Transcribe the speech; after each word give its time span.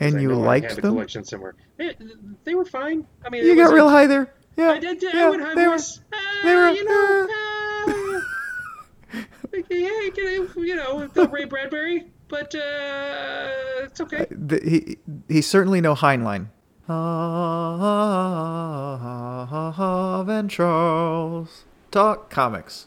And 0.00 0.20
you 0.20 0.34
liked 0.34 0.76
them? 0.76 0.92
collection 0.94 1.24
somewhere. 1.24 1.54
They, 1.76 1.94
they 2.44 2.54
were 2.54 2.64
fine. 2.64 3.06
I 3.24 3.30
mean, 3.30 3.44
You 3.44 3.56
got 3.56 3.72
real 3.72 3.88
high 3.88 4.06
there. 4.06 4.32
Yeah. 4.56 4.70
I 4.72 4.78
did. 4.78 5.02
yeah, 5.02 5.26
I 5.26 5.30
went 5.30 5.42
high 5.42 5.54
they 5.54 5.68
were-. 5.68 5.78
Ah, 6.12 6.40
they 6.44 6.54
were- 6.56 6.70
you 6.70 6.84
know. 6.84 7.28
ah. 7.30 8.22
yeah, 9.70 9.88
you 10.56 10.76
know, 10.76 11.06
the 11.06 11.28
Ray 11.28 11.44
Bradbury, 11.44 12.10
but 12.28 12.54
uh, 12.54 13.48
it's 13.84 14.00
okay. 14.00 14.26
he 14.62 14.98
he's 15.28 15.46
certainly 15.46 15.80
no 15.80 15.94
Heinlein. 15.94 16.48
and 20.28 20.50
Charles 20.50 21.64
talk 21.90 22.30
comics. 22.30 22.86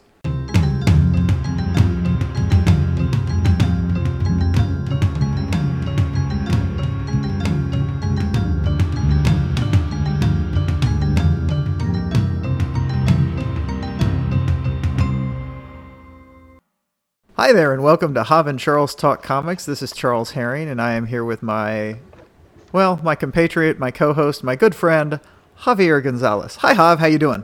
Hi 17.42 17.52
there, 17.52 17.72
and 17.72 17.82
welcome 17.82 18.14
to 18.14 18.22
Hav 18.22 18.46
and 18.46 18.56
Charles 18.56 18.94
Talk 18.94 19.20
Comics. 19.20 19.64
This 19.64 19.82
is 19.82 19.90
Charles 19.90 20.30
Herring, 20.30 20.68
and 20.68 20.80
I 20.80 20.92
am 20.92 21.06
here 21.06 21.24
with 21.24 21.42
my, 21.42 21.96
well, 22.70 23.00
my 23.02 23.16
compatriot, 23.16 23.80
my 23.80 23.90
co-host, 23.90 24.44
my 24.44 24.54
good 24.54 24.76
friend, 24.76 25.18
Javier 25.62 26.00
Gonzalez. 26.00 26.54
Hi, 26.60 26.74
Jav. 26.74 27.00
How 27.00 27.06
you 27.06 27.18
doing? 27.18 27.42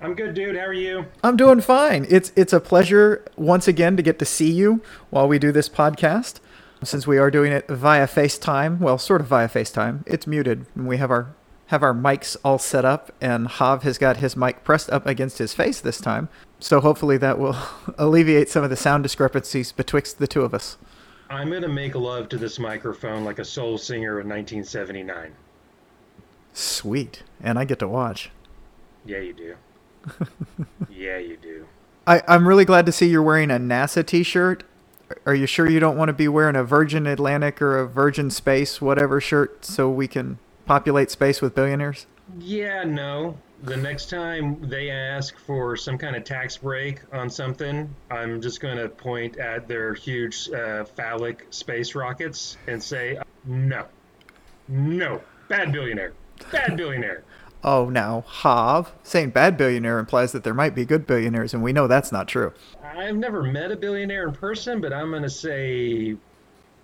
I'm 0.00 0.14
good, 0.14 0.34
dude. 0.34 0.54
How 0.54 0.66
are 0.66 0.72
you? 0.72 1.06
I'm 1.24 1.36
doing 1.36 1.60
fine. 1.60 2.06
It's 2.08 2.30
it's 2.36 2.52
a 2.52 2.60
pleasure 2.60 3.24
once 3.34 3.66
again 3.66 3.96
to 3.96 4.04
get 4.04 4.20
to 4.20 4.24
see 4.24 4.52
you 4.52 4.80
while 5.10 5.26
we 5.26 5.40
do 5.40 5.50
this 5.50 5.68
podcast. 5.68 6.38
Since 6.84 7.04
we 7.04 7.18
are 7.18 7.28
doing 7.28 7.50
it 7.50 7.66
via 7.66 8.06
FaceTime, 8.06 8.78
well, 8.78 8.98
sort 8.98 9.20
of 9.20 9.26
via 9.26 9.48
FaceTime. 9.48 10.04
It's 10.06 10.28
muted, 10.28 10.66
and 10.76 10.86
we 10.86 10.98
have 10.98 11.10
our 11.10 11.34
have 11.66 11.82
our 11.82 11.94
mics 11.94 12.36
all 12.44 12.58
set 12.58 12.84
up, 12.84 13.12
and 13.20 13.48
Hav 13.48 13.82
has 13.82 13.98
got 13.98 14.18
his 14.18 14.36
mic 14.36 14.64
pressed 14.64 14.90
up 14.90 15.06
against 15.06 15.38
his 15.38 15.54
face 15.54 15.80
this 15.80 16.00
time. 16.00 16.28
So 16.60 16.80
hopefully 16.80 17.16
that 17.18 17.38
will 17.38 17.56
alleviate 17.98 18.48
some 18.48 18.62
of 18.62 18.70
the 18.70 18.76
sound 18.76 19.02
discrepancies 19.02 19.72
betwixt 19.72 20.18
the 20.18 20.26
two 20.26 20.42
of 20.42 20.54
us. 20.54 20.76
I'm 21.30 21.50
gonna 21.50 21.68
make 21.68 21.94
love 21.94 22.28
to 22.28 22.36
this 22.36 22.58
microphone 22.58 23.24
like 23.24 23.38
a 23.38 23.44
soul 23.44 23.78
singer 23.78 24.20
in 24.20 24.28
1979. 24.28 25.32
Sweet, 26.52 27.22
and 27.42 27.58
I 27.58 27.64
get 27.64 27.78
to 27.78 27.88
watch. 27.88 28.30
Yeah, 29.06 29.18
you 29.18 29.32
do. 29.32 29.56
yeah, 30.90 31.16
you 31.16 31.38
do. 31.38 31.66
I, 32.06 32.22
I'm 32.28 32.46
really 32.46 32.64
glad 32.64 32.84
to 32.86 32.92
see 32.92 33.08
you're 33.08 33.22
wearing 33.22 33.50
a 33.50 33.58
NASA 33.58 34.04
T-shirt. 34.04 34.64
Are 35.24 35.34
you 35.34 35.46
sure 35.46 35.68
you 35.68 35.80
don't 35.80 35.96
want 35.96 36.08
to 36.08 36.12
be 36.12 36.28
wearing 36.28 36.56
a 36.56 36.64
Virgin 36.64 37.06
Atlantic 37.06 37.62
or 37.62 37.78
a 37.78 37.86
Virgin 37.86 38.30
Space 38.30 38.80
whatever 38.80 39.20
shirt 39.20 39.64
so 39.64 39.88
we 39.88 40.08
can 40.08 40.38
populate 40.66 41.10
space 41.10 41.40
with 41.40 41.54
billionaires? 41.54 42.06
Yeah, 42.38 42.84
no. 42.84 43.36
The 43.62 43.76
next 43.76 44.10
time 44.10 44.68
they 44.68 44.90
ask 44.90 45.38
for 45.38 45.76
some 45.76 45.96
kind 45.96 46.16
of 46.16 46.24
tax 46.24 46.56
break 46.56 47.00
on 47.12 47.30
something, 47.30 47.94
I'm 48.10 48.40
just 48.40 48.60
going 48.60 48.76
to 48.76 48.88
point 48.88 49.36
at 49.38 49.68
their 49.68 49.94
huge 49.94 50.50
uh, 50.50 50.84
phallic 50.84 51.46
space 51.50 51.94
rockets 51.94 52.56
and 52.66 52.82
say, 52.82 53.18
no, 53.44 53.86
no, 54.66 55.20
bad 55.48 55.72
billionaire, 55.72 56.12
bad 56.50 56.76
billionaire. 56.76 57.22
Oh, 57.64 57.88
now 57.88 58.24
Hav 58.26 58.92
saying 59.04 59.30
bad 59.30 59.56
billionaire 59.56 60.00
implies 60.00 60.32
that 60.32 60.42
there 60.42 60.52
might 60.52 60.74
be 60.74 60.84
good 60.84 61.06
billionaires, 61.06 61.54
and 61.54 61.62
we 61.62 61.72
know 61.72 61.86
that's 61.86 62.10
not 62.10 62.26
true. 62.26 62.52
I've 62.82 63.14
never 63.14 63.44
met 63.44 63.70
a 63.70 63.76
billionaire 63.76 64.26
in 64.26 64.34
person, 64.34 64.80
but 64.80 64.92
I'm 64.92 65.10
going 65.10 65.22
to 65.22 65.30
say 65.30 66.16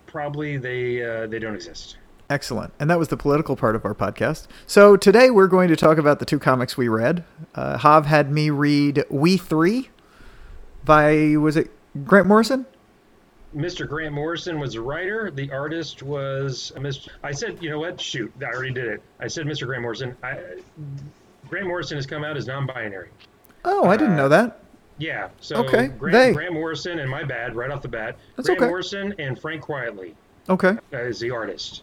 probably 0.07 0.55
they 0.55 1.03
uh, 1.03 1.27
they 1.27 1.37
don't 1.37 1.53
exist. 1.53 1.97
Excellent. 2.29 2.73
And 2.79 2.89
that 2.89 2.99
was 2.99 3.07
the 3.07 3.17
political 3.17 3.55
part 3.55 3.75
of 3.75 3.85
our 3.85 3.95
podcast. 3.95 4.45
So 4.67 4.95
today 4.95 5.31
we're 5.31 5.47
going 5.47 5.67
to 5.69 5.75
talk 5.75 5.97
about 5.97 6.19
the 6.19 6.25
two 6.25 6.37
comics 6.37 6.77
we 6.77 6.87
read. 6.87 7.23
Uh, 7.55 7.77
Hav 7.79 8.05
had 8.05 8.31
me 8.31 8.51
read 8.51 9.03
We 9.09 9.35
Three 9.37 9.89
by, 10.85 11.35
was 11.37 11.57
it 11.57 11.71
Grant 12.05 12.27
Morrison? 12.27 12.67
Mr. 13.55 13.87
Grant 13.89 14.13
Morrison 14.13 14.59
was 14.59 14.75
a 14.75 14.81
writer. 14.81 15.31
The 15.31 15.51
artist 15.51 16.03
was 16.03 16.71
a 16.75 16.79
Mr. 16.79 17.09
I 17.23 17.31
said, 17.31 17.57
you 17.61 17.71
know 17.71 17.79
what? 17.79 17.99
Shoot, 17.99 18.31
I 18.41 18.45
already 18.45 18.73
did 18.73 18.85
it. 18.85 19.01
I 19.19 19.27
said 19.27 19.47
Mr. 19.47 19.65
Grant 19.65 19.81
Morrison. 19.81 20.15
I, 20.21 20.37
Grant 21.47 21.65
Morrison 21.65 21.97
has 21.97 22.05
come 22.05 22.23
out 22.23 22.37
as 22.37 22.45
non-binary. 22.45 23.09
Oh, 23.65 23.85
I 23.89 23.97
didn't 23.97 24.15
know 24.15 24.29
that. 24.29 24.59
Yeah. 24.99 25.29
So 25.41 25.55
Okay, 25.65 25.87
Grant, 25.87 26.13
they. 26.13 26.31
Grant 26.33 26.53
Morrison, 26.53 26.99
and 26.99 27.09
my 27.09 27.23
bad, 27.23 27.55
right 27.55 27.71
off 27.71 27.81
the 27.81 27.87
bat. 27.87 28.17
That's 28.35 28.47
Grant 28.47 28.61
okay. 28.61 28.67
Morrison 28.69 29.15
and 29.17 29.39
Frank 29.39 29.63
Quitely 29.63 30.13
Okay. 30.47 30.77
uh, 30.93 30.97
is 30.97 31.19
the 31.19 31.31
artist. 31.31 31.81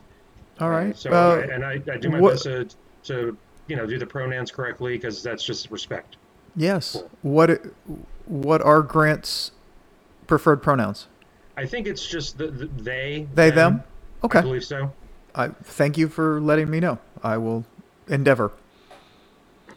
All 0.61 0.71
right. 0.71 0.97
So 0.97 1.11
Uh, 1.11 1.47
and 1.53 1.65
I, 1.65 1.81
I 1.93 1.97
do 1.99 2.11
my 2.11 2.21
what- 2.21 2.33
best 2.33 2.45
to, 2.45 2.69
to 3.05 3.37
you 3.69 3.77
know 3.77 3.87
do 3.87 3.99
the 3.99 4.07
pronouns 4.07 4.51
correctly 4.51 4.97
because 4.97 5.23
that's 5.23 5.45
just 5.45 5.71
respect. 5.71 6.17
Yes. 6.57 7.03
What 7.23 7.61
what 8.27 8.63
are 8.63 8.83
Grant's 8.83 9.53
preferred 10.27 10.63
pronouns? 10.63 11.07
I 11.57 11.67
think 11.67 11.87
it's 11.87 12.07
just 12.07 12.39
the, 12.39 12.49
the 12.49 12.67
they. 12.67 13.27
They 13.35 13.51
them? 13.51 13.83
Okay. 14.25 14.39
I 14.39 14.43
believe 14.43 14.65
so. 14.65 14.93
I 15.35 15.49
thank 15.49 15.99
you 15.99 16.09
for 16.09 16.41
letting 16.41 16.71
me 16.71 16.81
know. 16.81 16.99
I 17.23 17.37
will 17.37 17.65
endeavor. 18.09 18.53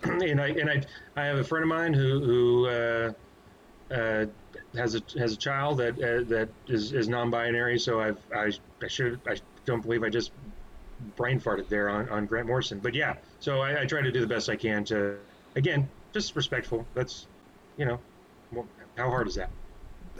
and 0.03 0.40
I 0.40 0.47
and 0.47 0.69
I 0.69 0.81
I 1.17 1.25
have 1.25 1.38
a 1.40 1.44
friend 1.44 1.63
of 1.63 1.69
mine 1.69 1.94
who 1.94 2.23
who 2.23 2.67
uh, 2.67 3.11
uh, 3.91 4.25
has 4.75 4.96
a 4.96 5.01
has 5.17 5.34
a 5.34 5.38
child 5.38 5.78
that 5.79 5.94
uh, 5.96 6.23
that 6.29 6.47
is, 6.67 6.94
is 6.94 7.09
non-binary. 7.09 7.78
So 7.79 8.00
I've 8.00 8.17
I 8.34 8.51
I 8.81 8.88
should 8.88 9.19
I 9.28 9.35
don't 9.66 9.81
believe 9.81 10.03
I 10.03 10.09
just 10.09 10.31
brain 11.15 11.39
farted 11.39 11.67
there 11.69 11.89
on, 11.89 12.09
on 12.09 12.25
Grant 12.25 12.47
Morrison. 12.47 12.79
But 12.79 12.93
yeah, 12.93 13.15
so 13.39 13.61
I, 13.61 13.81
I 13.81 13.85
try 13.85 14.01
to 14.01 14.11
do 14.11 14.21
the 14.21 14.27
best 14.27 14.49
I 14.49 14.55
can 14.55 14.83
to 14.85 15.17
again 15.55 15.87
just 16.13 16.35
respectful. 16.35 16.85
That's 16.93 17.27
you 17.77 17.85
know 17.85 17.99
how 18.97 19.09
hard 19.09 19.27
is 19.27 19.35
that? 19.35 19.49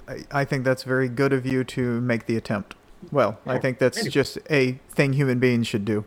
I, 0.08 0.20
I 0.32 0.46
think 0.46 0.64
that's 0.64 0.84
very 0.84 1.10
good 1.10 1.34
of 1.34 1.46
you 1.46 1.64
to 1.66 2.02
make 2.02 2.26
the 2.26 2.38
attempt. 2.38 2.76
Well, 3.12 3.40
I 3.46 3.60
think 3.60 3.80
that's 3.80 4.04
you. 4.04 4.12
just 4.12 4.38
a 4.50 4.74
thing 4.90 5.14
human 5.14 5.40
beings 5.40 5.68
should 5.68 5.86
do. 5.86 6.04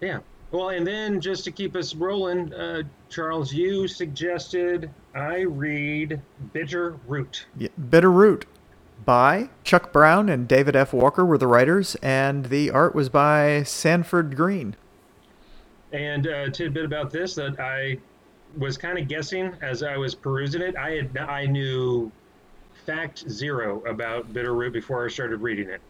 Yeah. 0.00 0.20
Well, 0.50 0.68
and 0.70 0.86
then 0.86 1.20
just 1.20 1.44
to 1.44 1.50
keep 1.50 1.74
us 1.74 1.94
rolling, 1.94 2.54
uh, 2.54 2.82
Charles, 3.10 3.52
you 3.52 3.88
suggested 3.88 4.88
I 5.14 5.40
read 5.40 6.20
Bitter 6.52 6.96
Root. 7.08 7.46
Yeah, 7.58 7.68
Bitter 7.90 8.10
Root 8.10 8.46
by 9.04 9.48
Chuck 9.62 9.92
Brown 9.92 10.28
and 10.28 10.48
David 10.48 10.76
F. 10.76 10.92
Walker 10.92 11.24
were 11.24 11.38
the 11.38 11.46
writers, 11.46 11.94
and 11.96 12.46
the 12.46 12.70
art 12.70 12.94
was 12.94 13.08
by 13.08 13.62
Sanford 13.62 14.36
Greene. 14.36 14.76
And 15.92 16.26
uh, 16.26 16.44
a 16.46 16.50
tidbit 16.50 16.84
about 16.84 17.10
this 17.10 17.34
that 17.36 17.60
I 17.60 17.98
was 18.56 18.76
kind 18.76 18.98
of 18.98 19.08
guessing 19.08 19.54
as 19.62 19.82
I 19.82 19.96
was 19.96 20.14
perusing 20.14 20.62
it. 20.62 20.76
I 20.76 20.90
had 20.90 21.16
I 21.16 21.46
knew 21.46 22.10
fact 22.86 23.28
zero 23.30 23.82
about 23.86 24.32
Bitter 24.32 24.54
Root 24.54 24.72
before 24.72 25.04
I 25.04 25.08
started 25.08 25.38
reading 25.38 25.68
it. 25.68 25.80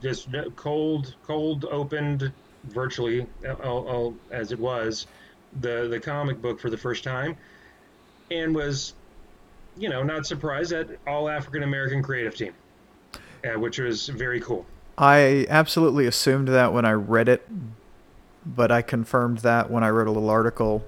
Just 0.00 0.34
uh, 0.34 0.44
cold, 0.56 1.14
cold 1.24 1.66
opened, 1.66 2.32
virtually 2.64 3.26
uh, 3.46 3.52
all, 3.54 3.88
all, 3.88 4.14
as 4.30 4.52
it 4.52 4.58
was, 4.58 5.06
the 5.60 5.88
the 5.88 6.00
comic 6.00 6.40
book 6.40 6.58
for 6.58 6.70
the 6.70 6.76
first 6.76 7.04
time, 7.04 7.36
and 8.30 8.54
was, 8.54 8.94
you 9.76 9.88
know, 9.88 10.02
not 10.02 10.26
surprised 10.26 10.72
at 10.72 10.88
all 11.06 11.28
African 11.28 11.62
American 11.62 12.02
creative 12.02 12.34
team, 12.34 12.52
uh, 13.44 13.58
which 13.58 13.78
was 13.78 14.08
very 14.08 14.40
cool. 14.40 14.66
I 14.98 15.46
absolutely 15.48 16.06
assumed 16.06 16.48
that 16.48 16.72
when 16.72 16.84
I 16.84 16.92
read 16.92 17.28
it, 17.28 17.48
but 18.44 18.70
I 18.70 18.82
confirmed 18.82 19.38
that 19.38 19.70
when 19.70 19.82
I 19.82 19.90
wrote 19.90 20.06
a 20.06 20.10
little 20.10 20.30
article 20.30 20.84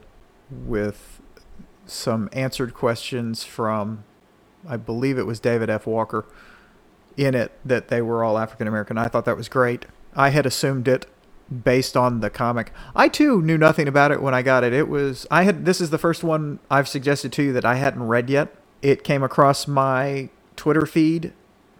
with 0.50 1.20
some 1.86 2.28
answered 2.32 2.74
questions 2.74 3.44
from, 3.44 4.04
I 4.68 4.76
believe 4.76 5.18
it 5.18 5.26
was 5.26 5.40
David 5.40 5.70
F. 5.70 5.86
Walker, 5.86 6.26
in 7.16 7.34
it 7.34 7.52
that 7.64 7.88
they 7.88 8.02
were 8.02 8.22
all 8.24 8.38
African 8.38 8.68
American. 8.68 8.98
I 8.98 9.08
thought 9.08 9.24
that 9.24 9.36
was 9.36 9.48
great. 9.48 9.86
I 10.14 10.30
had 10.30 10.46
assumed 10.46 10.86
it 10.88 11.06
based 11.62 11.96
on 11.96 12.20
the 12.20 12.30
comic. 12.30 12.72
I 12.94 13.08
too 13.08 13.42
knew 13.42 13.58
nothing 13.58 13.88
about 13.88 14.10
it 14.12 14.22
when 14.22 14.34
I 14.34 14.42
got 14.42 14.64
it. 14.64 14.72
It 14.72 14.88
was 14.88 15.26
I 15.30 15.44
had 15.44 15.64
this 15.64 15.80
is 15.80 15.90
the 15.90 15.98
first 15.98 16.24
one 16.24 16.58
I've 16.70 16.88
suggested 16.88 17.32
to 17.32 17.42
you 17.42 17.52
that 17.52 17.64
I 17.64 17.76
hadn't 17.76 18.04
read 18.04 18.30
yet. 18.30 18.54
It 18.84 19.02
came 19.02 19.22
across 19.22 19.66
my 19.66 20.28
Twitter 20.56 20.84
feed 20.84 21.32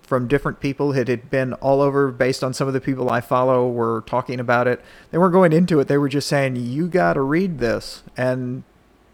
from 0.03 0.27
different 0.27 0.59
people. 0.59 0.93
It 0.95 1.07
had 1.07 1.29
been 1.31 1.53
all 1.55 1.83
over 1.83 2.11
based 2.11 2.43
on 2.43 2.55
some 2.55 2.67
of 2.67 2.73
the 2.75 2.81
people 2.81 3.11
I 3.11 3.21
follow 3.21 3.69
were 3.69 4.03
talking 4.07 4.41
about 4.41 4.67
it. 4.67 4.81
They 5.11 5.19
weren't 5.19 5.35
going 5.35 5.53
into 5.53 5.79
it. 5.81 5.87
They 5.89 5.99
were 5.99 6.09
just 6.09 6.27
saying, 6.29 6.57
you 6.57 6.89
got 6.89 7.13
to 7.13 7.21
read 7.21 7.59
this. 7.59 8.03
And 8.17 8.65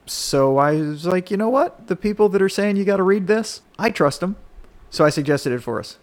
so 0.06 0.56
I 0.58 0.74
was 0.80 1.04
like, 1.04 1.32
you 1.32 1.36
know 1.36 1.48
what? 1.48 1.88
The 1.88 1.96
people 1.96 2.28
that 2.28 2.40
are 2.40 2.48
saying 2.48 2.76
you 2.76 2.84
got 2.84 2.98
to 2.98 3.02
read 3.02 3.26
this, 3.26 3.62
I 3.78 3.90
trust 3.90 4.20
them. 4.20 4.36
So 4.88 5.04
I 5.04 5.10
suggested 5.10 5.52
it 5.52 5.62
for 5.62 5.80
us. 5.80 5.98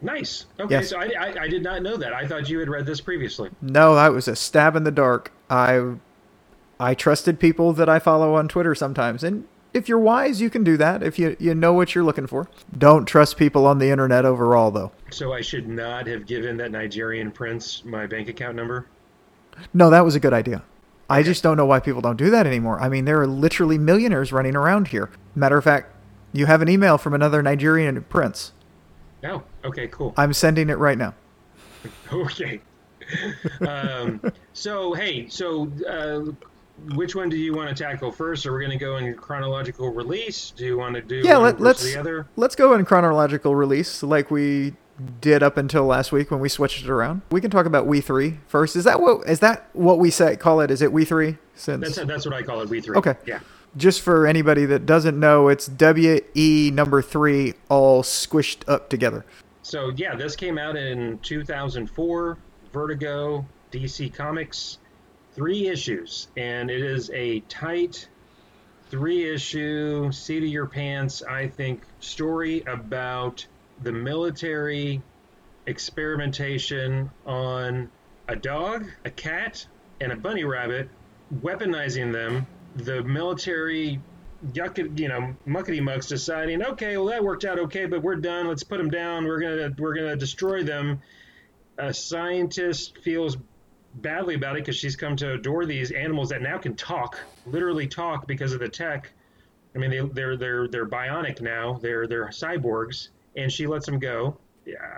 Nice. 0.00 0.46
Okay, 0.58 0.76
Yes. 0.76 0.88
so 0.90 0.98
I, 0.98 1.10
I, 1.18 1.42
I 1.42 1.48
did 1.48 1.62
not 1.62 1.82
know 1.82 1.96
that. 1.98 2.12
I 2.14 2.26
thought 2.26 2.48
you 2.48 2.58
had 2.58 2.68
read 2.70 2.86
this 2.86 3.00
previously. 3.02 3.50
No, 3.60 3.94
that 3.94 4.12
was 4.12 4.28
a 4.28 4.34
stab 4.34 4.76
in 4.76 4.84
the 4.84 4.90
dark. 4.90 5.30
I 5.50 5.94
I 6.80 6.94
trusted 6.94 7.38
people 7.38 7.72
that 7.74 7.88
I 7.88 7.98
follow 8.00 8.34
on 8.34 8.48
Twitter 8.48 8.74
sometimes, 8.74 9.22
and 9.22 9.46
if 9.74 9.88
you're 9.88 9.98
wise, 9.98 10.40
you 10.40 10.50
can 10.50 10.64
do 10.64 10.76
that. 10.76 11.02
If 11.02 11.18
you 11.18 11.36
you 11.38 11.54
know 11.54 11.72
what 11.72 11.94
you're 11.94 12.04
looking 12.04 12.26
for. 12.26 12.48
Don't 12.76 13.06
trust 13.06 13.36
people 13.36 13.66
on 13.66 13.78
the 13.78 13.90
internet 13.90 14.24
overall, 14.24 14.70
though. 14.70 14.92
So 15.10 15.32
I 15.32 15.40
should 15.40 15.68
not 15.68 16.06
have 16.06 16.26
given 16.26 16.56
that 16.58 16.70
Nigerian 16.70 17.30
prince 17.30 17.84
my 17.84 18.06
bank 18.06 18.28
account 18.28 18.56
number. 18.56 18.86
No, 19.72 19.90
that 19.90 20.04
was 20.04 20.14
a 20.14 20.20
good 20.20 20.32
idea. 20.32 20.62
I 21.10 21.22
just 21.22 21.42
don't 21.42 21.56
know 21.56 21.66
why 21.66 21.80
people 21.80 22.00
don't 22.00 22.16
do 22.16 22.30
that 22.30 22.46
anymore. 22.46 22.80
I 22.80 22.88
mean, 22.88 23.04
there 23.04 23.20
are 23.20 23.26
literally 23.26 23.76
millionaires 23.76 24.32
running 24.32 24.56
around 24.56 24.88
here. 24.88 25.10
Matter 25.34 25.58
of 25.58 25.64
fact, 25.64 25.94
you 26.32 26.46
have 26.46 26.62
an 26.62 26.68
email 26.68 26.96
from 26.96 27.12
another 27.12 27.42
Nigerian 27.42 28.02
prince. 28.04 28.52
Oh, 29.24 29.42
okay, 29.64 29.88
cool. 29.88 30.14
I'm 30.16 30.32
sending 30.32 30.70
it 30.70 30.78
right 30.78 30.98
now. 30.98 31.14
Okay. 32.12 32.60
um, 33.66 34.20
so 34.52 34.92
hey, 34.92 35.26
so 35.28 35.70
uh, 35.88 36.30
which 36.94 37.14
one 37.14 37.28
do 37.28 37.36
you 37.36 37.54
want 37.54 37.74
to 37.74 37.82
tackle 37.82 38.10
first? 38.12 38.46
Are 38.46 38.52
we 38.56 38.64
going 38.64 38.76
to 38.78 38.84
go 38.84 38.96
in 38.96 39.14
chronological 39.14 39.90
release? 39.90 40.52
Do 40.56 40.64
you 40.64 40.76
want 40.76 40.94
to 40.94 41.00
do 41.02 41.16
Yeah, 41.24 41.36
let, 41.38 41.60
let's 41.60 41.82
the 41.82 41.98
other? 41.98 42.26
let's 42.36 42.54
go 42.56 42.74
in 42.74 42.84
chronological 42.84 43.54
release 43.54 44.02
like 44.02 44.30
we 44.30 44.74
did 45.20 45.42
up 45.42 45.56
until 45.56 45.84
last 45.84 46.12
week 46.12 46.30
when 46.30 46.38
we 46.40 46.48
switched 46.48 46.84
it 46.84 46.90
around. 46.90 47.22
We 47.30 47.40
can 47.40 47.50
talk 47.50 47.66
about 47.66 47.86
We 47.86 48.00
Three 48.00 48.38
first. 48.46 48.76
Is 48.76 48.84
that 48.84 49.00
what 49.00 49.28
is 49.28 49.40
that 49.40 49.68
what 49.72 49.98
we 49.98 50.10
say 50.10 50.36
call 50.36 50.60
it? 50.60 50.70
Is 50.70 50.82
it 50.82 50.92
We 50.92 51.04
Three? 51.04 51.38
Since 51.54 51.96
That's 51.96 52.06
that's 52.06 52.24
what 52.26 52.34
I 52.34 52.42
call 52.42 52.60
it. 52.60 52.68
We 52.68 52.80
three. 52.80 52.96
Okay. 52.96 53.14
Yeah. 53.26 53.40
just 53.76 54.00
for 54.00 54.26
anybody 54.26 54.64
that 54.66 54.86
doesn't 54.86 55.18
know, 55.18 55.48
it's 55.48 55.66
W 55.66 56.20
E 56.34 56.70
number 56.72 57.02
three 57.02 57.54
all 57.68 58.02
squished 58.02 58.68
up 58.68 58.88
together. 58.88 59.24
So 59.62 59.92
yeah, 59.96 60.14
this 60.14 60.34
came 60.36 60.58
out 60.58 60.76
in 60.76 61.18
2004. 61.18 62.38
Vertigo, 62.72 63.44
DC 63.70 64.12
Comics, 64.14 64.78
three 65.34 65.68
issues, 65.68 66.28
and 66.36 66.70
it 66.70 66.82
is 66.82 67.10
a 67.10 67.40
tight 67.40 68.08
three-issue, 68.90 70.12
seat 70.12 70.42
of 70.42 70.48
your 70.50 70.66
pants, 70.66 71.22
I 71.22 71.48
think, 71.48 71.82
story 72.00 72.62
about 72.66 73.46
the 73.82 73.92
military 73.92 75.00
experimentation 75.66 77.10
on 77.24 77.90
a 78.28 78.36
dog, 78.36 78.86
a 79.06 79.10
cat, 79.10 79.66
and 80.00 80.12
a 80.12 80.16
bunny 80.16 80.44
rabbit, 80.44 80.90
weaponizing 81.40 82.12
them. 82.12 82.46
The 82.76 83.02
military 83.02 84.00
yuck 84.52 84.98
you 84.98 85.08
know 85.08 85.36
muckety 85.46 85.80
mucks 85.80 86.08
deciding 86.08 86.64
okay 86.64 86.96
well 86.96 87.06
that 87.06 87.22
worked 87.22 87.44
out 87.44 87.60
okay 87.60 87.86
but 87.86 88.02
we're 88.02 88.16
done. 88.16 88.48
Let's 88.48 88.64
put 88.64 88.78
them 88.78 88.90
down. 88.90 89.24
We're 89.24 89.40
gonna 89.40 89.74
we're 89.78 89.94
gonna 89.94 90.16
destroy 90.16 90.62
them. 90.62 91.00
A 91.78 91.94
scientist 91.94 92.98
feels 92.98 93.36
badly 93.96 94.34
about 94.34 94.56
it 94.56 94.60
because 94.62 94.76
she's 94.76 94.96
come 94.96 95.16
to 95.16 95.34
adore 95.34 95.66
these 95.66 95.90
animals 95.90 96.28
that 96.30 96.40
now 96.42 96.56
can 96.58 96.74
talk 96.74 97.18
literally 97.46 97.86
talk 97.86 98.26
because 98.26 98.52
of 98.52 98.60
the 98.60 98.68
tech 98.68 99.10
i 99.74 99.78
mean 99.78 99.90
they, 99.90 100.00
they're 100.00 100.36
they're 100.36 100.66
they're 100.68 100.86
bionic 100.86 101.40
now 101.40 101.78
they're 101.82 102.06
they're 102.06 102.28
cyborgs 102.28 103.08
and 103.36 103.52
she 103.52 103.66
lets 103.66 103.84
them 103.84 103.98
go 103.98 104.36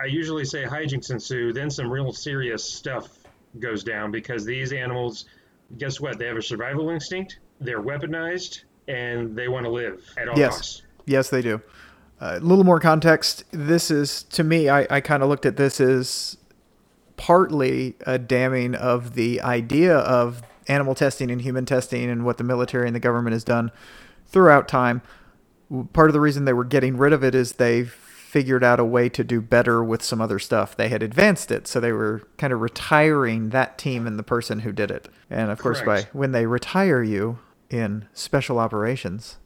i 0.01 0.05
usually 0.05 0.45
say 0.45 0.63
hijinks 0.63 1.11
ensue 1.11 1.51
then 1.51 1.69
some 1.69 1.91
real 1.91 2.13
serious 2.13 2.63
stuff 2.63 3.09
goes 3.59 3.83
down 3.83 4.11
because 4.11 4.45
these 4.45 4.71
animals 4.71 5.25
guess 5.77 5.99
what 5.99 6.17
they 6.17 6.27
have 6.27 6.37
a 6.37 6.41
survival 6.41 6.89
instinct 6.89 7.39
they're 7.59 7.81
weaponized 7.81 8.63
and 8.87 9.35
they 9.35 9.47
want 9.47 9.65
to 9.65 9.69
live 9.69 10.01
at 10.17 10.27
all 10.29 10.37
Yes. 10.37 10.57
costs. 10.57 10.81
Yes, 11.05 11.29
they 11.29 11.41
do. 11.41 11.61
Uh, 12.19 12.37
a 12.37 12.39
little 12.39 12.63
more 12.63 12.79
context. 12.79 13.43
This 13.51 13.89
is, 13.91 14.23
to 14.23 14.43
me, 14.43 14.69
I, 14.69 14.87
I 14.89 15.01
kind 15.01 15.21
of 15.23 15.29
looked 15.29 15.45
at 15.45 15.57
this 15.57 15.79
as 15.79 16.37
partly 17.17 17.95
a 18.05 18.17
damning 18.17 18.75
of 18.75 19.15
the 19.15 19.41
idea 19.41 19.97
of 19.97 20.41
animal 20.67 20.95
testing 20.95 21.29
and 21.31 21.41
human 21.41 21.65
testing 21.65 22.09
and 22.09 22.25
what 22.25 22.37
the 22.37 22.43
military 22.43 22.87
and 22.87 22.95
the 22.95 22.99
government 22.99 23.33
has 23.33 23.43
done 23.43 23.71
throughout 24.25 24.67
time. 24.67 25.01
Part 25.93 26.09
of 26.09 26.13
the 26.13 26.19
reason 26.19 26.45
they 26.45 26.53
were 26.53 26.63
getting 26.63 26.97
rid 26.97 27.13
of 27.13 27.23
it 27.23 27.35
is 27.35 27.53
they 27.53 27.85
figured 28.35 28.63
out 28.63 28.79
a 28.79 28.85
way 28.85 29.07
to 29.07 29.23
do 29.23 29.39
better 29.39 29.83
with 29.83 30.03
some 30.03 30.19
other 30.19 30.39
stuff. 30.39 30.75
They 30.75 30.89
had 30.89 31.01
advanced 31.01 31.51
it, 31.51 31.67
so 31.67 31.79
they 31.79 31.93
were 31.93 32.27
kind 32.37 32.51
of 32.51 32.59
retiring 32.59 33.49
that 33.49 33.77
team 33.77 34.05
and 34.05 34.19
the 34.19 34.23
person 34.23 34.59
who 34.59 34.73
did 34.73 34.91
it. 34.91 35.07
And 35.29 35.49
of 35.49 35.59
course, 35.59 35.81
by 35.81 36.07
when 36.11 36.33
they 36.33 36.45
retire 36.45 37.01
you 37.01 37.39
in 37.69 38.07
special 38.13 38.59
operations, 38.59 39.37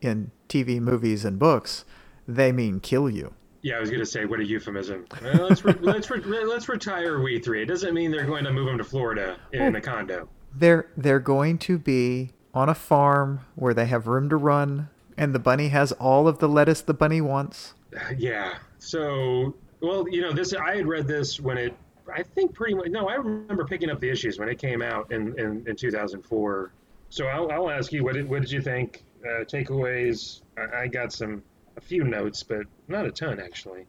in 0.00 0.30
TV, 0.48 0.78
movies, 0.78 1.24
and 1.24 1.38
books, 1.38 1.84
they 2.28 2.52
mean 2.52 2.80
kill 2.80 3.08
you. 3.08 3.32
Yeah, 3.64 3.78
I 3.78 3.80
was 3.80 3.90
gonna 3.90 4.04
say 4.04 4.26
what 4.26 4.40
a 4.40 4.44
euphemism. 4.44 5.06
Well, 5.22 5.48
let's 5.48 5.64
re- 5.64 5.72
let's 5.80 6.10
re- 6.10 6.44
let's 6.44 6.68
retire 6.68 7.22
we 7.22 7.38
three. 7.38 7.62
It 7.62 7.66
doesn't 7.66 7.94
mean 7.94 8.10
they're 8.10 8.26
going 8.26 8.44
to 8.44 8.52
move 8.52 8.66
them 8.66 8.76
to 8.76 8.84
Florida 8.84 9.38
in 9.54 9.74
a 9.74 9.80
condo. 9.80 10.28
They're 10.54 10.86
they're 10.98 11.18
going 11.18 11.56
to 11.60 11.78
be 11.78 12.32
on 12.52 12.68
a 12.68 12.74
farm 12.74 13.40
where 13.54 13.72
they 13.72 13.86
have 13.86 14.06
room 14.06 14.28
to 14.28 14.36
run, 14.36 14.90
and 15.16 15.34
the 15.34 15.38
bunny 15.38 15.68
has 15.68 15.92
all 15.92 16.28
of 16.28 16.40
the 16.40 16.48
lettuce 16.48 16.82
the 16.82 16.92
bunny 16.92 17.22
wants. 17.22 17.72
Yeah. 18.18 18.58
So, 18.80 19.54
well, 19.80 20.06
you 20.10 20.20
know, 20.20 20.32
this 20.32 20.52
I 20.52 20.76
had 20.76 20.86
read 20.86 21.06
this 21.06 21.40
when 21.40 21.56
it. 21.56 21.74
I 22.14 22.22
think 22.22 22.52
pretty 22.52 22.74
much. 22.74 22.88
No, 22.90 23.08
I 23.08 23.14
remember 23.14 23.64
picking 23.64 23.88
up 23.88 23.98
the 23.98 24.10
issues 24.10 24.38
when 24.38 24.50
it 24.50 24.58
came 24.58 24.82
out 24.82 25.10
in 25.10 25.38
in, 25.38 25.64
in 25.66 25.74
2004. 25.74 26.70
So 27.08 27.26
I'll, 27.28 27.50
I'll 27.50 27.70
ask 27.70 27.92
you 27.92 28.04
what 28.04 28.12
did 28.12 28.28
what 28.28 28.42
did 28.42 28.50
you 28.50 28.60
think? 28.60 29.04
Uh, 29.24 29.44
takeaways. 29.44 30.42
I, 30.58 30.82
I 30.82 30.86
got 30.86 31.14
some 31.14 31.42
a 31.76 31.80
few 31.80 32.04
notes, 32.04 32.42
but 32.42 32.62
not 32.88 33.06
a 33.06 33.10
ton 33.10 33.40
actually. 33.40 33.86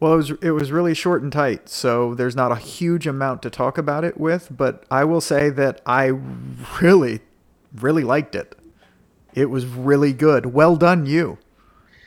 Well, 0.00 0.12
it 0.14 0.16
was 0.16 0.30
it 0.42 0.50
was 0.52 0.70
really 0.70 0.94
short 0.94 1.22
and 1.22 1.32
tight, 1.32 1.68
so 1.68 2.14
there's 2.14 2.36
not 2.36 2.52
a 2.52 2.56
huge 2.56 3.06
amount 3.06 3.42
to 3.42 3.50
talk 3.50 3.78
about 3.78 4.04
it 4.04 4.18
with. 4.18 4.48
But 4.56 4.84
I 4.90 5.04
will 5.04 5.20
say 5.20 5.50
that 5.50 5.80
I 5.86 6.12
really, 6.80 7.20
really 7.74 8.04
liked 8.04 8.36
it. 8.36 8.54
It 9.34 9.46
was 9.50 9.66
really 9.66 10.12
good. 10.12 10.46
Well 10.46 10.76
done, 10.76 11.04
you. 11.06 11.38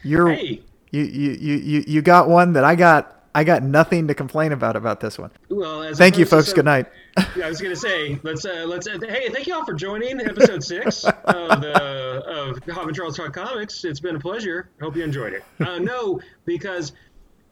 You're 0.03 0.31
Hey, 0.31 0.61
you, 0.91 1.03
you 1.03 1.31
you 1.31 1.55
you 1.55 1.83
you 1.85 2.01
got 2.01 2.29
one 2.29 2.53
that 2.53 2.63
I 2.63 2.75
got. 2.75 3.17
I 3.33 3.45
got 3.45 3.63
nothing 3.63 4.07
to 4.09 4.13
complain 4.13 4.51
about 4.51 4.75
about 4.75 4.99
this 4.99 5.17
one. 5.17 5.31
well, 5.49 5.83
as 5.83 5.97
Thank 5.97 6.17
you, 6.17 6.25
folks. 6.25 6.47
some- 6.47 6.55
Good 6.55 6.65
night. 6.65 6.87
Yeah, 7.35 7.45
I 7.45 7.49
was 7.49 7.61
gonna 7.61 7.75
say 7.75 8.19
let's 8.23 8.45
uh, 8.45 8.65
let's 8.67 8.87
uh, 8.87 8.97
hey 9.01 9.29
thank 9.29 9.47
you 9.47 9.53
all 9.55 9.65
for 9.65 9.73
joining 9.73 10.21
episode 10.21 10.63
six 10.63 11.03
of 11.03 11.61
the 11.61 12.23
of 12.25 12.63
Hob 12.73 12.87
and 12.87 12.95
Charles 12.95 13.17
Talk 13.17 13.33
Comics. 13.33 13.83
It's 13.83 13.99
been 13.99 14.15
a 14.15 14.19
pleasure. 14.19 14.69
Hope 14.81 14.95
you 14.95 15.03
enjoyed 15.03 15.33
it. 15.33 15.43
Uh, 15.59 15.79
no, 15.79 16.21
because 16.45 16.93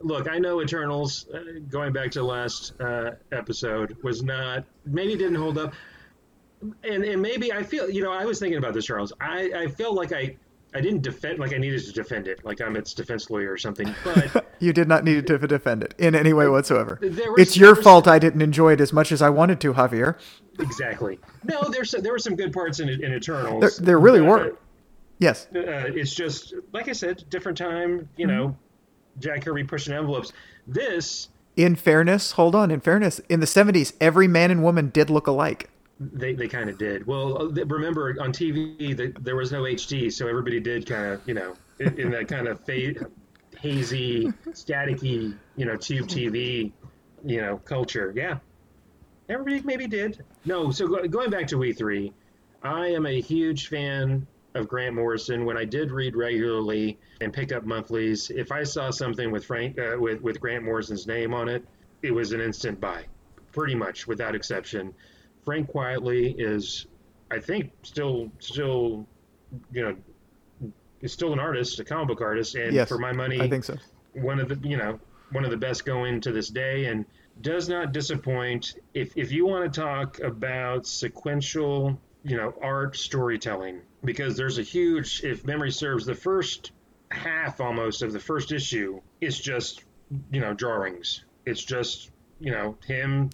look, 0.02 0.30
I 0.30 0.38
know 0.38 0.62
Eternals. 0.62 1.28
Uh, 1.34 1.60
going 1.70 1.92
back 1.92 2.12
to 2.12 2.20
the 2.20 2.26
last 2.26 2.74
uh, 2.80 3.12
episode 3.32 3.98
was 4.02 4.24
not 4.24 4.64
maybe 4.86 5.16
didn't 5.18 5.36
hold 5.36 5.58
up, 5.58 5.74
and 6.84 7.04
and 7.04 7.22
maybe 7.22 7.52
I 7.52 7.64
feel 7.64 7.90
you 7.90 8.02
know 8.02 8.12
I 8.12 8.26
was 8.26 8.40
thinking 8.40 8.58
about 8.58 8.74
this 8.74 8.86
Charles. 8.86 9.12
I 9.20 9.52
I 9.56 9.68
feel 9.68 9.94
like 9.94 10.14
I. 10.14 10.38
I 10.74 10.82
didn't 10.82 11.02
defend 11.02 11.40
like 11.40 11.54
I 11.54 11.58
needed 11.58 11.84
to 11.86 11.92
defend 11.92 12.28
it, 12.28 12.46
like 12.46 12.62
I'm 12.62 12.76
its 12.76 12.94
defense 12.94 13.30
lawyer 13.30 13.52
or 13.52 13.58
something. 13.58 13.94
But 14.04 14.46
You 14.60 14.72
did 14.74 14.88
not 14.88 15.04
need 15.04 15.26
to 15.28 15.38
defend 15.40 15.84
it 15.84 15.96
in 15.98 16.14
any 16.16 16.32
way 16.34 16.48
whatsoever. 16.48 17.00
Was- 17.02 17.20
It's 17.38 17.58
your 17.58 17.74
was- 17.76 17.84
fault 17.84 18.08
I 18.08 18.20
didn't 18.20 18.42
enjoy 18.42 18.74
it 18.74 18.82
as 18.82 18.94
much 18.94 19.12
as 19.12 19.22
I 19.22 19.30
wanted 19.30 19.60
to, 19.62 19.74
Javier. 19.74 20.16
exactly, 20.60 21.20
no, 21.44 21.64
there's 21.70 21.92
there 21.92 22.12
were 22.12 22.20
some 22.20 22.36
good 22.36 22.54
parts 22.54 22.80
in 22.80 22.90
in 22.90 23.14
Eternals. 23.14 23.78
There, 23.78 23.86
there 23.86 24.00
really 24.00 24.22
were. 24.22 24.58
Yes. 25.18 25.48
uh, 25.56 25.60
it's 25.96 26.14
just 26.14 26.54
like 26.72 26.88
I 26.88 26.94
said, 26.94 27.24
different 27.30 27.58
time. 27.58 28.08
You 28.16 28.28
know, 28.28 28.56
Jack 29.20 29.44
Kirby 29.46 29.64
pushing 29.66 29.94
envelopes. 29.94 30.32
This 30.68 31.30
In 31.58 31.76
fairness, 31.76 32.34
hold 32.34 32.54
on. 32.56 32.70
In 32.72 32.80
fairness, 32.80 33.20
in 33.28 33.40
the 33.40 33.46
70s, 33.48 33.94
every 34.00 34.28
man 34.28 34.52
and 34.52 34.64
woman 34.64 34.90
did 34.90 35.10
look 35.10 35.26
alike. 35.28 35.70
They, 36.00 36.34
they 36.34 36.48
kind 36.48 36.70
of 36.70 36.78
did. 36.78 37.06
Well, 37.06 37.42
uh, 37.42 37.66
remember 37.66 38.16
on 38.22 38.32
TV 38.32 38.96
that 38.96 39.24
there 39.24 39.36
was 39.36 39.52
no 39.52 39.64
HD, 39.64 40.12
so 40.12 40.28
everybody 40.28 40.60
did 40.60 40.86
kind 40.86 41.14
of 41.14 41.28
you 41.28 41.34
know 41.34 41.56
in, 41.80 42.00
in 42.00 42.12
that 42.12 42.28
kind 42.28 42.48
of 42.48 42.64
fa- 42.66 42.94
hazy, 43.60 44.28
staticky, 44.50 45.38
you 45.56 45.66
know, 45.66 45.76
tube 45.76 46.08
TV, 46.08 46.72
you 47.26 47.42
know, 47.42 47.58
culture. 47.58 48.14
Yeah, 48.16 48.40
everybody 49.28 49.62
maybe 49.62 49.88
did. 49.88 50.24
No, 50.46 50.72
so 50.72 50.88
go, 50.88 51.08
going 51.08 51.30
back 51.30 51.48
to 51.48 51.58
We 51.58 51.74
Three, 51.74 52.14
I 52.64 52.88
am 52.88 53.06
a 53.06 53.20
huge 53.20 53.68
fan 53.68 54.26
of 54.56 54.68
Grant 54.68 54.96
Morrison. 54.96 55.46
When 55.46 55.58
I 55.58 55.66
did 55.66 55.92
read 55.92 56.16
regularly 56.16 56.98
and 57.22 57.34
pick 57.34 57.52
up 57.52 57.66
monthlies, 57.66 58.30
if 58.30 58.52
I 58.52 58.64
saw 58.64 58.90
something 58.90 59.32
with 59.32 59.46
Frank 59.46 59.78
uh, 59.78 59.98
with 60.00 60.22
with 60.22 60.40
Grant 60.40 60.64
Morrison's 60.64 61.08
name 61.08 61.34
on 61.34 61.50
it, 61.50 61.66
it 62.02 62.12
was 62.12 62.32
an 62.32 62.40
instant 62.40 62.80
buy, 62.80 63.04
pretty 63.52 63.76
much 63.76 64.08
without 64.08 64.34
exception. 64.34 64.94
Frank 65.46 65.72
Quitely 65.72 66.36
is, 66.38 66.86
I 67.32 67.40
think, 67.40 67.72
still 67.84 68.32
still, 68.40 69.08
you 69.72 69.82
know, 69.84 70.72
is 71.02 71.14
still 71.14 71.34
an 71.34 71.40
artist, 71.40 71.80
a 71.80 71.84
comic 71.84 72.08
book 72.10 72.22
artist, 72.22 72.56
and 72.56 72.74
Yes, 72.74 72.90
for 72.90 72.98
my 72.98 73.12
money, 73.14 73.40
I 73.40 73.50
think 73.50 73.64
so. 73.64 73.78
one 74.14 74.40
of 74.40 74.50
the 74.50 74.68
you 74.68 74.78
know 74.78 75.00
one 75.32 75.46
of 75.46 75.52
the 75.52 75.58
best 75.58 75.86
going 75.86 76.22
to 76.22 76.32
this 76.32 76.50
day 76.50 76.86
and 76.86 77.06
does 77.42 77.70
not 77.70 77.94
disappoint 77.94 78.74
if 78.94 79.16
if 79.16 79.32
you 79.32 79.46
want 79.46 79.72
to 79.72 79.80
talk 79.80 80.20
about 80.20 80.86
sequential 80.88 82.00
you 82.24 82.36
know 82.36 82.54
art 82.62 82.98
storytelling 82.98 83.80
because 84.04 84.36
there's 84.36 84.58
a 84.58 84.64
huge 84.64 85.22
if 85.24 85.46
memory 85.46 85.72
serves 85.72 86.06
the 86.06 86.16
first 86.16 86.72
half 87.12 87.62
almost 87.62 88.02
of 88.02 88.12
the 88.12 88.20
first 88.20 88.52
issue 88.52 89.00
is 89.22 89.40
just 89.40 89.84
you 90.32 90.42
know 90.42 90.54
drawings 90.54 91.24
it's 91.46 91.64
just 91.64 92.12
you 92.40 92.52
know 92.52 92.76
him 92.86 93.30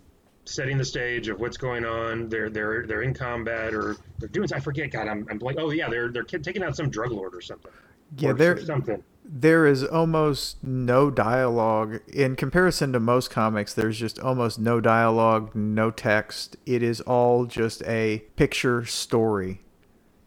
setting 0.46 0.78
the 0.78 0.86
stage 0.86 1.28
of 1.28 1.40
what's 1.40 1.58
going 1.58 1.86
on. 1.86 2.30
They're 2.30 2.50
they're 2.50 2.86
they're 2.86 3.02
in 3.02 3.14
combat 3.14 3.74
or 3.74 3.98
they're 4.20 4.30
doing. 4.30 4.48
I 4.54 4.60
forget. 4.60 4.92
God, 4.92 5.08
I'm 5.08 5.28
I'm 5.30 5.40
like, 5.40 5.58
oh 5.60 5.72
yeah, 5.72 5.90
they're 5.90 6.10
they're 6.10 6.24
taking 6.24 6.64
out 6.64 6.76
some 6.76 6.90
drug 6.90 7.12
lord 7.12 7.36
or 7.36 7.42
something. 7.42 7.72
Yeah, 8.18 8.30
or, 8.30 8.34
there 8.34 8.58
something. 8.66 9.04
There 9.28 9.66
is 9.66 9.84
almost 9.84 10.64
no 10.64 11.10
dialogue 11.10 12.00
in 12.08 12.36
comparison 12.36 12.94
to 12.94 13.00
most 13.00 13.32
comics. 13.32 13.74
There's 13.74 14.00
just 14.00 14.20
almost 14.20 14.60
no 14.60 14.80
dialogue, 14.80 15.56
no 15.56 15.90
text. 15.90 16.56
It 16.66 16.84
is 16.84 17.02
all 17.02 17.46
just 17.46 17.82
a 17.84 18.24
picture 18.36 18.86
story, 18.86 19.62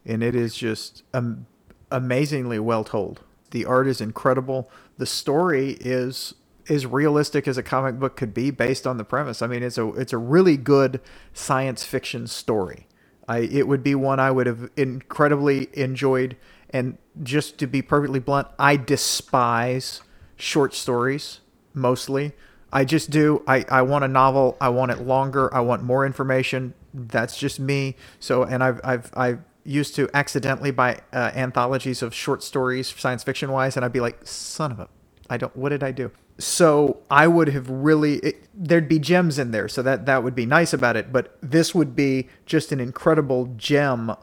and 0.05 0.21
it 0.21 0.35
is 0.35 0.55
just 0.55 1.03
um, 1.13 1.47
amazingly 1.89 2.59
well 2.59 2.83
told. 2.83 3.21
The 3.51 3.65
art 3.65 3.87
is 3.87 4.01
incredible. 4.01 4.69
The 4.97 5.05
story 5.05 5.77
is 5.79 6.33
as 6.69 6.85
realistic 6.85 7.47
as 7.47 7.57
a 7.57 7.63
comic 7.63 7.99
book 7.99 8.15
could 8.15 8.33
be 8.33 8.51
based 8.51 8.85
on 8.85 8.97
the 8.97 9.03
premise. 9.03 9.41
I 9.41 9.47
mean, 9.47 9.63
it's 9.63 9.77
a 9.77 9.89
it's 9.93 10.13
a 10.13 10.17
really 10.17 10.57
good 10.57 11.01
science 11.33 11.83
fiction 11.83 12.27
story. 12.27 12.87
I 13.27 13.39
it 13.39 13.67
would 13.67 13.83
be 13.83 13.95
one 13.95 14.19
I 14.19 14.31
would 14.31 14.47
have 14.47 14.69
incredibly 14.77 15.69
enjoyed. 15.73 16.37
And 16.71 16.97
just 17.23 17.57
to 17.59 17.67
be 17.67 17.81
perfectly 17.81 18.19
blunt, 18.19 18.47
I 18.59 18.75
despise 18.75 20.01
short 20.35 20.73
stories 20.73 21.39
mostly. 21.73 22.33
I 22.71 22.85
just 22.85 23.09
do. 23.09 23.43
I, 23.47 23.65
I 23.69 23.81
want 23.81 24.03
a 24.03 24.07
novel. 24.07 24.55
I 24.61 24.69
want 24.69 24.91
it 24.91 25.01
longer. 25.01 25.53
I 25.53 25.61
want 25.61 25.83
more 25.83 26.05
information. 26.05 26.75
That's 26.93 27.37
just 27.37 27.59
me. 27.59 27.95
So, 28.19 28.43
and 28.43 28.63
I've 28.63 28.79
I've 28.83 29.11
I've 29.15 29.39
used 29.63 29.95
to 29.95 30.09
accidentally 30.13 30.71
buy 30.71 30.99
uh, 31.13 31.31
anthologies 31.35 32.01
of 32.01 32.13
short 32.13 32.43
stories, 32.43 32.87
science 32.87 33.23
fiction 33.23 33.51
wise, 33.51 33.75
and 33.75 33.85
I'd 33.85 33.93
be 33.93 33.99
like, 33.99 34.25
son 34.25 34.71
of 34.71 34.79
a, 34.79 34.87
I 35.29 35.37
don't. 35.37 35.55
What 35.55 35.69
did 35.69 35.83
I 35.83 35.91
do? 35.91 36.11
so 36.39 37.01
I 37.11 37.27
would 37.27 37.49
have 37.49 37.69
really 37.69 38.15
it, 38.15 38.47
there'd 38.53 38.87
be 38.87 38.97
gems 38.97 39.37
in 39.37 39.51
there, 39.51 39.67
so 39.67 39.81
that 39.83 40.05
that 40.05 40.23
would 40.23 40.35
be 40.35 40.45
nice 40.45 40.73
about 40.73 40.95
it. 40.95 41.11
But 41.11 41.37
this 41.41 41.75
would 41.75 41.95
be 41.95 42.27
just 42.45 42.71
an 42.71 42.79
incredible 42.79 43.53
gem 43.57 44.15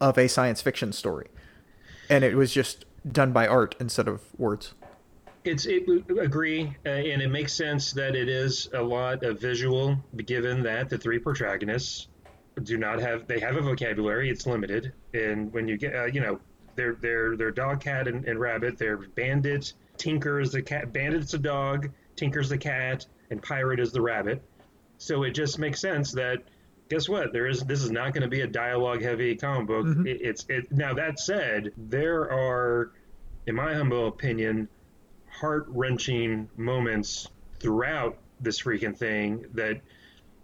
of 0.00 0.16
a 0.16 0.28
science 0.28 0.62
fiction 0.62 0.92
story, 0.92 1.26
and 2.08 2.24
it 2.24 2.36
was 2.36 2.52
just 2.52 2.84
done 3.10 3.32
by 3.32 3.46
art 3.46 3.74
instead 3.80 4.08
of 4.08 4.22
words. 4.38 4.72
It's 5.44 5.66
it, 5.66 5.84
agree, 6.18 6.74
uh, 6.86 6.88
and 6.88 7.20
it 7.20 7.28
makes 7.28 7.52
sense 7.52 7.92
that 7.92 8.14
it 8.14 8.28
is 8.28 8.70
a 8.72 8.80
lot 8.80 9.22
of 9.24 9.40
visual, 9.40 9.98
given 10.24 10.62
that 10.62 10.88
the 10.88 10.96
three 10.96 11.18
protagonists 11.18 12.08
do 12.62 12.78
not 12.78 13.00
have 13.00 13.26
they 13.26 13.40
have 13.40 13.56
a 13.56 13.60
vocabulary. 13.60 14.30
It's 14.30 14.46
limited, 14.46 14.92
and 15.12 15.52
when 15.52 15.66
you 15.66 15.76
get 15.76 15.94
uh, 15.94 16.04
you 16.06 16.20
know 16.20 16.38
they're 16.76 16.94
they're 16.94 17.36
they're 17.36 17.50
dog, 17.50 17.80
cat, 17.80 18.06
and, 18.06 18.24
and 18.26 18.38
rabbit. 18.38 18.78
They're 18.78 18.96
bandits 18.96 19.74
Tinker 19.96 20.40
is 20.40 20.52
the 20.52 20.62
cat, 20.62 20.92
Bandit's 20.92 21.32
the 21.32 21.38
dog, 21.38 21.90
Tinker's 22.16 22.48
the 22.48 22.58
cat, 22.58 23.06
and 23.30 23.42
Pirate 23.42 23.80
is 23.80 23.92
the 23.92 24.00
rabbit. 24.00 24.42
So 24.98 25.22
it 25.24 25.30
just 25.32 25.58
makes 25.58 25.80
sense 25.80 26.12
that 26.12 26.42
guess 26.88 27.08
what? 27.08 27.32
There 27.32 27.46
is 27.46 27.62
this 27.64 27.82
is 27.82 27.90
not 27.90 28.12
going 28.12 28.22
to 28.22 28.28
be 28.28 28.42
a 28.42 28.46
dialogue 28.46 29.02
heavy 29.02 29.34
comic 29.34 29.66
book. 29.66 29.86
Mm-hmm. 29.86 30.06
It, 30.06 30.20
it's 30.20 30.46
it. 30.48 30.70
Now 30.70 30.94
that 30.94 31.18
said, 31.18 31.72
there 31.76 32.30
are, 32.30 32.92
in 33.46 33.54
my 33.54 33.74
humble 33.74 34.08
opinion, 34.08 34.68
heart 35.28 35.66
wrenching 35.68 36.48
moments 36.56 37.28
throughout 37.58 38.18
this 38.40 38.62
freaking 38.62 38.96
thing 38.96 39.46
that 39.54 39.80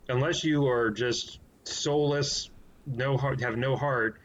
unless 0.09 0.43
you 0.43 0.67
are 0.67 0.91
just 0.91 1.41
soulless, 1.65 2.51
no 2.87 3.17
heart, 3.17 3.41
have 3.41 3.57
no 3.57 3.77
heart, 3.77 4.21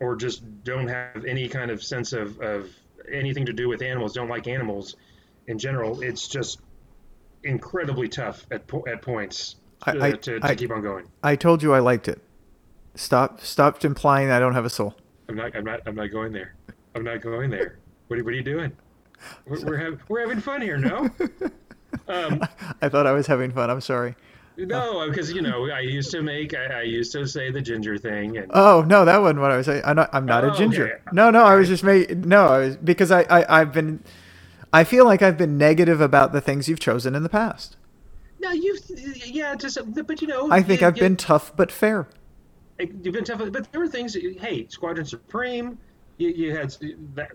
or 0.00 0.14
just 0.14 0.42
don't 0.64 0.88
have 0.88 1.24
any 1.24 1.48
kind 1.48 1.70
of 1.70 1.82
sense 1.82 2.12
of, 2.12 2.38
of 2.40 2.70
anything 3.12 3.46
to 3.46 3.52
do 3.52 3.68
with 3.68 3.82
animals, 3.82 4.12
don't 4.12 4.28
like 4.28 4.46
animals 4.46 4.96
in 5.46 5.58
general, 5.58 6.00
it's 6.02 6.28
just 6.28 6.60
incredibly 7.44 8.08
tough 8.08 8.46
at 8.50 8.66
po- 8.66 8.84
at 8.86 9.02
points 9.02 9.56
I, 9.82 9.90
uh, 9.92 10.10
to, 10.16 10.40
to 10.40 10.46
I, 10.46 10.54
keep 10.54 10.70
on 10.70 10.82
going. 10.82 11.06
I 11.22 11.36
told 11.36 11.62
you 11.62 11.72
I 11.72 11.78
liked 11.78 12.08
it. 12.08 12.20
Stop 12.94 13.40
stop 13.40 13.84
implying 13.84 14.30
I 14.30 14.38
don't 14.38 14.54
have 14.54 14.64
a 14.64 14.70
soul. 14.70 14.94
I'm 15.28 15.36
not 15.36 15.56
I'm 15.56 15.64
not 15.64 15.80
I'm 15.86 15.94
not 15.94 16.10
going 16.10 16.32
there. 16.32 16.54
I'm 16.94 17.04
not 17.04 17.20
going 17.20 17.50
there. 17.50 17.78
What 18.08 18.18
are, 18.18 18.24
what 18.24 18.32
are 18.32 18.36
you 18.36 18.42
doing? 18.42 18.72
We're 19.46 19.64
we're, 19.64 19.76
have, 19.84 20.00
we're 20.08 20.20
having 20.20 20.40
fun 20.40 20.60
here, 20.62 20.78
no? 20.78 21.08
Um, 22.06 22.42
I 22.82 22.88
thought 22.88 23.06
I 23.06 23.12
was 23.12 23.26
having 23.26 23.50
fun. 23.50 23.70
I'm 23.70 23.80
sorry. 23.80 24.14
No, 24.58 25.08
because 25.08 25.30
oh. 25.30 25.34
you 25.34 25.42
know 25.42 25.70
I 25.70 25.80
used 25.80 26.10
to 26.10 26.22
make 26.22 26.52
I, 26.52 26.80
I, 26.80 26.82
used 26.82 27.12
to 27.12 27.26
say 27.28 27.50
the 27.50 27.60
ginger 27.60 27.96
thing. 27.96 28.36
And... 28.38 28.50
Oh 28.52 28.82
no, 28.82 29.04
that 29.04 29.18
wasn't 29.18 29.40
what 29.40 29.52
I 29.52 29.56
was 29.56 29.66
saying. 29.66 29.82
I'm 29.84 29.94
not. 29.94 30.10
I'm 30.12 30.26
not 30.26 30.44
oh, 30.44 30.52
a 30.52 30.56
ginger. 30.56 30.94
Okay. 30.94 31.02
No, 31.12 31.30
no, 31.30 31.44
I 31.44 31.54
was 31.54 31.68
just 31.68 31.84
making. 31.84 32.22
No, 32.22 32.46
I 32.48 32.58
was 32.58 32.76
because 32.76 33.12
I, 33.12 33.22
I 33.22 33.60
I've 33.60 33.72
been. 33.72 34.02
I 34.72 34.82
feel 34.82 35.04
like 35.04 35.22
I've 35.22 35.38
been 35.38 35.56
negative 35.56 36.00
about 36.00 36.32
the 36.32 36.40
things 36.40 36.68
you've 36.68 36.80
chosen 36.80 37.14
in 37.14 37.22
the 37.22 37.28
past. 37.28 37.76
No, 38.40 38.50
you. 38.50 38.76
Yeah, 39.24 39.54
just 39.54 39.78
but 39.94 40.20
you 40.20 40.26
know. 40.26 40.50
I 40.50 40.62
think 40.62 40.80
you, 40.80 40.88
I've 40.88 40.96
you, 40.96 41.02
been 41.04 41.16
tough 41.16 41.54
but 41.56 41.70
fair. 41.70 42.08
Eh, 42.80 42.86
you've 43.02 43.14
been 43.14 43.24
tough, 43.24 43.40
but 43.52 43.70
there 43.70 43.80
were 43.80 43.88
things. 43.88 44.14
Hey, 44.14 44.66
Squadron 44.68 45.06
Supreme. 45.06 45.78
You, 46.16 46.30
you 46.30 46.56
had 46.56 46.74
that. 47.14 47.30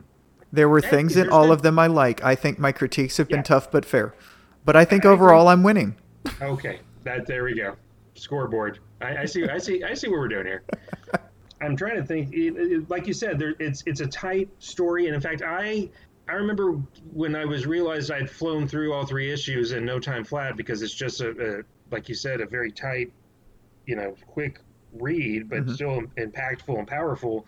There 0.52 0.68
were 0.68 0.82
things 0.82 1.16
in 1.16 1.30
all 1.30 1.44
been, 1.44 1.52
of 1.52 1.62
them 1.62 1.80
I 1.80 1.88
like. 1.88 2.22
I 2.22 2.36
think 2.36 2.60
my 2.60 2.74
critiques 2.74 3.16
have 3.16 3.30
been 3.30 3.40
yeah. 3.40 3.44
tough 3.44 3.72
but 3.72 3.86
fair, 3.86 4.14
but 4.66 4.76
I 4.76 4.84
think 4.84 5.06
I 5.06 5.10
overall 5.10 5.48
agree. 5.48 5.54
I'm 5.54 5.64
winning. 5.64 5.96
Okay, 6.42 6.80
that 7.04 7.26
there 7.26 7.44
we 7.44 7.56
go. 7.56 7.76
Scoreboard. 8.16 8.80
I, 9.02 9.18
I 9.18 9.26
see. 9.26 9.48
I 9.48 9.58
see. 9.58 9.84
I 9.84 9.94
see 9.94 10.08
what 10.08 10.20
we're 10.20 10.28
doing 10.28 10.46
here. 10.46 10.64
I'm 11.62 11.76
trying 11.76 11.96
to 11.96 12.04
think. 12.04 12.34
It, 12.34 12.56
it, 12.58 12.90
like 12.90 13.08
you 13.08 13.14
said, 13.14 13.40
there, 13.40 13.56
it's 13.60 13.84
it's 13.86 14.02
a 14.02 14.08
tight 14.08 14.50
story, 14.60 15.08
and 15.08 15.16
in 15.16 15.22
fact, 15.22 15.42
I 15.42 15.90
I 16.28 16.34
remember 16.34 16.74
when 17.12 17.36
I 17.36 17.46
was 17.46 17.66
realized 17.66 18.12
I'd 18.12 18.30
flown 18.30 18.68
through 18.68 18.94
all 18.94 19.06
three 19.06 19.32
issues 19.32 19.72
in 19.72 19.86
no 19.86 20.00
time 20.00 20.24
flat 20.24 20.56
because 20.56 20.82
it's 20.82 20.94
just 20.94 21.22
a, 21.22 21.60
a 21.60 21.64
like 21.92 22.10
you 22.10 22.16
said, 22.16 22.42
a 22.42 22.46
very 22.46 22.72
tight, 22.72 23.12
you 23.86 23.96
know, 23.96 24.16
quick 24.28 24.60
read, 24.94 25.50
but 25.50 25.60
mm-hmm. 25.60 25.74
still 25.74 26.02
impactful 26.18 26.78
and 26.78 26.88
powerful. 26.88 27.46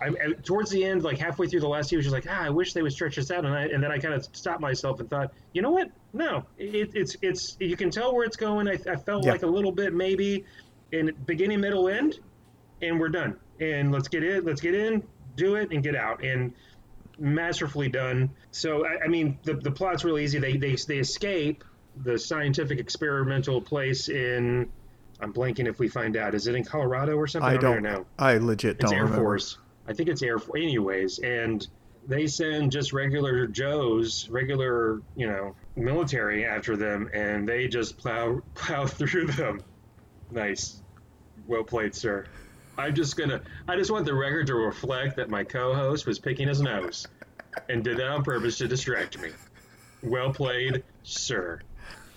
I, 0.00 0.10
towards 0.42 0.70
the 0.70 0.84
end, 0.84 1.02
like 1.02 1.18
halfway 1.18 1.46
through 1.46 1.60
the 1.60 1.68
last 1.68 1.90
year, 1.92 1.98
was 1.98 2.06
just 2.06 2.14
like, 2.14 2.26
ah, 2.28 2.44
I 2.44 2.50
wish 2.50 2.72
they 2.72 2.82
would 2.82 2.92
stretch 2.92 3.16
this 3.16 3.30
out, 3.30 3.44
and 3.44 3.54
I, 3.54 3.66
and 3.66 3.82
then 3.82 3.90
I 3.90 3.98
kind 3.98 4.14
of 4.14 4.24
stopped 4.32 4.60
myself 4.60 5.00
and 5.00 5.08
thought, 5.08 5.32
you 5.52 5.62
know 5.62 5.70
what? 5.70 5.90
No, 6.12 6.44
it, 6.58 6.90
it's 6.94 7.16
it's 7.22 7.56
you 7.60 7.76
can 7.76 7.90
tell 7.90 8.14
where 8.14 8.24
it's 8.24 8.36
going. 8.36 8.68
I, 8.68 8.78
I 8.90 8.96
felt 8.96 9.24
yeah. 9.24 9.32
like 9.32 9.42
a 9.42 9.48
little 9.48 9.72
bit 9.72 9.94
maybe 9.94 10.44
in 10.92 11.12
beginning, 11.26 11.60
middle, 11.60 11.88
end, 11.88 12.18
and 12.82 12.98
we're 12.98 13.08
done. 13.08 13.36
And 13.60 13.92
let's 13.92 14.08
get 14.08 14.24
in, 14.24 14.44
let's 14.44 14.60
get 14.60 14.74
in, 14.74 15.04
do 15.36 15.54
it, 15.54 15.70
and 15.70 15.82
get 15.82 15.94
out. 15.94 16.24
And 16.24 16.52
masterfully 17.18 17.88
done. 17.88 18.30
So 18.50 18.86
I, 18.86 19.04
I 19.04 19.08
mean, 19.08 19.38
the 19.44 19.54
the 19.54 19.70
plot's 19.70 20.04
really 20.04 20.24
easy. 20.24 20.38
They 20.38 20.56
they 20.56 20.76
they 20.76 20.98
escape 20.98 21.64
the 21.96 22.18
scientific 22.18 22.78
experimental 22.78 23.60
place 23.60 24.08
in. 24.08 24.70
I'm 25.20 25.32
blanking 25.32 25.68
if 25.68 25.78
we 25.78 25.88
find 25.88 26.16
out. 26.16 26.34
Is 26.34 26.48
it 26.48 26.56
in 26.56 26.64
Colorado 26.64 27.14
or 27.16 27.28
something? 27.28 27.48
I 27.48 27.56
don't, 27.56 27.82
know. 27.82 28.04
I 28.18 28.38
legit 28.38 28.76
it's 28.80 28.90
don't 28.90 28.94
Air 28.94 29.04
remember. 29.04 29.22
Force. 29.22 29.58
I 29.86 29.92
think 29.92 30.08
it's 30.08 30.22
Air 30.22 30.38
Force, 30.38 30.60
anyways. 30.60 31.18
And 31.20 31.66
they 32.06 32.26
send 32.26 32.72
just 32.72 32.92
regular 32.92 33.46
Joes, 33.46 34.28
regular, 34.28 35.00
you 35.16 35.26
know, 35.26 35.54
military 35.76 36.44
after 36.44 36.76
them, 36.76 37.10
and 37.14 37.48
they 37.48 37.68
just 37.68 37.96
plow 37.96 38.42
plow 38.54 38.86
through 38.86 39.26
them. 39.26 39.62
Nice, 40.30 40.82
well 41.46 41.64
played, 41.64 41.94
sir. 41.94 42.26
I'm 42.76 42.94
just 42.94 43.16
gonna. 43.16 43.40
I 43.68 43.76
just 43.76 43.90
want 43.90 44.04
the 44.04 44.14
record 44.14 44.46
to 44.48 44.54
reflect 44.54 45.16
that 45.16 45.30
my 45.30 45.44
co-host 45.44 46.06
was 46.06 46.18
picking 46.18 46.48
his 46.48 46.60
nose, 46.60 47.06
and 47.68 47.84
did 47.84 47.98
that 47.98 48.08
on 48.08 48.24
purpose 48.24 48.58
to 48.58 48.68
distract 48.68 49.18
me. 49.20 49.30
Well 50.02 50.32
played, 50.32 50.82
sir. 51.02 51.60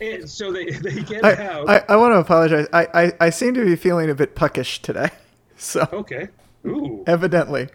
And 0.02 0.30
so 0.30 0.52
they 0.52 0.66
they 0.72 1.02
get 1.02 1.24
I, 1.24 1.46
out. 1.46 1.70
I, 1.70 1.84
I 1.90 1.96
want 1.96 2.14
to 2.14 2.20
apologize. 2.20 2.68
I, 2.74 2.88
I 2.94 3.14
I 3.20 3.30
seem 3.30 3.54
to 3.54 3.66
be 3.66 3.76
feeling 3.76 4.10
a 4.10 4.16
bit 4.16 4.36
puckish 4.36 4.82
today. 4.82 5.10
So 5.60 5.90
okay. 5.92 6.28
Ooh. 6.68 7.04
Evidently. 7.08 7.70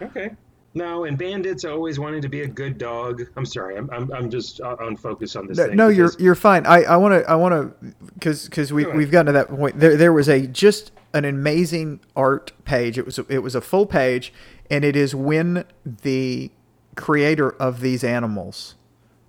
Okay. 0.00 0.30
No, 0.74 1.04
and 1.04 1.16
bandits 1.16 1.64
always 1.64 1.98
wanting 1.98 2.22
to 2.22 2.28
be 2.28 2.42
a 2.42 2.46
good 2.46 2.78
dog. 2.78 3.22
I'm 3.36 3.46
sorry, 3.46 3.76
I'm 3.76 3.90
I'm, 3.90 4.12
I'm 4.12 4.30
just 4.30 4.60
uh, 4.60 4.76
on 4.80 4.96
focus 4.96 5.34
on 5.34 5.46
this. 5.46 5.56
No, 5.58 5.66
no 5.66 5.88
you're 5.88 6.12
you're 6.18 6.34
fine. 6.34 6.66
I 6.66 6.82
I 6.82 6.96
want 6.96 7.14
to 7.14 7.28
I 7.28 7.34
want 7.34 7.52
to 7.52 7.94
because 8.14 8.44
because 8.44 8.72
we 8.72 8.84
we've 8.86 9.10
gotten 9.10 9.26
to 9.26 9.32
that 9.32 9.48
point. 9.48 9.80
There 9.80 9.96
there 9.96 10.12
was 10.12 10.28
a 10.28 10.46
just 10.46 10.92
an 11.14 11.24
amazing 11.24 12.00
art 12.14 12.52
page. 12.64 12.98
It 12.98 13.06
was 13.06 13.18
a, 13.18 13.26
it 13.28 13.38
was 13.38 13.54
a 13.54 13.60
full 13.60 13.86
page, 13.86 14.32
and 14.70 14.84
it 14.84 14.94
is 14.94 15.14
when 15.14 15.64
the 15.84 16.50
creator 16.96 17.50
of 17.50 17.80
these 17.80 18.04
animals, 18.04 18.74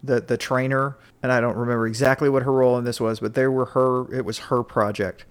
the 0.04 0.20
the 0.20 0.38
trainer, 0.38 0.98
and 1.24 1.32
I 1.32 1.40
don't 1.40 1.56
remember 1.56 1.88
exactly 1.88 2.30
what 2.30 2.44
her 2.44 2.52
role 2.52 2.78
in 2.78 2.84
this 2.84 3.00
was, 3.00 3.22
but 3.22 3.34
they 3.34 3.48
were 3.48 3.66
her. 3.66 4.14
It 4.14 4.26
was 4.26 4.40
her 4.40 4.62
project 4.62 5.26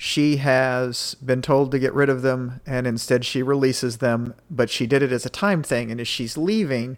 she 0.00 0.36
has 0.36 1.16
been 1.16 1.42
told 1.42 1.72
to 1.72 1.78
get 1.78 1.92
rid 1.92 2.08
of 2.08 2.22
them 2.22 2.60
and 2.64 2.86
instead 2.86 3.24
she 3.24 3.42
releases 3.42 3.96
them 3.96 4.32
but 4.48 4.70
she 4.70 4.86
did 4.86 5.02
it 5.02 5.10
as 5.10 5.26
a 5.26 5.28
time 5.28 5.60
thing 5.60 5.90
and 5.90 6.00
as 6.00 6.06
she's 6.06 6.38
leaving 6.38 6.96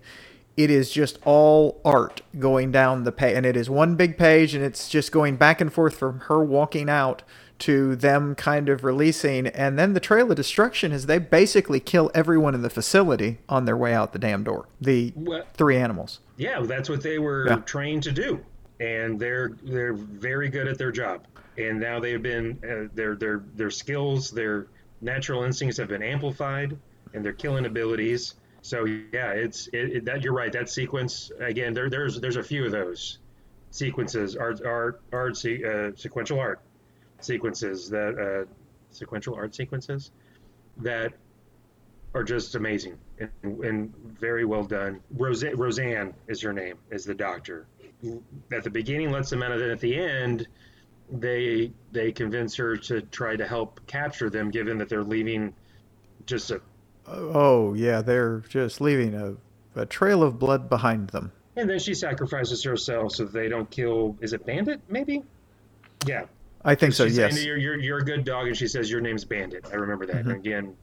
it 0.54 0.70
is 0.70 0.92
just 0.92 1.18
all 1.24 1.80
art 1.82 2.20
going 2.38 2.70
down 2.70 3.04
the 3.04 3.10
page 3.10 3.34
and 3.34 3.46
it 3.46 3.56
is 3.56 3.70
one 3.70 3.96
big 3.96 4.18
page 4.18 4.54
and 4.54 4.62
it's 4.62 4.90
just 4.90 5.12
going 5.12 5.36
back 5.36 5.62
and 5.62 5.72
forth 5.72 5.96
from 5.96 6.20
her 6.20 6.44
walking 6.44 6.90
out 6.90 7.22
to 7.58 7.96
them 7.96 8.34
kind 8.34 8.68
of 8.68 8.84
releasing 8.84 9.46
and 9.46 9.78
then 9.78 9.94
the 9.94 10.00
trail 10.00 10.30
of 10.30 10.36
destruction 10.36 10.92
is 10.92 11.06
they 11.06 11.18
basically 11.18 11.80
kill 11.80 12.10
everyone 12.14 12.54
in 12.54 12.60
the 12.60 12.68
facility 12.68 13.38
on 13.48 13.64
their 13.64 13.78
way 13.78 13.94
out 13.94 14.12
the 14.12 14.18
damn 14.18 14.44
door. 14.44 14.66
The 14.78 15.14
well, 15.16 15.44
three 15.54 15.78
animals. 15.78 16.20
yeah 16.36 16.60
that's 16.60 16.90
what 16.90 17.02
they 17.02 17.18
were 17.18 17.48
yeah. 17.48 17.56
trained 17.60 18.02
to 18.02 18.12
do 18.12 18.44
and 18.78 19.18
they're 19.18 19.52
they're 19.62 19.94
very 19.94 20.50
good 20.50 20.68
at 20.68 20.76
their 20.76 20.92
job 20.92 21.22
and 21.68 21.80
now 21.80 22.00
they've 22.00 22.22
been 22.22 22.58
uh, 22.64 22.88
their 22.94 23.16
their 23.16 23.42
their 23.54 23.70
skills, 23.70 24.30
their 24.30 24.66
natural 25.00 25.44
instincts 25.44 25.78
have 25.78 25.88
been 25.88 26.02
amplified, 26.02 26.76
and 27.14 27.24
their 27.24 27.32
killing 27.32 27.66
abilities. 27.66 28.34
So 28.62 28.84
yeah, 28.84 29.32
it's 29.32 29.68
it, 29.68 29.96
it, 29.96 30.04
that 30.04 30.22
you're 30.22 30.34
right. 30.34 30.52
That 30.52 30.68
sequence 30.68 31.30
again. 31.38 31.74
There 31.74 31.88
there's 31.88 32.20
there's 32.20 32.36
a 32.36 32.42
few 32.42 32.64
of 32.66 32.72
those 32.72 33.18
sequences, 33.70 34.36
art 34.36 34.64
art 34.64 35.00
art 35.12 35.44
uh, 35.44 35.94
sequential 35.96 36.38
art 36.38 36.60
sequences 37.20 37.88
that 37.90 38.18
uh, 38.18 38.50
sequential 38.90 39.34
art 39.34 39.54
sequences 39.54 40.10
that 40.78 41.12
are 42.14 42.24
just 42.24 42.54
amazing 42.54 42.98
and, 43.18 43.64
and 43.64 43.94
very 44.18 44.44
well 44.44 44.64
done. 44.64 45.00
Rose, 45.16 45.44
Roseanne 45.44 46.14
is 46.28 46.40
her 46.42 46.52
name, 46.52 46.76
is 46.90 47.04
the 47.04 47.14
doctor. 47.14 47.66
At 48.52 48.64
the 48.64 48.70
beginning, 48.70 49.10
lets 49.10 49.30
them 49.30 49.42
out, 49.42 49.52
and 49.52 49.60
then 49.60 49.70
at 49.70 49.80
the 49.80 49.94
end, 49.94 50.48
they 51.12 51.72
they 51.92 52.12
convince 52.12 52.54
her 52.56 52.76
to 52.76 53.02
try 53.02 53.36
to 53.36 53.46
help 53.46 53.80
capture 53.86 54.30
them, 54.30 54.50
given 54.50 54.78
that 54.78 54.88
they're 54.88 55.04
leaving 55.04 55.54
just 56.26 56.50
a. 56.50 56.60
Oh 57.06 57.74
yeah, 57.74 58.02
they're 58.02 58.40
just 58.48 58.80
leaving 58.80 59.14
a, 59.14 59.80
a 59.80 59.86
trail 59.86 60.22
of 60.22 60.38
blood 60.38 60.68
behind 60.68 61.10
them. 61.10 61.32
And 61.56 61.68
then 61.68 61.78
she 61.78 61.94
sacrifices 61.94 62.62
herself 62.62 63.12
so 63.12 63.24
they 63.24 63.48
don't 63.48 63.70
kill. 63.70 64.16
Is 64.20 64.32
it 64.32 64.46
Bandit? 64.46 64.80
Maybe. 64.88 65.22
Yeah. 66.06 66.26
I 66.64 66.74
think 66.74 66.92
so. 66.92 67.06
She's 67.06 67.16
yes. 67.16 67.34
Saying, 67.34 67.46
you're, 67.46 67.56
you're, 67.56 67.78
you're 67.80 67.98
a 67.98 68.04
good 68.04 68.24
dog, 68.24 68.46
and 68.46 68.56
she 68.56 68.66
says 68.66 68.90
your 68.90 69.00
name's 69.00 69.24
Bandit. 69.24 69.66
I 69.72 69.76
remember 69.76 70.06
that. 70.06 70.16
Mm-hmm. 70.16 70.30
And 70.30 70.38
again, 70.38 70.76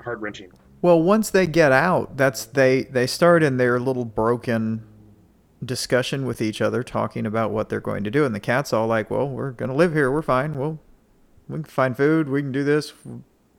heart 0.00 0.20
wrenching. 0.20 0.50
Well, 0.80 1.02
once 1.02 1.30
they 1.30 1.46
get 1.46 1.72
out, 1.72 2.16
that's 2.16 2.44
they 2.46 2.82
they 2.84 3.06
start 3.06 3.42
in 3.42 3.56
their 3.56 3.78
little 3.78 4.04
broken 4.04 4.84
discussion 5.64 6.26
with 6.26 6.40
each 6.40 6.60
other, 6.60 6.82
talking 6.82 7.26
about 7.26 7.50
what 7.50 7.68
they're 7.68 7.80
going 7.80 8.04
to 8.04 8.10
do, 8.10 8.24
and 8.24 8.34
the 8.34 8.40
cat's 8.40 8.72
all 8.72 8.86
like, 8.86 9.10
"Well, 9.10 9.28
we're 9.28 9.52
gonna 9.52 9.74
live 9.74 9.92
here. 9.92 10.10
We're 10.10 10.22
fine. 10.22 10.54
we'll 10.54 10.80
we 11.48 11.56
can 11.56 11.64
find 11.64 11.96
food. 11.96 12.28
We 12.28 12.42
can 12.42 12.52
do 12.52 12.64
this." 12.64 12.92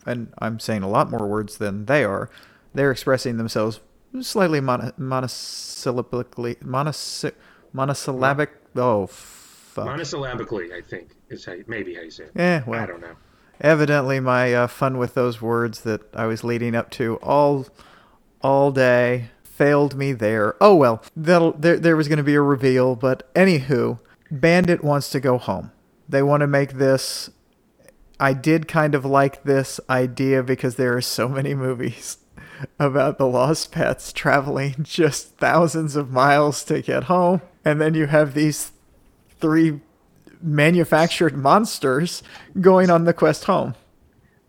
And 0.05 0.33
I'm 0.39 0.60
saying 0.60 0.83
a 0.83 0.89
lot 0.89 1.10
more 1.10 1.27
words 1.27 1.57
than 1.57 1.86
they 1.86 2.03
are. 2.03 2.29
They're 2.74 2.91
expressing 2.91 3.38
themselves 3.38 3.79
slightly 4.22 4.60
mon- 4.60 4.91
monosyllabically, 5.00 6.62
monos- 6.62 7.25
monosyllabic. 7.72 8.51
Oh, 8.75 9.07
fuck. 9.07 9.88
Monosyllabically, 9.88 10.74
I 10.74 10.81
think 10.81 11.15
is 11.29 11.45
how 11.45 11.55
maybe 11.67 11.95
how 11.95 12.01
you 12.01 12.12
say 12.12 12.25
it. 12.25 12.31
Yeah, 12.36 12.63
well, 12.67 12.81
I 12.81 12.86
don't 12.86 13.01
know 13.01 13.15
evidently 13.62 14.19
my 14.19 14.53
uh, 14.53 14.67
fun 14.67 14.98
with 14.98 15.13
those 15.13 15.41
words 15.41 15.81
that 15.81 16.01
I 16.15 16.25
was 16.25 16.43
leading 16.43 16.75
up 16.75 16.89
to 16.91 17.15
all 17.17 17.67
all 18.41 18.72
day 18.72 19.29
failed 19.63 19.96
me 19.96 20.12
there. 20.12 20.55
Oh 20.60 20.75
well, 20.75 21.01
there 21.15 21.77
there 21.77 21.96
was 21.96 22.10
going 22.10 22.17
to 22.17 22.24
be 22.24 22.36
a 22.36 22.41
reveal, 22.41 22.98
but 22.98 23.34
anywho, 23.34 23.98
Bandit 24.29 24.84
wants 24.84 25.10
to 25.12 25.22
go 25.22 25.38
home. 25.38 25.72
They 26.10 26.22
want 26.22 26.41
to 26.41 26.48
make 26.48 26.74
this. 26.74 27.29
I 28.20 28.34
did 28.34 28.67
kind 28.67 28.93
of 28.93 29.05
like 29.05 29.43
this 29.43 29.79
idea 29.89 30.43
because 30.43 30.75
there 30.75 30.98
are 30.98 31.01
so 31.01 31.29
many 31.29 31.55
movies 31.55 32.17
about 32.79 33.17
the 33.17 33.25
lost 33.25 33.72
pets 33.72 34.12
traveling 34.12 34.75
just 34.82 35.38
thousands 35.38 35.96
of 35.96 36.12
miles 36.12 36.65
to 36.65 36.82
get 36.82 37.05
home, 37.05 37.41
and 37.63 37.79
then 37.79 37.93
you 37.93 38.08
have 38.08 38.34
these 38.34 38.74
three 39.39 39.79
manufactured 40.41 41.38
monsters 41.38 42.22
going 42.60 42.89
on 42.89 43.05
the 43.05 43.13
quest 43.13 43.46
home. 43.46 43.75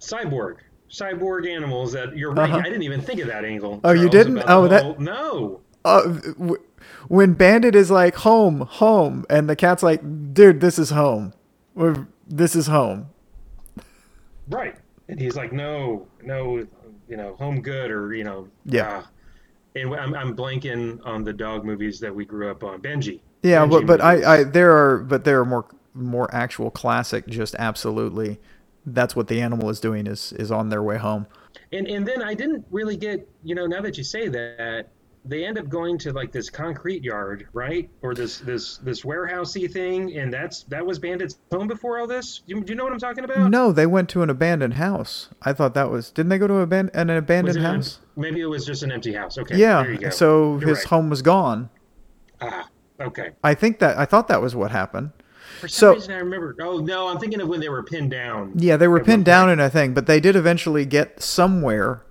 Cyborg. 0.01 0.57
Cyborg 0.95 1.49
animals 1.53 1.93
that 1.93 2.17
you're 2.17 2.33
right. 2.33 2.49
Uh-huh. 2.49 2.59
I 2.59 2.63
didn't 2.63 2.85
even 2.85 3.01
think 3.01 3.21
of 3.21 3.27
that 3.27 3.45
angle. 3.45 3.81
Oh, 3.83 3.91
you 3.91 4.09
didn't? 4.09 4.43
Oh, 4.47 4.69
that 4.69 5.01
no. 5.01 5.61
Uh, 5.85 6.03
w- 6.39 6.63
when 7.09 7.33
Bandit 7.33 7.75
is 7.75 7.91
like 7.91 8.15
home, 8.15 8.61
home, 8.61 9.27
and 9.29 9.51
the 9.51 9.57
cat's 9.57 9.83
like, 9.83 10.01
dude, 10.33 10.61
this 10.61 10.79
is 10.79 10.91
home. 10.91 11.35
We're, 11.75 12.07
this 12.27 12.55
is 12.55 12.69
home. 12.69 13.09
Right, 14.49 14.77
and 15.09 15.21
he's 15.21 15.35
like, 15.35 15.53
no, 15.53 16.07
no, 16.23 16.67
you 17.09 17.17
know, 17.17 17.35
home 17.35 17.61
good 17.61 17.91
or 17.91 18.15
you 18.15 18.23
know, 18.25 18.49
yeah. 18.65 18.99
Uh, 18.99 19.03
and 19.75 19.95
I'm, 19.97 20.15
I'm 20.15 20.37
blanking 20.37 21.05
on 21.05 21.25
the 21.25 21.33
dog 21.33 21.65
movies 21.65 21.99
that 22.01 22.15
we 22.15 22.25
grew 22.25 22.51
up 22.51 22.63
on. 22.63 22.81
Benji. 22.81 23.21
Yeah, 23.43 23.67
Benji 23.67 23.71
but 23.71 23.87
but 23.87 24.01
I, 24.01 24.35
I 24.35 24.45
there 24.45 24.77
are 24.77 24.99
but 24.99 25.25
there 25.25 25.41
are 25.41 25.45
more 25.45 25.67
more 25.93 26.33
actual 26.33 26.71
classic, 26.71 27.27
just 27.27 27.57
absolutely 27.57 28.39
that's 28.87 29.17
what 29.17 29.29
the 29.29 29.41
animal 29.41 29.71
is 29.71 29.81
doing 29.81 30.07
is 30.07 30.33
is 30.33 30.51
on 30.51 30.69
their 30.69 30.83
way 30.83 30.99
home. 30.99 31.27
And 31.73 31.87
and 31.89 32.07
then 32.07 32.23
I 32.23 32.35
didn't 32.35 32.65
really 32.71 32.97
get 32.97 33.29
you 33.43 33.55
know 33.55 33.67
now 33.67 33.81
that 33.83 33.97
you 33.97 34.05
say 34.05 34.29
that 34.29 34.89
they 35.27 35.45
end 35.45 35.59
up 35.59 35.69
going 35.69 35.97
to 35.99 36.13
like 36.13 36.33
this 36.33 36.51
concrete 36.51 37.03
yard, 37.03 37.49
right, 37.53 37.89
or 38.03 38.15
this 38.15 38.39
this 38.39 38.77
this 38.79 39.03
warehousey 39.03 39.71
thing, 39.71 40.17
and 40.19 40.33
that's 40.33 40.65
that 40.65 40.85
was 40.85 40.99
Bandit's 40.99 41.39
home 41.51 41.67
before 41.67 41.99
all 41.99 42.07
this. 42.07 42.43
Do 42.47 42.57
you, 42.57 42.63
do 42.63 42.73
you 42.73 42.77
know 42.77 42.85
what 42.85 42.93
I'm 42.93 42.99
talking 42.99 43.25
about? 43.25 43.51
No, 43.51 43.73
they 43.73 43.87
went 43.87 44.09
to 44.11 44.23
an 44.23 44.31
abandoned 44.31 44.75
house. 44.75 45.31
I 45.43 45.53
thought 45.53 45.75
that 45.75 45.91
was 45.91 46.11
didn't 46.11 46.29
they 46.29 46.39
go 46.39 46.47
to 46.47 46.61
an, 46.61 46.91
an 46.93 47.11
abandoned 47.11 47.61
house? 47.61 48.01
An, 48.17 48.23
maybe 48.23 48.41
it 48.41 48.47
was 48.47 48.67
just 48.67 48.83
an 48.83 48.93
empty 48.93 49.15
house. 49.15 49.39
Okay, 49.39 49.57
yeah. 49.57 50.11
So 50.11 50.59
You're 50.59 50.69
his 50.69 50.79
right. 50.79 50.87
home 50.89 51.11
was 51.11 51.23
gone. 51.23 51.71
Ah, 52.41 52.69
okay. 53.01 53.31
I 53.43 53.55
think 53.55 53.79
that 53.79 53.97
I 53.97 54.05
thought 54.05 54.29
that 54.29 54.43
was 54.43 54.55
what 54.55 54.71
happened. 54.71 55.13
For 55.65 55.69
some 55.69 55.79
so, 55.79 55.95
reason, 55.95 56.13
I 56.13 56.19
remember. 56.19 56.55
Oh 56.61 56.77
no, 56.77 57.09
I'm 57.09 57.19
thinking 57.19 57.41
of 57.41 57.49
when 57.49 57.59
they 57.59 57.71
were 57.71 57.83
pinned 57.83 58.11
down. 58.11 58.53
Yeah, 58.55 58.77
they 58.77 58.87
were 58.87 59.03
pinned 59.03 59.25
down 59.25 59.49
in 59.49 59.59
a 59.59 59.71
thing, 59.71 59.95
but 59.95 60.07
they 60.07 60.21
did 60.21 60.37
eventually 60.37 60.85
get 60.85 61.23
somewhere, 61.23 62.05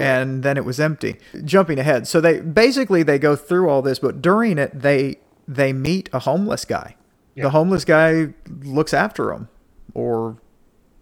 and 0.00 0.42
then 0.42 0.56
it 0.56 0.64
was 0.64 0.80
empty. 0.80 1.14
Jumping 1.44 1.78
ahead, 1.78 2.08
so 2.08 2.20
they 2.20 2.40
basically 2.40 3.04
they 3.04 3.20
go 3.20 3.36
through 3.36 3.68
all 3.68 3.80
this, 3.80 4.00
but 4.00 4.20
during 4.20 4.58
it 4.58 4.80
they 4.80 5.20
they 5.46 5.72
meet 5.72 6.10
a 6.12 6.18
homeless 6.18 6.64
guy. 6.64 6.96
Yeah. 7.36 7.44
The 7.44 7.50
homeless 7.50 7.84
guy 7.84 8.34
looks 8.64 8.92
after 8.92 9.26
them, 9.26 9.50
or 9.94 10.38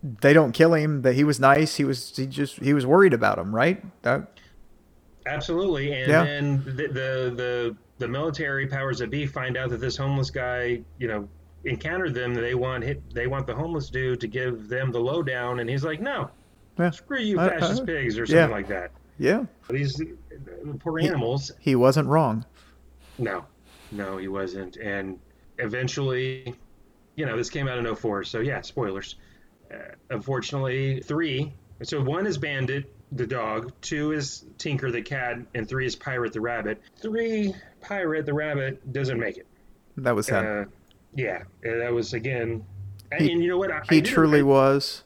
they 0.02 0.34
don't 0.34 0.52
kill 0.52 0.74
him. 0.74 1.00
That 1.00 1.14
he 1.14 1.24
was 1.24 1.40
nice. 1.40 1.76
He 1.76 1.84
was 1.84 2.14
he 2.14 2.26
just 2.26 2.58
he 2.58 2.74
was 2.74 2.84
worried 2.84 3.14
about 3.14 3.38
him, 3.38 3.54
right? 3.54 3.82
That, 4.02 4.28
Absolutely, 5.24 5.90
and 5.94 6.06
yeah. 6.06 6.22
then 6.22 6.64
the, 6.66 6.72
the 6.72 7.34
the 7.34 7.76
the 7.96 8.08
military 8.08 8.66
powers 8.66 8.98
that 8.98 9.08
be 9.08 9.24
find 9.24 9.56
out 9.56 9.70
that 9.70 9.80
this 9.80 9.96
homeless 9.96 10.28
guy, 10.30 10.82
you 10.98 11.08
know, 11.08 11.26
encountered 11.64 12.14
them, 12.14 12.34
they 12.34 12.54
want 12.54 12.84
hit, 12.84 13.02
they 13.14 13.26
want 13.26 13.46
the 13.46 13.54
homeless 13.54 13.90
dude 13.90 14.20
to 14.20 14.26
give 14.26 14.68
them 14.68 14.92
the 14.92 15.00
lowdown, 15.00 15.60
and 15.60 15.68
he's 15.68 15.84
like, 15.84 16.00
no, 16.00 16.30
yeah. 16.78 16.90
screw 16.90 17.20
you, 17.20 17.36
fascist 17.36 17.86
pigs, 17.86 18.18
or 18.18 18.26
something 18.26 18.48
yeah. 18.48 18.54
like 18.54 18.68
that. 18.68 18.90
Yeah, 19.18 19.44
these 19.70 20.00
poor 20.80 20.98
animals. 20.98 21.52
He, 21.60 21.70
he 21.70 21.76
wasn't 21.76 22.08
wrong. 22.08 22.44
No, 23.18 23.44
no, 23.92 24.16
he 24.16 24.28
wasn't, 24.28 24.76
and 24.76 25.18
eventually, 25.58 26.54
you 27.16 27.26
know, 27.26 27.36
this 27.36 27.50
came 27.50 27.68
out 27.68 27.78
in 27.78 27.94
04, 27.94 28.24
so 28.24 28.40
yeah, 28.40 28.60
spoilers. 28.60 29.16
Uh, 29.72 29.78
unfortunately, 30.10 31.00
three. 31.00 31.52
So 31.82 32.00
one 32.00 32.26
is 32.26 32.38
Bandit, 32.38 32.92
the 33.12 33.26
dog. 33.26 33.72
Two 33.80 34.12
is 34.12 34.44
Tinker, 34.58 34.90
the 34.90 35.02
cat, 35.02 35.38
and 35.54 35.68
three 35.68 35.86
is 35.86 35.96
Pirate, 35.96 36.32
the 36.32 36.40
rabbit. 36.40 36.80
Three, 36.96 37.54
Pirate, 37.80 38.26
the 38.26 38.34
rabbit 38.34 38.92
doesn't 38.92 39.18
make 39.18 39.36
it. 39.36 39.46
That 39.96 40.14
was 40.14 40.26
sad. 40.26 40.44
Uh, 40.44 40.64
yeah, 41.14 41.42
that 41.62 41.92
was 41.92 42.12
again. 42.14 42.64
He, 43.18 43.32
and 43.32 43.42
you 43.42 43.48
know 43.48 43.58
what? 43.58 43.70
I, 43.70 43.82
he 43.88 43.98
I 43.98 44.00
truly 44.00 44.42
was. 44.42 45.04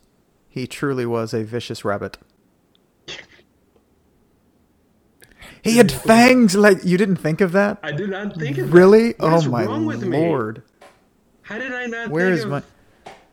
He 0.48 0.66
truly 0.66 1.06
was 1.06 1.34
a 1.34 1.44
vicious 1.44 1.84
rabbit. 1.84 2.18
He 5.62 5.76
had 5.76 5.92
fangs 6.08 6.54
like 6.54 6.84
you 6.84 6.96
didn't 6.96 7.16
think 7.16 7.40
of 7.40 7.52
that. 7.52 7.78
I 7.82 7.92
did 7.92 8.10
not 8.10 8.36
think 8.36 8.58
of 8.58 8.72
really? 8.72 9.12
that. 9.12 9.20
Really? 9.20 9.46
Oh 9.46 9.50
my 9.50 9.64
lord! 9.64 10.56
Me? 10.56 10.62
How 11.42 11.58
did 11.58 11.72
I 11.72 11.86
not? 11.86 12.10
Where 12.10 12.30
is 12.32 12.44
of... 12.44 12.50
my? 12.50 12.62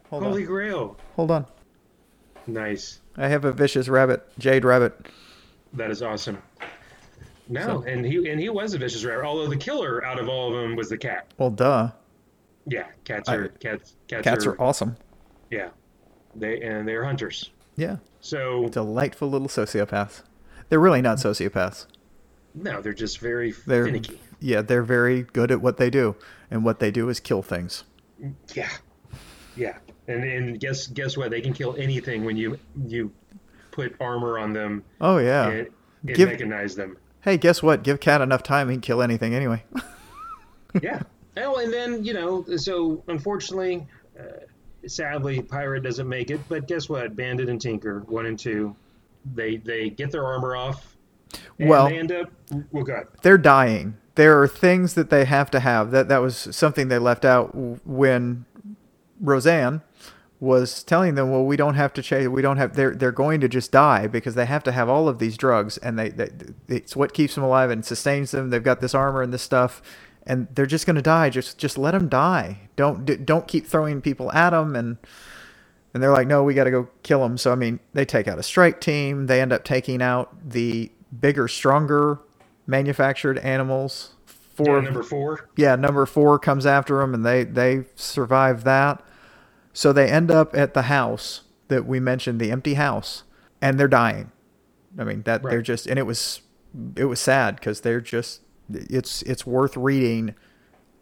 Hold 0.09 0.23
Holy 0.23 0.43
on. 0.43 0.47
Grail. 0.47 0.97
Hold 1.15 1.31
on. 1.31 1.45
Nice. 2.47 2.99
I 3.17 3.27
have 3.27 3.45
a 3.45 3.51
vicious 3.51 3.87
rabbit, 3.87 4.27
Jade 4.37 4.65
Rabbit. 4.65 5.07
That 5.73 5.89
is 5.89 6.01
awesome. 6.01 6.37
No, 7.47 7.81
so. 7.81 7.83
and 7.83 8.05
he 8.05 8.29
and 8.29 8.39
he 8.39 8.49
was 8.49 8.73
a 8.73 8.77
vicious 8.77 9.03
rabbit. 9.03 9.25
Although 9.25 9.47
the 9.47 9.57
killer 9.57 10.03
out 10.05 10.19
of 10.19 10.29
all 10.29 10.53
of 10.53 10.61
them 10.61 10.75
was 10.75 10.89
the 10.89 10.97
cat. 10.97 11.27
Well, 11.37 11.49
duh. 11.49 11.91
Yeah, 12.67 12.87
cats 13.03 13.29
are 13.29 13.45
I, 13.45 13.47
cats. 13.59 13.95
Cats, 14.07 14.23
cats 14.23 14.45
are, 14.45 14.51
are, 14.51 14.61
awesome. 14.61 14.97
Yeah, 15.51 15.69
they 16.35 16.61
and 16.61 16.87
they're 16.87 17.05
hunters. 17.05 17.51
Yeah. 17.75 17.97
So 18.21 18.67
delightful 18.69 19.29
little 19.29 19.47
sociopaths. 19.47 20.23
They're 20.69 20.79
really 20.79 21.01
not 21.01 21.17
sociopaths. 21.17 21.85
No, 22.55 22.81
they're 22.81 22.93
just 22.93 23.19
very 23.19 23.51
they're, 23.67 23.85
finicky. 23.85 24.19
Yeah, 24.39 24.61
they're 24.61 24.83
very 24.83 25.23
good 25.23 25.51
at 25.51 25.61
what 25.61 25.77
they 25.77 25.89
do, 25.89 26.15
and 26.49 26.63
what 26.63 26.79
they 26.79 26.89
do 26.89 27.09
is 27.09 27.19
kill 27.19 27.43
things. 27.43 27.83
Yeah, 28.53 28.69
yeah, 29.55 29.77
and 30.07 30.23
and 30.23 30.59
guess 30.59 30.87
guess 30.87 31.17
what? 31.17 31.31
They 31.31 31.41
can 31.41 31.53
kill 31.53 31.75
anything 31.77 32.23
when 32.23 32.37
you 32.37 32.57
you 32.87 33.11
put 33.71 33.95
armor 33.99 34.39
on 34.39 34.53
them. 34.53 34.83
Oh 35.01 35.17
yeah, 35.17 35.49
and, 35.49 35.67
and 36.07 36.15
Give, 36.15 36.29
mechanize 36.29 36.75
them. 36.75 36.97
Hey, 37.21 37.37
guess 37.37 37.61
what? 37.61 37.83
Give 37.83 37.99
Cat 37.99 38.21
enough 38.21 38.43
time, 38.43 38.69
he 38.69 38.75
can 38.75 38.81
kill 38.81 39.01
anything 39.01 39.35
anyway. 39.35 39.63
yeah, 40.81 41.01
Oh, 41.37 41.55
and 41.57 41.71
then 41.71 42.03
you 42.03 42.13
know, 42.13 42.45
so 42.57 43.03
unfortunately, 43.07 43.85
uh, 44.19 44.23
sadly, 44.87 45.41
Pirate 45.41 45.83
doesn't 45.83 46.07
make 46.07 46.31
it. 46.31 46.39
But 46.47 46.67
guess 46.67 46.89
what? 46.89 47.15
Bandit 47.15 47.49
and 47.49 47.59
Tinker, 47.59 47.99
one 48.07 48.25
and 48.25 48.37
two, 48.39 48.75
they 49.33 49.57
they 49.57 49.89
get 49.89 50.11
their 50.11 50.25
armor 50.25 50.55
off. 50.55 50.95
well, 51.59 51.89
they 51.89 51.97
end 51.97 52.11
up. 52.11 52.31
Well, 52.71 52.83
good. 52.83 53.07
They're 53.21 53.37
dying. 53.37 53.97
There 54.15 54.41
are 54.41 54.47
things 54.47 54.93
that 54.93 55.09
they 55.09 55.25
have 55.25 55.51
to 55.51 55.59
have. 55.59 55.91
That 55.91 56.07
that 56.07 56.19
was 56.19 56.35
something 56.51 56.87
they 56.87 56.99
left 56.99 57.25
out 57.25 57.53
when 57.85 58.45
Roseanne 59.19 59.81
was 60.39 60.83
telling 60.83 61.15
them, 61.15 61.31
well, 61.31 61.43
we 61.45 61.55
don't 61.55 61.75
have 61.75 61.93
to 61.93 62.01
chase. 62.01 62.27
We 62.27 62.41
don't 62.41 62.57
have. 62.57 62.75
They're 62.75 62.95
they're 62.95 63.11
going 63.11 63.41
to 63.41 63.47
just 63.47 63.71
die 63.71 64.07
because 64.07 64.35
they 64.35 64.45
have 64.45 64.63
to 64.63 64.71
have 64.71 64.89
all 64.89 65.07
of 65.07 65.19
these 65.19 65.37
drugs, 65.37 65.77
and 65.77 65.97
they, 65.97 66.09
they 66.09 66.29
it's 66.67 66.95
what 66.95 67.13
keeps 67.13 67.35
them 67.35 67.43
alive 67.43 67.69
and 67.71 67.83
sustains 67.83 68.31
them. 68.31 68.49
They've 68.49 68.63
got 68.63 68.81
this 68.81 68.93
armor 68.93 69.21
and 69.21 69.33
this 69.33 69.41
stuff, 69.41 69.81
and 70.25 70.47
they're 70.53 70.65
just 70.65 70.85
going 70.85 70.95
to 70.95 71.01
die. 71.01 71.29
Just 71.29 71.57
just 71.57 71.77
let 71.77 71.91
them 71.91 72.09
die. 72.09 72.69
Don't 72.75 73.25
don't 73.25 73.47
keep 73.47 73.65
throwing 73.65 74.01
people 74.01 74.31
at 74.31 74.51
them. 74.51 74.75
And 74.75 74.97
and 75.93 76.03
they're 76.03 76.11
like, 76.11 76.27
no, 76.27 76.43
we 76.43 76.53
got 76.53 76.65
to 76.65 76.71
go 76.71 76.89
kill 77.03 77.21
them. 77.21 77.37
So 77.37 77.51
I 77.51 77.55
mean, 77.55 77.79
they 77.93 78.05
take 78.05 78.27
out 78.27 78.39
a 78.39 78.43
strike 78.43 78.81
team. 78.81 79.27
They 79.27 79.41
end 79.41 79.53
up 79.53 79.63
taking 79.63 80.01
out 80.01 80.49
the 80.49 80.91
bigger, 81.17 81.47
stronger 81.47 82.19
manufactured 82.67 83.37
animals. 83.39 84.11
Four, 84.25 84.77
yeah, 84.77 84.81
number 84.81 85.03
four. 85.03 85.49
Yeah, 85.57 85.75
number 85.75 86.05
four 86.05 86.39
comes 86.39 86.65
after 86.65 86.99
them, 86.99 87.13
and 87.13 87.25
they 87.25 87.43
they 87.43 87.85
survive 87.95 88.63
that 88.63 89.03
so 89.75 89.91
they 89.91 90.09
end 90.09 90.31
up 90.31 90.55
at 90.55 90.73
the 90.73 90.83
house 90.83 91.41
that 91.67 91.85
we 91.85 91.99
mentioned, 91.99 92.39
the 92.39 92.49
empty 92.49 92.75
house, 92.75 93.23
and 93.61 93.77
they're 93.77 93.89
dying. 93.89 94.31
I 94.97 95.03
mean 95.03 95.23
that 95.23 95.43
right. 95.43 95.51
they're 95.51 95.61
just, 95.61 95.85
and 95.85 95.99
it 95.99 96.03
was 96.03 96.41
it 96.95 97.05
was 97.05 97.19
sad 97.19 97.57
because 97.57 97.81
they're 97.81 97.99
just 97.99 98.39
it's 98.69 99.21
it's 99.23 99.45
worth 99.45 99.75
reading 99.77 100.35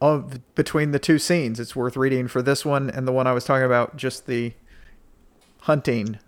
of 0.02 0.40
between 0.56 0.92
the 0.92 1.00
two 1.00 1.20
scenes. 1.20 1.60
It's 1.60 1.76
worth 1.76 1.96
reading 1.96 2.28
for 2.28 2.42
this 2.42 2.66
one 2.66 2.90
and 2.90 3.08
the 3.08 3.12
one 3.12 3.28
I 3.28 3.34
was 3.34 3.46
talking 3.46 3.66
about, 3.66 3.96
just 3.96 4.28
the 4.28 4.54
hunting, 5.62 6.20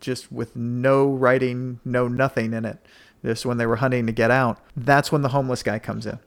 just 0.00 0.32
with 0.32 0.56
no 0.56 1.06
writing, 1.10 1.80
no 1.84 2.08
nothing 2.08 2.52
in 2.52 2.64
it. 2.64 2.78
Just 3.24 3.46
when 3.46 3.56
they 3.56 3.66
were 3.66 3.76
hunting 3.76 4.06
to 4.06 4.12
get 4.12 4.30
out. 4.30 4.58
That's 4.76 5.12
when 5.12 5.22
the 5.22 5.28
homeless 5.28 5.62
guy 5.62 5.78
comes 5.78 6.06
in, 6.06 6.18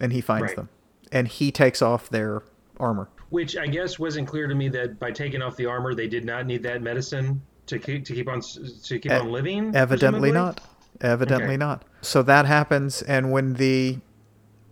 and 0.00 0.12
he 0.12 0.20
finds 0.20 0.48
right. 0.48 0.56
them, 0.56 0.68
and 1.10 1.26
he 1.26 1.50
takes 1.50 1.80
off 1.80 2.10
their 2.10 2.42
armor 2.78 3.08
which 3.32 3.56
I 3.56 3.66
guess 3.66 3.98
wasn't 3.98 4.28
clear 4.28 4.46
to 4.46 4.54
me 4.54 4.68
that 4.68 5.00
by 5.00 5.10
taking 5.10 5.40
off 5.40 5.56
the 5.56 5.64
armor, 5.64 5.94
they 5.94 6.06
did 6.06 6.26
not 6.26 6.44
need 6.44 6.62
that 6.64 6.82
medicine 6.82 7.40
to 7.66 7.78
keep 7.78 8.04
to 8.04 8.14
keep 8.14 8.28
on 8.28 8.42
to 8.42 8.98
keep 8.98 9.10
e- 9.10 9.14
on 9.14 9.32
living. 9.32 9.74
Evidently 9.74 10.30
presumably? 10.30 10.32
not. 10.32 10.60
Evidently 11.02 11.48
okay. 11.48 11.56
not. 11.56 11.84
So 12.00 12.22
that 12.22 12.46
happens, 12.46 13.02
and 13.02 13.30
when 13.32 13.54
the 13.54 13.98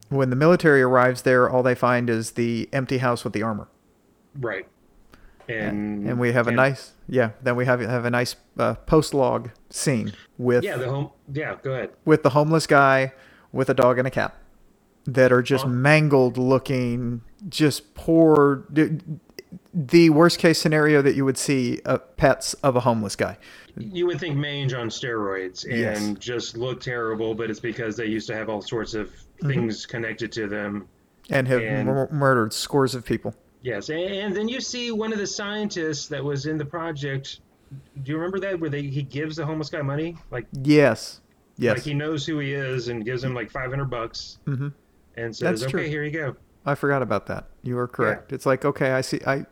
when 0.08 0.30
the 0.30 0.36
military 0.36 0.80
arrives 0.80 1.22
there, 1.22 1.50
all 1.50 1.62
they 1.62 1.74
find 1.74 2.08
is 2.08 2.32
the 2.32 2.68
empty 2.72 2.98
house 2.98 3.24
with 3.24 3.32
the 3.32 3.42
armor. 3.42 3.68
Right. 4.38 4.66
And, 5.48 6.06
and 6.06 6.20
we 6.20 6.32
have 6.32 6.46
and, 6.46 6.54
a 6.54 6.62
nice 6.62 6.92
yeah. 7.08 7.30
Then 7.42 7.56
we 7.56 7.66
have 7.66 7.80
have 7.80 8.04
a 8.04 8.10
nice 8.10 8.36
uh, 8.56 8.74
post 8.74 9.12
log 9.12 9.50
scene 9.68 10.12
with 10.38 10.62
yeah 10.62 10.76
the 10.76 10.88
home 10.88 11.10
yeah 11.32 11.56
go 11.60 11.72
ahead 11.72 11.90
with 12.04 12.22
the 12.22 12.30
homeless 12.30 12.68
guy 12.68 13.12
with 13.50 13.68
a 13.68 13.74
dog 13.74 13.98
and 13.98 14.06
a 14.06 14.10
cat 14.10 14.34
that 15.06 15.32
are 15.32 15.42
just 15.42 15.66
mangled 15.66 16.38
looking, 16.38 17.22
just 17.48 17.94
poor. 17.94 18.64
The 19.72 20.10
worst 20.10 20.38
case 20.38 20.60
scenario 20.60 21.02
that 21.02 21.14
you 21.14 21.24
would 21.24 21.38
see 21.38 21.80
uh, 21.84 21.98
pets 21.98 22.54
of 22.54 22.76
a 22.76 22.80
homeless 22.80 23.16
guy. 23.16 23.38
You 23.76 24.06
would 24.06 24.20
think 24.20 24.36
mange 24.36 24.74
on 24.74 24.88
steroids 24.88 25.64
and 25.64 25.78
yes. 25.78 26.14
just 26.18 26.56
look 26.56 26.80
terrible, 26.80 27.34
but 27.34 27.50
it's 27.50 27.60
because 27.60 27.96
they 27.96 28.06
used 28.06 28.26
to 28.28 28.34
have 28.34 28.48
all 28.48 28.62
sorts 28.62 28.94
of 28.94 29.08
mm-hmm. 29.08 29.48
things 29.48 29.82
mm-hmm. 29.82 29.90
connected 29.90 30.32
to 30.32 30.48
them 30.48 30.88
and 31.30 31.46
have 31.48 31.62
and, 31.62 31.86
mur- 31.86 32.08
murdered 32.10 32.52
scores 32.52 32.94
of 32.94 33.04
people. 33.04 33.34
Yes, 33.62 33.88
and, 33.88 34.00
and 34.00 34.36
then 34.36 34.48
you 34.48 34.60
see 34.60 34.90
one 34.90 35.12
of 35.12 35.18
the 35.18 35.26
scientists 35.26 36.08
that 36.08 36.24
was 36.24 36.46
in 36.46 36.58
the 36.58 36.64
project. 36.64 37.40
Do 38.02 38.10
you 38.10 38.16
remember 38.16 38.40
that 38.40 38.58
where 38.58 38.70
they 38.70 38.82
he 38.82 39.02
gives 39.02 39.36
the 39.36 39.46
homeless 39.46 39.70
guy 39.70 39.82
money? 39.82 40.16
Like 40.30 40.46
yes, 40.62 41.20
yes. 41.56 41.76
Like 41.76 41.84
he 41.84 41.94
knows 41.94 42.26
who 42.26 42.38
he 42.38 42.52
is 42.52 42.88
and 42.88 43.04
gives 43.04 43.22
him 43.22 43.34
like 43.34 43.50
five 43.50 43.70
hundred 43.70 43.90
bucks. 43.90 44.38
Mm-hmm 44.46 44.68
and 45.16 45.36
says, 45.36 45.60
That's 45.60 45.62
"Okay, 45.62 45.70
true. 45.70 45.88
here 45.88 46.04
you 46.04 46.10
go." 46.10 46.36
I 46.66 46.74
forgot 46.74 47.02
about 47.02 47.26
that. 47.26 47.46
You 47.62 47.78
are 47.78 47.88
correct. 47.88 48.30
Yeah. 48.30 48.34
It's 48.34 48.46
like, 48.46 48.64
okay, 48.64 48.92
I 48.92 49.00
see. 49.00 49.20
I, 49.26 49.46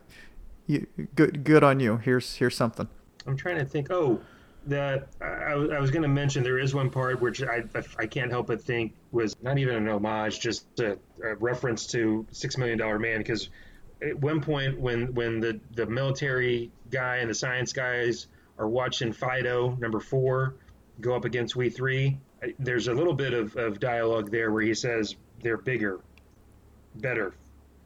you, 0.67 0.85
good, 1.15 1.43
good 1.43 1.63
on 1.63 1.79
you. 1.79 1.97
Here's 1.97 2.35
here's 2.35 2.55
something. 2.55 2.87
I'm 3.29 3.37
trying 3.37 3.57
to 3.57 3.65
think. 3.65 3.91
Oh, 3.91 4.19
that 4.67 5.07
I, 5.21 5.53
I 5.53 5.79
was 5.79 5.91
going 5.91 6.01
to 6.03 6.09
mention. 6.09 6.43
There 6.43 6.59
is 6.59 6.73
one 6.73 6.89
part 6.89 7.21
which 7.21 7.41
I 7.41 7.63
I 7.97 8.05
can't 8.05 8.31
help 8.31 8.47
but 8.47 8.61
think 8.61 8.93
was 9.11 9.35
not 9.41 9.57
even 9.57 9.75
an 9.75 9.87
homage, 9.87 10.39
just 10.39 10.79
a, 10.79 10.97
a 11.23 11.35
reference 11.35 11.87
to 11.87 12.25
Six 12.31 12.57
Million 12.57 12.77
Dollar 12.77 12.99
Man. 12.99 13.19
Because 13.19 13.49
at 14.01 14.19
one 14.19 14.41
point, 14.41 14.79
when 14.79 15.13
when 15.13 15.39
the 15.39 15.59
the 15.75 15.85
military 15.85 16.71
guy 16.91 17.17
and 17.17 17.29
the 17.29 17.35
science 17.35 17.73
guys 17.73 18.27
are 18.57 18.67
watching 18.67 19.13
Fido 19.13 19.77
number 19.79 19.99
four 19.99 20.55
go 21.01 21.15
up 21.15 21.23
against 21.23 21.55
We 21.55 21.69
Three, 21.69 22.19
there's 22.59 22.87
a 22.87 22.93
little 22.93 23.13
bit 23.13 23.33
of, 23.33 23.55
of 23.55 23.79
dialogue 23.79 24.31
there 24.31 24.51
where 24.51 24.63
he 24.63 24.73
says, 24.73 25.15
they're 25.41 25.57
bigger, 25.57 26.01
better, 26.95 27.33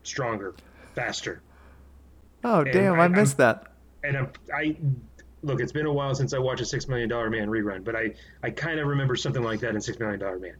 stronger, 0.02 0.56
faster. 0.96 1.42
Oh 2.44 2.64
damn! 2.64 3.00
I, 3.00 3.04
I 3.04 3.08
missed 3.08 3.36
I'm, 3.36 3.38
that. 3.38 3.68
And 4.04 4.18
I'm, 4.18 4.30
I 4.54 4.76
look. 5.44 5.60
It's 5.60 5.72
been 5.72 5.86
a 5.86 5.94
while 5.94 6.16
since 6.16 6.34
I 6.34 6.40
watched 6.40 6.62
a 6.62 6.66
Six 6.66 6.88
Million 6.88 7.10
Dollar 7.10 7.30
Man 7.30 7.50
rerun, 7.50 7.84
but 7.84 7.96
I 7.96 8.14
I 8.42 8.50
kind 8.50 8.80
of 8.80 8.88
remember 8.88 9.16
something 9.16 9.44
like 9.44 9.60
that 9.62 9.76
in 9.76 9.82
Six 9.82 10.00
Million 10.00 10.20
Dollar 10.20 10.40
Man. 10.40 10.56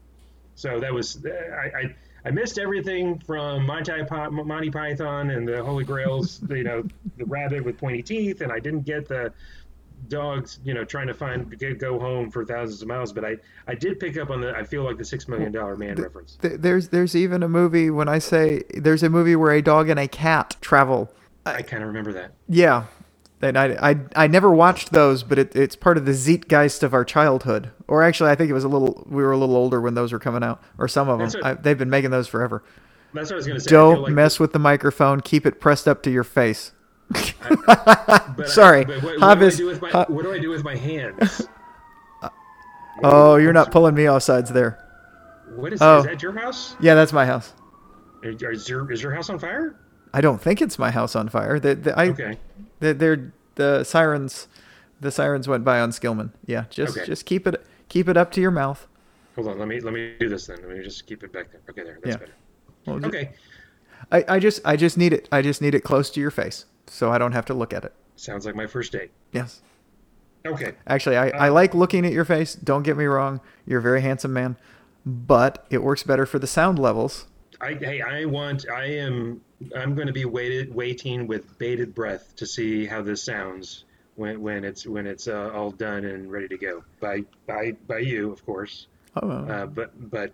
So 0.56 0.80
that 0.80 0.94
was 0.94 1.24
I. 1.26 1.80
I 1.80 1.96
I 2.26 2.32
missed 2.32 2.58
everything 2.58 3.20
from 3.20 3.66
Monty, 3.66 3.92
Monty 4.32 4.70
Python 4.70 5.32
and 5.32 5.46
the 5.46 5.62
Holy 5.62 5.84
Grails, 5.84 6.42
you 6.50 6.64
know, 6.64 6.84
the 7.18 7.26
rabbit 7.26 7.66
with 7.66 7.78
pointy 7.78 8.02
teeth, 8.02 8.40
and 8.40 8.50
I 8.52 8.60
didn't 8.60 8.84
get 8.84 9.08
the 9.10 9.34
dogs, 10.08 10.60
you 10.64 10.74
know, 10.74 10.84
trying 10.84 11.08
to 11.08 11.14
find 11.14 11.58
get, 11.58 11.80
go 11.80 12.00
home 12.00 12.30
for 12.30 12.46
thousands 12.46 12.82
of 12.82 12.88
miles. 12.88 13.14
But 13.14 13.26
I, 13.26 13.38
I 13.68 13.76
did 13.76 14.00
pick 14.00 14.18
up 14.18 14.30
on 14.30 14.42
the. 14.42 14.56
I 14.56 14.64
feel 14.64 14.84
like 14.84 14.98
the 14.98 15.06
Six 15.06 15.28
Million 15.28 15.52
Dollar 15.52 15.76
Man 15.76 15.96
th- 15.96 16.06
reference. 16.06 16.38
Th- 16.42 16.60
there's 16.60 16.90
there's 16.90 17.16
even 17.16 17.44
a 17.44 17.50
movie 17.50 17.90
when 17.90 18.08
I 18.08 18.20
say 18.20 18.64
there's 18.74 19.04
a 19.04 19.10
movie 19.10 19.36
where 19.36 19.52
a 19.52 19.62
dog 19.62 19.90
and 19.90 20.00
a 20.00 20.08
cat 20.08 20.56
travel. 20.62 21.12
I, 21.46 21.56
I 21.56 21.62
kind 21.62 21.84
of 21.84 21.88
remember 21.88 22.14
that. 22.14 22.32
Yeah, 22.48 22.86
I, 23.44 23.92
I 23.92 24.00
I 24.16 24.28
never 24.28 24.52
watched 24.52 24.92
those, 24.92 25.24
but 25.24 25.38
it, 25.38 25.56
it's 25.56 25.76
part 25.76 25.98
of 25.98 26.06
the 26.06 26.14
Zeitgeist 26.14 26.84
of 26.84 26.94
our 26.94 27.04
childhood. 27.04 27.72
Or 27.88 28.04
actually, 28.04 28.32
I 28.32 28.36
think 28.36 28.50
it 28.50 28.54
was 28.54 28.64
a 28.64 28.70
little. 28.70 29.06
We 29.10 29.24
were 29.24 29.32
a 29.32 29.38
little 29.38 29.56
older 29.56 29.82
when 29.82 29.94
those 29.94 30.12
were 30.12 30.20
coming 30.20 30.44
out, 30.44 30.62
or 30.78 30.88
some 30.88 31.10
of 31.10 31.20
them. 31.20 31.28
What, 31.28 31.46
I, 31.46 31.54
they've 31.54 31.78
been 31.78 31.90
making 31.90 32.12
those 32.12 32.28
forever. 32.28 32.64
That's 33.14 33.30
what 33.30 33.34
I 33.34 33.38
was 33.38 33.48
going 33.48 33.58
to 33.58 33.64
say. 33.64 33.70
Don't 33.70 34.04
like 34.04 34.14
mess 34.14 34.38
the, 34.38 34.44
with 34.44 34.54
the 34.54 34.60
microphone. 34.60 35.22
Keep 35.22 35.46
it 35.46 35.60
pressed 35.60 35.88
up 35.88 36.02
to 36.04 36.12
your 36.12 36.24
face. 36.24 36.72
I, 37.14 38.34
Sorry, 38.46 38.86
I, 38.86 38.98
what, 39.00 39.20
what, 39.20 39.40
do 39.40 39.46
I 39.46 39.50
do 39.50 39.66
with 39.68 39.82
my, 39.82 40.06
what 40.08 40.24
do 40.24 40.34
I 40.34 40.40
do 40.40 40.50
with 40.50 40.64
my 40.64 40.76
hands? 40.76 41.48
oh, 43.04 43.36
you're 43.36 43.54
not 43.54 43.72
pulling 43.72 43.94
me 43.94 44.08
off 44.08 44.24
sides 44.24 44.52
there. 44.52 44.80
What 45.56 45.74
is, 45.74 45.82
oh. 45.82 46.00
is 46.00 46.06
that? 46.06 46.22
Your 46.22 46.32
house? 46.32 46.76
Yeah, 46.80 46.96
that's 46.96 47.14
my 47.14 47.26
house. 47.26 47.54
Is 48.24 48.70
your 48.70 48.92
is 48.92 49.02
your 49.02 49.14
house 49.14 49.30
on 49.30 49.38
fire? 49.38 49.76
I 50.14 50.22
don't 50.22 50.40
think 50.40 50.62
it's 50.62 50.80
my 50.80 50.92
house 50.92 51.16
on 51.16 51.28
fire. 51.28 51.60
The, 51.60 51.76
the, 51.76 52.00
I, 52.00 52.08
okay. 52.10 52.38
The, 52.84 52.94
they're, 52.94 53.34
the 53.56 53.84
sirens. 53.84 54.48
The 55.00 55.12
sirens 55.12 55.48
went 55.48 55.64
by 55.64 55.80
on 55.80 55.92
Skillman. 55.92 56.32
Yeah, 56.46 56.66
just 56.70 56.98
okay. 56.98 57.06
just 57.06 57.26
keep 57.26 57.48
it 57.48 57.66
keep 57.90 58.10
it 58.10 58.18
up 58.18 58.32
to 58.34 58.42
your 58.42 58.52
mouth. 58.52 58.88
Hold 59.36 59.48
on, 59.48 59.60
let 59.60 59.68
me 59.68 59.80
let 59.80 59.94
me 59.94 60.16
do 60.20 60.30
this 60.30 60.48
then. 60.48 60.58
Let 60.68 60.78
me 60.78 60.84
just 60.84 61.06
keep 61.08 61.24
it 61.24 61.32
back 61.32 61.52
there. 61.52 61.62
Okay, 61.70 61.84
there. 61.84 62.00
That's 62.04 62.16
yeah. 62.16 62.18
better. 62.18 62.34
Well, 62.86 63.06
okay. 63.06 63.32
I, 64.12 64.26
I 64.28 64.40
just 64.40 64.62
I 64.66 64.76
just 64.76 64.98
need 64.98 65.14
it 65.14 65.30
I 65.32 65.42
just 65.42 65.62
need 65.62 65.76
it 65.76 65.82
close 65.82 66.10
to 66.12 66.20
your 66.20 66.32
face 66.32 66.66
so 66.88 67.12
I 67.12 67.18
don't 67.18 67.32
have 67.32 67.46
to 67.46 67.54
look 67.54 67.74
at 67.74 67.86
it. 67.86 67.94
Sounds 68.18 68.46
like 68.46 68.56
my 68.56 68.68
first 68.68 68.92
date. 68.92 69.12
Yes. 69.32 69.62
Okay. 70.46 70.74
Actually, 70.88 71.16
I, 71.16 71.30
uh, 71.30 71.38
I 71.46 71.50
like 71.50 71.74
looking 71.74 72.06
at 72.06 72.12
your 72.12 72.26
face. 72.26 72.54
Don't 72.54 72.84
get 72.84 72.98
me 72.98 73.06
wrong. 73.06 73.40
You're 73.66 73.80
a 73.80 73.82
very 73.82 74.02
handsome 74.02 74.34
man, 74.34 74.58
but 75.06 75.66
it 75.70 75.84
works 75.84 76.04
better 76.04 76.26
for 76.26 76.38
the 76.38 76.48
sound 76.48 76.80
levels. 76.80 77.28
I, 77.64 77.76
hey, 77.76 78.02
I 78.02 78.26
want, 78.26 78.70
I 78.70 78.86
am, 78.86 79.42
I'm 79.76 79.96
going 79.96 80.08
to 80.08 80.14
be 80.14 80.26
waited, 80.26 80.74
waiting 80.74 81.28
with 81.28 81.58
bated 81.58 81.96
breath 81.96 82.36
to 82.36 82.46
see 82.46 82.86
how 82.86 83.02
this 83.02 83.24
sounds 83.24 83.86
when, 84.16 84.42
when 84.42 84.64
it's, 84.66 84.86
when 84.86 85.08
it's 85.08 85.28
uh, 85.28 85.52
all 85.54 85.72
done 85.72 86.06
and 86.06 86.32
ready 86.32 86.48
to 86.50 86.58
go 86.58 86.84
by, 87.00 87.24
by, 87.48 87.72
by 87.88 88.00
you, 88.00 88.32
of 88.32 88.46
course. 88.46 88.88
Oh. 89.16 89.30
Uh, 89.30 89.66
but, 89.66 90.12
but 90.12 90.34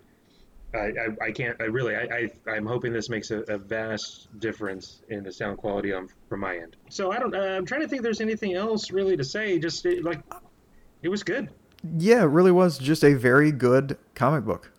I, 0.74 0.78
I, 0.78 1.26
I, 1.26 1.32
can't. 1.32 1.60
I 1.60 1.64
really. 1.64 1.96
I, 1.96 2.30
I 2.46 2.56
am 2.56 2.64
hoping 2.64 2.92
this 2.92 3.08
makes 3.08 3.30
a, 3.30 3.40
a, 3.42 3.58
vast 3.58 4.28
difference 4.38 5.02
in 5.08 5.24
the 5.24 5.32
sound 5.32 5.58
quality 5.58 5.92
on 5.92 6.08
from 6.28 6.40
my 6.40 6.56
end. 6.58 6.76
So 6.88 7.10
I 7.10 7.18
don't. 7.18 7.34
Uh, 7.34 7.38
I'm 7.38 7.66
trying 7.66 7.80
to 7.80 7.88
think. 7.88 8.00
If 8.00 8.04
there's 8.04 8.20
anything 8.20 8.54
else 8.54 8.90
really 8.90 9.16
to 9.16 9.24
say? 9.24 9.58
Just 9.58 9.84
it, 9.84 10.04
like, 10.04 10.20
it 11.02 11.08
was 11.08 11.24
good. 11.24 11.50
Yeah, 11.98 12.22
it 12.22 12.26
really 12.26 12.52
was 12.52 12.78
just 12.78 13.04
a 13.04 13.14
very 13.14 13.50
good 13.50 13.98
comic 14.14 14.44
book, 14.44 14.70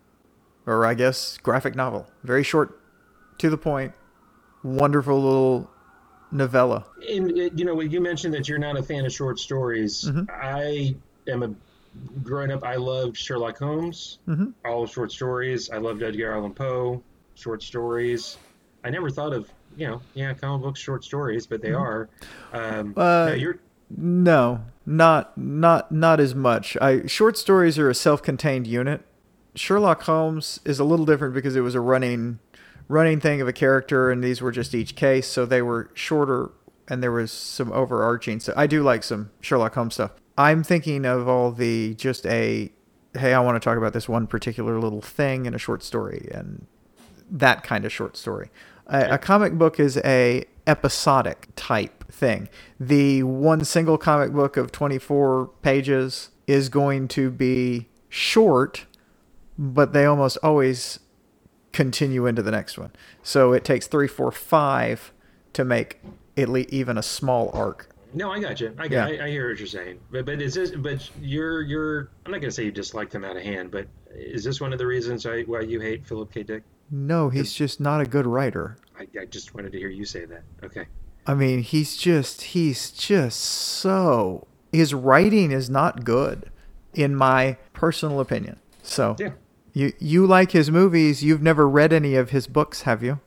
or 0.65 0.85
I 0.85 0.93
guess 0.93 1.37
graphic 1.37 1.75
novel. 1.75 2.07
Very 2.23 2.43
short, 2.43 2.79
to 3.39 3.49
the 3.49 3.57
point, 3.57 3.93
wonderful 4.63 5.21
little 5.21 5.69
novella. 6.31 6.85
And 7.09 7.37
you 7.37 7.65
know, 7.65 7.79
you 7.81 8.01
mentioned 8.01 8.33
that 8.33 8.47
you're 8.47 8.59
not 8.59 8.77
a 8.77 8.83
fan 8.83 9.05
of 9.05 9.11
short 9.11 9.39
stories. 9.39 10.05
Mm-hmm. 10.05 10.23
I 10.29 10.95
am 11.31 11.43
a 11.43 11.53
growing 12.23 12.51
up, 12.51 12.63
I 12.63 12.75
loved 12.75 13.17
Sherlock 13.17 13.57
Holmes, 13.57 14.19
mm-hmm. 14.27 14.51
all 14.65 14.87
short 14.87 15.11
stories. 15.11 15.69
I 15.69 15.77
loved 15.77 16.03
Edgar 16.03 16.33
Allan 16.33 16.53
Poe, 16.53 17.03
short 17.35 17.61
stories. 17.61 18.37
I 18.83 18.89
never 18.89 19.09
thought 19.09 19.33
of, 19.33 19.51
you 19.75 19.87
know, 19.87 20.01
yeah, 20.13 20.33
comic 20.33 20.63
books, 20.63 20.79
short 20.79 21.03
stories, 21.03 21.45
but 21.45 21.61
they 21.61 21.69
mm-hmm. 21.69 21.81
are. 21.81 22.09
Um, 22.53 22.93
uh, 22.95 23.35
no, 23.35 23.53
no, 23.97 24.61
not 24.85 25.37
not 25.37 25.91
not 25.91 26.19
as 26.19 26.33
much. 26.33 26.77
I 26.81 27.05
short 27.07 27.37
stories 27.37 27.77
are 27.77 27.89
a 27.89 27.95
self-contained 27.95 28.67
unit. 28.67 29.03
Sherlock 29.55 30.03
Holmes 30.03 30.59
is 30.65 30.79
a 30.79 30.83
little 30.83 31.05
different 31.05 31.33
because 31.33 31.55
it 31.55 31.61
was 31.61 31.75
a 31.75 31.81
running 31.81 32.39
running 32.87 33.19
thing 33.19 33.39
of 33.39 33.47
a 33.47 33.53
character, 33.53 34.11
and 34.11 34.23
these 34.23 34.41
were 34.41 34.51
just 34.51 34.75
each 34.75 34.95
case, 34.95 35.27
so 35.27 35.45
they 35.45 35.61
were 35.61 35.89
shorter 35.93 36.51
and 36.87 37.01
there 37.01 37.11
was 37.11 37.31
some 37.31 37.71
overarching 37.71 38.39
stuff. 38.39 38.55
I 38.57 38.67
do 38.67 38.83
like 38.83 39.03
some 39.03 39.31
Sherlock 39.39 39.75
Holmes 39.75 39.93
stuff. 39.93 40.11
I'm 40.37 40.63
thinking 40.63 41.05
of 41.05 41.27
all 41.27 41.51
the 41.51 41.93
just 41.95 42.25
a 42.25 42.71
hey, 43.17 43.33
I 43.33 43.39
want 43.39 43.61
to 43.61 43.65
talk 43.65 43.77
about 43.77 43.93
this 43.93 44.07
one 44.07 44.27
particular 44.27 44.79
little 44.79 45.01
thing 45.01 45.45
in 45.45 45.53
a 45.53 45.57
short 45.57 45.83
story 45.83 46.29
and 46.33 46.65
that 47.29 47.63
kind 47.63 47.85
of 47.85 47.91
short 47.91 48.15
story. 48.15 48.49
A, 48.87 49.15
a 49.15 49.17
comic 49.17 49.53
book 49.53 49.79
is 49.79 49.97
a 49.97 50.45
episodic 50.67 51.47
type 51.55 52.09
thing. 52.11 52.49
The 52.79 53.23
one 53.23 53.65
single 53.65 53.97
comic 53.97 54.31
book 54.31 54.57
of 54.57 54.71
24 54.71 55.47
pages 55.61 56.29
is 56.47 56.69
going 56.69 57.07
to 57.09 57.29
be 57.29 57.87
short, 58.09 58.85
but 59.61 59.93
they 59.93 60.05
almost 60.05 60.39
always 60.41 60.99
continue 61.71 62.25
into 62.25 62.41
the 62.41 62.49
next 62.49 62.79
one. 62.79 62.91
So 63.21 63.53
it 63.53 63.63
takes 63.63 63.85
three, 63.85 64.07
four, 64.07 64.31
five 64.31 65.13
to 65.53 65.63
make 65.63 66.01
at 66.35 66.49
least 66.49 66.69
even 66.71 66.97
a 66.97 67.03
small 67.03 67.51
arc. 67.53 67.87
No, 68.13 68.31
I 68.31 68.39
got 68.39 68.59
you. 68.59 68.73
I, 68.79 68.87
got, 68.87 69.09
I, 69.09 69.25
I 69.25 69.29
hear 69.29 69.49
what 69.49 69.59
you're 69.59 69.67
saying. 69.67 69.99
But 70.11 70.25
but 70.25 70.41
is 70.41 70.55
this? 70.55 70.71
But 70.71 71.07
you're 71.21 71.61
you're. 71.61 72.09
I'm 72.25 72.31
not 72.31 72.41
gonna 72.41 72.51
say 72.51 72.65
you 72.65 72.71
dislike 72.71 73.11
them 73.11 73.23
out 73.23 73.37
of 73.37 73.43
hand, 73.43 73.69
but 73.71 73.87
is 74.09 74.43
this 74.43 74.59
one 74.59 74.73
of 74.73 74.79
the 74.79 74.87
reasons 74.87 75.25
why, 75.25 75.43
why 75.43 75.61
you 75.61 75.79
hate 75.79 76.05
Philip 76.05 76.33
K. 76.33 76.43
Dick? 76.43 76.63
No, 76.89 77.29
he's 77.29 77.53
just 77.53 77.79
not 77.79 78.01
a 78.01 78.05
good 78.05 78.25
writer. 78.25 78.77
I, 78.99 79.07
I 79.17 79.25
just 79.25 79.53
wanted 79.55 79.71
to 79.73 79.77
hear 79.77 79.89
you 79.89 80.03
say 80.03 80.25
that. 80.25 80.43
Okay. 80.63 80.87
I 81.25 81.35
mean, 81.35 81.61
he's 81.61 81.95
just 81.95 82.41
he's 82.41 82.91
just 82.91 83.39
so 83.39 84.47
his 84.73 84.93
writing 84.93 85.51
is 85.51 85.69
not 85.69 86.03
good 86.03 86.49
in 86.93 87.15
my 87.15 87.57
personal 87.73 88.19
opinion. 88.19 88.59
So 88.83 89.15
Yeah. 89.19 89.31
You 89.73 89.93
you 89.99 90.25
like 90.27 90.51
his 90.51 90.69
movies, 90.71 91.23
you've 91.23 91.41
never 91.41 91.67
read 91.67 91.93
any 91.93 92.15
of 92.15 92.29
his 92.31 92.47
books, 92.47 92.83
have 92.83 93.01
you? 93.03 93.19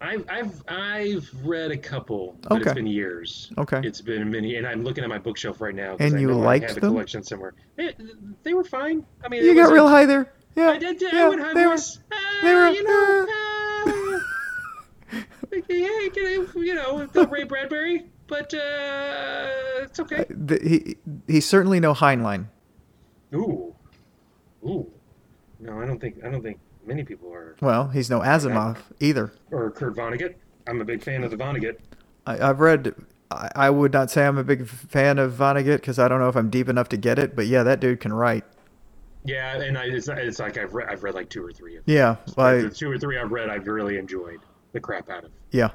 I've 0.00 0.24
I've 0.28 0.62
I've 0.68 1.30
read 1.42 1.70
a 1.70 1.76
couple, 1.78 2.36
but 2.42 2.52
Okay. 2.52 2.62
it's 2.62 2.74
been 2.74 2.86
years. 2.86 3.50
Okay. 3.56 3.80
It's 3.82 4.00
been 4.02 4.30
many, 4.30 4.56
and 4.56 4.66
I'm 4.66 4.84
looking 4.84 5.02
at 5.04 5.08
my 5.10 5.18
bookshelf 5.18 5.60
right 5.60 5.74
now. 5.74 5.96
And 5.98 6.16
I 6.16 6.18
you 6.20 6.32
liked 6.34 6.66
I 6.66 6.68
have 6.68 6.76
a 6.76 6.80
them? 6.80 6.90
collection 6.92 7.22
somewhere. 7.22 7.54
They, 7.76 7.94
they 8.42 8.52
were 8.54 8.64
fine. 8.64 9.06
I 9.24 9.28
mean, 9.28 9.42
You 9.44 9.54
got 9.54 9.72
real 9.72 9.88
high 9.88 10.04
there. 10.04 10.32
Yeah. 10.54 10.70
I 10.70 10.78
did. 10.78 11.02
I 11.02 11.10
yeah, 11.16 11.28
went 11.28 11.40
high 11.40 11.54
they 11.54 11.66
were-. 11.66 11.76
Ah, 12.12 12.38
they 12.42 12.54
were- 12.54 12.68
you 12.68 12.84
know. 12.84 13.26
ah. 13.30 14.20
hey, 15.50 15.60
can 15.62 16.26
I, 16.26 16.46
you 16.56 16.74
know, 16.74 17.06
the 17.06 17.26
Ray 17.28 17.44
Bradbury, 17.44 18.06
but 18.26 18.52
uh, 18.52 19.48
it's 19.82 19.98
okay. 20.00 20.26
the, 20.28 20.58
he 20.62 20.96
he's 21.26 21.46
certainly 21.46 21.80
no 21.80 21.94
Heinlein. 21.94 22.46
Ooh, 23.34 23.74
ooh. 24.64 24.90
No, 25.66 25.80
I 25.80 25.86
don't 25.86 26.00
think. 26.00 26.24
I 26.24 26.30
don't 26.30 26.42
think 26.42 26.58
many 26.86 27.02
people 27.04 27.32
are. 27.32 27.56
Well, 27.60 27.88
he's 27.88 28.08
no 28.08 28.20
Asimov 28.20 28.78
either. 29.00 29.32
Or 29.50 29.70
Kurt 29.70 29.94
Vonnegut. 29.96 30.34
I'm 30.66 30.80
a 30.80 30.84
big 30.84 31.02
fan 31.02 31.24
of 31.24 31.30
the 31.30 31.36
Vonnegut. 31.36 31.78
I, 32.26 32.48
I've 32.48 32.60
read. 32.60 32.94
I, 33.30 33.50
I 33.56 33.70
would 33.70 33.92
not 33.92 34.10
say 34.10 34.24
I'm 34.24 34.38
a 34.38 34.44
big 34.44 34.66
fan 34.68 35.18
of 35.18 35.32
Vonnegut 35.32 35.76
because 35.78 35.98
I 35.98 36.06
don't 36.08 36.20
know 36.20 36.28
if 36.28 36.36
I'm 36.36 36.48
deep 36.50 36.68
enough 36.68 36.88
to 36.90 36.96
get 36.96 37.18
it. 37.18 37.34
But 37.34 37.46
yeah, 37.46 37.64
that 37.64 37.80
dude 37.80 38.00
can 38.00 38.12
write. 38.12 38.44
Yeah, 39.24 39.60
and 39.60 39.76
I, 39.76 39.86
it's, 39.86 40.06
it's 40.06 40.38
like 40.38 40.56
I've 40.56 40.72
read. 40.72 40.88
I've 40.88 41.02
read 41.02 41.14
like 41.16 41.28
two 41.28 41.44
or 41.44 41.52
three 41.52 41.76
of 41.76 41.84
them. 41.84 41.94
Yeah, 41.96 42.16
Like, 42.36 42.62
the 42.62 42.70
two 42.70 42.88
or 42.88 42.96
three 42.96 43.18
I've 43.18 43.32
read, 43.32 43.50
I've 43.50 43.66
really 43.66 43.98
enjoyed 43.98 44.38
the 44.72 44.78
crap 44.80 45.10
out 45.10 45.24
of. 45.24 45.32
yeah. 45.50 45.70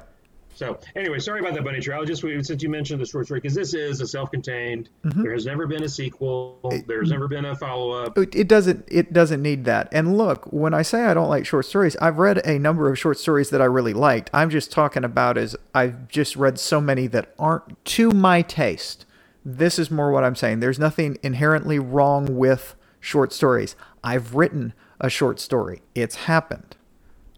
So 0.54 0.78
anyway, 0.94 1.18
sorry 1.18 1.40
about 1.40 1.54
that 1.54 1.64
bunny 1.64 1.80
trail. 1.80 2.04
Just 2.04 2.22
since 2.22 2.62
you 2.62 2.68
mentioned 2.68 3.00
the 3.00 3.06
short 3.06 3.26
story, 3.26 3.40
because 3.40 3.54
this 3.54 3.74
is 3.74 4.00
a 4.00 4.06
self-contained. 4.06 4.90
Mm-hmm. 5.04 5.22
There 5.22 5.32
has 5.32 5.46
never 5.46 5.66
been 5.66 5.82
a 5.82 5.88
sequel. 5.88 6.58
There's 6.86 7.10
never 7.10 7.26
been 7.26 7.44
a 7.46 7.56
follow-up. 7.56 8.16
It 8.18 8.34
it 8.34 8.48
doesn't. 8.48 8.84
It 8.88 9.12
doesn't 9.12 9.42
need 9.42 9.64
that. 9.64 9.88
And 9.92 10.16
look, 10.16 10.46
when 10.52 10.74
I 10.74 10.82
say 10.82 11.04
I 11.04 11.14
don't 11.14 11.28
like 11.28 11.46
short 11.46 11.66
stories, 11.66 11.96
I've 11.96 12.18
read 12.18 12.46
a 12.46 12.58
number 12.58 12.90
of 12.90 12.98
short 12.98 13.18
stories 13.18 13.50
that 13.50 13.62
I 13.62 13.64
really 13.64 13.94
liked. 13.94 14.30
I'm 14.32 14.50
just 14.50 14.70
talking 14.70 15.04
about 15.04 15.38
as 15.38 15.56
I've 15.74 16.08
just 16.08 16.36
read 16.36 16.58
so 16.58 16.80
many 16.80 17.06
that 17.08 17.34
aren't 17.38 17.84
to 17.86 18.10
my 18.10 18.42
taste. 18.42 19.06
This 19.44 19.78
is 19.78 19.90
more 19.90 20.12
what 20.12 20.22
I'm 20.22 20.36
saying. 20.36 20.60
There's 20.60 20.78
nothing 20.78 21.18
inherently 21.22 21.78
wrong 21.78 22.36
with 22.36 22.76
short 23.00 23.32
stories. 23.32 23.74
I've 24.04 24.34
written 24.34 24.72
a 25.00 25.10
short 25.10 25.40
story. 25.40 25.82
It's 25.94 26.14
happened. 26.14 26.76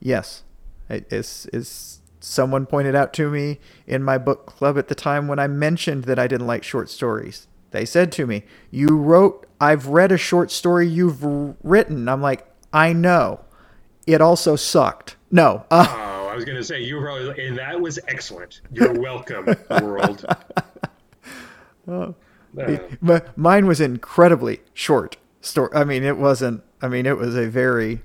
Yes, 0.01 0.43
it 0.91 1.11
is. 1.11 1.49
Is 1.53 2.01
someone 2.25 2.67
pointed 2.67 2.95
out 2.95 3.13
to 3.15 3.31
me 3.31 3.59
in 3.87 4.03
my 4.03 4.19
book 4.19 4.47
club 4.47 4.79
at 4.79 4.89
the 4.89 4.95
time 4.95 5.29
when 5.29 5.39
I 5.39 5.47
mentioned 5.47 6.05
that 6.05 6.19
I 6.19 6.27
didn't 6.27 6.47
like 6.47 6.65
short 6.65 6.89
stories. 6.91 7.47
They 7.71 7.85
said 7.85 8.13
to 8.13 8.27
me, 8.27 8.45
"You 8.71 8.97
wrote. 8.97 9.47
I've 9.61 9.87
read 9.89 10.13
a 10.13 10.17
short 10.19 10.51
story 10.51 10.87
you've 10.87 11.23
written." 11.65 12.09
I'm 12.09 12.23
like, 12.23 12.47
"I 12.73 12.93
know. 12.93 13.41
It 14.07 14.21
also 14.21 14.57
sucked." 14.57 15.17
No. 15.31 15.65
Uh, 15.71 15.87
Oh, 15.89 16.29
I 16.29 16.35
was 16.37 16.45
going 16.45 16.57
to 16.57 16.65
say 16.65 16.83
you 16.83 17.01
probably, 17.01 17.47
and 17.47 17.59
that 17.59 17.81
was 17.81 17.99
excellent. 18.09 18.61
You're 18.73 18.99
welcome, 19.01 19.55
world. 19.71 20.25
Oh. 21.87 22.15
Uh, 22.59 23.21
mine 23.37 23.67
was 23.67 23.81
incredibly 23.81 24.61
short 24.73 25.17
story. 25.43 25.69
I 25.75 25.85
mean, 25.85 26.03
it 26.03 26.17
wasn't. 26.17 26.63
I 26.81 26.89
mean, 26.89 27.05
it 27.05 27.19
was 27.19 27.37
a 27.37 27.47
very. 27.49 28.01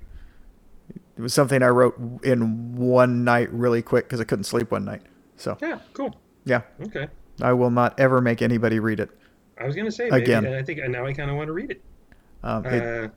It 1.20 1.22
was 1.22 1.34
something 1.34 1.62
I 1.62 1.68
wrote 1.68 1.98
in 2.24 2.74
one 2.76 3.24
night, 3.24 3.52
really 3.52 3.82
quick, 3.82 4.06
because 4.06 4.22
I 4.22 4.24
couldn't 4.24 4.44
sleep 4.44 4.70
one 4.70 4.86
night. 4.86 5.02
So 5.36 5.58
yeah, 5.60 5.80
cool. 5.92 6.16
yeah, 6.46 6.62
Okay. 6.82 7.08
I 7.42 7.52
will 7.52 7.70
not 7.70 8.00
ever 8.00 8.22
make 8.22 8.40
anybody 8.40 8.80
read 8.80 9.00
it. 9.00 9.10
I 9.58 9.66
was 9.66 9.74
going 9.74 9.84
to 9.84 9.92
say 9.92 10.08
maybe, 10.08 10.22
Again. 10.24 10.46
and 10.46 10.54
I 10.54 10.62
think 10.62 10.80
now 10.88 11.04
I 11.04 11.12
kind 11.12 11.28
of 11.30 11.36
want 11.36 11.48
to 11.48 11.52
read 11.52 11.72
it. 11.72 11.82
Um, 12.42 12.64
it 12.64 12.82
Uh, 12.82 13.08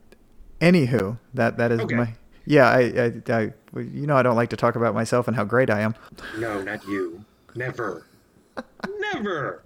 anywho, 0.59 1.17
that 1.33 1.55
that 1.59 1.71
is 1.71 1.79
Okay. 1.79 1.95
my. 1.95 2.13
Yeah, 2.45 2.67
I, 2.69 2.79
I, 2.81 3.33
I, 3.33 3.53
you 3.79 4.05
know, 4.05 4.17
I 4.17 4.21
don't 4.21 4.35
like 4.35 4.49
to 4.49 4.57
talk 4.57 4.75
about 4.75 4.93
myself 4.93 5.29
and 5.29 5.35
how 5.37 5.45
great 5.45 5.69
I 5.69 5.79
am. 5.79 5.95
no, 6.37 6.61
not 6.61 6.85
you. 6.85 7.23
Never. 7.55 8.05
Never. 9.13 9.63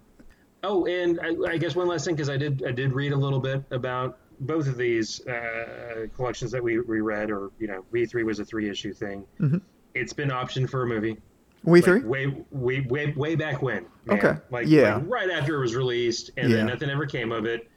Oh, 0.64 0.86
and 0.86 1.20
I, 1.22 1.54
I 1.54 1.58
guess 1.58 1.76
one 1.76 1.88
last 1.88 2.06
thing 2.06 2.14
because 2.14 2.30
I 2.30 2.38
did 2.38 2.64
I 2.68 2.72
did 2.72 2.94
read 2.94 3.14
a 3.14 3.18
little 3.18 3.40
bit 3.40 3.64
about 3.72 4.20
both 4.40 4.68
of 4.68 4.78
these 4.78 5.26
uh, 5.28 6.08
collections 6.16 6.52
that 6.52 6.64
we, 6.64 6.80
we 6.80 7.02
read, 7.02 7.32
or 7.32 7.52
you 7.60 7.68
know, 7.68 7.84
We 7.92 8.06
Three 8.06 8.24
was 8.24 8.40
a 8.40 8.46
three 8.46 8.70
issue 8.70 8.94
thing. 8.94 9.26
Mhm. 9.40 9.62
It's 9.96 10.14
been 10.14 10.30
optioned 10.30 10.70
for 10.70 10.84
a 10.84 10.88
movie. 10.88 11.18
We 11.64 11.80
like, 11.80 11.86
three. 11.86 12.00
way 12.02 12.46
way 12.52 12.82
way 12.82 13.14
way 13.16 13.36
back 13.36 13.62
when. 13.62 13.86
man. 14.06 14.18
Okay. 14.20 14.40
Like 14.52 14.68
Yeah. 14.68 14.98
like 14.98 15.06
right 15.10 15.30
after 15.32 15.56
it 15.56 15.60
was 15.60 15.76
released, 15.76 16.32
and 16.38 16.50
Yeah. 16.50 16.58
then 16.58 16.66
nothing 16.68 16.90
ever 16.90 17.06
came 17.06 17.32
of 17.32 17.46
it. 17.46 17.68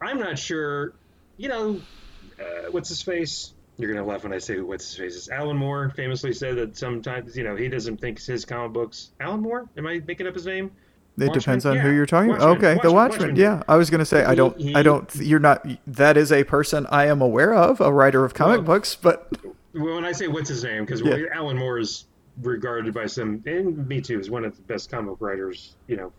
I'm 0.00 0.18
not 0.18 0.38
sure. 0.38 0.94
You 1.36 1.48
know, 1.48 1.80
uh, 2.40 2.70
what's 2.70 2.88
his 2.88 3.02
face? 3.02 3.52
You're 3.76 3.92
gonna 3.92 4.06
laugh 4.06 4.22
when 4.24 4.32
I 4.32 4.38
say 4.38 4.60
what's 4.60 4.86
his 4.88 4.96
face 4.96 5.14
is. 5.14 5.28
Alan 5.28 5.56
Moore 5.56 5.90
famously 5.96 6.32
said 6.32 6.56
that 6.56 6.76
sometimes 6.76 7.36
you 7.36 7.44
know 7.44 7.56
he 7.56 7.68
doesn't 7.68 8.00
think 8.00 8.20
his 8.22 8.44
comic 8.44 8.72
books. 8.72 9.10
Alan 9.20 9.40
Moore? 9.40 9.68
Am 9.76 9.86
I 9.86 10.00
making 10.06 10.26
up 10.26 10.34
his 10.34 10.46
name? 10.46 10.70
It 11.16 11.26
Watchmen? 11.28 11.38
depends 11.38 11.66
on 11.66 11.76
who 11.78 11.90
you're 11.92 12.06
talking 12.06 12.30
Watchmen. 12.30 12.50
about. 12.50 12.64
Okay, 12.64 12.80
the 12.82 12.92
Watchmen. 12.92 13.20
Watchman. 13.20 13.36
Yeah, 13.36 13.62
I 13.68 13.76
was 13.76 13.88
gonna 13.90 14.04
say 14.04 14.24
I 14.24 14.34
don't. 14.34 14.58
he- 14.60 14.74
I 14.74 14.82
don't. 14.82 15.14
You're 15.16 15.38
not. 15.38 15.64
That 15.86 16.16
is 16.16 16.32
a 16.32 16.42
person 16.44 16.86
I 16.90 17.06
am 17.06 17.20
aware 17.22 17.54
of, 17.54 17.80
a 17.80 17.92
writer 17.92 18.24
of 18.24 18.34
comic 18.34 18.58
Well, 18.58 18.78
books, 18.78 18.96
but 18.96 19.32
when 19.72 20.04
I 20.04 20.10
say 20.12 20.26
what's 20.28 20.48
his 20.48 20.64
name, 20.64 20.84
because 20.84 21.00
Yeah. 21.02 21.18
Alan 21.32 21.56
Moore 21.56 21.78
is 21.78 22.06
regarded 22.42 22.92
by 22.94 23.06
some, 23.06 23.42
and 23.46 23.86
me 23.88 24.00
too, 24.00 24.18
as 24.18 24.28
one 24.28 24.44
of 24.44 24.56
the 24.56 24.62
best 24.62 24.90
comic 24.90 25.14
writers. 25.20 25.76
You 25.86 25.96
know, 25.98 26.12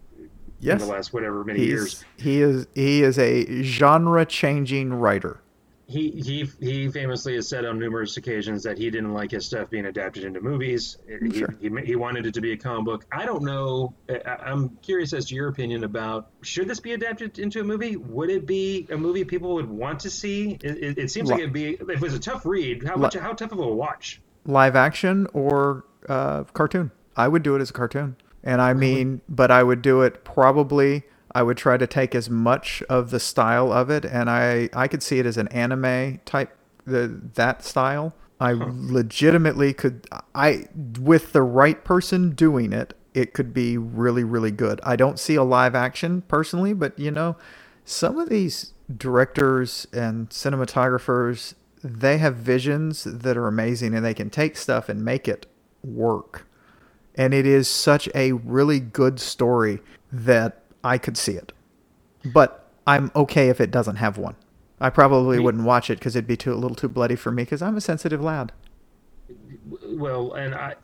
yes, 0.62 0.82
in 0.82 0.88
the 0.88 0.94
last 0.94 1.14
whatever 1.14 1.44
many 1.44 1.60
years. 1.66 2.06
he 2.16 2.42
is 2.42 2.68
he 2.74 3.04
is 3.04 3.20
a 3.20 3.64
genre 3.64 4.26
changing 4.26 4.94
writer. 4.94 5.42
He 5.88 6.10
he 6.12 6.50
he 6.60 6.90
famously 6.90 7.36
has 7.36 7.48
said 7.48 7.64
on 7.66 7.78
numerous 7.80 8.18
occasions 8.18 8.64
that 8.64 8.78
he 8.78 8.90
didn't 8.90 9.14
like 9.14 9.32
his 9.32 9.46
stuff 9.46 9.70
being 9.70 9.86
adapted 9.86 10.24
into 10.24 10.42
movies. 10.42 10.98
He, 11.08 11.40
Sure. 11.40 11.56
he, 11.62 11.70
he 11.86 11.96
wanted 11.96 12.26
it 12.26 12.34
to 12.34 12.42
be 12.42 12.54
a 12.54 12.58
comic 12.58 12.86
book. 12.86 13.06
I 13.12 13.26
don't 13.26 13.44
know. 13.44 13.94
I, 14.10 14.38
I'm 14.46 14.70
curious 14.82 15.14
as 15.14 15.26
to 15.28 15.36
your 15.36 15.48
opinion 15.50 15.84
about 15.84 16.30
should 16.42 16.68
this 16.68 16.80
be 16.80 16.94
adapted 16.94 17.38
into 17.40 17.62
a 17.62 17.64
movie? 17.64 17.96
Would 17.98 18.30
it 18.30 18.46
be 18.48 18.88
a 18.90 18.98
movie 18.98 19.24
people 19.24 19.54
would 19.56 19.70
want 19.70 20.00
to 20.02 20.10
see? 20.10 20.58
It, 20.64 20.78
it, 20.84 20.98
it 20.98 21.12
seems 21.12 21.30
Li- 21.30 21.34
like 21.34 21.42
it'd 21.42 21.54
be 21.54 21.70
if 21.74 21.90
it 21.90 22.02
was 22.02 22.14
a 22.14 22.20
tough 22.20 22.46
read. 22.46 22.84
How 22.84 22.96
much 22.96 23.14
how 23.16 23.34
tough 23.34 23.52
of 23.52 23.60
a 23.60 23.68
watch? 23.68 24.22
live 24.48 24.76
action 24.76 25.28
or 25.34 25.86
uh, 26.08 26.44
cartoon. 26.46 26.92
I 27.16 27.28
would 27.28 27.42
do 27.44 27.56
it 27.56 27.62
as 27.62 27.70
a 27.70 27.74
cartoon. 27.74 28.16
And 28.44 28.62
I 28.62 28.74
mean, 28.74 29.22
but 29.28 29.50
I 29.50 29.64
would 29.64 29.82
do 29.82 30.02
it 30.04 30.24
probably. 30.24 31.04
I 31.36 31.44
would 31.44 31.58
try 31.58 31.76
to 31.76 31.86
take 31.86 32.16
as 32.16 32.30
much 32.30 32.82
of 32.90 33.12
the 33.12 33.20
style 33.20 33.72
of 33.72 33.90
it, 33.90 34.06
and 34.06 34.30
I 34.30 34.70
I 34.74 34.88
could 34.88 35.04
see 35.04 35.20
it 35.20 35.26
as 35.26 35.36
an 35.38 35.50
anime 35.50 36.22
type 36.26 36.58
the 36.86 37.20
that 37.36 37.64
style. 37.64 38.16
I 38.40 38.54
legitimately 38.54 39.74
could. 39.74 40.08
I 40.34 40.68
with 41.00 41.34
the 41.34 41.42
right 41.42 41.84
person 41.84 42.32
doing 42.32 42.72
it, 42.72 42.94
it 43.14 43.34
could 43.34 43.54
be 43.54 43.78
really 43.78 44.24
really 44.24 44.52
good. 44.52 44.80
I 44.84 44.96
don't 44.96 45.20
see 45.20 45.36
a 45.36 45.44
live 45.44 45.76
action 45.76 46.22
personally, 46.22 46.74
but 46.74 46.98
you 46.98 47.12
know, 47.12 47.36
some 47.84 48.18
of 48.18 48.30
these 48.30 48.72
directors 48.96 49.88
and 49.92 50.30
cinematographers 50.30 51.56
they 51.84 52.18
have 52.18 52.36
visions 52.36 53.04
that 53.04 53.38
are 53.38 53.48
amazing 53.48 53.94
and 53.94 54.04
they 54.06 54.14
can 54.14 54.30
take 54.30 54.56
stuff 54.56 54.90
and 54.90 55.04
make 55.04 55.28
it 55.28 55.46
work 55.84 56.48
and 57.16 57.34
it 57.34 57.46
is 57.46 57.68
such 57.68 58.10
a 58.14 58.34
really 58.34 58.80
good 58.80 59.20
story 59.20 59.80
that 60.12 60.65
i 60.86 60.98
could 60.98 61.18
see 61.18 61.34
it 61.34 61.52
but 62.34 62.66
i'm 62.88 63.12
okay 63.16 63.50
if 63.50 63.60
it 63.60 63.72
doesn't 63.72 63.98
have 63.98 64.18
one 64.18 64.36
i 64.80 64.90
probably 64.90 65.40
wouldn't 65.40 65.66
watch 65.66 65.90
it 65.90 66.00
because 66.00 66.16
it'd 66.16 66.28
be 66.28 66.38
too 66.38 66.54
a 66.54 66.56
little 66.56 66.76
too 66.76 66.88
bloody 66.88 67.16
for 67.16 67.32
me 67.32 67.44
because 67.44 67.62
i'm 67.62 67.76
a 67.76 67.82
sensitive 67.82 68.22
lad 68.22 68.54
Well, 69.88 70.34
and 70.34 70.54
I 70.56 70.76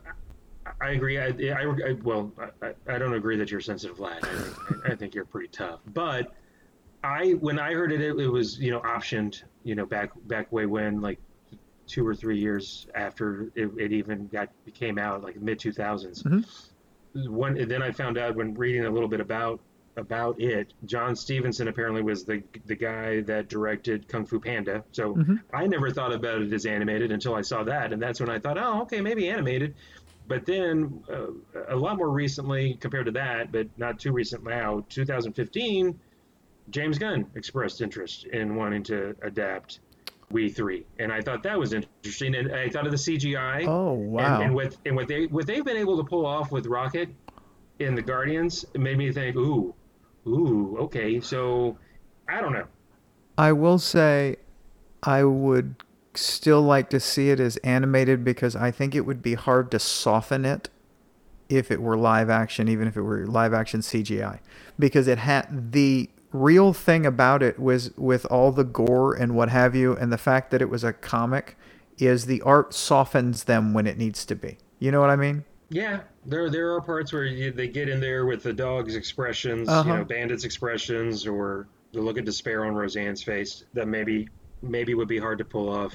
I 0.80 0.90
agree. 0.90 1.18
I, 1.18 1.26
I, 1.26 1.62
I 1.62 1.92
well, 2.02 2.32
I, 2.60 2.72
I 2.88 2.98
don't 2.98 3.14
agree 3.14 3.36
that 3.36 3.50
you're 3.50 3.60
a 3.60 3.62
sensitive 3.62 4.00
lad. 4.00 4.18
I 4.24 4.28
think, 4.28 4.90
I 4.90 4.94
think 4.96 5.14
you're 5.14 5.24
pretty 5.24 5.48
tough. 5.48 5.80
But 5.94 6.34
I, 7.04 7.32
when 7.40 7.58
I 7.58 7.72
heard 7.72 7.92
it, 7.92 8.00
it, 8.00 8.18
it 8.18 8.28
was 8.28 8.58
you 8.58 8.70
know 8.72 8.80
optioned. 8.80 9.42
You 9.64 9.74
know, 9.76 9.86
back 9.86 10.10
back 10.26 10.50
way 10.50 10.66
when 10.66 11.00
like 11.00 11.18
two 11.86 12.06
or 12.06 12.14
three 12.14 12.38
years 12.38 12.86
after 12.94 13.50
it, 13.54 13.70
it 13.76 13.92
even 13.92 14.26
got 14.28 14.48
came 14.74 14.98
out, 14.98 15.22
like 15.22 15.36
mid 15.40 15.58
2000s. 15.58 16.22
Mhm. 16.24 17.28
One, 17.28 17.58
and 17.58 17.70
then 17.70 17.82
I 17.82 17.92
found 17.92 18.18
out 18.18 18.34
when 18.34 18.54
reading 18.54 18.84
a 18.86 18.90
little 18.90 19.08
bit 19.08 19.20
about 19.20 19.60
about 19.96 20.40
it, 20.40 20.72
John 20.86 21.14
Stevenson 21.14 21.68
apparently 21.68 22.02
was 22.02 22.24
the 22.24 22.42
the 22.66 22.74
guy 22.76 23.20
that 23.22 23.48
directed 23.48 24.08
Kung 24.08 24.24
Fu 24.24 24.40
Panda. 24.40 24.84
So 24.92 25.14
Mhm. 25.16 25.40
I 25.52 25.66
never 25.66 25.90
thought 25.90 26.12
about 26.12 26.42
it 26.42 26.52
as 26.52 26.64
animated 26.66 27.12
until 27.12 27.34
I 27.34 27.42
saw 27.42 27.62
that, 27.64 27.92
and 27.92 28.00
that's 28.00 28.20
when 28.20 28.30
I 28.30 28.38
thought, 28.38 28.56
oh, 28.58 28.82
okay, 28.82 29.00
maybe 29.00 29.28
animated. 29.28 29.74
But 30.28 30.46
then 30.46 31.02
uh, 31.12 31.26
a 31.68 31.76
lot 31.76 31.96
more 31.98 32.08
recently, 32.10 32.74
compared 32.80 33.06
to 33.06 33.12
that, 33.12 33.52
but 33.52 33.66
not 33.76 33.98
too 33.98 34.12
recent 34.12 34.44
now, 34.44 34.84
2015, 34.88 35.98
James 36.70 36.96
Gunn 36.98 37.26
expressed 37.34 37.80
interest 37.82 38.24
in 38.26 38.54
wanting 38.54 38.84
to 38.84 39.14
adapt 39.22 39.80
We 40.30 40.48
Three, 40.48 40.86
and 40.98 41.12
I 41.12 41.20
thought 41.20 41.42
that 41.42 41.58
was 41.58 41.74
interesting. 41.74 42.34
And 42.34 42.50
I 42.52 42.70
thought 42.70 42.86
of 42.86 42.92
the 42.92 42.98
CGI. 42.98 43.66
Oh 43.66 43.92
wow! 43.92 44.36
And, 44.36 44.44
and 44.44 44.54
with 44.54 44.78
and 44.86 44.96
what 44.96 45.06
they 45.08 45.26
what 45.26 45.46
they've 45.46 45.64
been 45.64 45.76
able 45.76 45.98
to 45.98 46.04
pull 46.04 46.24
off 46.24 46.50
with 46.50 46.66
Rocket 46.66 47.10
in 47.78 47.94
the 47.94 48.00
Guardians 48.02 48.64
it 48.74 48.80
made 48.80 48.96
me 48.96 49.10
think, 49.12 49.36
ooh, 49.36 49.74
ooh, 50.26 50.76
okay. 50.80 51.20
So 51.20 51.78
I 52.28 52.40
don't 52.40 52.52
know. 52.52 52.66
I 53.38 53.52
will 53.52 53.78
say, 53.78 54.36
I 55.02 55.24
would 55.24 55.76
still 56.14 56.62
like 56.62 56.90
to 56.90 57.00
see 57.00 57.30
it 57.30 57.40
as 57.40 57.56
animated 57.58 58.24
because 58.24 58.54
I 58.54 58.70
think 58.70 58.94
it 58.94 59.06
would 59.06 59.22
be 59.22 59.34
hard 59.34 59.70
to 59.70 59.78
soften 59.78 60.44
it 60.44 60.68
if 61.48 61.70
it 61.70 61.80
were 61.80 61.96
live 61.96 62.30
action, 62.30 62.68
even 62.68 62.86
if 62.86 62.96
it 62.96 63.02
were 63.02 63.26
live 63.26 63.52
action 63.52 63.80
CGI, 63.80 64.40
because 64.78 65.08
it 65.08 65.18
had 65.18 65.72
the 65.72 66.08
real 66.32 66.72
thing 66.72 67.04
about 67.04 67.42
it 67.42 67.58
was 67.58 67.90
with 67.96 68.24
all 68.26 68.52
the 68.52 68.64
gore 68.64 69.14
and 69.14 69.34
what 69.34 69.50
have 69.50 69.74
you, 69.74 69.94
and 69.96 70.12
the 70.12 70.18
fact 70.18 70.50
that 70.50 70.62
it 70.62 70.70
was 70.70 70.84
a 70.84 70.92
comic, 70.92 71.56
is 71.98 72.26
the 72.26 72.40
art 72.42 72.72
softens 72.72 73.44
them 73.44 73.74
when 73.74 73.86
it 73.86 73.98
needs 73.98 74.24
to 74.24 74.34
be. 74.34 74.56
You 74.78 74.90
know 74.90 75.00
what 75.00 75.10
I 75.10 75.16
mean? 75.16 75.44
Yeah, 75.68 76.00
there 76.24 76.48
there 76.50 76.72
are 76.74 76.80
parts 76.80 77.12
where 77.12 77.24
you, 77.24 77.50
they 77.52 77.68
get 77.68 77.88
in 77.88 78.00
there 78.00 78.26
with 78.26 78.42
the 78.42 78.52
dog's 78.52 78.94
expressions, 78.96 79.68
Uh-huh. 79.68 79.88
you 79.88 79.96
know, 79.98 80.04
Bandit's 80.04 80.44
expressions, 80.44 81.26
or 81.26 81.66
the 81.92 82.00
look 82.00 82.18
of 82.18 82.24
despair 82.24 82.64
on 82.64 82.74
Roseanne's 82.74 83.22
face 83.22 83.64
that 83.74 83.88
maybe 83.88 84.28
maybe 84.62 84.94
would 84.94 85.08
be 85.08 85.18
hard 85.18 85.38
to 85.38 85.44
pull 85.44 85.68
off. 85.68 85.94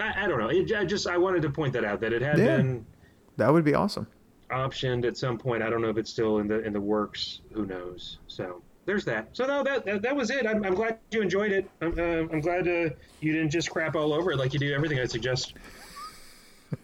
I, 0.00 0.24
I 0.24 0.28
don't 0.28 0.38
know. 0.38 0.48
It, 0.48 0.72
I 0.74 0.84
just 0.84 1.06
I 1.06 1.18
wanted 1.18 1.42
to 1.42 1.50
point 1.50 1.72
that 1.74 1.84
out 1.84 2.00
that 2.00 2.12
it 2.12 2.22
had 2.22 2.38
Yeah. 2.38 2.56
been 2.56 2.86
That 3.36 3.52
would 3.52 3.64
be 3.64 3.74
awesome. 3.74 4.06
optioned 4.50 5.04
at 5.06 5.16
some 5.16 5.38
point. 5.38 5.62
I 5.62 5.68
don't 5.70 5.82
know 5.82 5.90
if 5.90 5.98
it's 5.98 6.10
still 6.10 6.38
in 6.38 6.48
the 6.48 6.60
in 6.64 6.72
the 6.72 6.80
works. 6.80 7.40
Who 7.52 7.66
knows? 7.66 8.18
So 8.26 8.62
there's 8.86 9.04
that. 9.04 9.28
So 9.32 9.46
no, 9.46 9.62
that 9.64 9.84
that, 9.84 10.02
that 10.02 10.16
was 10.16 10.30
it. 10.30 10.46
I'm, 10.46 10.64
I'm 10.64 10.74
glad 10.74 10.98
you 11.10 11.20
enjoyed 11.20 11.52
it. 11.52 11.68
I'm, 11.82 11.92
uh, 11.98 12.32
I'm 12.32 12.40
glad 12.40 12.66
uh, 12.66 12.88
you 13.20 13.32
didn't 13.32 13.50
just 13.50 13.68
crap 13.70 13.94
all 13.96 14.14
over 14.14 14.32
it 14.32 14.38
like 14.38 14.54
you 14.54 14.58
do 14.58 14.72
everything 14.72 14.98
I 14.98 15.04
suggest. 15.04 15.54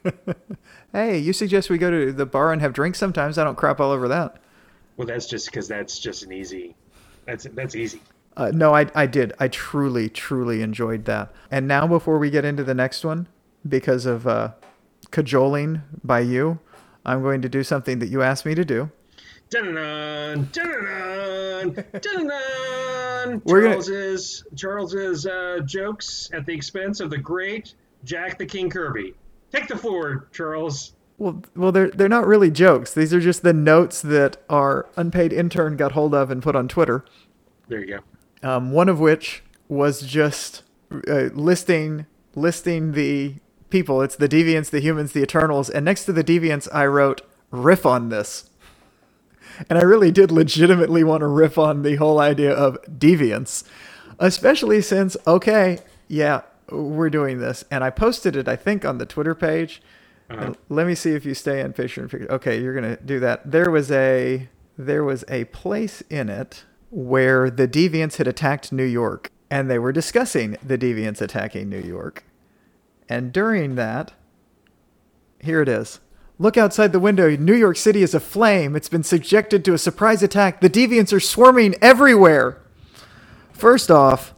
Hey, 0.93 1.19
you 1.19 1.33
suggest 1.33 1.71
we 1.71 1.77
go 1.79 1.91
to 1.91 2.13
the 2.13 2.25
bar 2.25 2.53
and 2.53 2.63
have 2.63 2.73
drinks 2.73 3.01
sometimes? 3.01 3.37
I 3.37 3.43
don't 3.43 3.57
crap 3.57 3.81
all 3.81 3.91
over 3.91 4.07
that. 4.07 4.37
Well, 4.97 5.09
that's 5.09 5.27
just 5.27 5.47
because 5.47 5.67
that's 5.67 5.99
just 5.99 6.23
an 6.23 6.33
easy. 6.33 6.77
That's 7.27 7.49
that's 7.53 7.75
easy. 7.75 8.01
Uh, 8.37 8.53
no, 8.55 8.73
I, 8.73 8.87
I 8.95 9.07
did. 9.07 9.33
I 9.41 9.49
truly, 9.49 10.09
truly 10.09 10.63
enjoyed 10.63 11.05
that. 11.07 11.33
And 11.51 11.67
now, 11.67 11.89
before 11.89 12.19
we 12.21 12.31
get 12.31 12.45
into 12.45 12.63
the 12.63 12.75
next 12.75 13.05
one, 13.05 13.27
because 13.69 14.07
of 14.07 14.27
uh, 14.29 14.53
cajoling 15.11 15.83
by 16.05 16.21
you, 16.21 16.61
I'm 17.05 17.23
going 17.23 17.43
to 17.43 17.49
do 17.49 17.65
something 17.65 17.99
that 17.99 18.07
you 18.09 18.23
asked 18.23 18.47
me 18.47 18.55
to 18.55 18.65
do. 18.65 18.91
Dun-dun-dun, 19.51 20.49
dun-dun-dun, 20.53 21.85
dun-dun-dun. 22.01 23.43
We're 23.47 23.63
gonna- 23.63 23.75
Charles's 23.75 24.45
Charles's 24.55 25.27
uh, 25.27 25.59
jokes 25.65 26.31
at 26.33 26.47
the 26.47 26.55
expense 26.55 27.01
of 27.01 27.11
the 27.11 27.19
great 27.19 27.75
Jack 28.05 28.39
the 28.39 28.47
King 28.47 28.71
Kirby. 28.71 29.15
Take 29.55 29.69
the 29.69 29.79
floor, 29.79 30.29
Charles. 30.33 30.95
Well, 31.17 31.43
well, 31.55 31.71
they're 31.71 31.91
they're 31.91 32.09
not 32.09 32.27
really 32.27 32.51
jokes. 32.51 32.93
These 32.93 33.15
are 33.15 33.21
just 33.21 33.43
the 33.43 33.53
notes 33.53 34.03
that 34.03 34.37
our 34.51 34.89
unpaid 34.97 35.33
intern 35.33 35.77
got 35.77 35.93
hold 35.93 36.13
of 36.13 36.29
and 36.29 36.43
put 36.43 36.57
on 36.57 36.67
Twitter. 36.67 37.05
There 37.69 37.79
you 37.79 38.01
go. 38.43 38.49
Um, 38.49 38.73
one 38.73 38.89
of 38.89 38.99
which 38.99 39.45
was 39.69 40.03
just 40.03 40.65
uh, 40.91 41.31
listing 41.33 42.07
listing 42.35 42.93
the 42.93 43.37
people. 43.71 44.03
It's 44.03 44.17
the 44.17 44.29
deviants, 44.29 44.71
the 44.71 44.81
humans, 44.81 45.13
the 45.13 45.23
eternals, 45.23 45.71
and 45.71 45.85
next 45.85 46.05
to 46.07 46.13
the 46.13 46.25
deviants, 46.25 46.69
I 46.73 46.87
wrote 46.87 47.23
riff 47.53 47.87
on 47.87 48.09
this. 48.09 48.51
And 49.71 49.79
I 49.79 49.83
really 49.83 50.11
did 50.11 50.33
legitimately 50.33 51.05
want 51.05 51.21
to 51.21 51.29
riff 51.29 51.59
on 51.59 51.83
the 51.83 51.95
whole 51.95 52.19
idea 52.19 52.53
of 52.53 52.77
deviance, 52.87 53.63
especially 54.19 54.83
since 54.83 55.17
okay, 55.29 55.79
yeah, 56.09 56.41
we're 56.71 57.11
doing 57.11 57.39
this, 57.39 57.65
and 57.71 57.85
I 57.85 57.91
posted 57.91 58.37
it 58.37 58.49
I 58.49 58.57
think 58.57 58.85
on 58.85 58.99
the 58.99 59.07
Twitter 59.07 59.35
page. 59.35 59.83
Uh-huh. 60.31 60.41
And 60.41 60.57
let 60.69 60.87
me 60.87 60.95
see 60.95 61.11
if 61.11 61.25
you 61.27 61.35
stay 61.35 61.61
in 61.61 61.73
picture 61.73 62.01
and 62.01 62.11
figure. 62.11 62.31
Okay, 62.31 62.61
you're 62.61 62.75
gonna 62.75 62.97
do 62.97 63.21
that. 63.21 63.51
There 63.51 63.71
was 63.71 63.91
a 63.91 64.49
there 64.79 65.05
was 65.05 65.25
a 65.29 65.45
place 65.47 66.03
in 66.11 66.29
it 66.29 66.65
where 66.91 67.51
the 67.51 67.69
deviants 67.69 68.17
had 68.17 68.27
attacked 68.27 68.73
New 68.73 68.85
York, 68.85 69.31
and 69.51 69.71
they 69.71 69.79
were 69.79 69.93
discussing 69.93 70.57
the 70.65 70.79
deviants 70.79 71.21
attacking 71.21 71.69
New 71.69 71.81
York. 71.81 72.25
And 73.09 73.33
during 73.33 73.75
that, 73.75 74.13
here 75.41 75.61
it 75.61 75.69
is. 75.69 76.01
Look 76.39 76.57
outside 76.57 76.93
the 76.93 77.01
window. 77.01 77.31
New 77.37 77.55
York 77.55 77.77
City 77.77 78.03
is 78.03 78.15
aflame. 78.15 78.75
It's 78.75 78.89
been 78.89 79.05
subjected 79.05 79.65
to 79.65 79.75
a 79.75 79.79
surprise 79.79 80.23
attack. 80.23 80.61
The 80.61 80.71
deviants 80.71 81.13
are 81.13 81.21
swarming 81.21 81.77
everywhere. 81.81 82.59
First 83.53 83.91
off, 83.91 84.34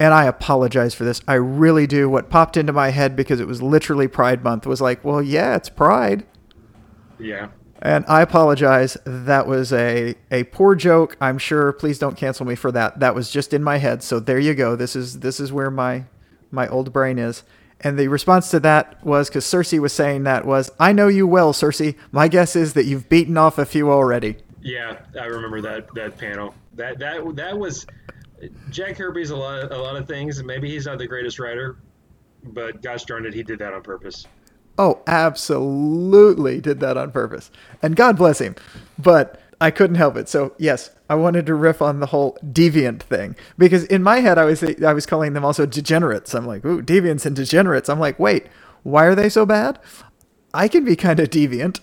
and 0.00 0.14
I 0.14 0.24
apologize 0.24 0.94
for 0.94 1.04
this. 1.04 1.20
I 1.28 1.34
really 1.34 1.86
do. 1.86 2.08
What 2.08 2.30
popped 2.30 2.56
into 2.56 2.72
my 2.72 2.88
head 2.88 3.14
because 3.14 3.38
it 3.38 3.46
was 3.46 3.60
literally 3.60 4.08
Pride 4.08 4.42
Month 4.42 4.66
was 4.66 4.80
like, 4.80 5.04
well, 5.04 5.22
yeah, 5.22 5.54
it's 5.54 5.68
Pride. 5.68 6.24
Yeah. 7.18 7.48
And 7.82 8.06
I 8.08 8.22
apologize. 8.22 8.96
That 9.04 9.46
was 9.46 9.74
a, 9.74 10.14
a 10.30 10.44
poor 10.44 10.74
joke. 10.74 11.18
I'm 11.20 11.36
sure. 11.36 11.72
Please 11.74 11.98
don't 11.98 12.16
cancel 12.16 12.46
me 12.46 12.54
for 12.54 12.72
that. 12.72 12.98
That 13.00 13.14
was 13.14 13.30
just 13.30 13.52
in 13.52 13.62
my 13.62 13.76
head. 13.76 14.02
So 14.02 14.18
there 14.18 14.38
you 14.38 14.54
go. 14.54 14.74
This 14.74 14.96
is 14.96 15.20
this 15.20 15.38
is 15.38 15.52
where 15.52 15.70
my 15.70 16.04
my 16.50 16.66
old 16.68 16.92
brain 16.94 17.18
is. 17.18 17.42
And 17.82 17.98
the 17.98 18.08
response 18.08 18.50
to 18.50 18.60
that 18.60 19.04
was 19.04 19.28
because 19.28 19.44
Sersi 19.44 19.78
was 19.78 19.92
saying 19.92 20.24
that 20.24 20.44
was, 20.44 20.70
I 20.78 20.92
know 20.92 21.08
you 21.08 21.26
well, 21.26 21.54
Sersi. 21.54 21.96
My 22.12 22.28
guess 22.28 22.54
is 22.54 22.74
that 22.74 22.84
you've 22.84 23.08
beaten 23.08 23.38
off 23.38 23.58
a 23.58 23.64
few 23.64 23.90
already. 23.90 24.36
Yeah, 24.62 24.98
I 25.18 25.24
remember 25.24 25.60
that 25.62 25.94
that 25.94 26.16
panel. 26.18 26.54
That 26.74 26.98
that 26.98 27.36
that 27.36 27.58
was 27.58 27.86
Jack 28.70 28.96
Kirby's 28.96 29.30
a 29.30 29.36
lot 29.36 29.72
a 29.72 29.76
lot 29.76 29.96
of 29.96 30.06
things. 30.06 30.42
Maybe 30.42 30.70
he's 30.70 30.86
not 30.86 30.98
the 30.98 31.06
greatest 31.06 31.38
writer, 31.38 31.76
but 32.44 32.82
gosh 32.82 33.04
darn 33.04 33.26
it, 33.26 33.34
he 33.34 33.42
did 33.42 33.58
that 33.58 33.74
on 33.74 33.82
purpose. 33.82 34.26
Oh, 34.78 35.02
absolutely 35.06 36.60
did 36.60 36.80
that 36.80 36.96
on 36.96 37.10
purpose. 37.10 37.50
And 37.82 37.96
God 37.96 38.16
bless 38.16 38.40
him. 38.40 38.56
But 38.98 39.40
I 39.60 39.70
couldn't 39.70 39.96
help 39.96 40.16
it. 40.16 40.28
So, 40.28 40.54
yes, 40.56 40.90
I 41.10 41.16
wanted 41.16 41.44
to 41.46 41.54
riff 41.54 41.82
on 41.82 42.00
the 42.00 42.06
whole 42.06 42.38
deviant 42.42 43.02
thing 43.02 43.36
because 43.58 43.84
in 43.84 44.02
my 44.02 44.20
head 44.20 44.38
I 44.38 44.44
was 44.44 44.62
I 44.62 44.92
was 44.94 45.04
calling 45.04 45.34
them 45.34 45.44
also 45.44 45.66
degenerates. 45.66 46.34
I'm 46.34 46.46
like, 46.46 46.64
"Ooh, 46.64 46.82
deviants 46.82 47.26
and 47.26 47.36
degenerates." 47.36 47.88
I'm 47.90 48.00
like, 48.00 48.18
"Wait, 48.18 48.46
why 48.82 49.04
are 49.04 49.14
they 49.14 49.28
so 49.28 49.44
bad?" 49.44 49.78
I 50.54 50.66
can 50.66 50.84
be 50.84 50.96
kind 50.96 51.20
of 51.20 51.28
deviant. 51.28 51.80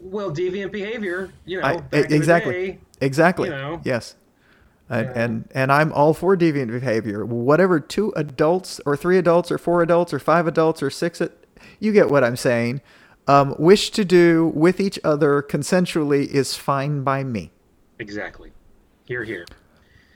Well, 0.00 0.30
deviant 0.30 0.70
behavior, 0.70 1.32
you 1.44 1.60
know, 1.60 1.66
I, 1.66 1.76
back 1.78 2.04
in 2.04 2.10
the 2.10 2.16
exactly. 2.16 2.52
day, 2.52 2.78
exactly. 3.00 3.48
you 3.48 3.54
know. 3.54 3.80
Yes. 3.82 4.14
And, 4.88 5.06
Yeah. 5.06 5.22
and 5.24 5.48
and 5.52 5.72
I'm 5.72 5.92
all 5.92 6.14
for 6.14 6.36
deviant 6.36 6.70
behavior. 6.70 7.24
Whatever 7.26 7.80
two 7.80 8.12
adults 8.16 8.80
or 8.86 8.96
three 8.96 9.18
adults 9.18 9.50
or 9.50 9.58
four 9.58 9.82
adults 9.82 10.12
or 10.14 10.18
five 10.18 10.46
adults 10.46 10.82
or 10.82 10.90
six, 10.90 11.20
ad- 11.20 11.32
you 11.80 11.92
get 11.92 12.08
what 12.08 12.22
I'm 12.22 12.36
saying. 12.36 12.80
Um, 13.28 13.56
wish 13.58 13.90
to 13.90 14.04
do 14.04 14.52
with 14.54 14.78
each 14.78 15.00
other 15.02 15.42
consensually 15.42 16.28
is 16.28 16.54
fine 16.54 17.02
by 17.02 17.24
me. 17.24 17.50
Exactly. 17.98 18.52
Here, 19.06 19.24
here. 19.24 19.44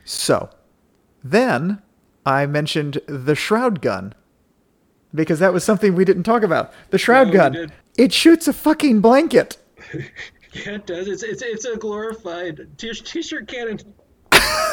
So, 0.05 0.49
then 1.21 1.81
I 2.25 2.45
mentioned 2.45 2.99
the 3.07 3.35
shroud 3.35 3.81
gun 3.81 4.13
because 5.13 5.39
that 5.39 5.51
was 5.51 5.65
something 5.65 5.93
we 5.95 6.05
didn't 6.05 6.23
talk 6.23 6.43
about. 6.43 6.71
The 6.91 6.97
shroud 6.97 7.27
No, 7.27 7.33
gun. 7.33 7.71
It 7.97 8.13
shoots 8.13 8.47
a 8.47 8.53
fucking 8.53 9.01
blanket. 9.01 9.57
Yeah, 10.53 10.71
it 10.73 10.85
does. 10.85 11.07
It's 11.07 11.23
it's 11.23 11.41
it's 11.41 11.63
a 11.63 11.77
glorified 11.77 12.67
t- 12.77 12.91
t-shirt 12.93 13.47
cannon. 13.47 13.79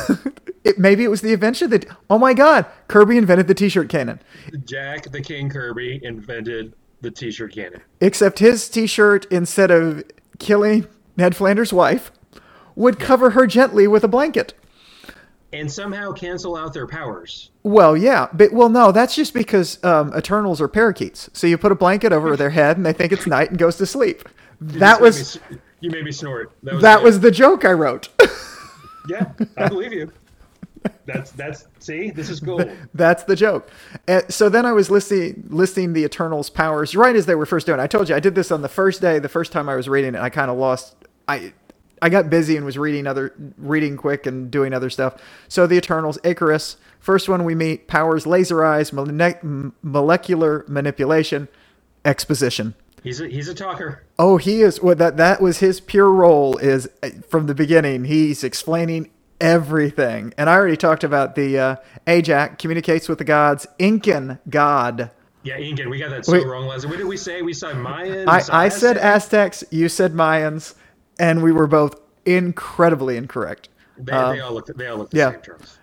It 0.64 0.78
maybe 0.78 1.02
it 1.02 1.08
was 1.08 1.22
the 1.22 1.32
invention 1.32 1.70
that. 1.70 1.86
Oh 2.10 2.18
my 2.18 2.34
God! 2.34 2.66
Kirby 2.88 3.16
invented 3.16 3.46
the 3.46 3.54
T-shirt 3.54 3.88
cannon. 3.88 4.20
Jack 4.66 5.10
the 5.10 5.20
King 5.20 5.48
Kirby 5.48 5.98
invented 6.02 6.74
the 7.00 7.10
t-shirt 7.10 7.54
cannon. 7.54 7.80
Except 8.00 8.38
his 8.38 8.68
T-shirt, 8.68 9.26
instead 9.30 9.70
of 9.70 10.02
killing 10.38 10.86
Ned 11.16 11.36
Flanders' 11.36 11.72
wife, 11.72 12.10
would 12.74 12.98
cover 12.98 13.30
her 13.30 13.46
gently 13.46 13.86
with 13.86 14.04
a 14.04 14.08
blanket. 14.08 14.54
And 15.52 15.70
somehow 15.70 16.12
cancel 16.12 16.56
out 16.56 16.74
their 16.74 16.86
powers. 16.86 17.50
Well, 17.62 17.96
yeah, 17.96 18.28
but 18.32 18.52
well, 18.52 18.68
no, 18.68 18.92
that's 18.92 19.14
just 19.14 19.32
because 19.32 19.82
um, 19.82 20.12
Eternals 20.14 20.60
are 20.60 20.68
parakeets. 20.68 21.30
So 21.32 21.46
you 21.46 21.56
put 21.56 21.72
a 21.72 21.76
blanket 21.76 22.12
over 22.12 22.36
their 22.36 22.50
head, 22.50 22.76
and 22.76 22.84
they 22.84 22.92
think 22.92 23.12
it's 23.12 23.26
night 23.26 23.48
and 23.48 23.58
goes 23.58 23.76
to 23.76 23.86
sleep. 23.86 24.28
that 24.60 24.98
You 24.98 25.04
was 25.04 25.40
made 25.40 25.50
me 25.50 25.58
you 25.80 25.90
made 25.90 26.04
me 26.04 26.12
snort. 26.12 26.52
That 26.64 26.74
was, 26.74 26.82
that 26.82 27.02
was 27.02 27.20
the 27.20 27.30
joke 27.30 27.64
I 27.64 27.72
wrote. 27.72 28.08
yeah. 29.08 29.32
I 29.56 29.68
believe 29.68 29.92
you. 29.92 30.12
That's 31.06 31.32
that's 31.32 31.66
see. 31.80 32.10
This 32.10 32.30
is 32.30 32.40
gold. 32.40 32.70
That's 32.94 33.24
the 33.24 33.34
joke. 33.36 33.70
So 34.28 34.48
then 34.48 34.64
I 34.66 34.72
was 34.72 34.90
listing 34.90 35.44
listing 35.48 35.92
the 35.92 36.04
Eternals' 36.04 36.50
powers 36.50 36.94
right 36.94 37.16
as 37.16 37.26
they 37.26 37.34
were 37.34 37.46
first 37.46 37.66
doing. 37.66 37.80
I 37.80 37.86
told 37.86 38.08
you 38.08 38.14
I 38.14 38.20
did 38.20 38.34
this 38.34 38.50
on 38.52 38.62
the 38.62 38.68
first 38.68 39.00
day, 39.00 39.18
the 39.18 39.28
first 39.28 39.52
time 39.52 39.68
I 39.68 39.74
was 39.76 39.88
reading 39.88 40.14
it. 40.14 40.20
I 40.20 40.30
kind 40.30 40.50
of 40.50 40.56
lost. 40.58 40.94
I 41.26 41.52
I 42.00 42.08
got 42.10 42.30
busy 42.30 42.56
and 42.56 42.64
was 42.64 42.78
reading 42.78 43.06
other 43.06 43.34
reading 43.58 43.96
quick 43.96 44.26
and 44.26 44.50
doing 44.50 44.72
other 44.72 44.90
stuff. 44.90 45.16
So 45.48 45.66
the 45.66 45.76
Eternals, 45.76 46.18
Ikaris, 46.18 46.76
first 47.00 47.28
one 47.28 47.44
we 47.44 47.54
meet, 47.54 47.88
powers 47.88 48.26
laser 48.26 48.64
eyes, 48.64 48.92
mole- 48.92 49.72
molecular 49.82 50.64
manipulation, 50.68 51.48
exposition. 52.04 52.74
He's 53.02 53.20
a 53.20 53.28
he's 53.28 53.48
a 53.48 53.54
talker. 53.54 54.02
Oh, 54.18 54.36
he 54.36 54.62
is. 54.62 54.82
Well, 54.82 54.96
that 54.96 55.16
that 55.16 55.40
was 55.40 55.58
his 55.58 55.80
pure 55.80 56.10
role. 56.10 56.56
Is 56.58 56.88
uh, 57.02 57.10
from 57.28 57.46
the 57.46 57.54
beginning. 57.54 58.04
He's 58.04 58.44
explaining 58.44 59.10
everything. 59.40 60.34
And 60.36 60.50
I 60.50 60.54
already 60.54 60.76
talked 60.76 61.04
about 61.04 61.34
the 61.34 61.58
uh, 61.58 61.76
Ajax 62.06 62.56
communicates 62.60 63.08
with 63.08 63.18
the 63.18 63.24
gods. 63.24 63.66
Incan 63.78 64.38
god. 64.50 65.10
Yeah, 65.44 65.56
Incan. 65.56 65.88
We 65.88 65.98
got 65.98 66.10
that 66.10 66.26
so 66.26 66.44
wrong, 66.44 66.66
Leslie. 66.66 66.90
What 66.90 66.98
did 66.98 67.06
we 67.06 67.16
say? 67.16 67.42
We 67.42 67.52
said 67.52 67.76
Mayans. 67.76 68.26
I, 68.26 68.64
I 68.64 68.68
said 68.68 68.98
Aztecs. 68.98 69.64
You 69.70 69.88
said 69.88 70.12
Mayans, 70.12 70.74
and 71.18 71.42
we 71.42 71.52
were 71.52 71.66
both 71.66 72.00
incredibly 72.26 73.16
incorrect. 73.16 73.68
They, 73.96 74.12
Um, 74.12 74.36
they 74.36 74.42
all 74.42 74.52
look. 74.52 74.66
They 74.66 74.86
all 74.88 74.98
look 74.98 75.10
the 75.10 75.16
yeah. 75.16 75.32
same, 75.32 75.42
Charles. 75.42 75.78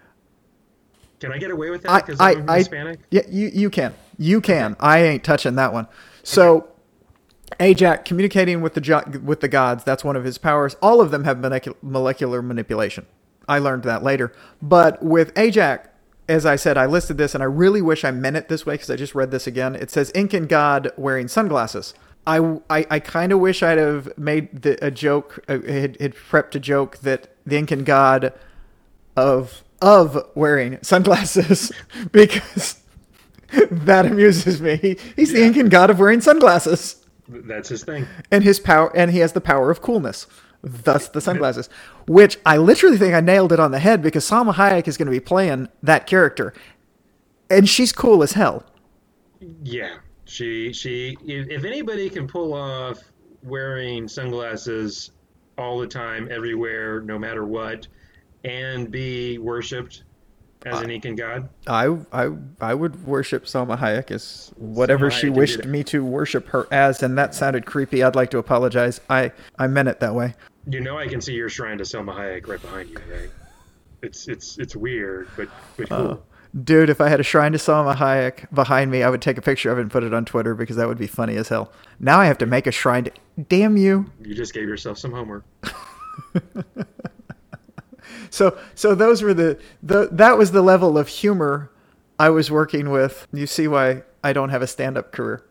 Can 1.20 1.32
I 1.32 1.38
get 1.38 1.50
away 1.50 1.70
with 1.70 1.84
that 1.84 2.06
because 2.06 2.20
I'm 2.20 2.48
I, 2.50 2.58
Hispanic? 2.58 3.00
yeah, 3.10 3.22
you, 3.30 3.50
you 3.54 3.70
can, 3.70 3.94
you 4.18 4.42
can. 4.42 4.76
I 4.80 5.00
ain't 5.00 5.24
touching 5.24 5.56
that 5.56 5.72
one. 5.72 5.88
So, 6.24 6.68
Ajax 7.60 8.08
communicating 8.08 8.62
with 8.62 8.74
the 8.74 8.82
jo- 8.82 9.04
with 9.24 9.42
the 9.42 9.48
gods. 9.48 9.84
That's 9.84 10.04
one 10.04 10.16
of 10.16 10.24
his 10.24 10.38
powers. 10.38 10.76
All 10.82 11.02
of 11.02 11.12
them 11.12 11.24
have 11.24 11.40
molecular, 11.40 11.78
molecular 11.82 12.42
manipulation. 12.42 13.06
I 13.48 13.60
learned 13.60 13.84
that 13.84 14.04
later. 14.04 14.34
But 14.62 15.04
with 15.04 15.38
Ajax, 15.38 15.90
as 16.28 16.46
I 16.46 16.56
said, 16.56 16.78
I 16.78 16.86
listed 16.86 17.18
this, 17.18 17.36
and 17.36 17.44
I 17.44 17.46
really 17.46 17.82
wish 17.82 18.04
I 18.04 18.12
meant 18.12 18.36
it 18.36 18.50
this 18.50 18.66
way 18.66 18.76
because 18.76 18.90
I 18.90 18.96
just 18.96 19.14
read 19.14 19.32
this 19.32 19.46
again. 19.46 19.76
It 19.76 19.92
says 19.92 20.10
Incan 20.12 20.48
god 20.48 20.92
wearing 20.98 21.28
sunglasses. 21.28 21.94
I, 22.28 22.40
I, 22.70 22.88
I 22.90 23.00
kind 23.00 23.32
of 23.32 23.40
wish 23.40 23.62
I'd 23.62 23.78
have 23.78 24.18
made 24.18 24.64
the, 24.64 24.84
a 24.84 24.90
joke, 24.90 25.44
uh, 25.48 25.60
had, 25.62 26.02
had 26.02 26.16
prepped 26.16 26.56
a 26.56 26.60
joke 26.60 26.98
that 27.00 27.36
the 27.46 27.58
Incan 27.58 27.84
god 27.84 28.34
of 29.16 29.64
of 29.82 30.26
wearing 30.34 30.80
sunglasses 30.82 31.72
because 32.12 32.82
that 33.70 34.06
amuses 34.06 34.62
me. 34.62 34.78
He, 34.78 34.98
he's 35.16 35.32
the 35.32 35.44
Incan 35.44 35.70
god 35.70 35.92
of 35.92 36.00
wearing 36.00 36.22
sunglasses, 36.22 37.05
That's 37.28 37.70
his 37.70 37.84
thing. 37.84 38.08
and 38.32 38.44
his 38.44 38.60
power, 38.60 38.96
and 38.96 39.12
he 39.12 39.20
has 39.20 39.34
the 39.34 39.42
power 39.42 39.72
of 39.72 39.82
coolness. 39.82 40.28
Thus, 40.62 41.10
the 41.10 41.22
sunglasses, 41.22 41.70
which 42.08 42.40
I 42.44 42.58
literally 42.58 42.98
think 42.98 43.14
I 43.14 43.20
nailed 43.20 43.52
it 43.52 43.60
on 43.60 43.70
the 43.70 43.78
head 43.78 44.02
because 44.02 44.28
Salma 44.28 44.52
Hayek 44.56 44.88
is 44.88 44.98
going 44.98 45.06
to 45.06 45.12
be 45.12 45.20
playing 45.20 45.70
that 45.84 46.08
character, 46.08 46.54
and 47.52 47.70
she's 47.70 47.92
cool 47.92 48.24
as 48.24 48.32
hell. 48.32 48.64
Yeah, 49.64 49.98
she 50.26 50.74
she. 50.74 51.18
If, 51.24 51.50
if 51.50 51.66
anybody 51.66 52.10
can 52.10 52.28
pull 52.28 52.56
off 52.56 53.00
wearing 53.44 54.08
sunglasses 54.08 55.12
all 55.56 55.78
the 55.78 55.86
time, 55.86 56.28
everywhere, 56.32 57.02
no 57.02 57.20
matter 57.20 57.46
what, 57.46 57.88
and 58.44 58.90
be 58.90 59.38
worshipped 59.38 60.05
as 60.66 60.82
an 60.82 60.90
Incan 60.90 61.16
god, 61.16 61.50
I 61.68 61.96
I 62.12 62.30
I 62.60 62.74
would 62.74 63.06
worship 63.06 63.46
Salma 63.46 63.78
Hayek 63.78 64.12
as 64.12 64.52
whatever 64.58 65.10
Salma 65.10 65.20
she 65.20 65.28
Hayek 65.28 65.36
wished 65.36 65.66
me 65.66 65.84
to 65.86 66.04
worship 66.04 66.48
her 66.48 66.68
as, 66.72 67.04
and 67.04 67.18
that 67.18 67.36
sounded 67.36 67.66
creepy. 67.66 68.04
I'd 68.04 68.16
like 68.16 68.32
to 68.32 68.38
apologize. 68.38 69.00
I 69.10 69.32
I 69.60 69.68
meant 69.68 69.88
it 69.90 70.00
that 70.00 70.16
way. 70.16 70.34
you 70.68 70.82
know 70.82 70.98
I 70.98 71.08
can 71.08 71.22
see 71.22 71.34
your 71.34 71.50
shrine 71.50 71.78
to 71.78 71.84
Salma 71.84 72.16
Hayek 72.16 72.48
right 72.48 72.62
behind 72.62 72.90
you, 72.90 72.98
right? 73.12 73.30
It's 74.02 74.28
it's 74.28 74.58
it's 74.58 74.76
weird, 74.76 75.28
but 75.38 75.48
but 75.78 75.90
cool. 75.90 76.12
Uh, 76.12 76.18
Dude, 76.64 76.90
if 76.90 77.02
I 77.02 77.10
had 77.10 77.20
a 77.20 77.24
shrine 77.24 77.52
to 77.52 77.58
Salma 77.58 77.94
Hayek 77.98 78.50
behind 78.54 78.90
me, 78.90 79.04
I 79.04 79.10
would 79.10 79.22
take 79.22 79.38
a 79.38 79.42
picture 79.42 79.72
of 79.72 79.78
it 79.78 79.82
and 79.82 79.92
put 79.92 80.04
it 80.06 80.14
on 80.14 80.24
Twitter 80.24 80.56
because 80.56 80.78
that 80.78 80.88
would 80.88 80.98
be 80.98 81.06
funny 81.08 81.36
as 81.36 81.50
hell. 81.50 81.70
Now 82.00 82.20
I 82.20 82.28
have 82.28 82.38
to 82.38 82.46
make 82.46 82.66
a 82.66 82.72
shrine 82.72 83.04
to. 83.06 83.12
Damn 83.50 83.76
you! 83.76 84.10
you 84.22 84.34
just 84.34 84.54
gave 84.54 84.64
yourself 84.68 84.98
some 84.98 85.12
homework. 85.12 85.44
So, 88.36 88.58
so 88.76 88.96
those 88.96 89.22
were 89.22 89.34
the, 89.34 89.58
the 89.82 90.10
that 90.12 90.38
was 90.38 90.52
the 90.52 90.62
level 90.62 90.98
of 90.98 91.08
humor 91.08 91.72
I 92.20 92.30
was 92.32 92.52
working 92.52 92.90
with. 92.90 93.26
You 93.32 93.48
see 93.48 93.70
why 93.70 94.04
I 94.26 94.34
don't 94.34 94.50
have 94.50 94.62
a 94.62 94.68
stand-up 94.68 95.14
career. 95.14 95.46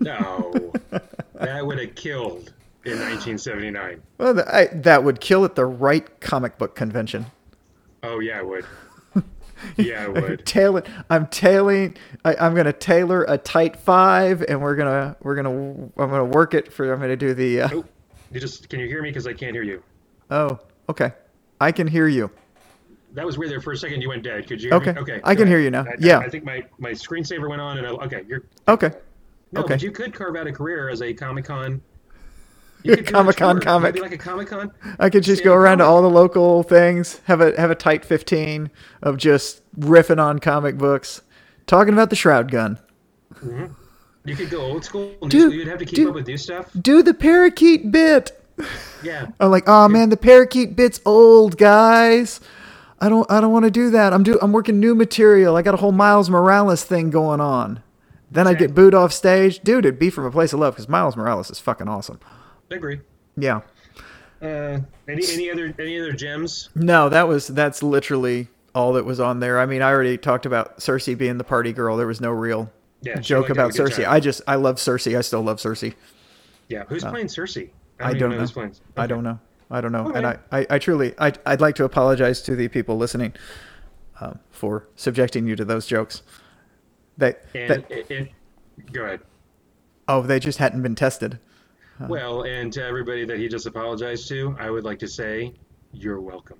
No, 0.00 0.72
that 1.34 1.64
would 1.64 1.78
have 1.78 1.94
killed 1.94 2.52
in 2.84 2.98
1979. 2.98 4.02
Well, 4.18 4.40
I, 4.40 4.66
that 4.72 5.04
would 5.04 5.20
kill 5.20 5.44
at 5.44 5.54
the 5.54 5.66
right 5.66 6.18
comic 6.20 6.58
book 6.58 6.74
convention. 6.74 7.26
Oh 8.02 8.18
yeah, 8.18 8.38
it 8.38 8.46
would. 8.46 8.66
Yeah, 9.78 10.04
it 10.04 10.12
would. 10.12 10.44
Tailor, 10.44 10.82
I'm 11.08 11.28
tailing. 11.28 11.96
I, 12.26 12.34
I'm 12.34 12.54
gonna 12.54 12.74
tailor 12.74 13.24
a 13.26 13.38
tight 13.38 13.76
five, 13.76 14.42
and 14.42 14.60
we're 14.60 14.76
gonna 14.76 15.16
we're 15.22 15.34
gonna 15.34 15.50
I'm 15.96 16.10
gonna 16.10 16.24
work 16.26 16.52
it 16.54 16.70
for. 16.72 16.92
I'm 16.92 17.00
gonna 17.00 17.16
do 17.16 17.32
the. 17.34 17.62
Uh, 17.62 17.68
Oh, 17.72 17.84
you 18.32 18.38
just 18.40 18.68
can 18.68 18.80
you 18.80 18.86
hear 18.86 19.00
me? 19.00 19.08
Because 19.10 19.26
I 19.26 19.32
can't 19.32 19.54
hear 19.54 19.62
you. 19.62 19.82
oh, 20.30 20.58
okay. 20.90 21.12
I 21.60 21.72
can 21.72 21.86
hear 21.86 22.08
you. 22.08 22.30
That 23.12 23.24
was 23.24 23.38
weird 23.38 23.50
there 23.50 23.60
for 23.60 23.72
a 23.72 23.76
second. 23.76 24.02
You 24.02 24.10
went 24.10 24.22
dead. 24.22 24.46
Could 24.46 24.62
you? 24.62 24.68
Hear 24.70 24.76
Okay. 24.76 24.92
Me? 24.92 25.00
Okay. 25.00 25.20
I 25.24 25.34
can 25.34 25.48
hear 25.48 25.58
you 25.58 25.70
now. 25.70 25.84
I, 25.84 25.94
Yeah. 25.98 26.18
I, 26.18 26.28
think 26.28 26.44
my 26.44 26.64
my 26.78 26.90
screensaver 26.90 27.48
went 27.48 27.62
on, 27.62 27.78
and 27.78 27.86
I, 27.86 27.90
okay, 27.90 28.24
you're 28.28 28.42
Okay. 28.68 28.90
no, 29.52 29.62
okay. 29.62 29.74
but 29.74 29.82
you 29.82 29.90
could 29.90 30.12
carve 30.12 30.36
out 30.36 30.46
a 30.46 30.52
career 30.52 30.90
as 30.90 31.00
a 31.00 31.14
Comic 31.14 31.46
Con. 31.46 31.80
You 32.82 32.94
could 32.94 33.06
Comic-Con 33.06 33.60
comic. 33.60 33.94
Maybe 33.94 34.02
like 34.02 34.12
a 34.12 34.18
Comic 34.18 34.48
Con. 34.48 34.70
I 35.00 35.10
could 35.10 35.24
just 35.24 35.38
Stand 35.38 35.46
go 35.46 35.54
around 35.54 35.78
to 35.78 35.84
all 35.84 36.02
the 36.02 36.10
local 36.10 36.62
things, 36.62 37.20
have 37.24 37.40
a 37.40 37.58
have 37.60 37.70
a 37.70 37.74
tight 37.74 38.04
15 38.04 38.70
of 39.02 39.16
just 39.16 39.62
riffing 39.80 40.22
on 40.22 40.38
comic 40.38 40.76
books, 40.78 41.22
talking 41.66 41.94
about 41.94 42.10
the 42.10 42.16
Shroud 42.16 42.50
Gun. 42.50 42.78
Mm-hmm. 43.34 43.72
You 44.24 44.36
could 44.36 44.50
go 44.50 44.60
old 44.60 44.84
school. 44.84 45.14
Dude, 45.26 45.52
you'd 45.52 45.68
have 45.68 45.78
to 45.78 45.84
keep 45.84 45.96
dude. 45.96 46.08
up 46.08 46.14
with 46.14 46.26
new 46.26 46.36
stuff. 46.36 46.70
Do 46.80 47.02
the 47.02 47.14
parakeet 47.14 47.90
bit. 47.90 48.40
Yeah. 49.02 49.26
I'm 49.38 49.50
like, 49.50 49.64
oh 49.68 49.86
man, 49.88 50.08
the 50.08 50.16
parakeet 50.16 50.74
bit's 50.74 51.00
old, 51.04 51.56
guys. 51.58 52.40
I 52.98 53.08
don't 53.08 53.30
I 53.30 53.40
don't 53.40 53.52
want 53.52 53.66
to 53.66 53.70
do 53.70 53.90
that. 53.90 54.12
I'm 54.12 54.22
do 54.22 54.38
I'm 54.40 54.52
working 54.52 54.80
new 54.80 54.94
material. 54.94 55.54
I 55.54 55.62
got 55.62 55.74
a 55.74 55.76
whole 55.76 55.92
Miles 55.92 56.28
Morales 56.30 56.82
thing 56.82 57.10
going 57.10 57.40
on. 57.40 57.82
Then 58.30 58.48
I 58.48 58.54
get 58.54 58.74
booed 58.74 58.94
off 58.94 59.12
stage. 59.12 59.60
Dude, 59.60 59.84
it'd 59.84 59.98
be 60.00 60.10
from 60.10 60.24
a 60.24 60.30
place 60.30 60.52
of 60.52 60.58
love 60.60 60.74
because 60.74 60.88
Miles 60.88 61.16
Morales 61.16 61.50
is 61.50 61.60
fucking 61.60 61.86
awesome. 61.88 62.18
I 62.72 62.76
agree. 62.76 63.00
Yeah. 63.36 63.60
Uh, 64.42 64.80
any 65.08 65.22
any 65.30 65.50
other 65.50 65.72
any 65.78 66.00
other 66.00 66.12
gems? 66.12 66.70
No, 66.74 67.08
that 67.10 67.28
was 67.28 67.46
that's 67.48 67.82
literally 67.82 68.48
all 68.74 68.94
that 68.94 69.04
was 69.04 69.20
on 69.20 69.38
there. 69.40 69.60
I 69.60 69.66
mean, 69.66 69.82
I 69.82 69.90
already 69.92 70.18
talked 70.18 70.46
about 70.46 70.78
Sersi 70.78 71.16
being 71.16 71.38
the 71.38 71.44
party 71.44 71.72
girl. 71.72 71.96
There 71.96 72.06
was 72.06 72.20
no 72.20 72.30
real 72.32 72.72
Yeah. 73.02 73.20
joke 73.20 73.50
about 73.50 73.72
Sersi. 73.72 74.02
time. 74.02 74.12
I 74.12 74.20
just 74.20 74.40
I 74.48 74.56
love 74.56 74.76
Sersi. 74.76 75.16
I 75.16 75.20
still 75.20 75.42
love 75.42 75.58
Sersi. 75.58 75.94
Yeah. 76.68 76.84
Who's 76.88 77.04
playing 77.04 77.28
Sersi? 77.28 77.70
I 78.00 78.14
don't 78.14 78.36
know. 78.36 78.46
playing. 78.46 78.74
I 78.96 79.06
don't 79.06 79.24
know. 79.24 79.38
I 79.70 79.80
don't 79.80 79.92
know. 79.92 80.08
Okay. 80.08 80.18
And 80.18 80.26
I, 80.26 80.38
I, 80.52 80.66
I 80.70 80.78
truly 80.78 81.14
I 81.18 81.32
I'd 81.44 81.60
like 81.60 81.74
to 81.76 81.84
apologize 81.84 82.42
to 82.42 82.54
the 82.54 82.68
people 82.68 82.96
listening 82.96 83.34
um, 84.20 84.38
for 84.50 84.88
subjecting 84.94 85.46
you 85.46 85.56
to 85.56 85.64
those 85.64 85.86
jokes. 85.86 86.22
They, 87.18 87.34
And 87.54 87.84
it, 87.88 88.30
go 88.92 89.04
ahead. 89.04 89.20
oh 90.06 90.22
they 90.22 90.38
just 90.38 90.58
hadn't 90.58 90.82
been 90.82 90.94
tested. 90.94 91.38
Well, 92.08 92.42
and 92.42 92.70
to 92.74 92.84
everybody 92.84 93.24
that 93.24 93.38
he 93.38 93.48
just 93.48 93.66
apologized 93.66 94.28
to, 94.28 94.54
I 94.60 94.68
would 94.68 94.84
like 94.84 94.98
to 94.98 95.08
say, 95.08 95.54
you're 95.92 96.20
welcome. 96.20 96.58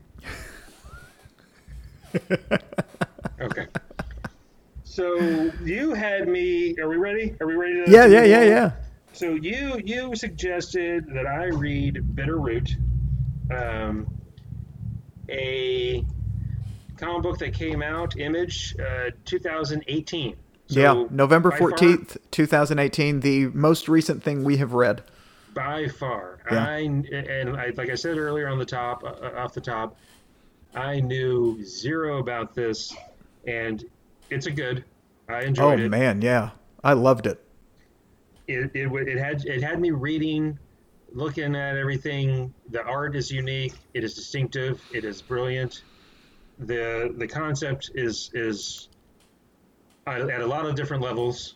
okay. 3.41 3.67
So 4.85 5.53
you 5.63 5.93
had 5.93 6.27
me. 6.27 6.75
Are 6.79 6.89
we 6.89 6.97
ready? 6.97 7.37
Are 7.41 7.47
we 7.47 7.55
ready? 7.55 7.85
To 7.85 7.91
Yeah, 7.91 8.07
yeah, 8.07 8.25
yeah, 8.25 8.43
yeah. 8.45 8.73
So 9.17 9.31
you 9.31 9.81
you 9.83 10.15
suggested 10.15 11.07
that 11.15 11.27
I 11.27 11.47
read 11.47 12.15
Bitter 12.15 12.39
Root, 12.39 12.77
um, 13.51 14.07
a 15.31 16.05
comic 16.99 17.23
book 17.23 17.39
that 17.39 17.55
came 17.55 17.83
out, 17.83 18.19
Image, 18.19 18.77
uh, 18.79 19.11
2018. 19.25 20.37
So 20.69 20.81
yeah, 20.81 21.05
November 21.11 21.51
by 21.51 21.57
far- 21.59 21.69
fourteenth, 21.71 22.19
two 22.31 22.45
thousand 22.45 22.79
eighteen. 22.79 23.21
The 23.21 23.47
most 23.47 23.89
recent 23.89 24.23
thing 24.23 24.45
we 24.45 24.59
have 24.59 24.75
read. 24.75 25.03
by 25.55 25.89
far. 25.89 26.41
Yeah. 26.51 26.67
I 26.67 26.79
and 26.81 27.57
I, 27.57 27.73
like 27.75 27.89
I 27.89 27.95
said 27.95 28.19
earlier 28.19 28.49
on 28.49 28.59
the 28.59 28.67
top, 28.67 29.03
uh, 29.03 29.31
off 29.37 29.55
the 29.55 29.61
top, 29.63 29.97
I 30.75 31.01
knew 31.01 31.65
zero 31.65 32.19
about 32.19 32.55
this, 32.55 32.95
and 33.47 33.83
it's 34.29 34.47
a 34.47 34.51
good. 34.51 34.85
I 35.29 35.39
Oh 35.39 35.47
enjoyed 35.47 35.81
it. 35.81 35.87
Oh, 35.87 35.89
man, 35.89 36.21
yeah, 36.21 36.51
I 36.85 36.93
loved 36.93 37.27
it. 37.27 37.43
It, 38.49 38.71
it 38.75 39.09
it 39.09 39.19
had 39.19 39.45
it 39.45 39.63
had 39.63 39.81
me 39.81 39.91
reading, 39.91 40.59
looking 41.13 41.57
at 41.57 41.77
everything. 41.77 42.53
The 42.71 42.83
art 42.85 43.17
is 43.17 43.31
unique. 43.31 43.75
It 43.95 44.05
is 44.05 44.15
distinctive. 44.15 44.81
It 44.93 45.05
is 45.05 45.21
brilliant. 45.23 45.83
the 46.59 47.15
The 47.17 47.27
concept 47.27 47.91
is 47.95 48.31
is 48.35 48.89
at 50.07 50.21
at 50.31 50.41
a 50.41 50.47
lot 50.47 50.67
of 50.67 50.75
different 50.75 51.03
levels, 51.03 51.55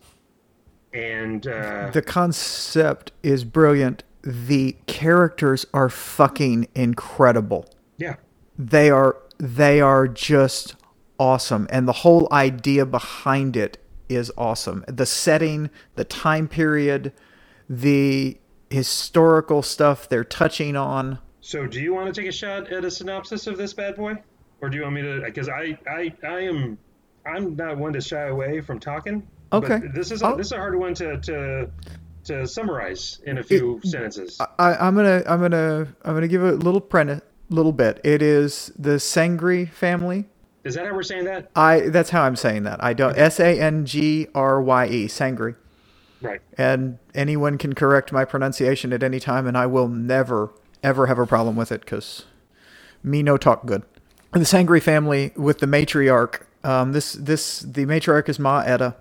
and 0.93 1.47
uh, 1.47 1.91
The 1.91 2.03
concept 2.03 3.13
is 3.23 3.45
brilliant, 3.45 4.03
the 4.23 4.77
characters 4.87 5.67
are 5.73 5.89
fucking 5.89 6.69
incredible. 6.75 7.67
Yeah. 7.99 8.17
They 8.59 8.91
are 8.91 9.17
they 9.39 9.81
are 9.81 10.07
just 10.07 10.75
awesome 11.19 11.67
and 11.71 11.87
the 11.87 11.93
whole 11.93 12.27
idea 12.33 12.87
behind 12.87 13.57
it 13.57 13.79
is 14.11 14.31
awesome. 14.37 14.85
The 14.89 15.07
setting, 15.07 15.71
the 15.95 16.05
time 16.05 16.49
period, 16.49 17.13
the 17.69 18.39
historical 18.69 19.63
stuff 19.63 20.09
they're 20.09 20.25
touching 20.25 20.77
on. 20.77 21.19
So, 21.41 21.67
do 21.67 21.81
you 21.81 21.95
want 21.95 22.13
to 22.13 22.21
take 22.21 22.29
a 22.29 22.33
shot 22.33 22.71
at 22.73 22.85
a 22.85 22.91
synopsis 22.91 23.47
of 23.47 23.57
this 23.57 23.73
bad 23.73 23.97
boy, 23.97 24.15
or 24.61 24.69
do 24.69 24.77
you 24.77 24.83
want 24.83 24.95
me 24.97 25.03
to? 25.03 25.21
Because 25.25 25.49
I, 25.49 25.79
I, 25.89 26.13
I 26.23 26.41
am, 26.41 26.77
I'm 27.27 27.57
not 27.57 27.79
one 27.79 27.93
to 27.95 28.01
shy 28.01 28.27
away 28.29 28.61
from 28.61 28.79
talking. 28.79 29.27
Okay. 29.53 29.79
But 29.79 29.95
this 29.95 30.11
is 30.11 30.23
a, 30.23 30.27
I'll- 30.27 30.37
this 30.37 30.47
is 30.47 30.53
a 30.53 30.57
hard 30.59 30.77
one 30.77 30.95
to 30.95 31.19
to 31.21 31.71
to 32.25 32.47
summarize 32.47 33.21
in 33.25 33.39
a 33.39 33.43
few 33.43 33.81
sentences. 33.85 34.39
I, 34.59 34.75
I'm 34.75 34.95
gonna 34.95 35.23
I'm 35.27 35.41
gonna 35.41 35.89
I'm 36.05 36.15
gonna 36.15 36.29
give 36.29 36.45
a 36.45 36.53
little 36.53 36.81
prene- 36.81 37.23
little 37.49 37.73
bit. 37.73 38.01
It 38.05 38.23
is 38.23 38.71
the 38.79 38.91
Sangerye 38.99 39.71
family. 39.71 40.29
Is 40.65 40.75
that 40.75 40.87
how 40.87 40.95
we're 40.95 41.03
saying 41.03 41.25
that? 41.25 41.51
I 41.57 41.81
that's 41.89 42.11
how 42.11 42.23
I'm 42.23 42.37
saying 42.37 42.65
that. 42.65 42.83
I 42.83 42.93
don't 42.93 43.17
S 43.17 43.41
A 43.41 43.59
N 43.61 43.87
G 43.87 44.29
R 44.35 44.61
Y 44.61 44.87
E 44.87 45.07
Sangerye. 45.07 45.57
Right. 46.23 46.43
and 46.59 46.99
anyone 47.15 47.57
can 47.57 47.73
correct 47.73 48.13
my 48.13 48.27
pronunciation 48.27 48.93
at 48.93 49.03
any 49.03 49.19
time, 49.21 49.47
and 49.47 49.57
I 49.57 49.65
will 49.65 49.89
never 49.89 50.53
ever 50.83 51.07
have 51.07 51.19
a 51.19 51.27
problem 51.27 51.57
with 51.57 51.73
it 51.73 51.81
because 51.81 52.27
me 53.03 53.23
no 53.23 53.39
talk 53.39 53.65
good. 53.65 53.85
The 54.33 54.41
Sangerye 54.41 54.83
family 54.83 55.33
with 55.35 55.59
the 55.59 55.67
matriarch. 55.67 56.43
Um, 56.63 56.93
this 56.93 57.15
this 57.15 57.61
the 57.61 57.87
matriarch 57.87 58.29
is 58.29 58.39
Ma 58.39 58.61
Etta. 58.61 58.97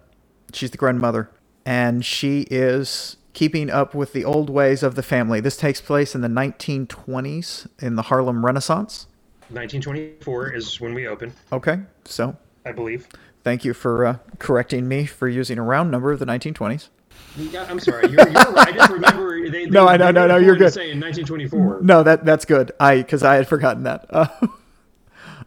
She's 0.53 0.71
the 0.71 0.77
grandmother, 0.77 1.29
and 1.65 2.05
she 2.05 2.41
is 2.49 3.17
keeping 3.33 3.69
up 3.69 3.93
with 3.93 4.13
the 4.13 4.25
old 4.25 4.49
ways 4.49 4.81
of 4.81 4.95
the 4.95 5.03
family. 5.03 5.39
This 5.39 5.57
takes 5.57 5.81
place 5.81 6.15
in 6.15 6.21
the 6.21 6.27
1920s 6.27 7.67
in 7.79 7.95
the 7.95 8.03
Harlem 8.03 8.45
Renaissance. 8.45 9.07
1924 9.51 10.51
is 10.53 10.79
when 10.79 10.93
we 10.93 11.07
open, 11.07 11.33
Okay, 11.51 11.79
so 12.05 12.35
I 12.65 12.71
believe. 12.71 13.07
thank 13.43 13.65
you 13.65 13.73
for 13.73 14.05
uh, 14.05 14.17
correcting 14.39 14.87
me 14.87 15.05
for 15.05 15.27
using 15.27 15.57
a 15.57 15.63
round 15.63 15.91
number 15.91 16.11
of 16.11 16.19
the 16.19 16.25
1920s. 16.25 16.89
Yeah, 17.37 17.65
I'm 17.69 17.79
sorry. 17.79 18.09
You're, 18.09 18.27
you're 18.29 18.51
right. 18.51 18.69
I 18.69 18.71
just 18.71 18.91
remember 18.91 19.41
they. 19.49 19.65
they 19.65 19.69
No, 19.69 19.87
I 19.87 19.97
know, 19.97 20.11
no, 20.11 20.27
no, 20.27 20.37
you're 20.37 20.55
good. 20.55 20.73
Saying 20.73 20.99
1924. 20.99 21.79
No, 21.81 22.01
that 22.03 22.23
that's 22.25 22.45
good. 22.45 22.71
I 22.79 22.97
because 22.97 23.23
I 23.23 23.35
had 23.35 23.47
forgotten 23.47 23.83
that. 23.83 24.05
Uh, 24.09 24.27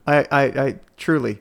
I, 0.07 0.26
I 0.30 0.42
I 0.42 0.80
truly 0.96 1.38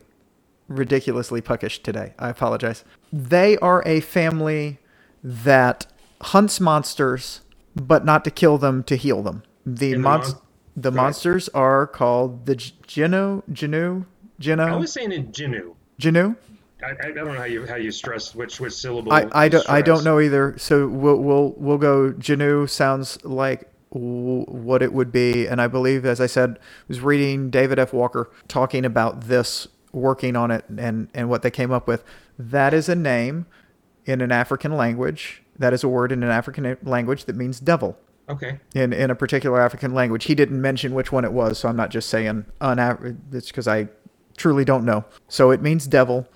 ridiculously 0.68 1.40
puckish 1.42 1.82
today. 1.82 2.14
I 2.18 2.28
apologize. 2.30 2.84
They 3.12 3.56
are 3.58 3.82
a 3.86 4.00
family 4.00 4.78
that 5.22 5.86
hunts 6.22 6.60
monsters, 6.60 7.40
but 7.76 8.04
not 8.04 8.24
to 8.24 8.30
kill 8.30 8.58
them, 8.58 8.82
to 8.84 8.96
heal 8.96 9.22
them. 9.22 9.42
The 9.66 9.92
monst- 9.94 10.34
mon- 10.34 10.42
the 10.76 10.90
monsters 10.90 11.48
are 11.50 11.86
called 11.86 12.46
the 12.46 12.56
J- 12.56 12.72
Jinoo 12.86 13.42
Jinoo 13.50 14.06
I 14.50 14.76
was 14.76 14.92
saying 14.92 15.12
in 15.12 15.28
Jinoo. 15.28 15.74
Jinoo. 16.00 16.36
I, 16.82 16.86
I 16.86 17.08
I 17.08 17.12
don't 17.12 17.26
know 17.26 17.34
how 17.34 17.44
you 17.44 17.66
how 17.66 17.76
you 17.76 17.92
stress 17.92 18.34
which 18.34 18.60
which 18.60 18.72
syllable. 18.72 19.12
I, 19.12 19.28
I 19.32 19.48
don't 19.48 19.68
I 19.68 19.82
don't 19.82 20.04
know 20.04 20.18
either. 20.20 20.56
So 20.58 20.88
we'll 20.88 21.16
we'll 21.16 21.54
we'll 21.56 21.78
go. 21.78 22.12
Janu 22.12 22.68
sounds 22.68 23.22
like 23.24 23.70
w- 23.92 24.44
what 24.44 24.82
it 24.82 24.92
would 24.92 25.12
be, 25.12 25.46
and 25.46 25.60
I 25.60 25.68
believe, 25.68 26.04
as 26.04 26.20
I 26.20 26.26
said, 26.26 26.58
was 26.88 27.00
reading 27.00 27.50
David 27.50 27.78
F. 27.78 27.92
Walker 27.92 28.30
talking 28.48 28.84
about 28.84 29.22
this, 29.22 29.68
working 29.92 30.34
on 30.34 30.50
it, 30.50 30.64
and 30.76 31.08
and 31.14 31.28
what 31.28 31.42
they 31.42 31.50
came 31.50 31.70
up 31.70 31.86
with. 31.86 32.02
That 32.38 32.74
is 32.74 32.88
a 32.88 32.96
name 32.96 33.46
in 34.04 34.20
an 34.20 34.32
African 34.32 34.76
language. 34.76 35.42
That 35.56 35.72
is 35.72 35.84
a 35.84 35.88
word 35.88 36.10
in 36.10 36.22
an 36.22 36.30
African 36.30 36.76
language 36.82 37.26
that 37.26 37.36
means 37.36 37.60
devil. 37.60 37.96
Okay. 38.28 38.60
In 38.74 38.92
in 38.92 39.10
a 39.10 39.14
particular 39.14 39.60
African 39.60 39.94
language, 39.94 40.24
he 40.24 40.34
didn't 40.34 40.60
mention 40.60 40.94
which 40.94 41.12
one 41.12 41.24
it 41.24 41.32
was, 41.32 41.58
so 41.58 41.68
I'm 41.68 41.76
not 41.76 41.90
just 41.90 42.08
saying 42.08 42.46
unav- 42.60 43.16
It's 43.32 43.48
because 43.48 43.68
I 43.68 43.88
truly 44.36 44.64
don't 44.64 44.84
know. 44.84 45.04
So 45.28 45.50
it 45.50 45.60
means 45.60 45.86
devil, 45.86 46.28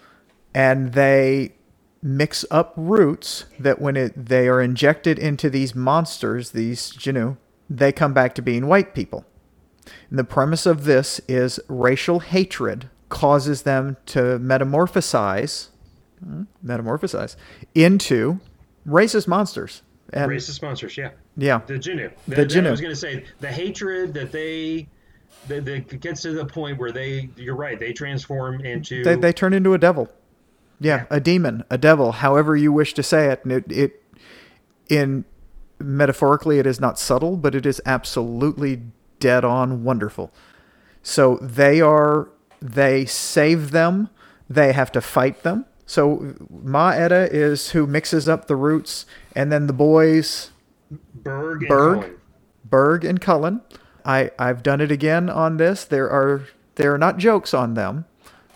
and 0.55 0.93
they 0.93 1.55
mix 2.03 2.45
up 2.51 2.73
roots 2.77 3.47
that 3.59 3.81
when 3.81 3.97
it 3.97 4.27
they 4.27 4.49
are 4.49 4.61
injected 4.61 5.19
into 5.19 5.49
these 5.49 5.75
monsters, 5.75 6.51
these 6.51 6.93
Jinoo, 6.93 7.37
they 7.71 7.93
come 7.93 8.13
back 8.13 8.35
to 8.35 8.43
being 8.43 8.67
white 8.67 8.95
people. 8.95 9.25
And 10.11 10.19
the 10.19 10.25
premise 10.25 10.67
of 10.67 10.85
this 10.85 11.21
is 11.29 11.61
racial 11.69 12.21
hatred 12.21 12.91
causes 13.09 13.63
them 13.63 13.97
to 14.07 14.39
metamorphosize, 14.39 15.69
hmm, 16.23 16.43
metamorphosize 16.65 17.37
into 17.75 18.41
racist 18.87 19.29
monsters. 19.29 19.83
And 20.13 20.31
Racist 20.31 20.53
sponsors, 20.53 20.97
yeah. 20.97 21.11
yeah, 21.37 21.61
The 21.67 21.75
Jinoo. 21.75 22.13
The 22.29 22.37
that 22.37 22.49
Jinoo. 22.49 22.69
I 22.69 22.71
was 22.71 22.81
going 22.81 22.93
to 22.93 22.97
say 22.97 23.25
the 23.41 23.51
hatred 23.51 24.15
that 24.15 24.31
they 24.31 24.89
that, 25.49 25.65
that 25.65 26.01
gets 26.01 26.23
to 26.23 26.33
the 26.33 26.45
point 26.45 26.79
where 26.79 26.93
they. 26.93 27.29
You're 27.37 27.57
right. 27.57 27.79
They 27.79 27.93
transform 27.93 28.61
into. 28.61 29.03
they, 29.03 29.17
they 29.17 29.33
turn 29.33 29.53
into 29.53 29.75
a 29.75 29.79
devil. 29.79 30.09
Yeah, 30.79 31.07
a 31.11 31.21
demon, 31.21 31.65
a 31.71 31.79
devil, 31.79 32.13
however 32.13 32.55
you 32.55 32.71
wish 32.71 32.93
to 32.95 33.03
say 33.03 33.29
it. 33.31 33.43
And 33.45 33.53
it, 33.53 33.73
it 33.73 34.03
in 34.89 35.25
metaphorically 35.79 36.59
it 36.59 36.67
is 36.67 36.81
not 36.81 36.99
subtle, 36.99 37.37
but 37.37 37.55
it 37.55 37.67
is 37.67 37.81
absolutely 37.87 38.83
dead 39.19 39.45
on 39.45 39.85
wonderful. 39.85 40.33
So 41.03 41.37
they 41.41 41.81
are 41.81 42.29
they 42.61 43.05
save 43.07 43.71
them, 43.71 44.09
they 44.49 44.73
have 44.73 44.93
to 44.93 45.01
fight 45.01 45.43
them. 45.43 45.67
So 45.87 46.35
Ma 46.51 46.91
Etta 46.91 47.33
is 47.33 47.71
who 47.71 47.87
mixes 47.87 48.29
up 48.29 48.47
the 48.47 48.57
roots, 48.57 49.07
and 49.35 49.53
then 49.53 49.69
the 49.69 49.73
boys 49.73 50.51
Berg 51.15 51.63
and 51.63 51.69
Berg? 51.69 52.01
Cullen. 52.01 52.17
Berg 52.65 53.05
and 53.05 53.21
Cullen. 53.21 53.61
I 54.05 54.31
I've 54.39 54.63
done 54.63 54.81
it 54.81 54.91
again 54.91 55.31
on 55.31 55.57
this. 55.57 55.85
There 55.85 56.11
are 56.11 56.43
there 56.75 56.93
are 56.93 56.99
not 56.99 57.19
jokes 57.19 57.55
on 57.55 57.75
them 57.75 58.05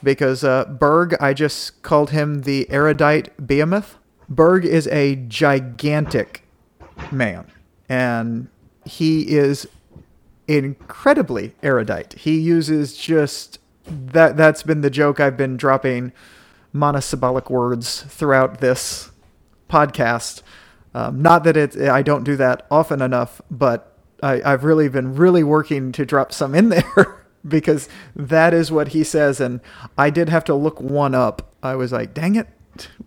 because 0.03 0.45
uh, 0.45 0.65
Berg 0.65 1.17
I 1.21 1.33
just 1.33 1.83
called 1.83 2.11
him 2.11 2.43
the 2.43 2.69
erudite 2.71 3.47
behemoth. 3.47 3.97
Berg 4.29 4.65
is 4.65 4.87
a 4.89 5.17
gigantic 5.17 6.43
man, 7.11 7.47
and 7.89 8.49
he 8.85 9.37
is 9.37 9.69
incredibly 10.49 11.55
erudite. 11.63 12.15
He 12.15 12.39
uses 12.39 12.97
just 12.97 13.59
that. 13.85 14.37
That's 14.37 14.63
been 14.63 14.81
the 14.81 14.91
joke 14.91 15.21
I've 15.21 15.37
been 15.37 15.57
dropping 15.57 16.13
monosyllabic 16.73 17.51
words 17.51 18.03
throughout 18.03 18.61
this 18.61 19.11
podcast. 19.69 20.43
Um, 20.95 21.23
not 21.23 21.45
that 21.45 21.57
it, 21.57 21.77
I 21.77 22.03
don't 22.03 22.25
do 22.25 22.37
that 22.37 22.67
often 22.71 23.01
enough, 23.01 23.41
but 23.51 23.97
I, 24.23 24.43
I've 24.45 24.65
really 24.65 24.89
been 24.89 25.15
really 25.15 25.45
working 25.45 25.93
to 25.93 26.05
drop 26.05 26.33
some 26.33 26.55
in 26.55 26.69
there 26.71 27.25
because 27.47 27.89
that 28.17 28.53
is 28.53 28.71
what 28.73 28.89
he 28.89 29.05
says. 29.05 29.41
And 29.41 29.61
I 29.97 30.11
did 30.11 30.29
have 30.29 30.45
to 30.45 30.55
look 30.55 30.81
one 30.81 31.15
up. 31.15 31.55
I 31.63 31.77
was 31.77 31.93
like, 31.93 32.15
dang 32.15 32.37
it. 32.37 32.49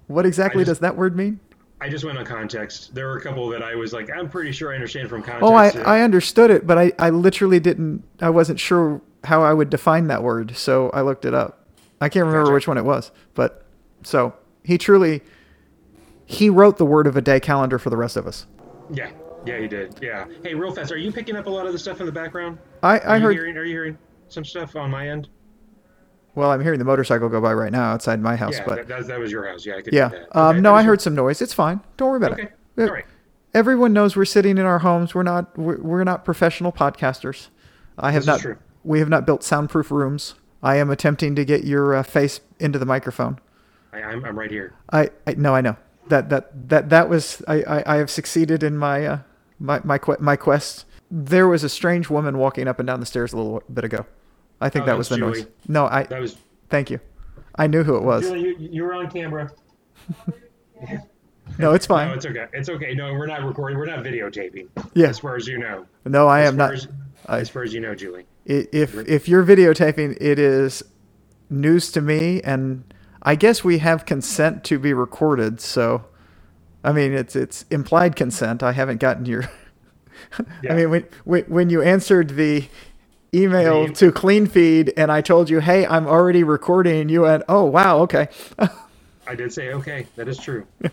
What 0.08 0.26
exactly 0.26 0.62
just- 0.64 0.70
does 0.70 0.80
that 0.80 0.96
word 0.96 1.16
mean? 1.16 1.40
I 1.82 1.90
just 1.90 2.06
went 2.06 2.18
on 2.18 2.24
context. 2.26 2.96
There 2.96 3.08
were 3.08 3.18
a 3.18 3.22
couple 3.22 3.50
that 3.50 3.62
I 3.62 3.76
was 3.76 3.92
like, 3.92 4.10
I'm 4.10 4.30
pretty 4.30 4.54
sure 4.54 4.72
I 4.72 4.76
understand 4.76 5.10
from 5.10 5.22
context. 5.22 5.44
Oh, 5.44 5.54
I, 5.84 5.98
I 5.98 6.02
understood 6.02 6.50
it, 6.50 6.66
but 6.66 6.78
I, 6.78 6.94
I 6.98 7.10
literally 7.10 7.60
didn't, 7.60 8.04
I 8.22 8.30
wasn't 8.30 8.58
sure 8.58 9.02
how 9.26 9.44
I 9.44 9.52
would 9.54 9.70
define 9.70 10.08
that 10.08 10.24
word. 10.24 10.56
So 10.56 10.92
I 10.92 11.02
looked 11.02 11.26
it 11.26 11.34
up. 11.34 11.63
I 12.02 12.10
can't 12.10 12.26
remember 12.26 12.46
Gotcha. 12.46 12.54
which 12.54 12.68
one 12.68 12.78
it 12.78 12.86
was, 12.86 13.12
but 13.34 13.66
so 14.04 14.34
he 14.64 14.78
truly, 14.78 15.22
he 16.26 16.50
wrote 16.50 16.78
the 16.78 16.86
word 16.86 17.08
of 17.08 17.16
a 17.16 17.22
day 17.22 17.40
calendar 17.40 17.80
for 17.80 17.90
the 17.90 17.98
rest 17.98 18.18
of 18.18 18.28
us. 18.28 18.46
Yeah, 18.92 19.12
yeah, 19.46 19.60
he 19.60 19.68
did. 19.68 19.98
Yeah. 20.02 20.26
Hey, 20.44 20.54
real 20.54 20.74
fast, 20.74 20.92
are 20.92 20.98
you 20.98 21.12
picking 21.12 21.36
up 21.36 21.46
a 21.46 21.50
lot 21.50 21.66
of 21.66 21.74
the 21.74 21.80
stuff 21.80 22.00
in 22.00 22.06
the 22.06 22.12
background? 22.12 22.58
I, 22.82 23.00
I 23.00 23.18
you 23.18 23.24
heard, 23.24 23.34
Hearing, 23.34 23.58
are 23.58 23.64
you 23.64 23.72
hearing 23.74 23.98
some 24.28 24.44
stuff 24.46 24.76
on 24.76 24.92
my 24.92 25.08
end? 25.10 25.30
well, 26.36 26.50
I'm 26.52 26.62
hearing 26.62 26.80
the 26.80 26.86
motorcycle 26.86 27.30
go 27.30 27.40
by 27.40 27.54
right 27.54 27.72
now 27.72 27.92
outside 27.94 28.20
my 28.20 28.36
house, 28.36 28.58
yeah, 28.58 28.66
but 28.66 28.76
that, 28.76 28.88
that, 28.88 29.08
that 29.08 29.20
was 29.20 29.32
your 29.32 29.48
house. 29.48 29.66
Yeah, 29.66 29.76
I 29.76 29.82
could 29.84 29.94
yeah. 29.94 30.10
Um, 30.32 30.62
no, 30.64 30.74
I 30.74 30.82
heard 30.84 31.00
some 31.00 31.14
noise. 31.14 31.42
It's 31.44 31.54
fine. 31.54 31.80
Don't 31.98 32.10
worry 32.10 32.18
about 32.18 32.32
Okay. 32.34 32.50
it. 32.78 32.82
All 32.82 32.88
right. 32.94 33.06
Everyone 33.54 33.94
knows 33.94 34.16
we're 34.16 34.26
sitting 34.26 34.58
in 34.58 34.66
our 34.66 34.80
homes. 34.80 35.14
We're 35.14 35.22
not, 35.22 35.56
we're, 35.58 35.80
we're 35.80 36.04
not 36.04 36.26
professional 36.26 36.72
podcasters. 36.72 37.50
I 38.00 38.12
have 38.12 38.22
This 38.22 38.24
is 38.24 38.28
not, 38.28 38.40
true. 38.40 38.58
we 38.84 38.98
have 38.98 39.10
not 39.10 39.28
built 39.28 39.44
soundproof 39.44 39.92
rooms. 39.92 40.34
I 40.64 40.78
am 40.78 40.90
attempting 40.90 41.36
to 41.36 41.46
get 41.46 41.66
your 41.66 41.94
uh, 41.94 42.02
face 42.04 42.40
into 42.60 42.80
the 42.80 42.86
microphone. 42.86 43.40
I, 43.92 44.02
I'm, 44.02 44.24
I'm 44.26 44.40
right 44.40 44.50
here. 44.50 44.74
I, 44.92 45.10
I 45.28 45.34
no, 45.36 45.54
I 45.54 45.62
know 45.62 45.76
that 46.08 46.30
that 46.30 46.70
that 46.70 46.90
that 46.90 47.10
was 47.10 47.44
I 47.48 47.62
I, 47.64 47.94
I 47.96 47.98
have 47.98 48.10
succeeded 48.10 48.64
in 48.64 48.78
my 48.78 49.06
uh, 49.06 49.20
my 49.60 49.82
my 49.84 49.98
que- 50.00 50.18
my 50.20 50.36
quest. 50.36 50.86
There 51.12 51.48
was 51.48 51.64
a 51.64 51.70
strange 51.70 52.10
woman 52.10 52.38
walking 52.40 52.68
up 52.68 52.80
and 52.80 52.88
down 52.88 53.00
the 53.00 53.06
stairs 53.06 53.34
a 53.34 53.38
little 53.38 53.62
bit 53.72 53.84
ago. 53.84 54.06
I 54.62 54.70
think 54.70 54.84
Oh, 54.84 54.86
that 54.88 54.98
was 54.98 55.10
the 55.10 55.18
that's 55.18 55.40
noise. 55.40 55.48
No, 55.68 55.86
I 55.86 56.04
That 56.04 56.22
was. 56.22 56.38
thank 56.70 56.90
you. 56.90 57.00
I 57.56 57.68
knew 57.68 57.84
who 57.84 57.96
it 57.98 58.04
was. 58.04 58.24
Julie, 58.24 58.40
you, 58.42 58.56
you 58.58 58.84
were 58.84 58.94
on 58.96 59.12
camera. 59.12 59.52
No, 61.60 61.74
it's 61.74 61.86
fine. 61.86 62.08
No, 62.08 62.14
it's 62.16 62.26
okay. 62.26 62.48
It's 62.54 62.70
okay. 62.70 62.96
No, 62.96 63.14
we're 63.14 63.28
not 63.28 63.44
recording. 63.44 63.78
We're 63.78 63.86
not 63.86 64.00
videotaping. 64.00 64.70
Yeah. 64.96 65.08
As 65.10 65.20
far 65.20 65.36
as 65.36 65.46
you 65.48 65.60
know. 65.60 65.86
No, 66.06 66.28
I 66.28 66.42
As 66.42 66.48
am 66.50 66.58
not. 66.58 66.74
As, 66.74 66.88
I- 67.28 67.40
as 67.42 67.50
far 67.50 67.62
as 67.64 67.74
you 67.74 67.80
know, 67.80 67.94
Julie. 67.94 68.26
If 68.46 68.96
if 69.08 69.28
you're 69.30 69.44
videotaping, 69.46 70.18
it 70.22 70.40
is 70.40 70.84
news 71.50 71.92
to 71.94 72.02
me, 72.02 72.42
and 72.44 72.84
I 73.24 73.36
guess 73.36 73.64
we 73.64 73.80
have 73.80 74.06
consent 74.06 74.64
to 74.66 74.80
be 74.80 74.94
recorded. 74.94 75.62
So, 75.62 76.06
I 76.84 76.92
mean, 76.94 77.14
it's 77.14 77.36
it's 77.36 77.66
implied 77.72 78.16
consent. 78.16 78.64
I 78.64 78.74
haven't 78.74 79.00
gotten 79.00 79.26
your 79.26 79.44
I 80.70 80.74
mean, 80.76 80.90
when, 80.90 81.44
when 81.44 81.70
you 81.70 81.82
answered 81.82 82.32
the 82.32 82.66
email 83.34 83.88
The- 83.88 83.94
to 83.96 84.12
Clean 84.12 84.48
Feed, 84.48 84.94
and 84.98 85.12
I 85.12 85.22
told 85.22 85.50
you, 85.50 85.60
"Hey, 85.60 85.86
I'm 85.86 86.08
already 86.08 86.44
recording," 86.44 87.10
you 87.10 87.22
went, 87.22 87.44
"Oh, 87.50 87.66
wow, 87.66 88.00
okay." 88.02 88.30
I 89.28 89.36
did 89.36 89.54
say 89.54 89.74
okay. 89.74 90.08
That 90.16 90.28
is 90.28 90.38
true. 90.38 90.68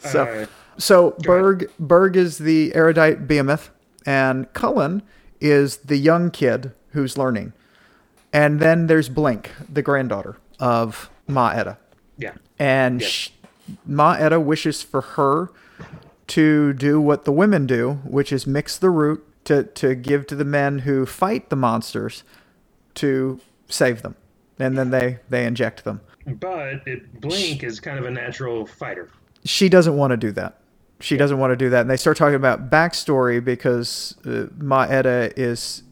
So, 0.00 0.24
Uh, 0.24 0.46
so 0.78 1.10
ahead. 1.24 1.26
Berg 1.26 1.70
Berg 1.78 2.16
is 2.16 2.38
the 2.38 2.74
erudite 2.74 3.26
behemoth, 3.26 3.70
and 4.06 4.52
Cullen 4.52 5.02
is 5.40 5.78
the 5.78 5.96
young 5.96 6.30
kid 6.30 6.72
who's 6.92 7.16
learning, 7.18 7.52
and 8.32 8.60
then 8.60 8.86
there's 8.86 9.08
Blink, 9.08 9.50
the 9.72 9.82
granddaughter 9.82 10.36
of 10.58 11.10
Ma 11.26 11.50
Etta, 11.50 11.78
yeah. 12.16 12.32
and 12.58 13.00
Yes. 13.00 13.10
sh- 13.10 13.30
Ma 13.86 14.12
Etta 14.14 14.40
wishes 14.40 14.82
for 14.82 15.00
her 15.02 15.50
to 16.28 16.72
do 16.72 17.00
what 17.00 17.24
the 17.24 17.32
women 17.32 17.66
do, 17.66 18.00
which 18.04 18.32
is 18.32 18.46
mix 18.46 18.78
the 18.78 18.90
root 18.90 19.24
to 19.44 19.64
to 19.64 19.94
give 19.94 20.26
to 20.26 20.34
the 20.34 20.44
men 20.44 20.80
who 20.80 21.04
fight 21.06 21.48
the 21.50 21.56
monsters 21.56 22.22
to 22.94 23.40
save 23.68 24.02
them, 24.02 24.14
and 24.58 24.76
then 24.78 24.90
they 24.90 25.18
they 25.28 25.44
inject 25.46 25.84
them. 25.84 26.00
But 26.26 26.86
it, 26.86 27.20
Blink 27.20 27.62
is 27.62 27.80
kind 27.80 27.98
of 27.98 28.04
a 28.04 28.10
natural 28.10 28.66
fighter. 28.66 29.08
she 29.44 29.68
doesn't 29.70 29.96
want 29.96 30.10
to 30.10 30.16
do 30.16 30.32
that. 30.32 30.58
She 31.00 31.16
doesn't 31.16 31.38
want 31.38 31.52
to 31.52 31.56
do 31.56 31.70
that. 31.70 31.82
And 31.82 31.90
they 31.90 31.96
start 31.96 32.16
talking 32.16 32.34
about 32.34 32.68
backstory 32.70 33.42
because 33.42 34.16
uh, 34.26 34.46
Ma 34.58 34.82
Etta 34.82 35.32
is 35.40 35.84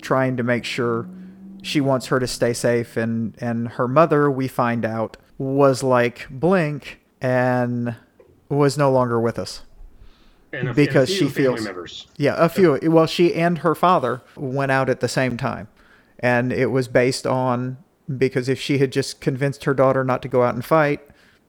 trying 0.00 0.36
to 0.36 0.42
make 0.42 0.64
sure 0.64 1.08
she 1.62 1.80
wants 1.80 2.06
her 2.06 2.18
to 2.20 2.26
stay 2.26 2.52
safe. 2.52 2.96
And, 2.96 3.34
and 3.40 3.68
her 3.70 3.88
mother, 3.88 4.30
we 4.30 4.48
find 4.48 4.84
out, 4.84 5.16
was 5.38 5.82
like 5.82 6.26
Blink 6.30 7.00
and 7.20 7.96
was 8.48 8.78
no 8.78 8.90
longer 8.90 9.20
with 9.20 9.38
us. 9.38 9.62
And 10.52 10.68
a, 10.68 10.74
Because 10.74 11.10
and 11.10 11.16
a 11.16 11.18
few 11.20 11.28
she 11.28 11.34
feels- 11.34 11.64
members. 11.64 12.06
Yeah, 12.16 12.34
a 12.38 12.48
few. 12.48 12.78
Well, 12.84 13.06
she 13.06 13.34
and 13.34 13.58
her 13.58 13.74
father 13.74 14.22
went 14.36 14.72
out 14.72 14.88
at 14.88 15.00
the 15.00 15.08
same 15.08 15.36
time. 15.36 15.68
And 16.20 16.52
it 16.52 16.66
was 16.70 16.88
based 16.88 17.26
on 17.26 17.76
because 18.16 18.48
if 18.48 18.58
she 18.60 18.78
had 18.78 18.92
just 18.92 19.20
convinced 19.20 19.64
her 19.64 19.74
daughter 19.74 20.02
not 20.04 20.22
to 20.22 20.28
go 20.28 20.44
out 20.44 20.54
and 20.54 20.64
fight, 20.64 21.00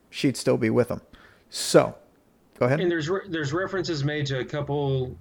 she'd 0.09 0.35
still 0.35 0.57
be 0.57 0.69
with 0.69 0.89
them. 0.89 1.01
So, 1.49 1.95
go 2.59 2.65
ahead. 2.65 2.81
And 2.81 2.91
there's 2.91 3.07
re- 3.09 3.21
there's 3.29 3.53
references 3.53 4.03
made 4.03 4.25
to 4.25 4.39
a 4.39 4.43
couple 4.45 5.15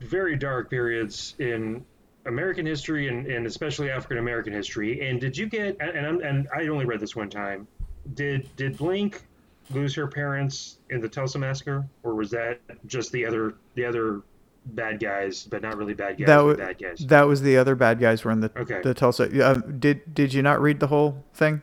very 0.00 0.36
dark 0.36 0.68
periods 0.68 1.36
in 1.38 1.84
American 2.26 2.66
history 2.66 3.08
and, 3.08 3.26
and 3.26 3.46
especially 3.46 3.90
African 3.90 4.18
American 4.18 4.52
history. 4.52 5.08
And 5.08 5.20
did 5.20 5.36
you 5.36 5.46
get 5.46 5.76
and 5.80 6.06
I'm, 6.06 6.20
and 6.20 6.48
I 6.54 6.66
only 6.68 6.84
read 6.84 7.00
this 7.00 7.16
one 7.16 7.30
time. 7.30 7.66
Did 8.14 8.48
did 8.56 8.76
Blink 8.76 9.22
lose 9.70 9.94
her 9.94 10.06
parents 10.06 10.78
in 10.90 11.00
the 11.00 11.08
Tulsa 11.08 11.38
massacre, 11.38 11.86
or 12.02 12.14
was 12.14 12.30
that 12.30 12.60
just 12.86 13.12
the 13.12 13.24
other 13.24 13.54
the 13.74 13.84
other 13.84 14.22
bad 14.66 15.00
guys, 15.00 15.44
but 15.44 15.62
not 15.62 15.76
really 15.76 15.94
bad 15.94 16.18
guys, 16.18 16.26
That 16.26 16.36
but 16.38 16.44
wa- 16.46 16.54
bad 16.54 16.78
guys? 16.78 16.98
That 17.06 17.26
was 17.26 17.42
the 17.42 17.56
other 17.56 17.74
bad 17.74 17.98
guys 18.00 18.24
were 18.24 18.30
in 18.30 18.40
the 18.40 18.50
Okay. 18.56 18.80
the 18.82 18.94
Tulsa. 18.94 19.24
Um, 19.50 19.78
did 19.78 20.14
did 20.14 20.34
you 20.34 20.42
not 20.42 20.60
read 20.60 20.80
the 20.80 20.88
whole 20.88 21.24
thing? 21.34 21.62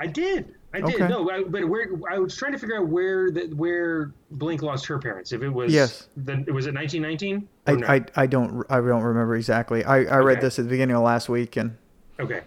I 0.00 0.06
did. 0.06 0.54
I 0.84 0.86
did. 0.86 0.94
Okay. 1.02 1.08
No, 1.08 1.30
I, 1.30 1.42
but 1.44 1.68
where 1.68 1.88
I 2.10 2.18
was 2.18 2.36
trying 2.36 2.52
to 2.52 2.58
figure 2.58 2.76
out 2.78 2.88
where 2.88 3.30
the, 3.30 3.46
where 3.54 4.12
Blink 4.32 4.62
lost 4.62 4.86
her 4.86 4.98
parents. 4.98 5.32
If 5.32 5.42
it 5.42 5.48
was 5.48 5.72
Yes. 5.72 6.08
then 6.16 6.44
was 6.52 6.66
it 6.66 6.74
1919? 6.74 7.48
I, 7.66 7.72
no? 7.74 7.86
I, 7.86 8.04
I 8.16 8.26
don't 8.26 8.64
I 8.70 8.80
don't 8.80 9.02
remember 9.02 9.36
exactly. 9.36 9.84
I, 9.84 10.04
I 10.04 10.18
read 10.18 10.38
Okay. 10.38 10.46
this 10.46 10.58
at 10.58 10.64
the 10.64 10.70
beginning 10.70 10.96
of 10.96 11.02
last 11.02 11.28
week 11.28 11.56
and 11.56 11.76
Okay. 12.20 12.40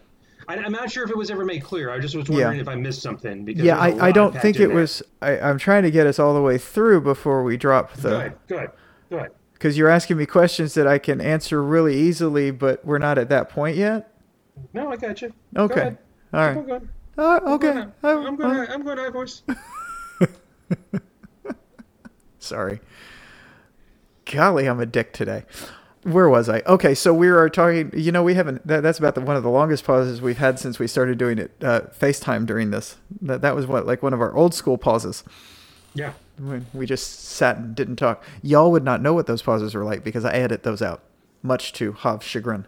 I, 0.47 0.55
I'm 0.57 0.71
not 0.71 0.91
sure 0.91 1.03
if 1.03 1.09
it 1.11 1.17
was 1.17 1.31
ever 1.31 1.45
made 1.45 1.63
clear. 1.63 1.91
I 1.91 1.99
just 1.99 2.15
was 2.15 2.27
wondering 2.29 2.59
if 2.59 2.67
I 2.67 2.75
missed 2.75 3.01
something 3.01 3.45
because 3.45 3.63
yeah, 3.63 3.77
I, 3.77 4.07
I, 4.07 4.11
don't 4.11 4.35
think 4.35 4.57
it 4.59 4.67
there. 4.67 4.75
was. 4.75 5.01
I, 5.21 5.39
I'm 5.39 5.57
trying 5.57 5.83
to 5.83 5.91
get 5.91 6.07
us 6.07 6.19
all 6.19 6.33
the 6.33 6.41
way 6.41 6.57
through 6.57 7.01
before 7.01 7.43
we 7.43 7.57
drop 7.57 7.93
the 7.93 8.15
ahead. 8.17 8.37
Go 8.47 8.55
ahead. 8.57 8.71
Go 9.09 9.17
ahead. 9.17 9.31
because 9.53 9.77
you're 9.77 9.87
asking 9.87 10.17
me 10.17 10.25
questions 10.25 10.73
that 10.73 10.87
I 10.87 10.97
can 10.97 11.21
answer 11.21 11.63
really 11.63 11.95
easily, 11.95 12.51
but 12.51 12.83
we're 12.83 12.97
not 12.97 13.17
at 13.17 13.29
that 13.29 13.49
point 13.49 13.77
yet. 13.77 14.11
No, 14.73 14.91
I 14.91 14.97
got 14.97 15.21
you. 15.21 15.31
Okay, 15.55 15.91
Go 15.91 16.37
all 16.37 16.53
right, 16.53 16.67
going. 16.67 16.89
Uh, 17.17 17.39
I'm 17.43 17.47
okay. 17.53 17.73
going. 17.73 17.91
Oh, 18.03 18.25
I'm 18.27 18.35
going. 18.35 18.55
oh, 18.59 18.65
I'm 18.73 18.83
going 18.83 18.97
high 18.97 19.09
voice. 19.09 19.43
Sorry. 22.39 22.79
Golly, 24.25 24.67
I'm 24.67 24.79
a 24.79 24.85
dick 24.85 25.13
today. 25.13 25.43
Where 26.03 26.27
was 26.29 26.49
I? 26.49 26.61
Okay, 26.65 26.95
so 26.95 27.13
we 27.13 27.29
were 27.29 27.49
talking. 27.49 27.91
You 27.95 28.11
know, 28.11 28.23
we 28.23 28.33
haven't. 28.33 28.65
That, 28.65 28.81
that's 28.81 28.97
about 28.97 29.13
the, 29.15 29.21
one 29.21 29.35
of 29.35 29.43
the 29.43 29.49
longest 29.49 29.83
pauses 29.83 30.21
we've 30.21 30.37
had 30.39 30.57
since 30.57 30.79
we 30.79 30.87
started 30.87 31.17
doing 31.17 31.37
it 31.37 31.51
uh, 31.61 31.81
FaceTime 31.99 32.45
during 32.47 32.71
this. 32.71 32.97
That 33.21 33.41
that 33.41 33.55
was 33.55 33.67
what 33.67 33.85
like 33.85 34.01
one 34.01 34.13
of 34.13 34.21
our 34.21 34.33
old 34.35 34.55
school 34.55 34.77
pauses 34.79 35.23
Yeah. 35.93 36.13
when 36.39 36.65
we 36.73 36.87
just 36.87 37.25
sat 37.25 37.57
and 37.57 37.75
didn't 37.75 37.97
talk. 37.97 38.23
Y'all 38.41 38.71
would 38.71 38.83
not 38.83 39.01
know 39.01 39.13
what 39.13 39.27
those 39.27 39.43
pauses 39.43 39.75
were 39.75 39.83
like 39.83 40.03
because 40.03 40.25
I 40.25 40.31
edit 40.33 40.63
those 40.63 40.81
out, 40.81 41.03
much 41.43 41.71
to 41.73 41.91
Hav's 41.91 42.25
chagrin. 42.25 42.65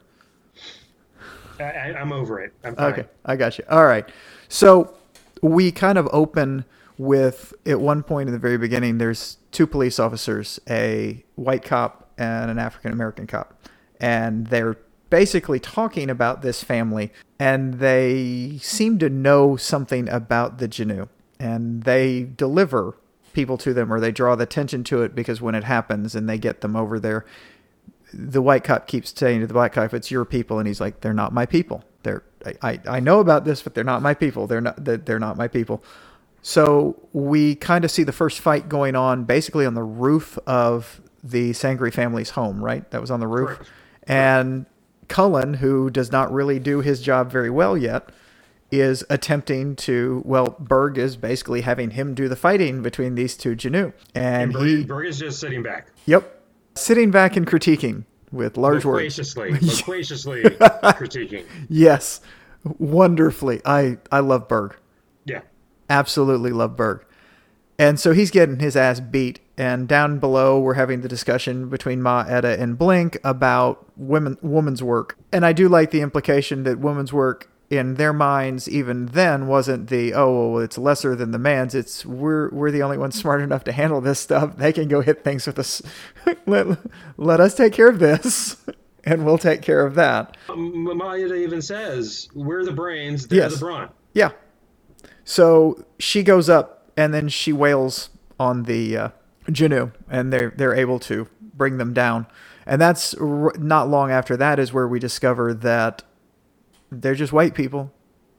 I, 1.63 1.99
I'm 1.99 2.11
over 2.11 2.39
it. 2.41 2.53
Okay, 2.63 3.05
I 3.25 3.35
got 3.35 3.57
you. 3.57 3.65
All 3.69 3.85
right. 3.85 4.07
So 4.49 4.95
we 5.41 5.71
kind 5.71 5.97
of 5.97 6.07
open 6.11 6.65
with 6.97 7.53
at 7.65 7.79
one 7.79 8.03
point 8.03 8.29
in 8.29 8.33
the 8.33 8.39
very 8.39 8.57
beginning. 8.57 8.97
There's 8.97 9.37
two 9.51 9.67
police 9.67 9.99
officers, 9.99 10.59
a 10.69 11.23
white 11.35 11.63
cop 11.63 12.09
and 12.17 12.51
an 12.51 12.59
African 12.59 12.91
American 12.91 13.27
cop, 13.27 13.53
and 13.99 14.47
they're 14.47 14.77
basically 15.09 15.59
talking 15.59 16.09
about 16.09 16.41
this 16.41 16.63
family, 16.63 17.11
and 17.39 17.75
they 17.75 18.57
seem 18.61 18.97
to 18.99 19.09
know 19.09 19.55
something 19.55 20.09
about 20.09 20.57
the 20.57 20.67
Janu, 20.67 21.07
and 21.39 21.83
they 21.83 22.23
deliver 22.23 22.95
people 23.33 23.57
to 23.57 23.73
them 23.73 23.91
or 23.91 23.99
they 23.99 24.11
draw 24.11 24.35
the 24.35 24.43
attention 24.43 24.83
to 24.85 25.01
it 25.01 25.15
because 25.15 25.41
when 25.41 25.55
it 25.55 25.63
happens 25.63 26.15
and 26.15 26.29
they 26.29 26.37
get 26.37 26.61
them 26.61 26.75
over 26.75 26.99
there 26.99 27.25
the 28.13 28.41
white 28.41 28.63
cop 28.63 28.87
keeps 28.87 29.13
saying 29.17 29.41
to 29.41 29.47
the 29.47 29.53
black 29.53 29.73
cop, 29.73 29.93
"It's 29.93 30.11
your 30.11 30.25
people," 30.25 30.59
and 30.59 30.67
he's 30.67 30.79
like, 30.81 31.01
"They're 31.01 31.13
not 31.13 31.33
my 31.33 31.45
people. 31.45 31.83
They're 32.03 32.23
I, 32.61 32.79
I, 32.85 32.99
know 32.99 33.21
about 33.21 33.45
this, 33.45 33.61
but 33.61 33.73
they're 33.73 33.85
not 33.85 34.01
my 34.01 34.13
people. 34.13 34.47
They're 34.47 34.59
not 34.61 34.83
they're, 34.83 34.97
they're 34.97 35.19
not 35.19 35.37
my 35.37 35.47
people." 35.47 35.83
So 36.41 36.97
we 37.13 37.55
kind 37.55 37.85
of 37.85 37.91
see 37.91 38.03
the 38.03 38.11
first 38.11 38.39
fight 38.41 38.67
going 38.67 38.95
on 38.97 39.23
basically 39.23 39.65
on 39.65 39.75
the 39.75 39.83
roof 39.83 40.37
of 40.45 41.01
the 41.23 41.51
Sangerye 41.51 41.93
family's 41.93 42.31
home, 42.31 42.61
right? 42.63 42.89
That 42.91 42.99
was 42.99 43.09
on 43.09 43.21
the 43.21 43.27
roof, 43.27 43.49
Correct. 43.51 43.71
and 44.07 44.65
Cullen, 45.07 45.55
who 45.55 45.89
does 45.89 46.11
not 46.11 46.33
really 46.33 46.59
do 46.59 46.81
his 46.81 47.01
job 47.01 47.31
very 47.31 47.49
well 47.49 47.77
yet, 47.77 48.09
is 48.71 49.05
attempting 49.09 49.75
to. 49.77 50.21
Well, 50.25 50.57
Berg 50.59 50.97
is 50.97 51.15
basically 51.15 51.61
having 51.61 51.91
him 51.91 52.13
do 52.13 52.27
the 52.27 52.35
fighting 52.35 52.81
between 52.81 53.15
these 53.15 53.37
two 53.37 53.55
Janu, 53.55 53.93
and 54.13 54.53
And 54.53 54.65
he, 54.65 54.77
Berg, 54.77 54.87
Berg 54.87 55.07
is 55.07 55.19
just 55.19 55.39
sitting 55.39 55.63
back. 55.63 55.91
yep, 56.05 56.42
sitting 56.75 57.11
back 57.11 57.35
and 57.35 57.47
critiquing 57.47 58.05
with 58.31 58.57
large 58.57 58.85
words. 58.85 59.17
Loquaciously, 59.17 59.51
loquaciously 59.61 60.43
critiquing. 60.93 61.45
Yes, 61.69 62.21
wonderfully. 62.63 63.61
I 63.65 63.97
I 64.11 64.19
love 64.19 64.47
Berg. 64.47 64.75
Yeah. 65.25 65.41
Absolutely 65.89 66.51
love 66.51 66.75
Berg. 66.75 67.05
And 67.79 67.99
so 67.99 68.13
he's 68.13 68.31
getting 68.31 68.59
his 68.59 68.75
ass 68.75 68.99
beat. 68.99 69.39
And 69.57 69.87
down 69.87 70.17
below, 70.19 70.59
we're 70.59 70.73
having 70.73 71.01
the 71.01 71.07
discussion 71.07 71.69
between 71.69 72.01
Ma 72.01 72.25
Etta 72.27 72.59
and 72.59 72.77
Blink 72.77 73.19
about 73.23 73.85
women 73.97 74.37
woman's 74.41 74.81
work. 74.81 75.17
And 75.31 75.45
I 75.45 75.53
do 75.53 75.69
like 75.69 75.91
the 75.91 76.01
implication 76.01 76.63
that 76.63 76.79
woman's 76.79 77.13
work 77.13 77.49
in 77.69 77.95
their 77.95 78.13
minds 78.13 78.69
even 78.69 79.07
then 79.07 79.47
wasn't 79.47 79.89
the 79.89 80.13
oh 80.13 80.51
well 80.53 80.63
it's 80.63 80.77
lesser 80.77 81.15
than 81.15 81.31
the 81.31 81.39
man's 81.39 81.73
it's 81.73 82.05
we're 82.05 82.49
we're 82.51 82.69
the 82.71 82.83
only 82.83 82.97
ones 82.97 83.15
smart 83.15 83.41
enough 83.41 83.63
to 83.63 83.71
handle 83.71 83.99
this 84.01 84.19
stuff 84.19 84.57
they 84.57 84.71
can 84.71 84.87
go 84.87 85.01
hit 85.01 85.23
things 85.23 85.47
with 85.47 85.57
us 85.57 85.81
let, 86.45 86.67
let 87.17 87.39
us 87.39 87.55
take 87.55 87.73
care 87.73 87.89
of 87.89 87.99
this 87.99 88.57
and 89.05 89.25
we'll 89.25 89.37
take 89.37 89.61
care 89.61 89.85
of 89.85 89.95
that 89.95 90.37
Um, 90.49 90.87
even 91.35 91.61
says, 91.61 92.29
"We're 92.33 92.63
the 92.63 92.71
brains, 92.71 93.27
they're 93.27 93.39
Yes. 93.39 93.53
the 93.55 93.59
brawn." 93.59 93.89
Yeah. 94.13 94.31
So 95.25 95.85
she 95.99 96.23
goes 96.23 96.49
up 96.49 96.89
and 96.97 97.13
then 97.13 97.27
she 97.29 97.51
wails 97.53 98.09
on 98.39 98.63
the 98.63 98.97
uh, 98.97 99.09
Janu, 99.47 99.91
and 100.09 100.31
they're 100.31 100.53
they're 100.55 100.73
able 100.75 100.99
to 100.99 101.27
bring 101.53 101.77
them 101.77 101.93
down. 101.93 102.27
And 102.65 102.79
that's 102.81 103.13
r- 103.15 103.53
not 103.57 103.89
long 103.89 104.11
after 104.11 104.37
that 104.37 104.59
is 104.59 104.71
where 104.71 104.87
we 104.87 104.99
discover 104.99 105.53
that 105.53 106.03
they're 107.01 107.15
just 107.15 107.33
white 107.33 107.55
people 107.55 107.91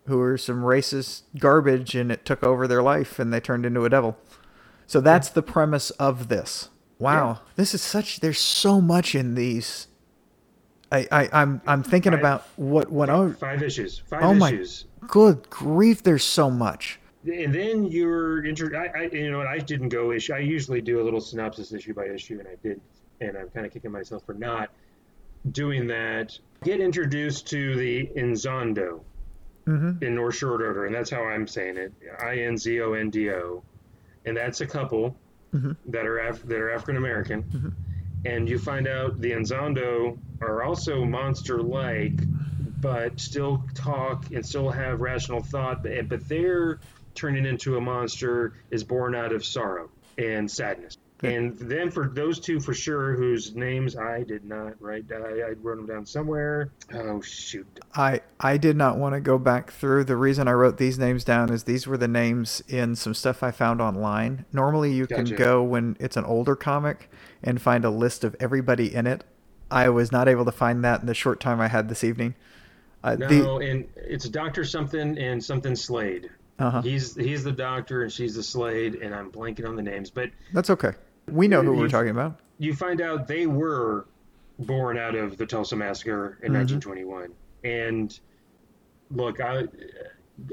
who 0.07 0.21
are 0.21 0.37
some 0.37 0.63
racist 0.63 1.23
garbage, 1.39 1.95
and 1.95 2.13
it 2.13 2.25
took 2.25 2.43
over 2.43 2.67
their 2.69 2.83
life, 2.83 3.19
and 3.19 3.33
they 3.33 3.41
turned 3.41 3.65
into 3.67 3.85
a 3.85 3.91
devil. 3.91 4.17
So 4.87 5.01
that's 5.01 5.29
the 5.31 5.43
premise 5.43 5.91
of 5.93 6.29
this. 6.29 6.69
Wow, 6.99 7.29
Yeah. 7.29 7.37
this 7.57 7.75
is 7.75 7.83
such. 7.83 8.21
There's 8.21 8.39
so 8.39 8.81
much 8.81 9.15
in 9.15 9.35
these. 9.35 9.89
I, 10.93 11.09
I 11.11 11.29
I'm 11.33 11.61
I'm 11.67 11.83
thinking 11.83 12.13
Right. 12.13 12.19
about 12.21 12.45
what 12.57 12.91
when 12.93 13.11
I 13.11 13.31
Five 13.33 13.63
issues. 13.63 13.99
Five 14.07 14.23
Oh 14.23 14.35
my- 14.35 14.51
issues. 14.51 14.85
Good 15.07 15.49
grief, 15.51 16.03
there's 16.03 16.25
so 16.25 16.51
much. 16.51 16.99
And 17.27 17.55
then 17.55 17.87
you're 17.87 18.45
intro. 18.45 18.69
I, 18.79 18.91
I, 18.95 19.03
you 19.13 19.31
know, 19.31 19.39
what, 19.39 19.47
I 19.47 19.59
didn't 19.59 19.89
go 19.89 20.13
issue. 20.13 20.35
I 20.35 20.39
usually 20.39 20.81
do 20.83 21.01
a 21.01 21.05
little 21.05 21.21
synopsis 21.21 21.73
issue 21.73 21.95
by 21.95 22.07
issue, 22.07 22.39
and 22.39 22.47
I 22.49 22.57
did, 22.63 22.81
and 23.21 23.37
I'm 23.37 23.49
kind 23.49 23.65
of 23.67 23.73
kicking 23.73 23.91
myself 23.91 24.25
for 24.27 24.35
not 24.35 24.71
doing 25.51 25.89
that. 25.89 26.39
Get 26.63 26.81
introduced 26.81 27.49
to 27.49 27.77
the 27.77 28.07
Inzondo 28.17 29.03
Mm-hmm. 29.67 30.05
in 30.05 30.15
North 30.15 30.35
Shore 30.35 30.63
Order, 30.63 30.85
and 30.85 30.95
that's 30.95 31.09
how 31.09 31.25
I'm 31.25 31.47
saying 31.47 31.79
it. 31.79 31.91
I 32.23 32.41
N 32.41 32.59
Z 32.59 32.83
O 32.83 32.93
N 32.93 33.09
D 33.09 33.31
O, 33.31 33.63
and 34.27 34.37
that's 34.37 34.61
a 34.61 34.67
couple 34.67 35.17
Mhm. 35.55 35.75
that 35.87 36.05
are 36.07 36.19
Af- 36.19 36.43
that 36.43 36.59
are 36.59 36.71
African 36.71 36.99
American, 36.99 37.75
and 38.27 38.47
you 38.47 38.59
find 38.59 38.87
out 38.87 39.19
the 39.23 39.31
Inzondo 39.33 40.19
are 40.43 40.63
also 40.63 41.07
monster-like, 41.07 42.21
but 42.83 43.19
still 43.19 43.65
talk 43.75 44.31
and 44.33 44.45
still 44.45 44.69
have 44.69 45.01
rational 45.01 45.41
thought, 45.43 45.83
but, 45.83 46.11
but 46.11 46.29
they're 46.29 46.79
turning 47.15 47.47
into 47.47 47.79
a 47.79 47.81
monster 47.81 48.53
is 48.71 48.85
born 48.85 49.15
out 49.15 49.33
of 49.33 49.43
sorrow 49.47 49.89
and 50.19 50.51
sadness. 50.51 50.99
And 51.25 51.59
then 51.59 51.91
for 51.91 52.09
those 52.09 52.39
two 52.41 52.61
for 52.61 52.75
sure, 52.75 53.15
whose 53.15 53.55
names 53.55 53.97
I 53.97 54.23
did 54.23 54.45
not 54.45 54.75
write, 54.81 55.05
I, 55.13 55.17
I 55.17 55.51
wrote 55.63 55.77
them 55.77 55.87
down 55.87 56.07
somewhere. 56.07 56.71
Oh 56.93 57.21
shoot! 57.21 57.67
I 57.95 58.21
I 58.41 58.57
did 58.57 58.77
not 58.77 58.99
want 58.99 59.15
to 59.15 59.21
go 59.21 59.39
back 59.39 59.73
through. 59.73 60.05
The 60.05 60.17
reason 60.17 60.49
I 60.49 60.53
wrote 60.53 60.79
these 60.79 60.99
names 60.99 61.25
down 61.25 61.51
is 61.53 61.65
these 61.65 61.87
were 61.87 61.97
the 61.97 62.09
names 62.09 62.63
in 62.69 62.97
some 62.97 63.15
stuff 63.15 63.43
I 63.43 63.51
found 63.51 63.81
online. 63.81 64.45
Normally, 64.53 64.93
you 64.93 65.07
Gotcha. 65.07 65.25
can 65.25 65.37
go 65.37 65.63
when 65.63 65.97
it's 66.01 66.17
an 66.17 66.25
older 66.25 66.57
comic 66.57 67.11
and 67.43 67.61
find 67.61 67.85
a 67.85 67.91
list 67.91 68.25
of 68.25 68.37
everybody 68.41 68.95
in 68.95 69.07
it. 69.07 69.25
I 69.71 69.89
was 69.89 70.13
not 70.13 70.29
able 70.29 70.45
to 70.45 70.53
find 70.53 70.85
that 70.85 71.01
in 71.01 71.07
the 71.07 71.15
short 71.15 71.41
time 71.41 71.61
I 71.61 71.69
had 71.69 71.89
this 71.89 72.05
evening. 72.05 72.35
Uh, 73.03 73.17
No, 73.17 73.29
the, 73.29 73.67
and 73.71 73.89
it's 73.97 74.29
Doctor 74.29 74.65
something 74.65 75.19
and 75.19 75.43
something 75.43 75.75
Slade. 75.77 76.31
uh-huh. 76.59 76.83
He's 76.83 77.15
he's 77.17 77.43
the 77.45 77.53
doctor 77.53 78.03
and 78.03 78.13
she's 78.13 78.35
the 78.35 78.43
Slade, 78.43 78.95
and 78.97 79.15
I'm 79.15 79.31
blanking 79.31 79.69
on 79.69 79.77
the 79.77 79.83
names, 79.83 80.11
but 80.11 80.31
That's 80.53 80.71
okay. 80.71 80.93
We 81.31 81.49
know 81.49 81.63
who 81.63 81.73
we're 81.75 81.89
talking 81.89 82.11
about. 82.11 82.41
you 82.59 82.75
find 82.75 83.01
out 83.01 83.27
they 83.27 83.47
were 83.47 84.07
born 84.61 84.97
out 84.97 85.15
of 85.17 85.37
the 85.37 85.45
Tulsa 85.47 85.75
massacre 85.77 86.39
in 86.43 86.53
Mhm. 86.53 86.57
1921. 86.57 87.33
And 87.65 88.19
look, 89.11 89.41
I 89.41 89.65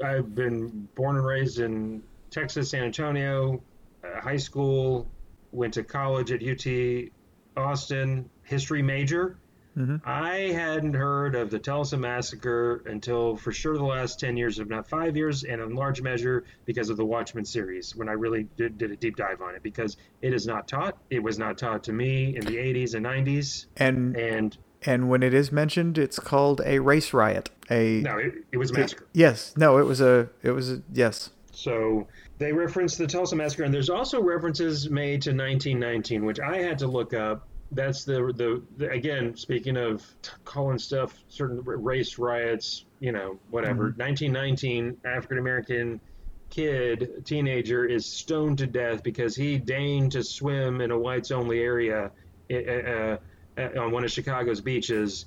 I've 0.03 0.33
been 0.35 0.87
born 0.95 1.17
and 1.17 1.25
raised 1.25 1.59
in 1.59 2.03
Texas, 2.29 2.69
San 2.69 2.83
Antonio, 2.85 3.61
uh, 4.03 4.21
high 4.21 4.37
school, 4.37 5.07
went 5.51 5.73
to 5.73 5.83
college 5.83 6.31
at 6.31 6.41
UT 6.43 7.11
Austin, 7.57 8.29
history 8.43 8.81
major. 8.81 9.37
Hmm 9.73 9.97
I 10.05 10.51
hadn't 10.53 10.93
heard 10.93 11.35
of 11.35 11.49
the 11.49 11.59
Tulsa 11.59 11.97
massacre 11.97 12.83
until 12.85 13.35
for 13.35 13.51
sure 13.51 13.77
the 13.77 13.83
last 13.83 14.19
10 14.19 14.37
years, 14.37 14.59
if 14.59 14.67
not 14.67 14.89
five 14.89 15.15
years, 15.15 15.43
and 15.43 15.61
in 15.61 15.75
large 15.75 16.01
measure 16.01 16.43
because 16.65 16.89
of 16.89 16.97
the 16.97 17.05
Watchmen 17.05 17.45
series, 17.45 17.95
when 17.95 18.09
I 18.09 18.13
really 18.13 18.47
did, 18.57 18.77
did 18.77 18.91
a 18.91 18.95
deep 18.95 19.15
dive 19.15 19.41
on 19.41 19.55
it, 19.55 19.63
because 19.63 19.97
it 20.21 20.33
is 20.33 20.45
not 20.45 20.67
taught. 20.67 20.97
It 21.09 21.23
was 21.23 21.37
not 21.39 21.57
taught 21.57 21.83
to 21.85 21.93
me 21.93 22.35
in 22.35 22.45
the 22.45 22.57
80s 22.57 22.95
and 22.95 23.05
90s. 23.05 23.65
And 23.77 24.15
And 24.17 24.57
and 24.83 25.09
when 25.09 25.21
it 25.21 25.33
is 25.33 25.51
mentioned, 25.51 25.97
it's 25.97 26.19
called 26.19 26.61
a 26.65 26.79
race 26.79 27.13
riot. 27.13 27.51
A 27.69 28.01
no, 28.01 28.17
it, 28.17 28.33
it 28.51 28.57
was 28.57 28.71
a 28.71 28.73
massacre. 28.73 29.05
yes, 29.13 29.53
no, 29.55 29.77
it 29.77 29.85
was 29.85 30.01
a 30.01 30.29
it 30.41 30.51
was 30.51 30.71
a 30.71 30.81
yes. 30.91 31.29
So 31.53 32.07
they 32.39 32.51
reference 32.51 32.97
the 32.97 33.05
Tulsa 33.05 33.35
massacre, 33.35 33.63
and 33.63 33.73
there's 33.73 33.89
also 33.89 34.21
references 34.21 34.89
made 34.89 35.21
to 35.23 35.29
1919, 35.29 36.25
which 36.25 36.39
I 36.39 36.57
had 36.57 36.79
to 36.79 36.87
look 36.87 37.13
up. 37.13 37.47
That's 37.71 38.03
the 38.03 38.33
the, 38.35 38.61
the 38.77 38.89
again 38.89 39.35
speaking 39.35 39.77
of 39.77 40.03
t- 40.21 40.31
calling 40.43 40.77
stuff 40.77 41.17
certain 41.29 41.63
r- 41.65 41.77
race 41.77 42.17
riots, 42.17 42.85
you 42.99 43.11
know, 43.11 43.39
whatever. 43.49 43.93
1919 43.95 44.97
African 45.05 45.37
American 45.37 46.01
kid 46.49 47.23
teenager 47.25 47.85
is 47.85 48.05
stoned 48.05 48.59
to 48.59 48.67
death 48.67 49.01
because 49.03 49.35
he 49.35 49.57
deigned 49.57 50.11
to 50.11 50.23
swim 50.23 50.81
in 50.81 50.91
a 50.91 50.99
whites 50.99 51.31
only 51.31 51.61
area 51.61 52.11
uh, 52.51 52.55
uh, 52.55 53.17
uh, 53.57 53.81
on 53.81 53.91
one 53.91 54.03
of 54.03 54.11
Chicago's 54.11 54.61
beaches, 54.61 55.25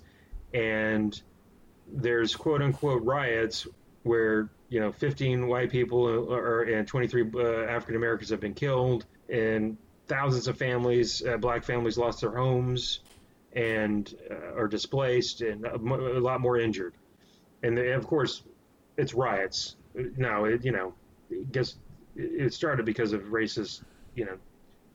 and 0.53 1.21
there's 1.93 2.37
quote 2.37 2.63
unquote 2.63 3.03
riots 3.03 3.67
where 4.03 4.51
you 4.69 4.81
know 4.81 4.93
15 4.93 5.49
white 5.49 5.71
people 5.71 6.07
or, 6.07 6.63
and 6.63 6.87
23 6.87 7.31
uh, 7.35 7.65
African 7.65 7.97
Americans 7.97 8.31
have 8.31 8.41
been 8.41 8.55
killed, 8.55 9.07
and 9.29 9.77
thousands 10.07 10.49
of 10.49 10.57
families, 10.57 11.23
uh, 11.27 11.37
black 11.37 11.65
families, 11.65 11.97
lost 11.99 12.21
their 12.21 12.35
homes 12.35 13.01
and 13.55 14.15
uh, 14.31 14.59
are 14.59 14.69
displaced, 14.69 15.41
and 15.41 15.65
a, 15.65 15.79
lot 15.79 16.41
more 16.41 16.59
injured. 16.59 16.95
And 17.63 17.79
they, 17.79 17.93
of 17.93 18.07
course, 18.07 18.43
it's 18.97 19.15
riots. 19.15 19.77
Now, 20.17 20.45
it, 20.45 20.65
you 20.65 20.73
know, 20.73 20.93
I 21.31 21.45
guess 21.53 21.77
it 22.17 22.53
started 22.53 22.85
because 22.85 23.13
of 23.13 23.23
racist, 23.23 23.83
you 24.15 24.25
know, 24.25 24.37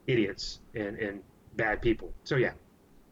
idiots 0.08 0.60
and, 0.76 0.98
and 0.98 1.22
bad 1.56 1.82
people. 1.82 2.14
So 2.24 2.36
yeah, 2.36 2.52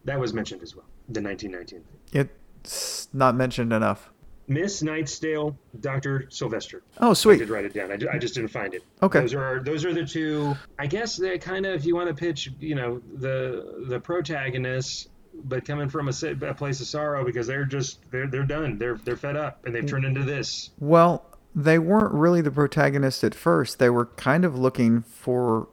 that 0.06 0.20
was 0.20 0.34
mentioned 0.34 0.64
as 0.64 0.76
well. 0.76 0.86
The 1.10 1.22
1919 1.22 1.82
thing. 1.82 2.30
It's 2.62 3.08
not 3.14 3.36
mentioned 3.36 3.72
enough. 3.72 4.12
Miss 4.48 4.82
Nightsdale, 4.82 5.56
Dr. 5.82 6.28
Sylvester. 6.30 6.82
Oh, 7.00 7.14
sweet! 7.14 7.36
I 7.36 7.38
did 7.40 7.50
write 7.50 7.66
it 7.66 7.74
down. 7.74 7.92
I, 7.92 8.16
I 8.16 8.18
just 8.18 8.34
didn't 8.36 8.50
find 8.50 8.74
it. 8.74 8.84
Okay. 9.04 9.20
Those 9.20 9.34
are 9.34 9.60
those 9.60 9.86
are 9.86 9.94
the 9.94 10.06
two. 10.06 10.56
I 10.80 10.88
guess 10.88 11.18
they 11.18 11.38
kind 11.38 11.66
of, 11.66 11.76
if 11.76 11.86
you 11.86 11.96
want 11.96 12.08
to 12.08 12.14
pitch, 12.14 12.52
you 12.60 12.76
know, 12.76 13.02
the 13.16 13.86
the 13.88 14.00
protagonists, 14.00 15.10
but 15.34 15.66
coming 15.66 15.90
from 15.90 16.08
a, 16.08 16.14
a 16.48 16.54
place 16.54 16.80
of 16.80 16.88
sorrow 16.88 17.26
because 17.26 17.46
they're 17.46 17.66
just 17.66 18.00
they're 18.10 18.28
they're 18.28 18.44
done. 18.44 18.78
They're 18.78 18.96
they're 18.96 19.18
fed 19.18 19.36
up 19.36 19.66
and 19.66 19.76
they've 19.76 19.86
turned 19.86 20.06
into 20.06 20.24
this. 20.24 20.70
Well, 20.80 21.26
they 21.54 21.80
weren't 21.80 22.14
really 22.14 22.42
the 22.42 22.52
protagonist 22.52 23.24
at 23.24 23.36
first. 23.36 23.80
They 23.80 23.90
were 23.90 24.06
kind 24.06 24.46
of 24.46 24.58
looking 24.58 25.02
for 25.02 25.68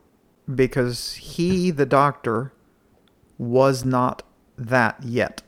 because 0.53 1.15
he, 1.15 1.71
the 1.71 1.87
doctor, 1.87 2.53
was 3.39 3.85
not 3.85 4.23
that 4.59 5.03
yet. 5.03 5.43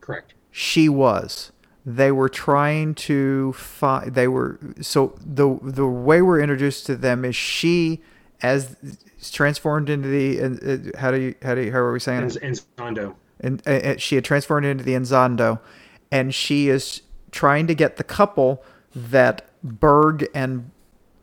Correct. 0.00 0.34
She 0.50 0.88
was. 0.88 1.50
They 1.86 2.10
were 2.12 2.28
trying 2.28 2.94
to 2.94 3.52
find. 3.52 4.14
They 4.14 4.28
were 4.28 4.58
so 4.80 5.18
the 5.24 5.58
the 5.62 5.86
way 5.86 6.22
we're 6.22 6.40
introduced 6.40 6.86
to 6.86 6.96
them 6.96 7.24
is 7.24 7.36
she 7.36 8.02
as 8.42 8.76
transformed 9.22 9.88
into 9.88 10.08
the 10.08 10.40
uh, 10.40 10.46
uh, 10.46 10.98
how 10.98 11.10
do 11.10 11.20
you 11.20 11.34
how 11.42 11.54
do 11.54 11.62
you, 11.62 11.72
how 11.72 11.78
are 11.78 11.92
we 11.92 12.00
saying 12.00 12.22
it? 12.24 12.36
And, 12.36 12.44
and 12.44 12.62
and 13.40 13.62
uh, 13.66 13.70
uh, 13.70 13.96
she 13.98 14.14
had 14.14 14.24
transformed 14.24 14.66
into 14.66 14.84
the 14.84 14.92
Inzondo, 14.92 15.60
and 16.10 16.34
she 16.34 16.68
is 16.68 17.02
trying 17.30 17.66
to 17.66 17.74
get 17.74 17.96
the 17.96 18.04
couple 18.04 18.64
that 18.94 19.48
Berg 19.62 20.28
and 20.34 20.70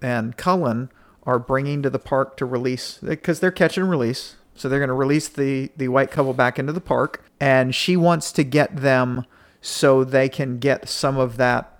and 0.01 0.35
Cullen 0.37 0.91
are 1.23 1.39
bringing 1.39 1.81
to 1.83 1.89
the 1.89 1.99
park 1.99 2.37
to 2.37 2.45
release 2.45 2.97
because 2.97 3.39
they're 3.39 3.51
catch 3.51 3.77
and 3.77 3.89
release. 3.89 4.35
So 4.55 4.67
they're 4.67 4.79
going 4.79 4.89
to 4.89 4.93
release 4.93 5.27
the 5.27 5.71
the 5.77 5.87
white 5.87 6.11
couple 6.11 6.33
back 6.33 6.59
into 6.59 6.73
the 6.73 6.81
park, 6.81 7.23
and 7.39 7.73
she 7.73 7.95
wants 7.95 8.31
to 8.33 8.43
get 8.43 8.75
them 8.75 9.25
so 9.61 10.03
they 10.03 10.27
can 10.27 10.57
get 10.59 10.89
some 10.89 11.17
of 11.17 11.37
that 11.37 11.79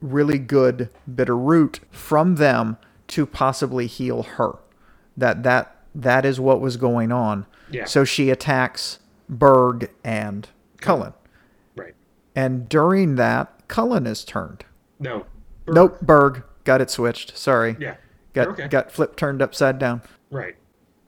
really 0.00 0.38
good 0.38 0.90
bitter 1.12 1.36
root 1.36 1.80
from 1.90 2.34
them 2.34 2.76
to 3.08 3.24
possibly 3.24 3.86
heal 3.86 4.22
her. 4.24 4.54
That 5.16 5.42
that 5.44 5.76
that 5.94 6.24
is 6.24 6.40
what 6.40 6.60
was 6.60 6.76
going 6.76 7.12
on. 7.12 7.46
Yeah. 7.70 7.84
So 7.84 8.04
she 8.04 8.30
attacks 8.30 8.98
Berg 9.28 9.90
and 10.02 10.48
Cullen. 10.80 11.12
Right. 11.76 11.94
And 12.34 12.68
during 12.68 13.16
that, 13.16 13.68
Cullen 13.68 14.06
is 14.06 14.24
turned. 14.24 14.64
No. 14.98 15.26
Nope, 15.66 16.00
Berg 16.00 16.42
got 16.64 16.80
it 16.80 16.90
switched. 16.90 17.36
Sorry. 17.36 17.76
Yeah. 17.78 17.96
Got 18.32 18.48
Okay. 18.48 18.68
got 18.68 18.90
flipped 18.90 19.18
turned 19.18 19.42
upside 19.42 19.78
down. 19.78 20.02
Right. 20.30 20.56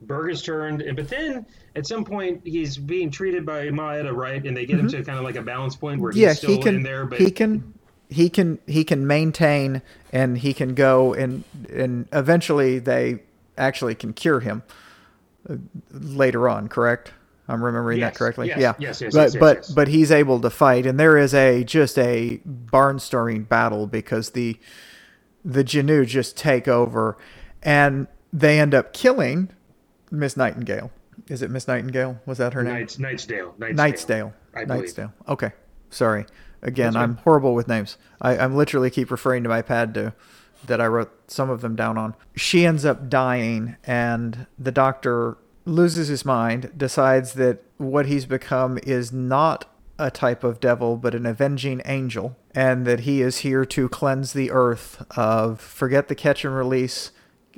Berg 0.01 0.31
is 0.31 0.41
turned, 0.41 0.81
and 0.81 0.95
but 0.95 1.09
then 1.09 1.45
at 1.75 1.87
some 1.87 2.03
point 2.05 2.41
he's 2.43 2.77
being 2.77 3.09
treated 3.09 3.45
by 3.45 3.69
Ma 3.69 3.91
Etta, 3.91 4.13
right? 4.13 4.43
And 4.45 4.55
they 4.55 4.65
get 4.65 4.79
him 4.79 4.87
to 4.89 5.03
kind 5.03 5.17
of 5.17 5.23
like 5.23 5.35
a 5.35 5.41
balance 5.41 5.75
point 5.75 6.01
where 6.01 6.11
Mm-hmm. 6.11 6.21
yeah, 6.21 6.27
he's 6.29 6.37
still 6.37 6.51
he 6.51 6.57
can 6.59 6.75
in 6.75 6.83
there, 6.83 7.05
but 7.05 7.19
he 7.19 7.31
can 7.31 7.73
he 8.09 8.29
can 8.29 8.59
he 8.67 8.83
can 8.83 9.07
maintain 9.07 9.81
and 10.13 10.37
he 10.37 10.53
can 10.53 10.75
go 10.75 11.13
and 11.13 11.43
and 11.69 12.07
eventually 12.13 12.77
they 12.79 13.19
actually 13.57 13.95
can 13.95 14.13
cure 14.13 14.41
him 14.41 14.61
uh, 15.49 15.55
later 15.91 16.47
on, 16.49 16.67
correct? 16.67 17.11
I'm 17.47 17.63
remembering 17.63 17.99
Yes, 17.99 18.13
that 18.13 18.17
correctly. 18.19 18.47
yes, 18.47 18.59
yeah. 18.59 18.73
yes, 18.79 19.01
yes, 19.01 19.13
but 19.13 19.21
yes, 19.33 19.35
but 19.37 19.69
but 19.75 19.87
he's 19.87 20.11
able 20.11 20.39
to 20.41 20.49
fight 20.49 20.85
and 20.85 20.99
there 20.99 21.17
is 21.17 21.33
a 21.33 21.63
just 21.63 21.97
a 21.97 22.41
barn-stirring 22.45 23.43
battle 23.43 23.87
because 23.87 24.31
the 24.31 24.57
the 25.43 25.63
Janu 25.63 26.05
just 26.07 26.35
take 26.37 26.67
over 26.67 27.17
and 27.63 28.07
they 28.33 28.59
end 28.59 28.73
up 28.75 28.93
killing 28.93 29.49
Miss 30.19 30.37
Nightingale. 30.37 30.91
Is 31.27 31.41
it 31.41 31.49
Miss 31.49 31.67
Nightingale? 31.67 32.19
Was 32.25 32.37
that 32.39 32.53
her 32.53 32.63
name? 32.63 32.73
Nights, 32.73 32.97
Nightsdale, 32.97 33.55
Nightsdale. 33.57 34.33
Nightsdale. 34.53 34.67
Nightsdale. 34.67 35.13
Okay. 35.27 35.51
Sorry. 35.89 36.25
Again, 36.61 36.93
That's 36.93 37.03
I'm 37.03 37.17
horrible 37.17 37.53
with 37.53 37.67
names. 37.67 37.97
I, 38.21 38.37
I'm 38.37 38.55
literally 38.55 38.89
keep 38.89 39.11
referring 39.11 39.43
to 39.43 39.49
my 39.49 39.61
pad 39.61 39.93
to 39.93 40.13
that 40.65 40.81
I 40.81 40.87
wrote 40.87 41.11
some 41.29 41.49
of 41.49 41.61
them 41.61 41.75
down 41.75 41.97
on. 41.97 42.15
She 42.35 42.65
ends 42.65 42.85
up 42.85 43.09
dying, 43.09 43.75
and 43.83 44.47
the 44.57 44.71
doctor 44.71 45.37
loses 45.65 46.07
his 46.07 46.25
mind, 46.25 46.71
decides 46.75 47.33
that 47.33 47.63
what 47.77 48.07
he's 48.07 48.25
become 48.25 48.79
is 48.83 49.11
not 49.11 49.65
a 49.97 50.11
type 50.11 50.43
of 50.43 50.59
devil, 50.59 50.97
but 50.97 51.15
an 51.15 51.25
avenging 51.25 51.81
angel, 51.85 52.35
and 52.53 52.85
that 52.85 53.01
he 53.01 53.21
is 53.21 53.39
here 53.39 53.63
to 53.65 53.87
cleanse 53.89 54.33
the 54.33 54.51
earth 54.51 55.05
of 55.17 55.61
forget 55.61 56.07
the 56.07 56.15
catch 56.15 56.43
and 56.43 56.55
release, 56.55 57.11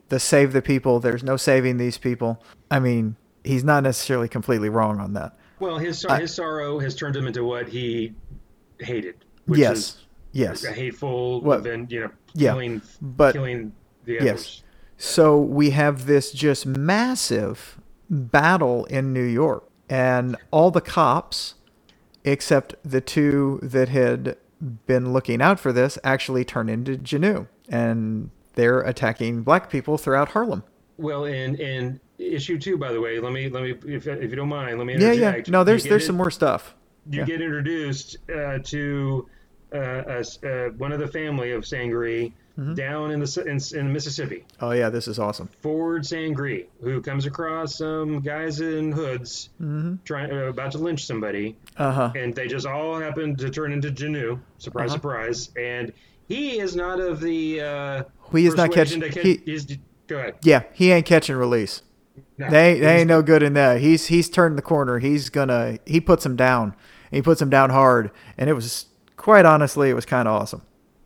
the 0.09 0.19
save 0.19 0.53
the 0.53 0.61
people. 0.61 0.99
There's 0.99 1.23
no 1.23 1.37
saving 1.37 1.77
these 1.77 1.97
people. 1.97 2.41
I 2.71 2.79
mean, 2.79 3.15
he's 3.43 3.63
not 3.63 3.83
necessarily 3.83 4.27
completely 4.27 4.69
wrong 4.69 4.99
on 4.99 5.13
that. 5.13 5.35
Well, 5.59 5.77
his 5.77 5.99
sor- 5.99 6.17
his 6.17 6.33
sorrow 6.33 6.79
has 6.79 6.95
turned 6.95 7.15
him 7.15 7.27
into 7.27 7.43
what 7.43 7.67
he 7.67 8.13
hated, 8.79 9.15
which 9.45 9.59
yes. 9.59 9.77
is 9.77 9.97
Yes. 10.33 10.63
a 10.63 10.71
hateful, 10.71 11.41
What- 11.41 11.63
then 11.63 11.87
you 11.89 12.01
know, 12.01 12.09
Yeah, 12.33 12.51
killing, 12.51 12.81
but- 13.01 13.33
killing 13.33 13.71
the 14.05 14.13
Yes. 14.13 14.23
others. 14.29 14.63
So 14.97 15.39
we 15.39 15.71
have 15.71 16.05
this 16.05 16.31
just 16.31 16.65
massive 16.65 17.79
battle 18.09 18.85
in 18.85 19.13
New 19.13 19.23
York. 19.23 19.63
and 19.89 20.35
all 20.51 20.69
the 20.69 20.81
cops, 20.81 21.53
except 22.25 22.75
the 22.83 22.99
two 22.99 23.57
that 23.63 23.87
had 23.87 24.35
been 24.85 25.13
looking 25.13 25.41
out 25.41 25.61
for 25.61 25.71
this, 25.71 25.97
actually 26.03 26.43
turn 26.43 26.67
into 26.67 26.97
Janu, 26.97 27.47
and 27.69 28.29
they're 28.57 28.81
attacking 28.81 29.43
black 29.43 29.69
people 29.69 29.97
throughout 29.97 30.29
Harlem. 30.29 30.63
Well, 30.97 31.25
and 31.25 31.57
and 31.61 31.99
issue 32.17 32.57
two, 32.59 32.77
by 32.77 32.91
the 32.91 32.99
way, 32.99 33.19
let 33.19 33.31
me 33.31 33.47
let 33.49 33.63
me 33.63 33.71
if, 33.95 34.05
if 34.07 34.29
you 34.29 34.35
don't 34.35 34.49
mind, 34.49 34.77
let 34.79 34.85
me 34.87 34.93
Yeah, 34.97 35.11
interject. 35.13 35.47
yeah. 35.47 35.51
No, 35.51 35.63
there's 35.63 35.83
there's 35.85 36.05
some 36.05 36.17
more 36.17 36.31
stuff. 36.31 36.75
You 37.09 37.19
yeah. 37.19 37.25
get 37.25 37.41
introduced 37.41 38.17
uh, 38.29 38.57
to 38.65 39.29
uh, 39.73 39.77
uh, 39.77 40.23
one 40.77 40.91
of 40.91 40.99
the 40.99 41.07
family 41.07 41.51
of 41.53 41.63
Sangerye 41.63 42.33
Mm-hmm. 42.57 42.73
down 42.73 43.11
in 43.11 43.19
the 43.19 43.43
in, 43.45 43.59
in 43.79 43.93
Mississippi. 43.93 44.43
Oh 44.59 44.71
yeah, 44.71 44.89
this 44.89 45.07
is 45.07 45.19
awesome. 45.19 45.47
Ford 45.61 46.01
Sangerye, 46.01 46.65
who 46.81 47.01
comes 47.03 47.27
across 47.27 47.75
some 47.75 48.19
guys 48.21 48.61
in 48.61 48.91
hoods 48.91 49.49
Mm-hmm. 49.61 49.97
trying 50.05 50.31
uh, 50.31 50.45
about 50.47 50.71
to 50.71 50.79
lynch 50.79 51.05
somebody, 51.05 51.55
Uh 51.77 51.91
huh. 51.91 52.11
and 52.15 52.33
they 52.33 52.47
just 52.47 52.65
all 52.65 52.99
happen 52.99 53.35
to 53.35 53.51
turn 53.51 53.71
into 53.71 53.91
Janu. 53.91 54.39
Surprise, 54.57 54.87
Uh-huh. 54.89 54.95
surprise! 54.95 55.51
And 55.55 55.93
he 56.27 56.57
is 56.59 56.75
not 56.75 56.99
of 56.99 57.19
the. 57.19 57.61
He 58.31 58.45
is 58.45 58.55
not 58.55 58.71
catching. 58.71 59.01
He, 59.01 59.41
he's- 59.45 59.65
go 60.07 60.17
ahead. 60.17 60.35
yeah, 60.43 60.63
he 60.73 60.91
ain't 60.91 61.05
catching 61.05 61.35
release. 61.35 61.81
No, 62.37 62.49
They 62.49 62.79
they 62.79 62.99
ain't 62.99 63.07
no 63.07 63.21
good 63.21 63.41
in 63.43 63.53
that. 63.53 63.79
He's 63.81 64.07
he's 64.07 64.29
turned 64.29 64.57
the 64.57 64.61
corner. 64.61 64.99
He's 64.99 65.29
gonna 65.29 65.79
he 65.85 65.99
puts 65.99 66.25
him 66.25 66.35
down. 66.35 66.75
He 67.11 67.21
puts 67.21 67.41
him 67.41 67.49
down 67.49 67.69
hard, 67.71 68.11
and 68.37 68.49
it 68.49 68.53
was 68.53 68.85
quite 69.15 69.45
honestly, 69.45 69.89
it 69.89 69.93
was 69.93 70.05
kind 70.05 70.27
of 70.27 70.39
awesome. 70.39 70.61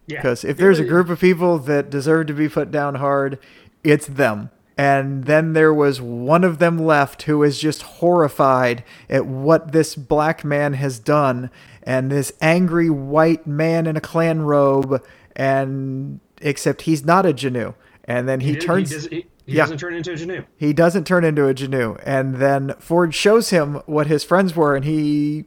yeah. 0.07 0.17
Because 0.17 0.43
if 0.43 0.57
there's 0.57 0.80
a 0.80 0.84
group 0.86 1.09
of 1.09 1.19
people 1.19 1.57
that 1.59 1.89
deserve 1.89 2.28
to 2.28 2.34
be 2.34 2.49
put 2.49 2.69
down 2.72 2.95
hard, 2.95 3.39
it's 3.84 4.07
them. 4.07 4.49
And 4.78 5.26
then 5.26 5.53
there 5.53 5.74
was 5.74 6.01
one 6.01 6.43
of 6.43 6.57
them 6.59 6.78
left 6.80 7.24
who 7.24 7.43
is 7.43 7.59
just 7.59 7.82
horrified 7.84 8.84
at 9.09 9.26
what 9.26 9.72
this 9.74 9.95
black 9.95 10.43
man 10.43 10.74
has 10.74 10.97
done, 10.99 11.49
and 11.84 12.11
this 12.11 12.32
angry 12.41 12.89
white 12.89 13.45
man 13.45 13.86
in 13.86 13.95
a 13.95 14.01
Klan 14.01 14.41
robe, 14.41 15.03
and 15.36 16.19
except 16.42 16.84
he's 16.84 17.04
not 17.06 17.26
a 17.26 17.34
Janu. 17.34 17.76
And 18.06 18.28
then 18.28 18.39
he, 18.42 18.54
did- 18.54 18.62
turns. 18.62 18.89
He, 18.89 18.96
does, 18.96 19.06
he, 19.08 19.16
he 19.46 19.54
Yeah. 19.58 19.64
doesn't 19.64 19.78
turn 19.80 19.94
into 19.94 20.12
a 20.12 20.16
Janu. 20.16 20.46
He 20.58 20.74
doesn't 20.74 21.06
turn 21.06 21.24
into 21.24 21.48
a 21.48 21.54
Janu. 21.54 22.00
And 22.06 22.36
then 22.36 22.74
Ford 22.80 23.14
shows 23.14 23.50
him 23.52 23.76
what 23.86 24.08
his 24.08 24.24
friends 24.24 24.56
were, 24.56 24.76
and 24.76 24.86
he, 24.86 25.46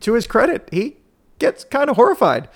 to 0.00 0.14
his 0.14 0.26
credit, 0.26 0.68
he 0.72 0.96
gets 1.38 1.64
kind 1.64 1.88
of 1.90 1.96
horrified. 1.96 2.48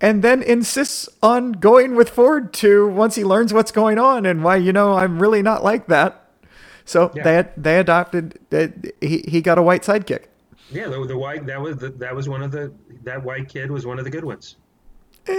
And 0.00 0.22
then 0.22 0.42
insists 0.42 1.08
on 1.22 1.52
going 1.52 1.94
with 1.94 2.08
Ford 2.08 2.52
to 2.54 2.88
once 2.88 3.16
he 3.16 3.24
learns 3.24 3.52
what's 3.52 3.70
going 3.70 3.98
on 3.98 4.24
and 4.24 4.42
why, 4.42 4.56
you 4.56 4.72
know, 4.72 4.94
I'm 4.94 5.20
really 5.20 5.42
not 5.42 5.62
like 5.62 5.88
that. 5.88 6.26
So 6.86 7.12
Yeah. 7.14 7.22
they 7.22 7.48
they 7.56 7.78
adopted, 7.78 8.38
they, 8.48 8.72
he, 9.00 9.22
he 9.28 9.40
got 9.42 9.58
a 9.58 9.62
white 9.62 9.82
sidekick. 9.82 10.24
Yeah, 10.70 10.88
the, 10.88 11.04
the 11.06 11.18
white 11.18 11.44
that 11.46 11.60
was 11.60 11.76
the, 11.76 11.90
that 11.90 12.14
was 12.14 12.28
one 12.28 12.42
of 12.42 12.50
the 12.50 12.72
that 13.04 13.22
white 13.22 13.48
kid 13.48 13.70
was 13.70 13.84
one 13.84 13.98
of 13.98 14.04
the 14.04 14.10
good 14.10 14.24
ones. 14.24 14.56
Eh, 15.26 15.32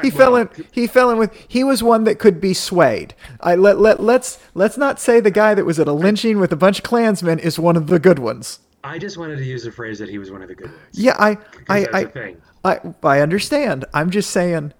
He 0.00 0.08
well, 0.08 0.16
fell 0.18 0.36
in. 0.36 0.48
He 0.72 0.86
fell 0.86 1.10
in 1.10 1.18
with. 1.18 1.34
He 1.48 1.62
was 1.64 1.82
one 1.82 2.04
that 2.04 2.18
could 2.18 2.40
be 2.40 2.54
swayed. 2.54 3.14
I 3.40 3.54
let 3.56 3.78
let 3.78 4.00
let's 4.02 4.38
let's 4.54 4.78
not 4.78 4.98
say 4.98 5.20
the 5.20 5.30
guy 5.30 5.54
that 5.54 5.66
was 5.66 5.78
at 5.78 5.86
a 5.88 5.92
lynching 5.92 6.38
with 6.40 6.50
a 6.52 6.56
bunch 6.56 6.78
of 6.78 6.84
Klansmen 6.84 7.38
is 7.38 7.58
one 7.58 7.76
of 7.76 7.88
the 7.88 7.98
good 7.98 8.18
ones. 8.18 8.60
I 8.84 8.98
just 8.98 9.18
wanted 9.18 9.36
to 9.36 9.44
use 9.44 9.64
the 9.64 9.70
phrase 9.70 9.98
that 9.98 10.08
he 10.08 10.18
was 10.18 10.30
one 10.30 10.40
of 10.42 10.48
the 10.48 10.54
good 10.54 10.70
ones. 10.70 10.80
Yeah, 10.92 11.14
I, 11.18 11.36
I, 11.68 11.86
I. 11.92 12.34
I, 12.64 12.80
I 13.02 13.20
understand. 13.20 13.84
I'm 13.92 14.10
just 14.10 14.30
saying 14.30 14.72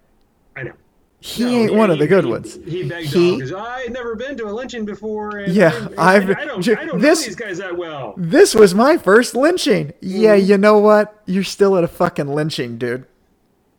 I 0.57 0.63
know. 0.65 0.73
he 1.21 1.45
No, 1.45 1.51
ain't 1.51 1.73
yeah, 1.73 1.79
one 1.79 1.91
of 1.91 1.99
the 1.99 2.07
good 2.07 2.25
he- 2.25 2.31
ones. 2.31 2.59
He 2.65 2.89
begged 2.89 3.09
He- 3.09 3.37
because 3.37 3.53
I 3.53 3.83
had 3.83 3.93
never 3.93 4.15
been 4.17 4.37
to 4.39 4.47
a 4.49 4.53
lynching 4.53 4.85
before. 4.85 5.37
And 5.39 5.53
Yeah, 5.53 5.77
and- 5.77 5.89
and 5.89 6.01
I've- 6.01 6.33
I 6.35 6.45
don't, 6.47 6.67
I 6.69 6.85
don't 6.85 7.01
this- 7.01 7.21
know 7.21 7.27
these 7.27 7.37
guys 7.37 7.59
that 7.59 7.77
well. 7.77 8.15
This 8.17 8.55
was 8.55 8.75
my 8.75 8.97
first 8.97 9.35
lynching. 9.37 9.93
Yeah, 10.01 10.37
Mm-hmm. 10.37 10.47
you 10.51 10.59
know 10.59 10.79
what? 10.79 11.23
You're 11.27 11.45
still 11.45 11.77
at 11.77 11.85
a 11.85 11.89
fucking 11.89 12.29
lynching, 12.29 12.79
dude. 12.79 13.05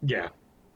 Yeah, 0.02 0.30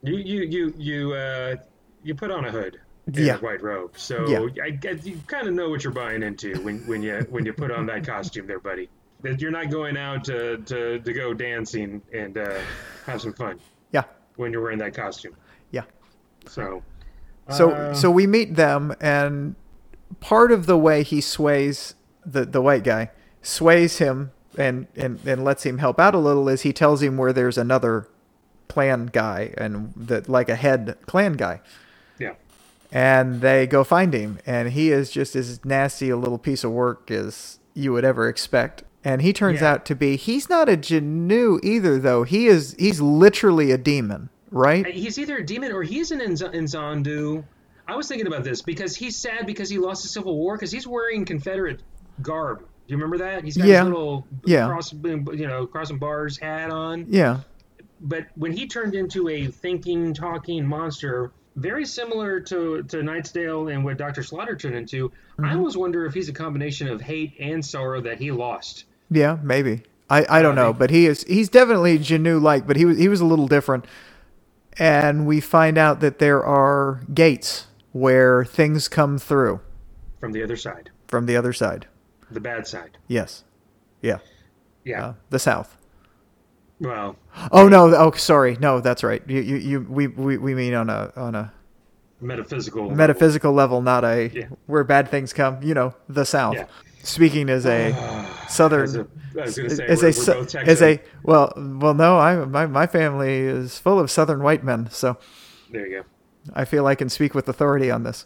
you 0.04 0.16
you 0.18 0.42
you 0.44 0.74
you 0.78 1.14
uh, 1.14 1.56
you 2.04 2.16
put 2.16 2.32
on 2.32 2.46
a 2.46 2.52
hood 2.52 2.80
and 3.08 3.16
Yeah. 3.18 3.36
a 3.36 3.40
white 3.40 3.62
robe, 3.62 3.98
so 3.98 4.28
Yeah. 4.28 4.64
I 4.64 4.70
guess 4.72 5.06
you 5.06 5.20
kind 5.28 5.48
of 5.48 5.54
know 5.54 5.70
what 5.70 5.84
you're 5.84 5.94
buying 5.94 6.24
into 6.24 6.56
when 6.62 6.80
when 6.88 7.02
you 7.02 7.26
when 7.30 7.46
you 7.46 7.54
put 7.54 7.72
on 7.72 7.86
that 7.88 8.06
costume, 8.06 8.48
there, 8.48 8.60
buddy. 8.60 8.90
That 9.24 9.42
you're 9.42 9.52
not 9.52 9.72
going 9.72 9.98
out 9.98 10.24
to 10.26 10.58
to, 10.58 11.00
to 11.00 11.14
go 11.14 11.34
dancing 11.34 12.02
and 12.14 12.38
uh, 12.38 12.60
have 13.06 13.22
some 13.22 13.34
fun 13.34 13.60
Yeah, 13.92 14.04
when 14.36 14.52
you're 14.52 14.62
wearing 14.62 14.80
that 14.80 14.94
costume. 14.94 15.36
yeah. 15.72 15.84
So. 16.48 16.84
So 17.50 17.72
uh, 17.72 17.94
so 17.94 18.12
we 18.12 18.28
meet 18.28 18.56
them, 18.56 18.94
and 19.00 19.56
part 20.20 20.52
of 20.52 20.66
the 20.66 20.78
way 20.78 21.02
he 21.04 21.22
sways 21.22 21.96
the 22.26 22.46
the 22.46 22.62
white 22.62 22.84
guy 22.84 23.10
sways 23.42 24.00
him 24.00 24.32
and 24.58 24.88
and 24.98 25.20
and 25.26 25.44
lets 25.46 25.66
him 25.66 25.78
help 25.78 25.98
out 25.98 26.14
a 26.14 26.18
little 26.18 26.50
is 26.50 26.64
he 26.64 26.74
tells 26.74 27.02
him 27.02 27.16
where 27.18 27.32
there's 27.32 27.58
another 27.58 28.10
Klan 28.78 29.08
guy 29.12 29.52
and 29.58 29.92
that 29.96 30.30
like 30.30 30.50
a 30.50 30.56
head 30.56 30.96
Klan 31.08 31.34
guy. 31.34 31.62
yeah. 32.20 32.34
and 32.92 33.42
they 33.42 33.66
go 33.66 33.84
find 33.84 34.14
him 34.14 34.38
and 34.46 34.70
he 34.70 34.92
is 34.92 35.10
just 35.10 35.36
as 35.36 35.66
nasty 35.66 36.12
a 36.12 36.16
little 36.18 36.38
piece 36.38 36.64
of 36.64 36.72
work 36.72 37.10
as 37.10 37.58
you 37.74 37.92
would 37.92 38.06
ever 38.06 38.30
expect 38.30 38.84
and 39.04 39.24
he 39.24 39.34
turns 39.34 39.62
Yeah. 39.62 39.72
out 39.72 39.86
to 39.86 39.96
be 39.96 40.16
he's 40.16 40.48
not 40.48 40.70
a 40.70 40.78
Janu 40.78 41.60
either 41.64 41.98
though 41.98 42.22
he 42.22 42.46
is 42.46 42.76
he's 42.78 43.02
literally 43.02 43.72
a 43.72 43.80
demon 43.80 44.30
right 44.52 44.86
uh, 44.86 44.90
He's 44.92 45.18
either 45.18 45.38
a 45.38 45.46
demon 45.46 45.72
or 45.72 45.82
he's 45.82 46.12
an 46.12 46.20
Inz- 46.20 46.54
Inzondo. 46.54 47.44
I 47.88 47.96
was 47.96 48.08
thinking 48.08 48.28
about 48.28 48.44
this 48.44 48.62
because 48.62 48.96
he's 48.96 49.16
sad 49.16 49.48
because 49.48 49.70
he 49.72 49.78
lost 49.80 50.04
the 50.04 50.10
Civil 50.10 50.38
War 50.38 50.56
because 50.56 50.72
he's 50.72 50.86
wearing 50.86 51.26
Confederate 51.26 51.82
garb. 52.22 52.60
Do 52.60 52.66
you 52.94 52.98
remember 52.98 53.18
that? 53.18 53.44
He's 53.44 53.58
got 53.58 53.66
Yeah. 53.68 53.80
his 53.80 53.88
little 53.90 54.28
Yeah. 54.46 54.68
cross, 54.68 54.94
you 54.94 55.48
know, 55.48 55.66
crossing 55.66 55.98
bars 55.98 56.38
hat 56.38 56.70
on. 56.70 57.06
yeah 57.10 57.40
But 58.02 58.28
when 58.36 58.52
he 58.52 58.68
turned 58.68 58.94
into 58.96 59.28
a 59.30 59.48
thinking, 59.48 60.14
talking 60.14 60.66
monster, 60.66 61.32
very 61.56 61.86
similar 61.86 62.40
to 62.42 62.84
to 62.84 62.98
Nightsdale 62.98 63.74
and 63.74 63.84
what 63.84 63.98
Doctor 63.98 64.24
Slaughter 64.24 64.56
turned 64.56 64.76
into, 64.76 65.10
Mm-hmm. 65.38 65.46
I 65.46 65.56
always 65.56 65.78
wonder 65.78 66.04
if 66.08 66.16
he's 66.16 66.30
a 66.30 66.34
combination 66.34 66.88
of 66.88 67.00
hate 67.00 67.34
and 67.40 67.64
sorrow 67.64 68.02
that 68.02 68.18
he 68.20 68.32
lost. 68.32 68.86
yeah 69.12 69.38
maybe 69.44 69.84
I, 70.10 70.26
I 70.40 70.42
don't 70.42 70.56
know 70.56 70.74
but 70.74 70.90
he 70.90 71.06
is 71.06 71.24
he's 71.26 71.48
definitely 71.48 72.00
Janu 72.00 72.42
like 72.42 72.66
but 72.66 72.76
he 72.76 72.86
was 72.86 72.98
he 72.98 73.08
was 73.08 73.22
a 73.22 73.26
little 73.26 73.48
different 73.48 73.86
and 74.80 75.28
we 75.28 75.40
find 75.40 75.78
out 75.78 76.00
that 76.00 76.18
there 76.20 76.44
are 76.44 77.02
gates 77.14 77.68
where 77.92 78.46
things 78.46 78.88
come 78.88 79.18
through 79.20 79.60
From 80.20 80.32
the 80.32 80.42
other 80.44 80.56
side, 80.58 80.90
from 81.08 81.28
the 81.28 81.36
other 81.38 81.54
side 81.54 81.86
the 82.32 82.42
bad 82.42 82.66
side. 82.66 82.98
yes 83.08 83.44
yeah 84.02 84.18
Yeah. 84.84 85.06
uh, 85.06 85.14
the 85.30 85.38
south 85.40 85.78
well, 86.80 87.16
Oh 87.52 87.68
no! 87.68 87.94
Oh, 87.96 88.12
sorry. 88.12 88.58
No, 88.60 88.80
that's 88.82 89.04
right. 89.04 89.22
You, 89.28 89.42
you, 89.42 89.56
you 89.58 89.82
we, 89.90 90.08
we, 90.08 90.38
we 90.38 90.54
mean 90.56 90.74
on 90.74 90.90
a 90.90 91.12
on 91.16 91.36
a 91.36 91.54
metaphysical. 92.22 92.90
metaphysical 92.92 93.54
level, 93.54 93.82
not 93.82 94.04
a 94.04 94.30
Yeah. 94.34 94.46
where 94.66 94.84
bad 94.84 95.10
things 95.10 95.34
come. 95.34 95.62
You 95.64 95.74
know, 95.74 95.94
the 96.10 96.26
South. 96.26 96.56
Yeah. 96.56 96.66
Speaking 97.04 97.50
as 97.50 97.66
a 97.66 97.94
southern, 98.50 98.84
As 98.84 98.96
a, 98.96 99.08
I 99.40 99.42
was 99.44 99.56
say, 99.56 99.86
as 99.86 100.02
we're, 100.02 100.10
a 100.10 100.38
we're 100.38 100.60
as 100.66 100.82
a 100.82 101.02
well, 101.24 101.54
well, 101.56 101.94
no, 101.94 102.18
I 102.18 102.36
my 102.46 102.66
my 102.66 102.86
family 102.88 103.38
is 103.38 103.80
full 103.80 104.00
of 104.00 104.12
Southern 104.12 104.44
white 104.44 104.64
men, 104.64 104.90
so 104.92 105.18
There 105.72 105.88
you 105.88 105.98
go. 106.00 106.04
I 106.54 106.66
feel 106.66 106.86
I 106.86 106.96
can 106.96 107.08
speak 107.10 107.34
with 107.34 107.48
authority 107.48 107.90
on 107.92 108.04
this. 108.04 108.26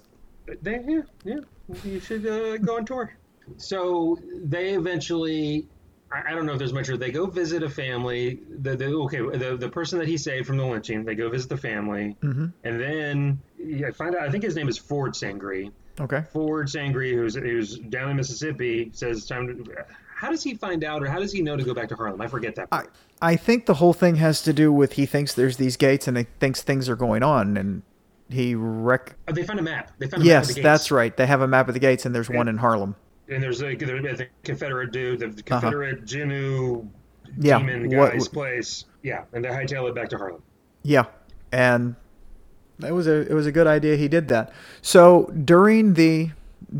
They, 0.61 0.79
yeah, 0.87 1.01
yeah, 1.23 1.39
you 1.83 1.99
should 1.99 2.25
uh, 2.25 2.57
go 2.57 2.77
on 2.77 2.85
tour. 2.85 3.15
So 3.57 4.17
they 4.43 4.73
eventually, 4.73 5.67
I, 6.11 6.31
I 6.31 6.35
don't 6.35 6.45
know 6.45 6.53
if 6.53 6.59
there's 6.59 6.73
much. 6.73 6.87
They 6.87 7.11
go 7.11 7.25
visit 7.25 7.63
a 7.63 7.69
family. 7.69 8.39
The, 8.61 8.75
the 8.75 8.85
okay, 8.87 9.19
the 9.37 9.55
the 9.57 9.69
person 9.69 9.97
that 9.99 10.07
he 10.07 10.17
saved 10.17 10.47
from 10.47 10.57
the 10.57 10.65
lynching. 10.65 11.03
They 11.05 11.15
go 11.15 11.29
visit 11.29 11.49
the 11.49 11.57
family, 11.57 12.15
hmm 12.21 12.47
and 12.63 12.79
then 12.79 13.41
yeah, 13.57 13.91
find 13.91 14.15
out. 14.15 14.23
I 14.23 14.29
think 14.31 14.43
his 14.43 14.55
name 14.55 14.67
is 14.67 14.77
Ford 14.77 15.13
Sangerye. 15.13 15.71
Okay. 15.99 16.23
Ford 16.33 16.67
Sangerye, 16.67 17.13
who's 17.13 17.35
who's 17.35 17.77
down 17.77 18.09
in 18.11 18.17
Mississippi, 18.17 18.89
says 18.93 19.25
time 19.25 19.47
to. 19.47 19.75
How 20.15 20.29
does 20.29 20.43
he 20.43 20.53
find 20.53 20.83
out, 20.83 21.01
or 21.01 21.07
how 21.07 21.19
does 21.19 21.31
he 21.31 21.41
know 21.41 21.57
to 21.57 21.63
go 21.63 21.73
back 21.73 21.89
to 21.89 21.95
Harlem? 21.95 22.21
I 22.21 22.27
forget 22.27 22.53
that. 22.55 22.67
I 22.71 22.77
Part. 22.77 22.93
I 23.23 23.35
think 23.35 23.65
the 23.65 23.75
whole 23.75 23.93
thing 23.93 24.15
has 24.15 24.41
to 24.43 24.53
do 24.53 24.71
with 24.71 24.93
he 24.93 25.05
thinks 25.05 25.33
there's 25.33 25.57
these 25.57 25.77
gates 25.77 26.07
and 26.07 26.15
he 26.17 26.27
thinks 26.39 26.61
things 26.61 26.87
are 26.89 26.95
going 26.95 27.23
on 27.23 27.57
and 27.57 27.81
he 28.29 28.53
rec. 28.55 29.15
Oh, 29.27 29.31
they 29.31 29.43
found 29.43 29.59
a 29.59 29.63
map. 29.63 29.91
They 29.97 30.07
found 30.07 30.23
a 30.23 30.25
map 30.25 30.43
of 30.43 30.47
Yes, 30.47 30.47
the 30.49 30.53
gates. 30.55 30.63
that's 30.63 30.91
right. 30.91 31.15
They 31.15 31.25
have 31.25 31.41
a 31.41 31.47
map 31.47 31.67
of 31.67 31.73
the 31.73 31.79
gates 31.79 32.05
and 32.05 32.13
there's 32.13 32.29
one 32.29 32.47
in 32.47 32.57
Harlem. 32.57 32.95
And 33.31 33.41
there's 33.41 33.63
a 33.63 33.75
there's 33.75 34.19
a 34.19 34.27
Confederate 34.43 34.91
dude, 34.91 35.19
the 35.21 35.41
Confederate 35.43 36.05
Jinoo 36.05 36.81
Uh-huh. 36.81 36.87
Yeah. 37.39 37.59
demon 37.59 37.89
what- 37.97 38.11
guy's 38.11 38.27
place. 38.27 38.85
Yeah, 39.03 39.23
and 39.33 39.43
they 39.43 39.49
hightail 39.49 39.87
it 39.89 39.95
back 39.95 40.09
to 40.09 40.17
Harlem. 40.17 40.41
Yeah, 40.83 41.05
and 41.51 41.95
it 42.85 42.91
was 42.91 43.07
a 43.07 43.21
it 43.29 43.33
was 43.33 43.45
a 43.47 43.51
good 43.51 43.67
idea 43.67 43.95
he 43.95 44.07
did 44.07 44.27
that. 44.27 44.51
So 44.81 45.31
during 45.43 45.93
the 45.93 46.31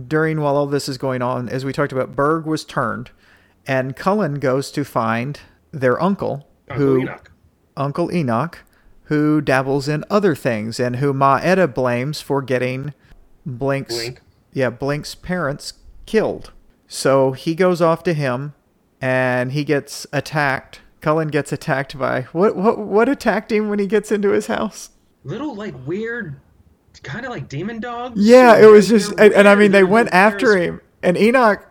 during 0.08 0.42
while 0.42 0.56
all 0.58 0.68
this 0.68 0.88
is 0.90 0.98
going 0.98 1.22
on, 1.22 1.48
as 1.50 1.64
we 1.66 1.72
talked 1.74 1.92
about, 1.94 2.16
Berg 2.16 2.46
was 2.46 2.64
turned, 2.66 3.12
and 3.66 3.96
Cullen 3.96 4.36
goes 4.36 4.72
to 4.72 4.84
find 4.84 5.40
their 5.72 6.02
uncle, 6.02 6.48
Uncle 6.70 6.86
who 6.86 7.02
Enoch. 7.02 7.32
Uncle 7.78 8.12
Enoch, 8.14 8.60
who 9.06 9.40
dabbles 9.42 9.88
in 9.88 10.04
other 10.10 10.36
things, 10.36 10.80
and 10.80 10.98
who 10.98 11.14
Ma 11.14 11.40
Etta 11.42 11.68
blames 11.68 12.20
for 12.22 12.42
getting 12.42 12.94
Blink's 13.46 13.96
Blink. 13.96 14.22
yeah 14.54 14.70
Blink's 14.70 15.16
parents 15.16 15.74
killed. 16.12 16.52
So 16.88 17.32
he 17.32 17.56
goes 17.56 17.82
off 17.82 18.04
to 18.04 18.14
him, 18.14 18.54
and 19.00 19.54
he 19.54 19.64
gets 19.64 20.06
attacked. 20.12 20.82
Cullen 21.00 21.30
gets 21.30 21.54
attacked 21.54 21.98
by 21.98 22.24
what? 22.34 22.56
What? 22.56 22.78
What 22.78 23.08
attacked 23.08 23.52
him 23.52 23.70
when 23.70 23.80
he 23.80 23.88
gets 23.88 24.12
into 24.12 24.32
his 24.32 24.48
house? 24.48 24.90
Little 25.24 25.56
like 25.56 25.74
weird, 25.88 26.40
kind 27.02 27.26
of 27.26 27.32
like 27.32 27.48
demon 27.48 27.80
dogs. 27.80 28.20
Yeah, 28.20 28.58
it 28.58 28.66
was 28.66 28.90
just, 28.90 29.12
and, 29.18 29.34
and 29.34 29.48
I 29.48 29.56
mean, 29.56 29.72
they 29.72 29.84
went 29.84 30.10
after 30.12 30.58
him, 30.58 30.82
and 31.02 31.16
Enoch, 31.18 31.66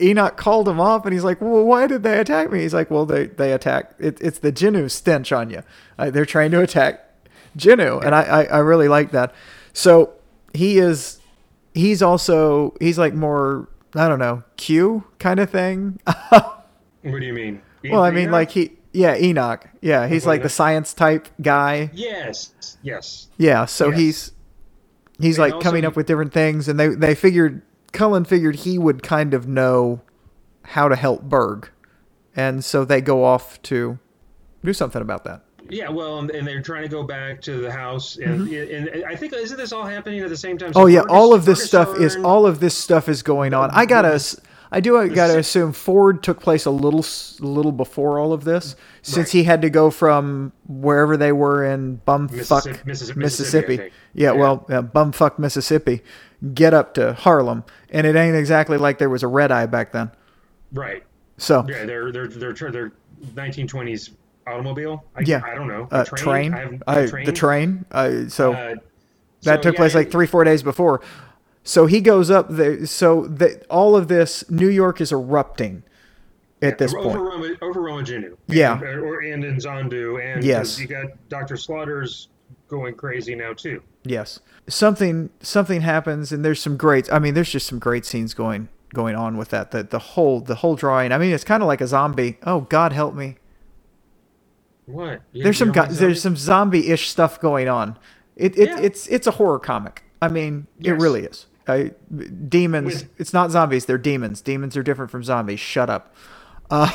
Enoch 0.00 0.36
called 0.36 0.68
him 0.68 0.78
off, 0.78 1.04
and 1.04 1.12
he's 1.12 1.24
like, 1.24 1.40
"Well, 1.40 1.64
why 1.64 1.86
did 1.88 2.04
they 2.04 2.18
attack 2.20 2.52
me?" 2.52 2.60
He's 2.60 2.72
like, 2.72 2.90
"Well, 2.90 3.04
they 3.04 3.26
they 3.26 3.52
attack. 3.52 3.94
It, 3.98 4.20
it's 4.20 4.38
the 4.38 4.52
Jinoo 4.52 4.88
stench 4.90 5.32
on 5.32 5.50
you. 5.50 5.62
Uh, 5.98 6.10
they're 6.10 6.24
trying 6.24 6.52
to 6.52 6.62
attack 6.62 7.06
Jinoo, 7.58 8.04
and 8.04 8.14
I, 8.14 8.22
I 8.22 8.44
I 8.44 8.58
really 8.58 8.88
like 8.88 9.10
that. 9.10 9.34
So 9.72 10.12
he 10.54 10.78
is, 10.78 11.20
he's 11.74 12.02
also 12.02 12.74
he's 12.80 12.98
like 12.98 13.14
more 13.14 13.68
I 13.94 14.08
don't 14.08 14.18
know 14.18 14.42
Q 14.56 15.04
kind 15.18 15.40
of 15.40 15.50
thing. 15.50 16.00
What 16.30 16.64
do 17.02 17.24
you 17.26 17.32
mean? 17.32 17.62
well, 17.84 18.02
I 18.02 18.10
mean, 18.10 18.30
like 18.30 18.50
he. 18.50 18.72
Yeah, 18.92 19.16
Enoch. 19.16 19.68
Yeah, 19.80 20.08
he's 20.08 20.26
like 20.26 20.42
the 20.42 20.48
science 20.48 20.92
type 20.94 21.28
guy. 21.40 21.90
Yes, 21.94 22.76
yes. 22.82 23.28
Yeah, 23.38 23.64
so 23.66 23.88
Yes. 23.90 23.98
he's 23.98 24.32
he's 25.20 25.38
And 25.38 25.52
like 25.52 25.62
coming 25.62 25.82
he- 25.82 25.86
up 25.86 25.94
with 25.96 26.06
different 26.06 26.32
things, 26.32 26.68
and 26.68 26.78
they 26.78 26.88
they 26.88 27.14
figured 27.14 27.62
Cullen 27.92 28.24
figured 28.24 28.56
he 28.56 28.78
would 28.78 29.02
kind 29.02 29.32
of 29.32 29.46
know 29.46 30.00
how 30.64 30.88
to 30.88 30.96
help 30.96 31.22
Berg, 31.22 31.70
and 32.36 32.64
so 32.64 32.84
they 32.84 33.00
go 33.00 33.24
off 33.24 33.62
to 33.62 33.98
do 34.64 34.72
something 34.72 35.00
about 35.02 35.24
that. 35.24 35.42
Yeah, 35.70 35.88
well, 35.88 36.18
and, 36.18 36.30
and 36.30 36.46
they're 36.46 36.62
trying 36.62 36.82
to 36.82 36.88
go 36.88 37.02
back 37.02 37.40
to 37.42 37.60
the 37.60 37.70
house, 37.70 38.16
and, 38.16 38.48
and 38.48 39.04
I 39.04 39.14
think 39.16 39.32
isn't 39.32 39.56
this 39.56 39.72
all 39.72 39.86
happening 39.86 40.20
at 40.20 40.28
the 40.28 40.36
same 40.36 40.58
time? 40.58 40.72
So 40.72 40.80
Mm-hmm. 40.80 40.84
Oh 40.84 40.86
yeah, 40.86 41.00
Fergus- 41.00 41.12
all 41.14 41.34
of 41.34 41.44
this 41.44 41.58
Fergus 41.58 41.68
stuff 41.68 41.96
is 42.00 42.16
all 42.16 42.46
of 42.46 42.60
this 42.60 42.76
stuff 42.76 43.08
is 43.08 43.22
going 43.22 43.54
on. 43.54 43.70
I 43.72 43.86
gotta, 43.86 44.20
I 44.72 44.80
do 44.80 45.08
gotta 45.08 45.38
assume 45.38 45.72
Ford 45.72 46.22
took 46.22 46.40
place 46.40 46.64
a 46.66 46.70
little, 46.70 47.04
little 47.40 47.72
before 47.72 48.18
all 48.18 48.32
of 48.32 48.44
this, 48.44 48.76
since 49.02 49.28
Right. 49.28 49.28
he 49.32 49.44
had 49.44 49.62
to 49.62 49.70
go 49.70 49.90
from 49.90 50.52
wherever 50.68 51.16
they 51.16 51.32
were 51.32 51.64
in 51.64 52.00
bumfuck 52.06 52.30
Mississippi- 52.32 52.78
Mississippi- 52.84 53.20
Mississippi, 53.20 53.74
Yeah, 53.76 53.90
Yeah. 54.14 54.30
well, 54.32 54.66
yeah, 54.68 54.82
bumfuck 54.82 55.38
Mississippi, 55.38 56.02
get 56.54 56.74
up 56.74 56.94
to 56.94 57.12
Harlem, 57.12 57.64
and 57.90 58.06
it 58.06 58.16
ain't 58.16 58.36
exactly 58.36 58.76
like 58.78 58.98
there 58.98 59.10
was 59.10 59.22
a 59.22 59.28
red 59.28 59.50
eye 59.52 59.66
back 59.66 59.92
then. 59.92 60.10
Right. 60.72 61.02
So 61.36 61.64
Yeah, 61.68 61.84
they're 61.86 62.12
they're 62.12 62.26
they're 62.28 62.52
they're, 62.52 62.70
they're 62.70 62.92
1920s 63.34 64.10
automobile. 64.50 65.04
I, 65.16 65.20
Yeah. 65.24 65.40
I 65.44 65.54
don't 65.54 65.68
know. 65.68 65.88
uh, 65.90 66.04
A 66.10 66.16
train, 66.16 66.54
I 66.86 66.98
a 67.00 67.08
train. 67.08 67.26
the 67.26 67.32
train. 67.32 67.84
Uh, 67.90 68.28
so 68.28 68.52
Uh, 68.52 68.74
that 69.42 69.56
so, 69.58 69.62
took 69.62 69.74
yeah, 69.74 69.78
place 69.78 69.94
like 69.94 70.10
three, 70.10 70.26
four 70.26 70.44
days 70.44 70.62
before. 70.62 71.00
So 71.64 71.86
he 71.86 72.00
goes 72.00 72.30
up 72.30 72.46
there. 72.50 72.84
So 72.86 73.26
that 73.26 73.66
all 73.70 73.96
of 73.96 74.08
this, 74.08 74.48
New 74.50 74.68
York 74.68 75.00
is 75.00 75.12
erupting 75.12 75.82
at 76.62 76.78
this 76.78 76.92
over 76.94 77.02
point. 77.04 77.18
Roma, 77.20 77.54
over 77.62 77.80
Roma 77.80 78.02
Jinoo. 78.02 78.36
Yeah. 78.48 78.74
And, 78.74 78.84
or, 79.00 79.20
and 79.20 79.44
Inzondo. 79.44 80.22
And 80.22 80.44
Yes. 80.44 80.78
you 80.78 80.86
got 80.86 81.06
Dr. 81.28 81.56
Slaughter's 81.56 82.28
going 82.68 82.94
crazy 82.94 83.34
now, 83.34 83.52
too. 83.52 83.82
Yes, 84.04 84.40
something 84.66 85.28
something 85.40 85.82
happens, 85.82 86.32
and 86.32 86.42
there's 86.42 86.58
some 86.60 86.78
great. 86.78 87.12
I 87.12 87.18
mean, 87.18 87.34
there's 87.34 87.50
just 87.50 87.66
some 87.66 87.78
great 87.78 88.06
scenes 88.06 88.32
going 88.32 88.68
going 88.94 89.14
on 89.14 89.36
with 89.36 89.50
that. 89.50 89.72
The 89.72 89.82
the 89.82 89.98
whole 89.98 90.40
the 90.40 90.54
whole 90.56 90.74
drawing. 90.74 91.12
I 91.12 91.18
mean, 91.18 91.32
it's 91.34 91.44
kind 91.44 91.62
of 91.62 91.66
like 91.66 91.82
a 91.82 91.86
zombie. 91.86 92.38
Oh 92.44 92.62
God, 92.62 92.92
help 92.92 93.14
me! 93.14 93.36
What? 94.90 95.22
You- 95.32 95.44
There's 95.44 95.58
some 95.58 95.72
there's 95.72 96.20
some 96.22 96.36
zombie-ish 96.36 97.08
stuff 97.08 97.40
going 97.40 97.68
on. 97.68 97.98
It, 98.36 98.58
it 98.58 98.68
Yeah. 98.70 98.80
it's 98.80 99.06
it's 99.08 99.26
a 99.26 99.32
horror 99.32 99.58
comic. 99.58 100.02
I 100.22 100.28
mean, 100.28 100.66
it 100.80 100.92
really 100.92 101.24
is. 101.24 101.46
I, 101.68 101.92
demons. 102.48 102.86
With- 103.04 103.20
it's 103.20 103.32
not 103.32 103.50
zombies. 103.50 103.86
They're 103.86 103.98
demons. 103.98 104.40
Demons 104.40 104.76
are 104.76 104.82
different 104.82 105.10
from 105.10 105.22
zombies. 105.24 105.60
Shut 105.60 105.88
up. 105.90 106.14
Uh, 106.70 106.90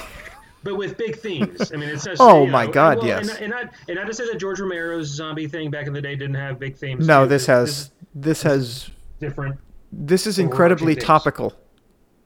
But 0.63 0.77
with 0.77 0.97
big 0.97 1.15
themes. 1.17 1.71
I 1.71 1.77
mean, 1.77 1.89
it's 1.89 2.05
just, 2.05 2.17
Oh, 2.19 2.47
my 2.47 2.65
know, 2.65 2.71
God, 2.71 2.97
well, 2.97 3.05
yes. 3.07 3.29
And, 3.29 3.39
and, 3.43 3.51
not, 3.51 3.73
and 3.87 3.97
not 3.97 4.07
to 4.07 4.13
say 4.15 4.25
that 4.31 4.39
George 4.39 4.59
Romero's 4.59 5.05
zombie 5.07 5.47
thing 5.47 5.69
back 5.69 5.85
in 5.85 5.93
the 5.93 6.01
day 6.01 6.15
didn't 6.15 6.33
have 6.35 6.57
big 6.59 6.75
themes. 6.75 7.05
no, 7.05 7.27
this 7.27 7.45
has 7.45 7.91
this 8.15 8.41
has 8.41 8.89
different. 9.19 9.59
this 9.91 10.25
is 10.25 10.39
incredibly 10.39 10.95
topical. 10.95 11.53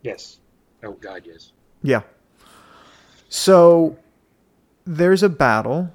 Yes. 0.03 0.39
Oh 0.83 0.93
God, 0.93 1.23
yes. 1.25 1.51
Yeah. 1.83 2.01
So 3.27 3.97
there's 4.85 5.23
a 5.23 5.29
battle, 5.29 5.91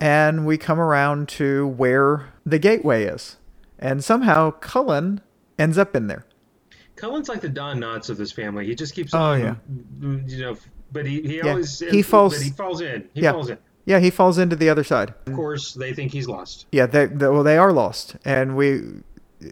and 0.00 0.46
we 0.46 0.56
come 0.58 0.80
around 0.80 1.28
to 1.30 1.66
where 1.68 2.28
the 2.46 2.58
gateway 2.58 3.04
is, 3.04 3.36
and 3.78 4.02
somehow 4.04 4.50
Cullen 4.52 5.20
ends 5.58 5.76
up 5.78 5.94
in 5.94 6.06
there. 6.06 6.24
Cullen's 6.96 7.28
like 7.28 7.40
the 7.40 7.48
Don 7.48 7.78
Knotts 7.80 8.10
of 8.10 8.16
this 8.18 8.30
family. 8.32 8.66
He 8.66 8.74
just 8.74 8.94
keeps 8.94 9.14
Oh, 9.14 9.18
on, 9.18 9.40
yeah. 9.40 9.54
you 10.26 10.38
know. 10.42 10.56
But 10.92 11.06
he, 11.06 11.22
he 11.22 11.36
Yeah, 11.38 11.50
always 11.50 11.78
he 11.78 12.02
falls- 12.02 12.40
he 12.40 12.50
falls 12.50 12.80
in. 12.80 13.08
He 13.14 13.22
Yeah. 13.22 13.32
falls 13.32 13.48
in. 13.50 13.58
Yeah, 13.86 13.98
he 14.00 14.10
falls 14.10 14.38
into 14.38 14.54
the 14.56 14.68
other 14.68 14.84
side. 14.84 15.14
Of 15.26 15.32
course, 15.34 15.72
they 15.72 15.92
think 15.94 16.12
he's 16.12 16.28
lost. 16.28 16.66
Yeah, 16.72 16.86
they, 16.86 17.06
they 17.06 17.28
well 17.28 17.42
they 17.42 17.56
are 17.56 17.72
lost, 17.72 18.16
and 18.24 18.56
we 18.56 18.82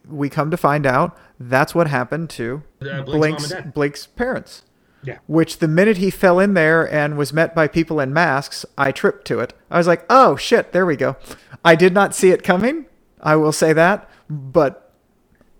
we 0.06 0.28
come 0.28 0.50
to 0.50 0.56
find 0.58 0.84
out 0.84 1.16
that's 1.40 1.74
what 1.74 1.86
happened 1.86 2.28
to 2.30 2.62
Uh, 2.82 3.02
Blake's 3.02 3.48
Blake's. 3.48 3.66
Blake's 3.72 4.06
parents. 4.06 4.62
Yeah. 5.04 5.18
Which 5.26 5.58
the 5.58 5.68
minute 5.68 5.98
he 5.98 6.10
fell 6.10 6.40
in 6.40 6.54
there 6.54 6.90
and 6.92 7.16
was 7.16 7.32
met 7.32 7.54
by 7.54 7.68
people 7.68 8.00
in 8.00 8.12
masks, 8.12 8.66
I 8.76 8.90
tripped 8.92 9.26
to 9.28 9.38
it. 9.40 9.54
I 9.70 9.78
was 9.78 9.86
like, 9.86 10.04
"Oh 10.10 10.36
shit, 10.36 10.72
there 10.72 10.84
we 10.84 10.96
go." 10.96 11.16
I 11.64 11.74
did 11.76 11.94
not 11.94 12.14
see 12.14 12.30
it 12.30 12.42
coming. 12.42 12.86
I 13.22 13.36
will 13.36 13.52
say 13.52 13.72
that, 13.72 14.08
but 14.28 14.92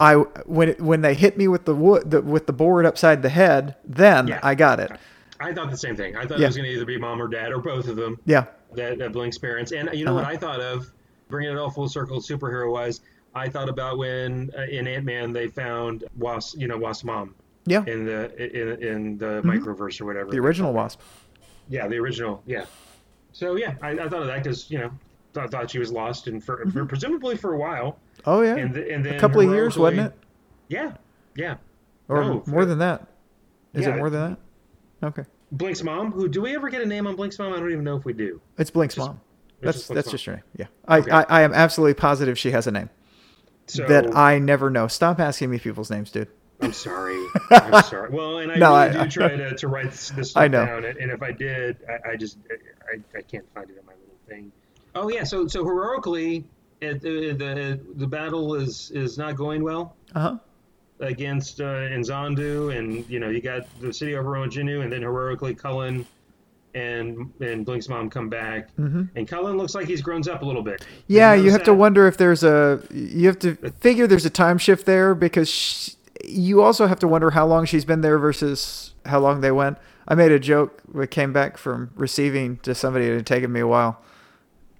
I 0.01 0.14
when 0.14 0.70
it, 0.70 0.80
when 0.80 1.01
they 1.03 1.14
hit 1.14 1.36
me 1.36 1.47
with 1.49 1.64
the 1.66 1.74
wood 1.74 2.11
the, 2.11 2.20
with 2.22 2.47
the 2.47 2.53
board 2.53 2.84
upside 2.86 3.22
the 3.22 3.28
head, 3.28 3.76
then 3.84 4.26
Yeah. 4.28 4.41
I 4.43 4.55
got 4.55 4.80
it. 4.80 4.91
I 5.41 5.53
thought 5.53 5.70
the 5.70 5.76
same 5.76 5.95
thing. 5.97 6.16
I 6.16 6.26
thought 6.26 6.39
Yeah. 6.39 6.47
it 6.47 6.49
was 6.49 6.57
going 6.57 6.68
to 6.68 6.74
either 6.74 6.84
be 6.84 6.99
mom 6.99 7.22
or 7.22 7.28
dad 7.28 7.53
or 7.53 7.59
both 7.59 7.86
of 7.89 7.95
them. 7.97 8.18
Yeah. 8.24 8.47
That, 8.74 8.99
that 8.99 9.12
Blink's 9.12 9.39
parents. 9.39 9.70
And 9.72 9.89
you 9.93 10.05
know 10.05 10.14
what 10.14 10.24
Uh-huh. 10.24 10.32
I 10.32 10.36
thought 10.36 10.61
of, 10.61 10.93
bringing 11.28 11.53
it 11.53 11.59
all 11.59 11.70
full 11.70 11.89
circle, 11.89 12.20
superhero 12.20 12.72
wise. 12.72 13.01
I 13.34 13.49
thought 13.49 13.68
about 13.68 13.99
when 13.99 14.51
uh, 14.59 14.62
in 14.62 14.89
Ant 14.89 15.05
Man 15.05 15.32
they 15.32 15.47
found 15.47 16.05
Wasp, 16.16 16.59
you 16.59 16.66
know, 16.66 16.76
Wasp's 16.76 17.05
mom 17.05 17.34
Yeah. 17.69 17.85
in 17.87 18.05
the 18.05 18.35
in, 18.37 18.83
in 18.83 19.19
the 19.19 19.43
mm-hmm. 19.43 19.51
microverse 19.51 20.01
or 20.01 20.07
whatever. 20.07 20.31
The 20.31 20.39
original 20.39 20.73
Wasp. 20.73 21.01
Yeah, 21.69 21.87
the 21.87 21.97
original. 21.97 22.43
Yeah. 22.47 22.64
So 23.33 23.57
yeah, 23.57 23.75
I, 23.83 23.91
I 23.91 24.09
thought 24.09 24.23
of 24.23 24.27
that 24.27 24.43
because 24.43 24.71
you 24.71 24.79
know 24.79 24.91
thought, 25.35 25.51
thought 25.51 25.71
she 25.71 25.79
was 25.79 25.93
lost 25.93 26.27
and 26.27 26.43
for, 26.43 26.64
for 26.71 26.85
presumably 26.87 27.37
for 27.37 27.55
a 27.55 27.59
while. 27.59 27.99
Oh 28.25 28.41
yeah. 28.43 28.57
And, 28.57 28.75
th- 28.75 28.91
and 28.91 29.05
then 29.05 29.14
a 29.14 29.21
couple 29.21 29.41
of 29.41 29.51
years, 29.51 29.77
wasn't 29.77 30.01
it? 30.01 30.12
Yeah, 30.69 30.95
yeah. 31.35 31.57
Or 32.09 32.23
No, 32.23 32.29
more 32.29 32.43
for- 32.45 32.64
than 32.64 32.79
that. 32.79 33.07
Is 33.75 33.85
Yeah. 33.85 33.95
it 33.95 33.99
more 33.99 34.11
than 34.11 34.31
that? 35.01 35.07
Okay. 35.07 35.25
Blink's 35.53 35.83
mom. 35.83 36.12
Who 36.12 36.29
do 36.29 36.43
we 36.43 36.55
ever 36.55 36.69
get 36.69 36.83
a 36.83 36.87
name 36.87 37.07
on 37.07 37.16
Blink's 37.16 37.39
mom? 37.39 37.53
I 37.53 37.57
don't 37.59 37.71
even 37.71 37.85
know 37.85 37.97
if 37.97 38.05
we 38.05 38.12
do. 38.12 38.41
It's 38.59 38.71
Blink's 38.71 38.95
Just- 38.95 39.07
mom. 39.07 39.21
it's 39.59 39.64
That's 39.64 39.77
just 39.79 39.89
Blink's 39.89 39.97
that's 39.97 40.07
mom. 40.07 40.12
just 40.12 40.25
her 40.27 40.33
name. 40.33 40.43
Yeah. 40.57 40.66
I, 40.87 40.99
Okay. 40.99 41.11
I, 41.11 41.23
I 41.29 41.43
am 41.43 41.55
absolutely 41.55 41.95
positive 41.95 42.39
she 42.39 42.51
has 42.51 42.66
a 42.66 42.71
name 42.71 42.91
So 43.66 43.87
that 43.87 44.14
I 44.16 44.39
never 44.39 44.71
know. 44.71 44.89
Stop 44.89 45.21
asking 45.21 45.51
me 45.51 45.59
people's 45.59 45.91
names, 45.91 46.11
dude. 46.11 46.29
I'm 46.61 46.73
sorry. 46.73 47.25
I'm 47.51 47.83
sorry. 47.85 48.11
Well, 48.11 48.39
and 48.39 48.51
I 48.53 48.57
No, 48.57 48.71
really 48.77 48.97
I- 48.99 49.05
do 49.05 49.11
try 49.11 49.29
to, 49.37 49.55
to 49.55 49.69
write 49.69 49.91
this 49.91 50.11
this 50.11 50.31
stuff 50.31 50.43
I 50.43 50.49
know. 50.49 50.65
down, 50.67 50.85
and 50.85 50.99
and 50.99 51.11
if 51.13 51.23
I 51.23 51.33
did, 51.33 51.77
I, 51.89 52.11
I 52.13 52.17
just 52.17 52.39
I, 52.93 53.01
I 53.17 53.23
can't 53.23 53.47
find 53.55 53.69
it 53.71 53.77
in 53.79 53.87
my 53.87 53.93
little 53.93 54.17
thing. 54.29 54.51
Oh 54.95 55.09
yeah, 55.09 55.25
so 55.25 55.47
so 55.47 55.65
heroically, 55.65 56.45
it, 56.81 57.01
the 57.01 57.33
the 57.33 57.81
the 57.97 58.07
battle 58.07 58.55
is 58.57 58.91
is 58.93 59.17
not 59.19 59.37
going 59.37 59.63
well 59.63 59.95
Uh 60.15 60.21
huh. 60.21 60.39
against 61.01 61.61
uh, 61.61 61.65
Inzondo, 61.65 62.77
and 62.77 63.09
you 63.09 63.21
know 63.21 63.29
you 63.29 63.41
got 63.41 63.63
the 63.81 63.93
city 63.93 64.15
of 64.15 64.25
Jinoo, 64.25 64.83
and 64.83 64.93
then 64.93 65.03
heroically 65.03 65.55
Cullen 65.55 66.05
and 66.75 67.33
and 67.41 67.65
Blink's 67.65 67.89
mom 67.89 68.11
come 68.11 68.29
back, 68.29 68.71
hmm 68.75 69.05
and 69.15 69.27
Cullen 69.29 69.57
looks 69.57 69.75
like 69.75 69.87
he's 69.87 70.03
grown 70.03 70.29
up 70.29 70.43
a 70.43 70.45
little 70.45 70.63
bit. 70.63 70.85
Yeah, 71.07 71.31
notice 71.31 71.45
you 71.45 71.51
have 71.53 71.63
to 71.65 71.75
wonder 71.75 72.07
if 72.09 72.17
there's 72.17 72.43
a. 72.43 72.83
You 72.93 73.27
have 73.29 73.39
to 73.41 73.55
figure 73.81 74.07
there's 74.09 74.27
a 74.27 74.31
time 74.31 74.59
shift 74.59 74.87
there 74.87 75.15
because 75.15 75.49
sh 75.49 75.91
you 76.25 76.62
also 76.62 76.87
have 76.87 76.99
to 77.01 77.09
wonder 77.09 77.31
how 77.31 77.47
long 77.47 77.64
she's 77.64 77.85
been 77.85 78.01
there 78.01 78.19
versus 78.19 78.95
how 79.07 79.21
long 79.21 79.41
they 79.41 79.51
went. 79.53 79.79
I 80.07 80.14
made 80.14 80.33
a 80.33 80.39
joke. 80.39 80.81
We 80.93 81.07
came 81.07 81.33
back 81.33 81.59
from 81.59 81.91
receiving 81.95 82.57
to 82.59 82.75
somebody. 82.75 83.07
It 83.07 83.14
had 83.16 83.27
taken 83.27 83.53
me 83.53 83.61
a 83.61 83.66
while 83.66 84.01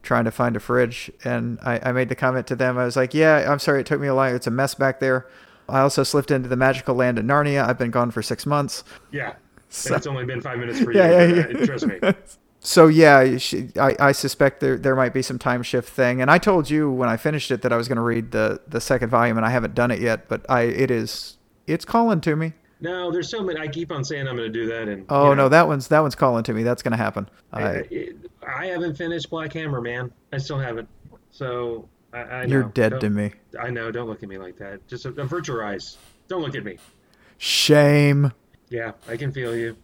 trying 0.03 0.25
to 0.25 0.31
find 0.31 0.57
a 0.57 0.61
fridge, 0.61 1.11
and 1.25 1.59
I, 1.63 1.81
I 1.83 1.93
made 1.93 2.09
the 2.09 2.15
comment 2.15 2.47
to 2.47 2.57
them. 2.57 2.79
I 2.79 2.85
was 2.85 2.97
like, 2.97 3.13
"Yeah, 3.15 3.51
I'm 3.51 3.59
sorry, 3.59 3.81
it 3.81 3.87
took 3.87 4.01
me 4.01 4.07
a 4.09 4.15
while. 4.15 4.35
It's 4.35 4.47
a 4.47 4.51
mess 4.51 4.75
back 4.75 5.01
there." 5.01 5.27
I 5.69 5.81
also 5.81 6.03
slipped 6.03 6.31
into 6.31 6.49
the 6.49 6.57
magical 6.57 6.95
land 6.95 7.19
of 7.19 7.27
Narnia. 7.27 7.67
I've 7.69 7.77
been 7.79 7.91
gone 7.91 8.11
for 8.11 8.23
six 8.23 8.47
months. 8.47 8.85
Yeah, 9.11 9.35
So- 9.69 9.95
it's 9.97 10.07
only 10.07 10.25
been 10.25 10.41
five 10.41 10.59
minutes 10.59 10.81
for 10.81 10.93
you. 10.93 10.99
yeah, 11.01 11.25
yeah, 11.25 11.35
yeah. 11.51 11.59
uh, 11.63 11.67
Trust 11.67 11.87
me. 11.87 11.99
So 12.69 12.87
yeah, 12.87 13.39
she, 13.39 13.71
I, 13.81 13.97
I 13.99 14.13
suspect 14.13 14.61
there 14.61 14.77
there 14.77 14.95
might 14.95 15.15
be 15.15 15.23
some 15.23 15.39
time 15.39 15.63
shift 15.63 15.89
thing. 15.89 16.21
And 16.21 16.31
I 16.31 16.37
told 16.37 16.69
you 16.69 16.91
when 16.91 17.09
I 17.09 17.17
finished 17.17 17.51
it 17.51 17.63
that 17.63 17.73
I 17.73 17.79
was 17.79 17.89
going 17.89 17.97
to 17.97 18.03
read 18.03 18.31
the 18.31 18.61
the 18.69 18.79
second 18.79 19.09
volume, 19.09 19.39
and 19.39 19.47
I 19.47 19.49
haven't 19.49 19.75
done 19.75 19.91
it 19.91 20.01
yet. 20.01 20.29
But 20.29 20.45
I 20.51 20.65
it 20.65 20.91
is 20.91 21.39
it's 21.67 21.87
calling 21.87 22.21
to 22.21 22.37
me. 22.37 22.53
No, 22.83 23.11
there's 23.11 23.31
so 23.31 23.43
many. 23.43 23.59
I 23.59 23.69
keep 23.69 23.91
on 23.91 24.05
saying 24.05 24.29
I'm 24.29 24.37
going 24.37 24.53
to 24.53 24.59
do 24.59 24.67
that, 24.67 24.87
and 24.87 25.07
Oh 25.09 25.31
you 25.31 25.37
know, 25.37 25.45
no, 25.45 25.49
that 25.49 25.67
one's 25.67 25.89
that 25.89 26.01
one's 26.01 26.15
calling 26.15 26.45
to 26.45 26.53
me. 26.53 26.63
That's 26.63 26.83
going 26.83 26.93
to 26.93 26.99
happen. 26.99 27.31
I, 27.55 27.63
I, 27.63 28.09
I- 28.47 28.67
haven't 28.67 28.97
finished 28.99 29.31
Black 29.31 29.55
Hammer, 29.55 29.81
man. 29.81 30.13
I 30.35 30.37
still 30.37 30.59
haven't. 30.59 30.91
So 31.31 31.89
I, 32.13 32.19
I 32.19 32.45
you're 32.45 32.65
dead 32.65 32.91
Don't- 32.91 33.01
to 33.01 33.09
me. 33.09 33.33
I 33.59 33.71
know. 33.71 33.91
Don't 33.91 34.09
look 34.09 34.23
at 34.23 34.29
me 34.29 34.37
like 34.37 34.59
that. 34.59 34.87
Just 34.89 35.07
avert 35.07 35.49
your 35.49 35.65
eyes. 35.65 35.97
Don't 36.29 36.43
look 36.43 36.55
at 36.55 36.65
me. 36.65 36.77
Shame. 37.39 38.31
Yeah, 38.69 38.93
I 39.09 39.17
can 39.17 39.33
feel 39.33 39.57
you. 39.57 39.75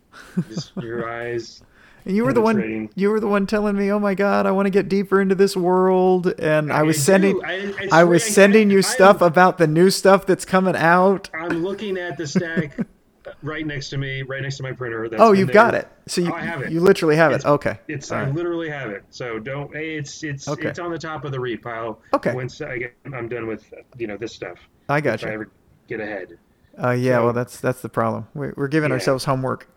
Just 0.50 0.72
your 0.76 1.10
eyes. 1.10 1.62
And 2.06 2.14
you 2.16 2.24
were 2.24 2.32
the 2.32 2.40
one. 2.42 2.56
Penetrating. 2.56 2.90
You 2.96 3.10
were 3.10 3.20
the 3.20 3.26
one 3.28 3.46
telling 3.46 3.76
me, 3.76 3.90
"Oh 3.90 3.98
my 3.98 4.14
God, 4.14 4.44
I 4.46 4.50
want 4.50 4.66
to 4.66 4.70
get 4.70 4.88
deeper 4.88 5.20
into 5.20 5.34
this 5.34 5.56
world." 5.56 6.32
And 6.38 6.72
I, 6.72 6.82
was 6.82 7.02
sending. 7.02 7.42
I- 7.44 7.72
I 7.92 8.00
I 8.00 8.04
was 8.04 8.22
sending 8.24 8.70
you 8.70 8.78
I- 8.78 8.82
stuff 8.82 9.22
about 9.22 9.56
the 9.58 9.66
new 9.66 9.88
stuff 9.90 10.26
that's 10.26 10.44
coming 10.44 10.76
out. 10.76 11.30
I'm 11.34 11.62
looking 11.64 11.96
at 11.96 12.18
the 12.18 12.26
stack 12.26 12.76
right 13.42 13.66
next 13.66 13.88
to 13.90 13.96
me, 13.96 14.20
right 14.22 14.42
next 14.42 14.58
to 14.58 14.62
my 14.62 14.72
printer. 14.72 15.08
That's 15.08 15.22
Oh, 15.22 15.32
you've 15.32 15.46
there. 15.48 15.54
got 15.54 15.74
it. 15.74 15.88
So 16.06 16.20
you 16.20 16.30
Oh, 16.30 16.34
I 16.34 16.40
have 16.42 16.60
it. 16.62 16.72
you 16.72 16.80
literally 16.80 17.16
have 17.16 17.32
it. 17.32 17.44
Okay. 17.46 17.78
It's 17.88 18.12
All 18.12 18.18
I 18.18 18.24
right. 18.24 18.34
literally 18.34 18.68
have 18.68 18.90
it. 18.90 19.04
So 19.08 19.38
don't. 19.38 19.74
It's 19.74 20.22
it's 20.22 20.46
Okay. 20.46 20.68
it's 20.68 20.78
on 20.78 20.90
the 20.90 20.98
top 20.98 21.24
of 21.24 21.32
the 21.32 21.40
read 21.40 21.62
pile. 21.62 22.00
Okay. 22.12 22.34
Once 22.34 22.60
I 22.60 22.76
get, 22.78 22.94
I'm 23.14 23.28
done 23.28 23.46
with 23.46 23.72
you 23.96 24.06
know 24.08 24.18
this 24.18 24.34
stuff. 24.34 24.58
I 24.90 24.98
If 24.98 25.04
got 25.04 25.24
I 25.24 25.28
you. 25.28 25.32
ever 25.34 25.48
get 25.88 26.00
ahead. 26.00 26.36
Uh, 26.82 26.90
yeah. 26.90 27.16
so- 27.16 27.24
Well, 27.24 27.32
that's 27.32 27.60
that's 27.60 27.80
the 27.80 27.88
problem. 27.88 28.26
We're, 28.34 28.52
we're 28.58 28.68
giving 28.68 28.90
Yeah. 28.90 28.94
ourselves 28.96 29.24
homework. 29.24 29.68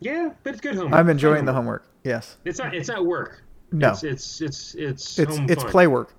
Yeah, 0.00 0.30
but 0.42 0.52
it's 0.54 0.60
good 0.60 0.74
homework. 0.74 0.94
I'm 0.94 1.08
enjoying 1.08 1.44
the 1.44 1.52
homework. 1.52 1.84
Yes. 2.04 2.36
It's 2.44 2.58
not. 2.58 2.74
It's 2.74 2.88
not 2.88 3.04
work. 3.06 3.42
No. 3.72 3.90
It's 3.90 4.04
it's 4.04 4.40
it's 4.40 4.74
it's 4.74 5.18
It's 5.18 5.36
home 5.36 5.46
it's 5.48 5.64
play 5.64 5.86
work. 5.86 6.14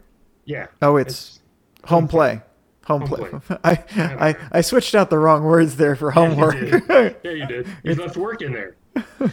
Yeah. 0.45 0.67
Oh, 0.81 0.97
it's 0.97 1.39
home 1.85 2.01
home 2.03 2.07
play. 2.07 2.41
Home, 2.85 3.01
Home 3.01 3.09
play. 3.09 3.29
play. 3.29 3.57
I, 3.63 4.27
I 4.29 4.35
I 4.53 4.61
switched 4.61 4.95
out 4.95 5.09
the 5.09 5.17
wrong 5.17 5.43
words 5.43 5.75
there 5.75 5.95
for 5.95 6.11
Yeah, 6.15 6.21
you 6.23 6.29
homework. 6.29 6.53
did. 6.55 6.83
Yeah, 7.23 7.31
you 7.31 7.45
did. 7.45 7.67
You 7.83 7.95
left 7.95 8.17
work 8.17 8.41
in 8.41 8.51
there. 8.53 8.75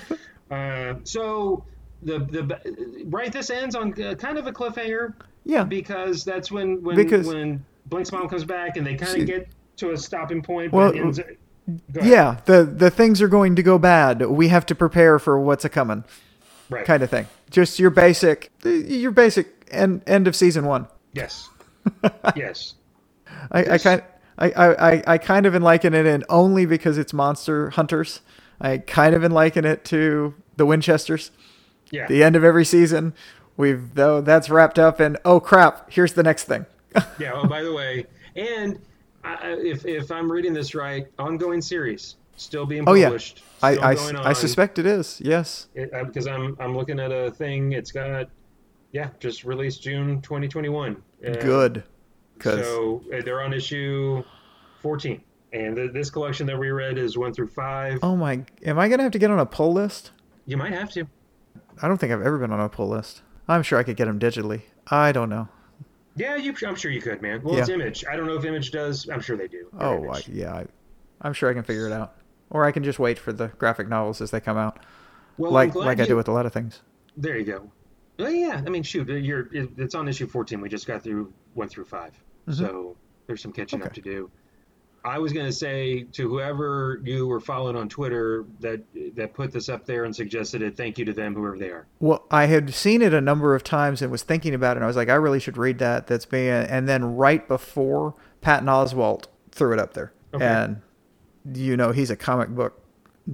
Uh, 0.51 0.95
so 1.05 1.65
the 2.03 2.19
the 2.19 3.05
right. 3.07 3.33
This 3.33 3.49
ends 3.51 3.75
on 3.75 4.01
uh, 4.01 4.15
kind 4.15 4.37
of 4.39 4.47
a 4.47 4.53
cliffhanger 4.53 5.15
yeah. 5.45 5.65
because 5.65 6.23
that's 6.23 6.53
when 6.53 6.83
when 6.83 6.97
Because- 6.97 7.27
when 7.27 7.65
Blink's 7.87 8.13
mom 8.13 8.29
comes 8.29 8.45
back 8.45 8.77
and 8.77 8.87
they 8.87 8.95
kind 8.95 9.21
of 9.21 9.27
get 9.27 9.49
to 9.79 9.93
a 9.93 9.97
stopping 9.97 10.43
point. 10.43 10.71
Well, 10.73 10.91
but 10.93 10.97
it 10.97 11.01
ends. 11.03 11.21
Yeah, 12.03 12.41
the 12.45 12.65
the 12.65 12.91
things 12.91 13.23
are 13.23 13.29
going 13.29 13.57
to 13.57 13.63
go 13.63 13.79
bad. 13.79 14.27
We 14.27 14.49
have 14.49 14.67
to 14.67 14.75
prepare 14.75 15.19
for 15.19 15.39
what's 15.41 15.65
a 15.65 15.69
coming, 15.69 16.05
Right. 16.69 16.85
kind 16.85 17.03
of 17.03 17.11
thing. 17.11 17.27
Just 17.51 17.79
your 17.79 17.91
basic, 17.91 18.51
your 18.65 19.11
basic 19.11 19.67
end 19.71 20.03
end 20.07 20.29
of 20.29 20.37
season 20.37 20.67
one. 20.67 20.89
Yes. 21.13 21.49
yes. 22.37 22.75
I, 23.51 23.75
I 23.75 23.79
kind 23.79 24.03
I, 24.37 24.51
I, 24.51 25.03
I, 25.07 25.19
kind 25.19 25.47
of 25.47 25.55
liken 25.63 25.95
it 25.95 26.07
in 26.07 26.25
only 26.29 26.67
because 26.67 26.99
it's 26.99 27.13
monster 27.13 27.71
hunters. 27.71 28.21
I 28.61 28.79
kind 28.79 29.15
of 29.15 29.23
liken 29.31 29.65
it 29.65 29.85
to 29.87 30.35
the 30.57 30.67
Winchesters. 30.67 31.31
Yeah. 31.91 32.07
The 32.09 32.23
end 32.25 32.35
of 32.35 32.43
every 32.43 32.65
season, 32.65 33.15
we've 33.57 33.95
though 33.95 34.21
that's 34.21 34.51
wrapped 34.51 34.79
up, 34.79 34.99
and 34.99 35.19
oh 35.25 35.39
crap, 35.41 35.91
here's 35.93 36.15
the 36.15 36.23
next 36.23 36.45
thing. 36.45 36.67
yeah. 37.19 37.33
Oh, 37.35 37.47
by 37.47 37.63
the 37.63 37.73
way, 37.73 38.07
and 38.35 38.81
I, 39.25 39.53
if 39.53 39.87
if 39.87 40.11
I'm 40.11 40.31
reading 40.31 40.53
this 40.53 40.75
right, 40.75 41.07
ongoing 41.19 41.61
series 41.61 42.17
still 42.37 42.67
being 42.67 42.85
Oh 42.87 42.95
yeah, 42.95 43.07
published. 43.07 43.43
I 43.63 43.77
I, 43.77 43.97
I 44.31 44.33
suspect 44.33 44.79
it 44.79 44.87
is. 44.87 45.21
Yes. 45.25 45.69
it, 45.75 45.91
because 46.07 46.27
I'm 46.27 46.57
I'm 46.61 46.77
looking 46.77 47.01
at 47.01 47.11
a 47.13 47.31
thing. 47.31 47.73
It's 47.73 47.93
got 47.93 48.29
yeah, 48.93 49.11
just 49.19 49.45
released 49.45 49.83
June 49.83 50.21
2021. 50.23 50.97
Uh, 51.27 51.33
Good. 51.41 51.83
Because 52.35 52.65
So 52.65 53.03
they're 53.25 53.43
on 53.43 53.53
issue 53.53 54.23
14, 54.81 55.21
and 55.53 55.77
th- 55.77 55.93
this 55.93 56.11
collection 56.11 56.47
that 56.47 56.59
we 56.59 56.71
read 56.71 56.99
is 56.99 57.17
one 57.17 57.33
through 57.33 57.49
five. 57.49 57.99
oh 58.03 58.17
my, 58.17 58.45
am 58.65 58.79
I 58.79 58.89
gonna 58.89 59.03
have 59.05 59.13
to 59.13 59.19
get 59.19 59.31
on 59.31 59.39
a 59.39 59.47
pull 59.47 59.73
list? 59.73 60.11
You 60.47 60.57
might 60.57 60.73
have 60.73 60.91
to. 60.93 61.07
I 61.81 61.89
don't 61.89 61.99
think 61.99 62.13
I've 62.13 62.23
ever 62.23 62.39
been 62.39 62.53
on 62.53 62.61
a 62.61 62.69
pull 62.69 62.89
list. 62.89 63.23
I'm 63.49 63.63
sure 63.63 63.79
I 63.79 63.83
could 63.83 63.97
get 63.97 64.07
them 64.07 64.19
digitally. 64.19 64.63
I 64.89 65.13
don't 65.13 65.29
know. 65.29 65.49
Yeah, 66.17 66.37
you, 66.37 66.55
I'm 66.67 66.77
sure 66.77 66.91
you 66.91 67.01
could, 67.01 67.23
man. 67.23 67.43
Well, 67.43 67.57
it's 67.57 67.69
Image. 67.69 68.05
I 68.11 68.17
don't 68.17 68.27
know 68.27 68.37
if 68.37 68.45
Image 68.45 68.71
does. 68.71 69.09
I'm 69.09 69.21
sure 69.21 69.37
they 69.37 69.49
do. 69.49 69.69
Oh, 69.79 70.09
I, 70.09 70.23
yeah. 70.29 70.55
I, 70.55 70.67
I'm 71.23 71.33
sure 71.33 71.51
I 71.51 71.55
can 71.55 71.65
figure 71.65 71.87
it 71.87 71.93
out. 71.93 72.15
Or 72.51 72.65
I 72.65 72.71
can 72.73 72.85
just 72.85 72.99
wait 72.99 73.19
for 73.19 73.33
the 73.33 73.49
graphic 73.49 73.89
novels 73.89 74.21
as 74.21 74.31
they 74.31 74.41
come 74.41 74.57
out, 74.57 74.79
well, 75.39 75.51
like 75.51 75.75
like 75.75 75.99
I 75.99 76.05
do 76.05 76.15
with 76.15 76.29
a 76.29 76.33
lot 76.33 76.47
of 76.47 76.53
things. 76.53 76.83
There 77.17 77.37
you 77.37 77.45
go. 77.45 77.71
Well, 78.19 78.31
yeah. 78.31 78.63
I 78.65 78.71
mean, 78.71 78.85
shoot, 78.85 79.09
you're 79.09 79.49
it, 79.53 79.71
it's 79.77 79.95
on 79.97 80.07
issue 80.07 80.27
14. 80.29 80.61
We 80.61 80.69
just 80.69 80.87
got 80.87 81.03
through 81.03 81.33
one 81.55 81.69
through 81.69 81.85
5 81.87 82.13
so 82.51 82.97
there's 83.27 83.41
some 83.43 83.53
catching 83.53 83.81
up 83.83 83.89
Mm-hmm. 83.89 83.95
To 83.95 84.01
do. 84.03 84.31
I 85.05 85.19
was 85.19 85.33
going 85.35 85.45
to 85.47 85.53
say 85.53 86.05
to 86.13 86.29
whoever 86.29 87.01
you 87.05 87.27
were 87.27 87.41
following 87.41 87.77
on 87.77 87.89
Twitter 87.89 88.45
that 88.61 88.81
that 89.17 89.35
put 89.35 89.53
this 89.53 89.69
up 89.69 89.85
there 89.85 90.05
and 90.05 90.17
suggested 90.17 90.63
it, 90.63 90.77
thank 90.77 90.97
you 90.99 91.05
to 91.05 91.13
them, 91.13 91.35
whoever 91.35 91.59
they 91.59 91.69
are. 91.71 91.87
Well, 92.01 92.25
I 92.31 92.47
had 92.47 92.73
seen 92.73 93.03
it 93.03 93.13
a 93.13 93.21
number 93.21 93.55
of 93.55 93.63
times 93.63 94.01
and 94.01 94.11
was 94.11 94.23
thinking 94.23 94.55
about 94.55 94.73
it. 94.73 94.79
And 94.79 94.85
I 94.85 94.87
was 94.87 94.97
like, 94.97 95.11
I 95.11 95.15
really 95.15 95.41
should 95.41 95.59
read 95.59 95.79
that. 95.81 96.07
That's 96.07 96.25
being, 96.27 96.49
and 96.49 96.89
then 96.89 97.17
right 97.17 97.47
before 97.47 98.15
Patton 98.41 98.67
Oswalt 98.69 99.27
threw 99.51 99.73
it 99.75 99.79
up 99.79 99.93
there, 99.95 100.13
Okay. 100.33 100.45
and 100.47 100.81
you 101.55 101.77
know 101.77 101.93
he's 101.93 102.11
a 102.11 102.17
comic 102.17 102.49
book 102.49 102.81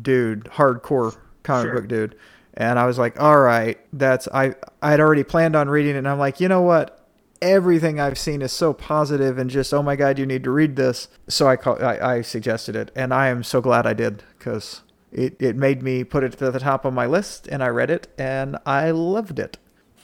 dude, 0.03 0.45
hardcore 0.45 1.16
comic 1.45 1.66
Sure. 1.66 1.75
book 1.81 1.89
dude, 1.89 2.16
and 2.55 2.79
I 2.79 2.87
was 2.87 2.99
like, 2.99 3.21
all 3.21 3.41
right, 3.41 3.79
that's 3.93 4.27
I 4.35 4.55
I 4.83 4.91
had 4.91 5.01
already 5.01 5.23
planned 5.25 5.55
on 5.55 5.68
reading 5.68 5.95
it, 5.95 5.99
and 5.99 6.09
I'm 6.09 6.18
like, 6.18 6.41
you 6.41 6.49
know 6.49 6.62
what? 6.62 6.99
Everything 7.43 7.99
I've 7.99 8.18
seen 8.18 8.43
is 8.43 8.53
so 8.53 8.72
positive 8.74 9.38
and 9.38 9.49
just 9.49 9.72
oh 9.72 9.82
my 9.82 9.97
god, 9.97 10.18
you 10.18 10.26
need 10.26 10.45
to 10.45 10.51
read 10.51 10.76
this. 10.76 11.09
So 11.26 11.49
I 11.49 11.57
call, 11.57 11.82
I, 11.82 12.16
I 12.16 12.20
suggested 12.20 12.76
it, 12.76 12.91
and 12.95 13.14
I 13.14 13.28
am 13.28 13.43
so 13.43 13.61
glad 13.62 13.86
I 13.86 13.95
did 13.95 14.22
because 14.38 14.82
it 15.11 15.36
it 15.41 15.57
made 15.57 15.82
me 15.82 16.05
put 16.05 16.22
it 16.22 16.32
to 16.32 16.51
the 16.51 16.59
top 16.61 16.84
of 16.84 16.93
my 16.93 17.07
list, 17.07 17.47
and 17.49 17.62
I 17.62 17.68
read 17.68 17.91
it, 17.91 18.09
and 18.18 18.59
I 18.66 18.91
loved 18.91 19.38
it. 19.38 19.57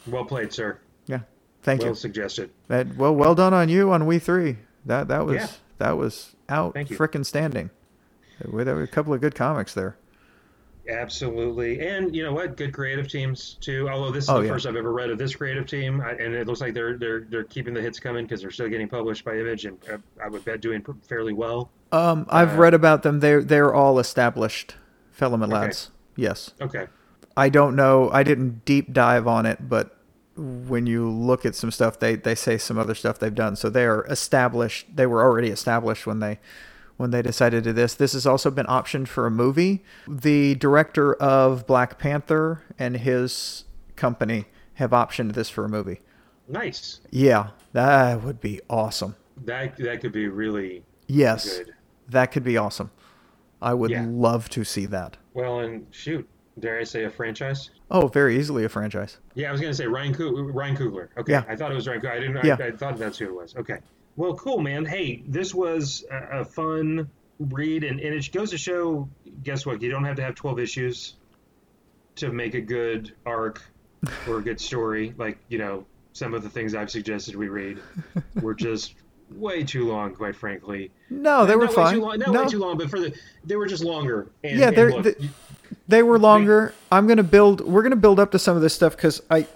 Well 0.07 0.25
played, 0.25 0.53
sir. 0.53 0.79
Yeah, 1.07 1.21
thank 1.63 1.81
well 1.81 1.91
you. 1.91 1.95
suggested. 1.95 2.51
That, 2.69 2.97
well, 2.97 3.15
well 3.15 3.35
done 3.35 3.53
on 3.53 3.69
you 3.69 3.93
on 3.93 4.07
We 4.07 4.19
Three. 4.19 4.57
That 4.87 5.09
that 5.09 5.27
was 5.27 5.35
Yeah. 5.37 5.49
that 5.79 5.97
was 5.99 6.35
out 6.49 6.75
frickin' 6.75 7.27
standing. 7.27 7.69
There 8.41 8.51
were, 8.53 8.65
there 8.65 8.75
were 8.77 8.83
a 8.83 8.89
couple 8.89 9.13
of 9.13 9.21
good 9.21 9.35
comics 9.35 9.75
there. 9.75 9.97
Absolutely, 10.89 11.87
and 11.87 12.15
you 12.15 12.23
know 12.23 12.33
what? 12.33 12.57
Good 12.57 12.73
creative 12.73 13.09
teams 13.09 13.57
too. 13.61 13.89
Although 13.89 14.13
this 14.13 14.25
is 14.25 14.31
Oh, 14.31 14.39
the 14.39 14.47
yeah. 14.47 14.53
first 14.53 14.67
I've 14.67 14.77
ever 14.77 14.93
read 14.93 15.11
of 15.11 15.19
this 15.19 15.35
creative 15.35 15.67
team, 15.67 16.01
I, 16.01 16.11
and 16.13 16.35
it 16.35 16.47
looks 16.47 16.61
like 16.61 16.75
they're 16.75 16.97
they're 16.97 17.21
they're 17.29 17.45
keeping 17.45 17.75
the 17.75 17.83
hits 17.83 17.99
coming 17.99 18.25
because 18.25 18.41
they're 18.41 18.51
still 18.51 18.69
getting 18.69 18.89
published 18.89 19.25
by 19.25 19.37
Image, 19.39 19.65
and 19.65 19.79
uh, 19.91 19.99
I 20.23 20.29
would 20.29 20.45
bet 20.45 20.61
doing 20.61 20.85
fairly 21.09 21.33
well. 21.33 21.71
Um, 21.93 22.27
I've 22.29 22.55
Uh, 22.55 22.59
read 22.59 22.75
about 22.75 23.03
them. 23.03 23.21
They're 23.21 23.43
they're 23.43 23.75
all 23.75 23.99
established 23.99 24.77
filament 25.11 25.53
lads. 25.53 25.91
Yes. 26.15 26.53
Okay, 26.61 26.87
I 27.37 27.49
don't 27.49 27.75
know. 27.77 28.11
I 28.11 28.23
didn't 28.23 28.65
deep 28.65 28.93
dive 28.93 29.27
on 29.27 29.45
it, 29.47 29.69
but 29.69 29.97
when 30.37 30.87
you 30.87 31.09
look 31.11 31.45
at 31.47 31.55
some 31.55 31.71
stuff, 31.71 31.99
they 31.99 32.15
they 32.15 32.35
say 32.35 32.59
some 32.59 32.79
other 32.79 32.95
stuff 32.95 33.19
they've 33.19 33.35
done. 33.35 33.57
So 33.57 33.71
they 33.71 33.87
are 33.87 34.05
established. 34.07 34.95
They 34.95 35.07
were 35.07 35.23
already 35.23 35.49
established 35.49 36.07
when 36.07 36.21
they 36.21 36.39
when 36.97 37.11
they 37.11 37.23
decided 37.23 37.65
to 37.65 37.71
do 37.71 37.73
this. 37.75 37.95
This 37.95 38.13
has 38.15 38.27
also 38.27 38.51
been 38.51 38.67
optioned 38.67 39.09
for 39.09 39.27
a 39.27 39.31
movie. 39.31 39.85
The 40.09 40.55
director 40.57 41.15
of 41.15 41.67
Black 41.67 41.99
Panther 41.99 42.63
and 42.79 42.97
his 42.97 43.65
company 43.97 44.47
have 44.75 44.91
optioned 44.91 45.33
this 45.35 45.49
for 45.51 45.65
a 45.65 45.69
movie. 45.69 46.01
nice. 46.49 47.01
Yeah, 47.11 47.49
that 47.73 48.23
would 48.23 48.41
be 48.41 48.61
awesome. 48.71 49.17
That 49.45 49.77
that 49.79 50.01
could 50.01 50.13
be 50.13 50.29
really 50.29 50.85
Yes, 51.09 51.59
good. 51.59 51.75
that 52.09 52.27
could 52.33 52.45
be 52.45 52.57
awesome. 52.57 52.91
I 53.61 53.75
would 53.75 53.91
Yeah. 53.91 54.07
love 54.09 54.49
to 54.51 54.63
see 54.65 54.87
that. 54.87 55.17
Well, 55.35 55.61
and 55.61 55.87
shoot, 55.91 56.27
dare 56.61 56.79
I 56.79 56.85
say 56.85 57.05
a 57.05 57.11
franchise? 57.11 57.71
Oh, 57.91 58.07
very 58.07 58.39
easily 58.39 58.65
a 58.65 58.69
franchise. 58.69 59.19
Yeah, 59.35 59.49
I 59.49 59.53
was 59.53 59.61
gonna 59.61 59.75
say 59.75 59.87
Ryan 59.87 60.15
Coog- 60.15 60.55
Ryan 60.55 60.77
Coogler. 60.77 61.09
Okay, 61.19 61.33
Yeah. 61.33 61.45
I 61.49 61.57
thought 61.57 61.73
it 61.73 61.75
was 61.75 61.89
Ryan. 61.89 62.01
Coogler. 62.01 62.11
I 62.13 62.21
didn't. 62.21 62.45
Yeah. 62.45 62.57
I, 62.61 62.67
I 62.67 62.71
thought 62.73 62.97
that's 62.99 63.19
who 63.19 63.27
it 63.27 63.35
was. 63.35 63.57
Okay. 63.57 63.79
Well, 64.17 64.35
cool, 64.35 64.59
man. 64.61 64.85
Hey, 64.85 65.23
this 65.27 65.55
was 65.55 66.05
a, 66.11 66.41
a 66.41 66.45
fun 66.45 67.11
read, 67.39 67.85
and, 67.85 68.01
and 68.01 68.15
it 68.15 68.33
goes 68.33 68.51
to 68.51 68.59
show. 68.59 69.09
Guess 69.43 69.67
what? 69.67 69.83
You 69.83 69.91
don't 69.91 70.05
have 70.05 70.17
to 70.17 70.23
have 70.23 70.35
twelve 70.35 70.59
issues 70.59 71.15
to 72.17 72.33
make 72.33 72.55
a 72.55 72.61
good 72.61 73.13
arc 73.27 73.63
or 74.27 74.39
a 74.39 74.43
good 74.43 74.61
story. 74.61 75.15
Like 75.19 75.39
you 75.49 75.59
know, 75.59 75.85
some 76.13 76.33
of 76.35 76.43
the 76.43 76.49
things 76.49 76.75
I've 76.75 76.91
suggested 76.91 77.37
we 77.37 77.49
read 77.49 77.79
were 78.41 78.55
just 78.69 78.95
way 79.33 79.65
too 79.65 79.87
long, 79.89 80.15
quite 80.15 80.35
frankly. 80.37 80.91
No, 81.11 81.45
they 81.45 81.57
were 81.57 81.69
fine. 81.69 82.01
long, 82.01 82.19
not 82.19 82.33
no, 82.33 82.43
way 82.45 82.49
too 82.49 82.59
long, 82.59 82.79
but 82.79 82.89
for 82.89 82.99
the 83.01 83.15
they 83.45 83.57
were 83.57 83.67
just 83.67 83.85
longer. 83.85 84.29
And, 84.45 84.59
Yeah, 84.59 84.69
and 84.69 84.77
they're- 84.77 84.91
look, 84.93 85.03
the- 85.03 85.17
you- 85.23 85.31
they 85.89 86.03
were 86.03 86.19
longer. 86.19 86.75
I'm 86.91 87.07
gonna 87.09 87.23
build. 87.25 87.61
We're 87.61 87.83
gonna 87.83 87.97
build 87.97 88.19
up 88.21 88.31
to 88.33 88.39
some 88.39 88.57
of 88.57 88.63
this 88.63 88.73
stuff 88.75 88.97
because 88.97 89.21
I, 89.31 89.47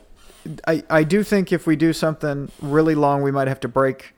I, 0.66 0.82
I 0.90 1.02
do 1.04 1.22
think 1.22 1.52
if 1.52 1.66
we 1.66 1.76
do 1.76 1.92
something 1.92 2.50
really 2.60 2.94
long, 2.96 3.22
we 3.22 3.30
might 3.30 3.46
have 3.48 3.60
to 3.60 3.68
break 3.68 4.12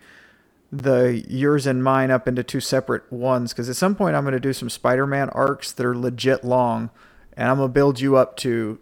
the 0.72 1.22
yours 1.28 1.66
and 1.66 1.84
mine 1.84 2.10
up 2.10 2.26
into 2.26 2.42
two 2.42 2.60
separate 2.60 3.12
ones. 3.12 3.52
Because 3.52 3.68
at 3.68 3.76
some 3.76 3.94
point, 3.94 4.16
I'm 4.16 4.24
gonna 4.24 4.40
do 4.40 4.52
some 4.52 4.70
Spider-Man 4.70 5.28
arcs 5.30 5.70
that 5.72 5.84
are 5.84 5.96
legit 5.96 6.44
long, 6.44 6.90
and 7.36 7.48
I'm 7.48 7.56
gonna 7.58 7.68
build 7.68 8.00
you 8.00 8.16
up 8.16 8.36
to 8.38 8.78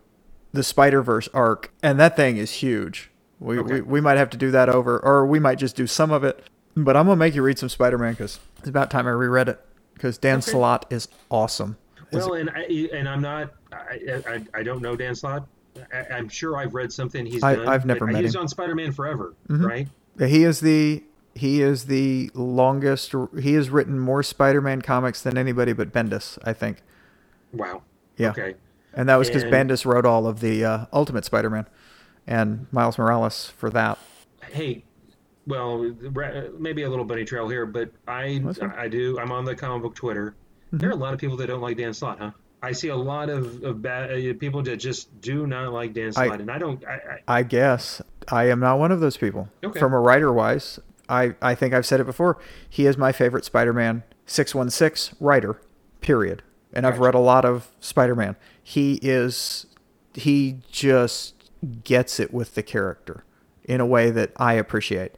the 0.53 0.63
Spider-Verse 0.63 1.29
arc, 1.35 1.73
and 1.83 1.99
that 2.01 2.17
thing 2.17 2.37
is 2.37 2.53
huge. 2.55 3.11
We, 3.41 3.59
Okay. 3.59 3.75
we 3.75 3.81
we 3.83 4.01
might 4.01 4.19
have 4.19 4.31
to 4.31 4.37
do 4.37 4.51
that 4.53 4.69
over, 4.69 4.99
or 5.01 5.27
we 5.27 5.39
might 5.41 5.59
just 5.59 5.75
do 5.77 5.87
some 5.87 6.11
of 6.13 6.23
it. 6.25 6.45
But 6.77 6.97
I'm 6.97 7.07
gonna 7.07 7.17
make 7.17 7.35
you 7.35 7.43
read 7.43 7.59
some 7.59 7.69
Spider-Man 7.69 8.13
because 8.13 8.39
it's 8.59 8.69
about 8.69 8.91
time 8.91 9.07
I 9.07 9.11
reread 9.11 9.49
it. 9.49 9.61
Because 9.95 10.17
Dan 10.19 10.39
Okay. 10.39 10.53
Slott 10.53 10.87
is 10.91 11.09
awesome. 11.31 11.77
Is- 12.13 12.25
Well, 12.25 12.35
and 12.35 12.51
I 12.51 12.63
and 12.93 13.09
I'm 13.09 13.21
not. 13.21 13.51
I 13.73 14.23
I, 14.29 14.45
I 14.55 14.63
don't 14.63 14.81
know 14.83 14.95
Dan 14.97 15.15
Slott. 15.15 15.47
I, 15.93 16.15
I'm 16.17 16.29
sure 16.29 16.57
I've 16.57 16.75
read 16.75 16.93
something 16.93 17.27
he's 17.27 17.43
I- 17.43 17.57
done. 17.57 17.69
I've 17.69 17.85
never 17.87 18.07
met 18.07 18.23
He's 18.23 18.35
him. 18.35 18.43
on 18.43 18.49
Spider-Man 18.49 18.93
Forever, 18.93 19.35
Mhm. 19.49 19.65
right? 19.67 19.89
He 20.19 20.45
is 20.45 20.61
the 20.61 21.03
he 21.35 21.63
is 21.63 21.85
the 21.85 22.31
longest. 22.35 23.15
He 23.41 23.55
has 23.55 23.71
written 23.71 23.99
more 23.99 24.23
Spider-Man 24.23 24.83
comics 24.83 25.23
than 25.23 25.39
anybody 25.39 25.73
but 25.73 25.93
Bendis, 25.93 26.39
I 26.45 26.53
think. 26.53 26.83
Wow. 27.53 27.83
Yeah. 28.17 28.31
Okay. 28.31 28.55
And 28.93 29.09
that 29.09 29.17
was 29.17 29.29
because 29.29 29.45
And- 29.45 29.53
Bendis 29.53 29.85
wrote 29.87 30.05
all 30.05 30.27
of 30.27 30.41
the 30.41 30.65
uh, 30.65 30.87
Ultimate 30.93 31.25
Spider-Man 31.25 31.67
and 32.27 32.67
Miles 32.73 32.99
Morales 32.99 33.53
for 33.57 33.71
that. 33.71 33.99
Hey, 34.51 34.85
well, 35.47 35.95
maybe 36.59 36.83
a 36.83 36.91
little 36.91 37.05
bunny 37.05 37.25
trail 37.25 37.49
here, 37.49 37.67
but 37.67 37.91
I. 38.07 38.43
I 38.77 38.89
do. 38.89 39.19
I'm 39.19 39.33
on 39.33 39.45
the 39.45 39.55
comic 39.55 39.83
book 39.83 39.95
Twitter. 39.95 40.35
There 40.73 40.89
are 40.89 40.93
a 40.93 40.97
lot 40.97 41.15
of 41.15 41.21
people 41.21 41.37
that 41.39 41.47
don't 41.49 41.61
like 41.61 41.77
Dan 41.77 41.93
Slott, 41.95 42.19
huh? 42.19 42.31
I 42.63 42.73
see 42.73 42.89
a 42.89 42.97
lot 42.97 43.31
of, 43.31 43.63
of 43.65 43.81
bad 43.81 44.11
uh, 44.13 44.35
people 44.39 44.63
that 44.65 44.77
just 44.77 45.21
do 45.21 45.47
not 45.47 45.73
like 45.73 45.95
Dan 45.95 46.09
I- 46.09 46.27
Slott, 46.27 46.41
and 46.41 46.51
I 46.51 46.59
don't. 46.59 46.85
I, 46.85 46.93
I, 47.29 47.39
I 47.39 47.43
guess 47.43 48.03
I 48.29 48.49
am 48.51 48.61
not 48.61 48.79
one 48.79 48.93
of 48.93 49.01
those 49.01 49.17
people. 49.17 49.49
Okay. 49.65 49.79
From 49.81 49.93
a 49.95 50.01
writer 50.01 50.33
wise, 50.33 50.79
I, 51.11 51.35
I 51.43 51.55
think 51.55 51.75
I've 51.75 51.85
said 51.85 52.01
it 52.01 52.05
before. 52.05 52.39
He 52.69 52.87
is 52.87 52.97
my 52.97 53.13
favorite 53.13 53.45
Spider 53.45 53.73
Man 53.73 54.05
616 54.27 55.17
writer, 55.21 55.61
period. 56.01 56.43
And 56.73 56.87
I've 56.87 57.01
read 57.01 57.15
a 57.15 57.19
lot 57.19 57.45
of 57.45 57.69
Spider 57.81 58.15
Man. 58.15 58.37
He 58.63 59.01
is, 59.03 59.67
he 60.15 60.59
just 60.71 61.51
gets 61.83 62.21
it 62.21 62.33
with 62.33 62.55
the 62.55 62.63
character 62.63 63.25
in 63.65 63.81
a 63.81 63.87
way 63.87 64.11
that 64.11 64.33
I 64.37 64.55
appreciate. 64.55 65.17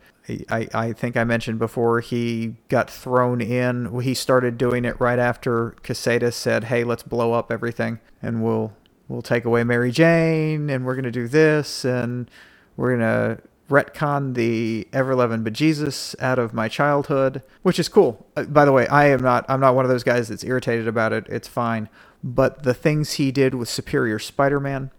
I, 0.48 0.69
I 0.73 0.93
think 0.93 1.16
I 1.16 1.24
mentioned 1.24 1.59
before 1.59 2.01
he 2.01 2.55
got 2.69 2.89
thrown 2.89 3.40
in. 3.40 4.01
He 4.01 4.14
started 4.14 4.56
doing 4.56 4.85
it 4.85 4.98
right 5.01 5.19
after 5.19 5.74
Quesada 5.85 6.31
said, 6.31 6.64
"Hey, 6.64 6.85
let's 6.85 7.02
blow 7.02 7.32
up 7.32 7.51
everything, 7.51 7.98
and 8.23 8.43
we'll 8.43 8.73
we'll 9.09 9.23
take 9.23 9.44
away 9.44 9.64
Mary 9.64 9.90
Jane, 9.90 10.70
and 10.70 10.86
we're 10.86 10.94
gonna 10.94 11.10
do 11.10 11.27
this, 11.27 11.85
and 11.85 12.31
we're 12.77 12.97
gonna 12.97 13.39
retcon 13.71 14.35
the 14.35 14.87
Everlevin 14.93 15.45
bejesus 15.45 16.15
out 16.21 16.39
of 16.39 16.53
my 16.53 16.69
childhood, 16.69 17.43
which 17.63 17.79
is 17.79 17.89
cool. 17.89 18.27
Uh, 18.37 18.45
by 18.45 18.65
the 18.65 18.73
way, 18.73 18.87
I 18.89 19.07
am 19.09 19.23
not 19.23 19.45
I'm 19.49 19.61
not 19.61 19.75
one 19.75 19.85
of 19.85 19.91
those 19.91 20.05
guys 20.05 20.29
that's 20.29 20.45
irritated 20.45 20.87
about 20.89 21.13
it. 21.13 21.27
It's 21.29 21.49
fine. 21.49 21.89
But 22.25 22.63
the 22.63 22.75
things 22.75 23.15
he 23.15 23.33
did 23.33 23.55
with 23.55 23.69
Superior 23.69 24.19
Spider-Man, 24.19 24.91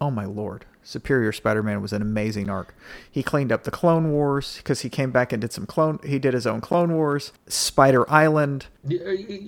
oh 0.00 0.10
my 0.10 0.24
lord. 0.24 0.64
Superior 0.82 1.30
Spider-Man 1.30 1.82
was 1.82 1.92
an 1.92 2.00
amazing 2.00 2.48
arc. 2.48 2.74
He 3.10 3.22
cleaned 3.22 3.52
up 3.52 3.64
the 3.64 3.70
Clone 3.70 4.10
Wars 4.12 4.56
because 4.56 4.80
he 4.80 4.88
came 4.88 5.10
back 5.10 5.30
and 5.30 5.40
did 5.40 5.52
some 5.52 5.66
clone. 5.66 5.98
He 6.04 6.18
did 6.18 6.32
his 6.32 6.46
own 6.46 6.62
Clone 6.62 6.94
Wars. 6.94 7.32
Spider 7.46 8.10
Island. 8.10 8.66
are, 8.86 8.90
you, 8.90 9.04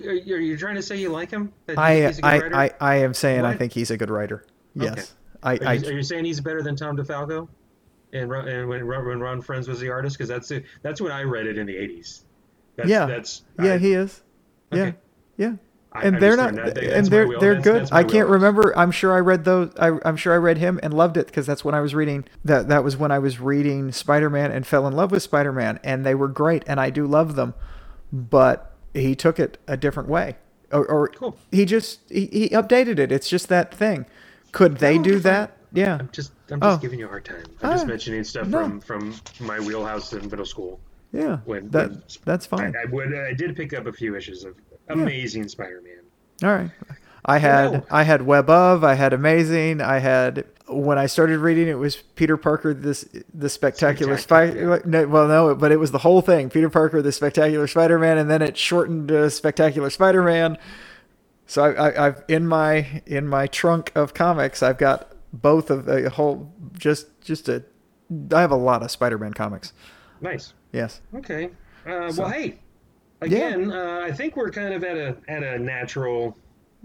are 0.09 0.13
you- 0.13 0.35
are 0.35 0.39
you 0.39 0.55
trying 0.57 0.75
to 0.75 0.81
say 0.83 0.95
you 0.97 1.09
like 1.09 1.31
him? 1.31 1.51
I, 1.75 2.01
he's 2.01 2.19
a 2.19 2.21
good 2.21 2.53
I, 2.53 2.65
I 2.65 2.71
I 2.79 2.95
am 2.97 3.15
saying 3.15 3.43
I 3.45 3.55
think 3.55 3.73
he's 3.73 3.89
a 3.89 3.97
good 3.97 4.11
writer. 4.11 4.45
Yes, 4.75 4.91
Okay. 4.91 5.01
I, 5.43 5.55
Are 5.65 5.67
I 5.69 5.73
you, 5.73 5.87
are 5.89 5.91
you 5.93 6.03
saying 6.03 6.25
he's 6.25 6.39
better 6.39 6.61
than 6.61 6.75
Tom 6.75 6.95
DeFalco? 6.95 7.47
And, 8.13 8.31
and 8.31 8.69
when, 8.69 8.83
Ron- 8.85 9.05
when 9.07 9.19
Ron 9.19 9.41
Frenz 9.41 9.67
was 9.67 9.79
the 9.79 9.89
artist, 9.89 10.17
because 10.17 10.29
that's 10.29 10.51
it- 10.51 10.65
that's 10.81 11.01
when 11.01 11.11
I 11.11 11.23
read 11.23 11.47
it 11.47 11.57
in 11.57 11.65
the 11.65 11.75
'80s. 11.75 12.21
That's, 12.75 12.89
Yeah. 12.89 13.05
that's 13.05 13.41
yeah 13.61 13.73
I, 13.73 13.77
he 13.79 13.93
is. 13.93 14.21
Yeah, 14.71 14.81
Okay. 14.81 14.95
yeah. 15.37 15.53
I- 15.95 16.03
and 16.05 16.15
I'm 16.15 16.21
they're 16.21 16.37
not, 16.37 16.55
that- 16.55 16.77
and 16.77 17.07
they're 17.07 17.27
wheel- 17.27 17.39
they're 17.39 17.55
that's- 17.55 17.63
good. 17.63 17.81
that's 17.81 17.91
I 17.91 18.03
can't 18.03 18.27
remember. 18.29 18.73
I'm 18.77 18.91
sure 18.91 19.13
I 19.13 19.19
read 19.19 19.45
those. 19.45 19.71
I, 19.79 19.91
I'm 20.05 20.15
sure 20.17 20.33
I 20.33 20.37
read 20.37 20.57
him 20.57 20.79
and 20.81 20.93
loved 20.93 21.17
it 21.17 21.27
because 21.27 21.45
that's 21.45 21.63
when 21.65 21.75
I 21.75 21.81
was 21.81 21.93
reading 21.95 22.25
that. 22.45 22.67
That 22.67 22.83
was 22.83 22.97
when 22.97 23.11
I 23.11 23.19
was 23.19 23.39
reading 23.39 23.91
Spider-Man 23.91 24.51
and 24.51 24.65
fell 24.65 24.87
in 24.87 24.93
love 24.93 25.11
with 25.11 25.21
Spider-Man, 25.23 25.79
and 25.83 26.05
they 26.05 26.15
were 26.15 26.27
great, 26.27 26.63
and 26.67 26.79
I 26.79 26.89
do 26.89 27.05
love 27.05 27.35
them. 27.35 27.53
But 28.11 28.71
he 28.93 29.15
took 29.15 29.39
it 29.39 29.57
a 29.67 29.75
different 29.77 30.07
way, 30.09 30.37
or, 30.71 30.85
or 30.85 31.07
Cool. 31.09 31.37
he 31.51 31.65
just 31.65 31.99
he, 32.09 32.27
he 32.27 32.49
updated 32.49 32.99
it. 32.99 33.11
It's 33.11 33.27
just 33.29 33.49
that 33.49 33.73
thing. 33.73 34.05
Could 34.51 34.77
they 34.77 34.97
do 34.99 35.19
that? 35.19 35.57
Yeah. 35.73 35.97
I'm 35.99 36.09
just 36.11 36.31
I'm 36.51 36.59
just 36.61 36.77
Oh. 36.77 36.81
giving 36.81 36.99
you 36.99 37.05
a 37.05 37.09
hard 37.09 37.25
time. 37.25 37.45
I'm 37.61 37.71
just 37.73 37.87
mentioning 37.87 38.23
stuff 38.23 38.47
no. 38.47 38.59
from 38.59 38.79
from 38.81 39.15
my 39.39 39.59
wheelhouse 39.59 40.13
in 40.13 40.29
middle 40.29 40.45
school. 40.45 40.79
Yeah. 41.11 41.37
When- 41.45 41.69
that 41.71 41.89
when- 41.89 42.03
that's 42.25 42.45
fine. 42.45 42.75
I 42.75 42.85
would 42.91 43.13
I 43.13 43.33
did 43.33 43.55
pick 43.55 43.73
up 43.73 43.85
a 43.87 43.93
few 43.93 44.15
issues 44.15 44.43
of 44.43 44.55
Amazing 44.89 45.47
Spider-Man. 45.47 46.01
All 46.43 46.55
right. 46.55 46.71
I 47.25 47.37
had 47.37 47.71
No. 47.71 47.83
I 47.89 48.03
had 48.03 48.21
Web 48.23 48.49
of, 48.49 48.83
I 48.83 48.95
had 48.95 49.13
Amazing, 49.13 49.79
I 49.81 49.99
had 49.99 50.45
when 50.67 50.97
I 50.97 51.05
started 51.07 51.39
reading 51.39 51.67
it 51.67 51.75
was 51.77 51.95
Peter 52.15 52.37
Parker 52.37 52.73
this 52.73 53.07
the 53.33 53.49
spectacular 53.49 54.17
Spectacular, 54.17 54.77
spider 54.79 54.89
no, 54.89 55.07
well 55.07 55.27
no 55.27 55.55
but 55.55 55.71
it 55.73 55.79
was 55.79 55.91
the 55.91 55.99
whole 55.99 56.21
thing 56.21 56.49
Peter 56.49 56.69
Parker 56.69 57.01
the 57.01 57.11
spectacular 57.11 57.67
Spider-Man 57.67 58.17
and 58.17 58.29
then 58.29 58.41
it 58.41 58.57
shortened 58.57 59.09
to 59.09 59.29
spectacular 59.29 59.89
Spider-Man 59.89 60.57
so 61.47 61.63
I, 61.65 61.89
I, 61.89 62.05
I've 62.07 62.23
in 62.29 62.47
my 62.47 63.01
in 63.05 63.27
my 63.27 63.47
trunk 63.47 63.91
of 63.93 64.13
comics 64.13 64.63
I've 64.63 64.77
got 64.77 65.12
both 65.33 65.69
of 65.71 65.87
a 65.87 66.09
whole 66.09 66.53
just 66.77 67.19
just 67.21 67.49
a 67.49 67.63
I 68.33 68.41
have 68.41 68.51
a 68.51 68.55
lot 68.55 68.83
of 68.83 68.91
Spider-Man 68.91 69.33
comics 69.33 69.73
Nice. 70.21 70.53
yes 70.71 71.01
Okay. 71.15 71.49
Uh, 71.85 72.11
So- 72.11 72.21
well, 72.23 72.31
hey. 72.31 72.59
Again, 73.21 73.71
uh, 73.71 74.01
I 74.03 74.11
think 74.11 74.35
we're 74.35 74.51
kind 74.51 74.73
of 74.73 74.83
at 74.83 74.97
a 74.97 75.15
at 75.27 75.43
a 75.43 75.57
natural. 75.57 76.37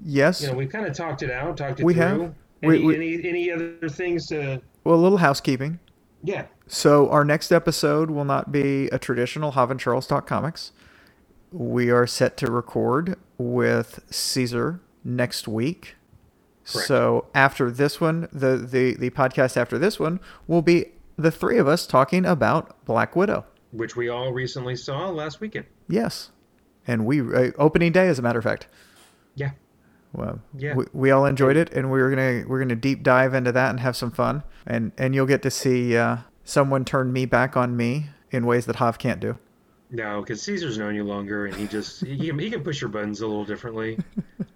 yes 0.04 0.40
You 0.40 0.48
know, 0.48 0.54
we've 0.54 0.70
kind 0.70 0.86
of 0.86 0.92
talked 0.94 1.22
it 1.22 1.30
out, 1.30 1.56
talked 1.56 1.80
it 1.80 1.84
We 1.84 1.94
through. 1.94 2.02
have. 2.02 2.20
Any, 2.62 2.78
We- 2.78 2.84
we- 2.84 2.94
any 2.96 3.28
any 3.28 3.50
other 3.52 3.88
things 3.88 4.26
to? 4.28 4.60
well 4.84 4.94
a 4.94 5.02
little 5.02 5.18
housekeeping 5.18 5.78
Yeah. 6.22 6.46
So 6.66 7.08
our 7.10 7.24
next 7.24 7.50
episode 7.52 8.10
will 8.10 8.24
not 8.24 8.50
be 8.52 8.86
a 8.88 8.98
traditional 8.98 9.52
Hav 9.52 9.70
and 9.70 9.78
Charles 9.80 10.06
Talk 10.06 10.26
Comics. 10.26 10.72
We 11.52 11.90
are 11.90 12.06
set 12.06 12.36
to 12.38 12.50
record 12.52 13.16
with 13.38 14.00
Caesar 14.10 14.80
next 15.04 15.48
week. 15.48 15.96
Correct. 16.70 16.86
So 16.88 17.26
after 17.34 17.70
this 17.70 18.00
one, 18.00 18.28
the, 18.32 18.56
the 18.56 18.94
the 18.94 19.10
podcast 19.10 19.56
after 19.56 19.78
this 19.78 19.98
one 19.98 20.20
will 20.46 20.62
be 20.62 20.86
the 21.16 21.30
three 21.30 21.58
of 21.58 21.66
us 21.66 21.86
talking 21.86 22.24
about 22.26 22.84
Black 22.84 23.16
Widow. 23.16 23.44
Which 23.72 23.96
we 23.96 24.08
all 24.08 24.32
recently 24.32 24.76
saw 24.76 25.08
last 25.08 25.40
weekend. 25.40 25.66
Yes, 25.88 26.30
and 26.86 27.04
we 27.06 27.20
uh, 27.20 27.50
opening 27.58 27.92
day, 27.92 28.08
as 28.08 28.18
a 28.18 28.22
matter 28.22 28.38
of 28.38 28.44
fact. 28.44 28.66
Yeah. 29.34 29.50
Well, 30.12 30.40
Yeah. 30.56 30.74
we, 30.74 30.84
we 30.92 31.10
all 31.10 31.26
enjoyed 31.26 31.56
it, 31.56 31.70
and 31.72 31.90
we're 31.90 32.08
gonna 32.10 32.44
we're 32.48 32.58
gonna 32.60 32.76
deep 32.76 33.02
dive 33.02 33.34
into 33.34 33.52
that 33.52 33.70
and 33.70 33.80
have 33.80 33.96
some 33.96 34.10
fun, 34.10 34.42
and 34.66 34.92
and 34.98 35.14
you'll 35.14 35.26
get 35.26 35.42
to 35.42 35.50
see 35.50 35.96
uh, 35.96 36.18
someone 36.44 36.84
turn 36.84 37.12
me 37.12 37.26
back 37.26 37.56
on 37.56 37.76
me 37.76 38.06
in 38.30 38.46
ways 38.46 38.66
that 38.66 38.76
Hav 38.76 38.98
can't 38.98 39.20
do. 39.20 39.38
No, 39.90 40.20
because 40.20 40.42
Caesar's 40.42 40.76
known 40.76 40.94
you 40.94 41.04
longer, 41.04 41.46
and 41.46 41.54
he 41.56 41.66
just 41.66 42.04
he 42.04 42.28
can, 42.28 42.38
he 42.38 42.50
can 42.50 42.62
push 42.62 42.80
your 42.80 42.90
buttons 42.90 43.20
a 43.22 43.26
little 43.26 43.44
differently. 43.44 43.98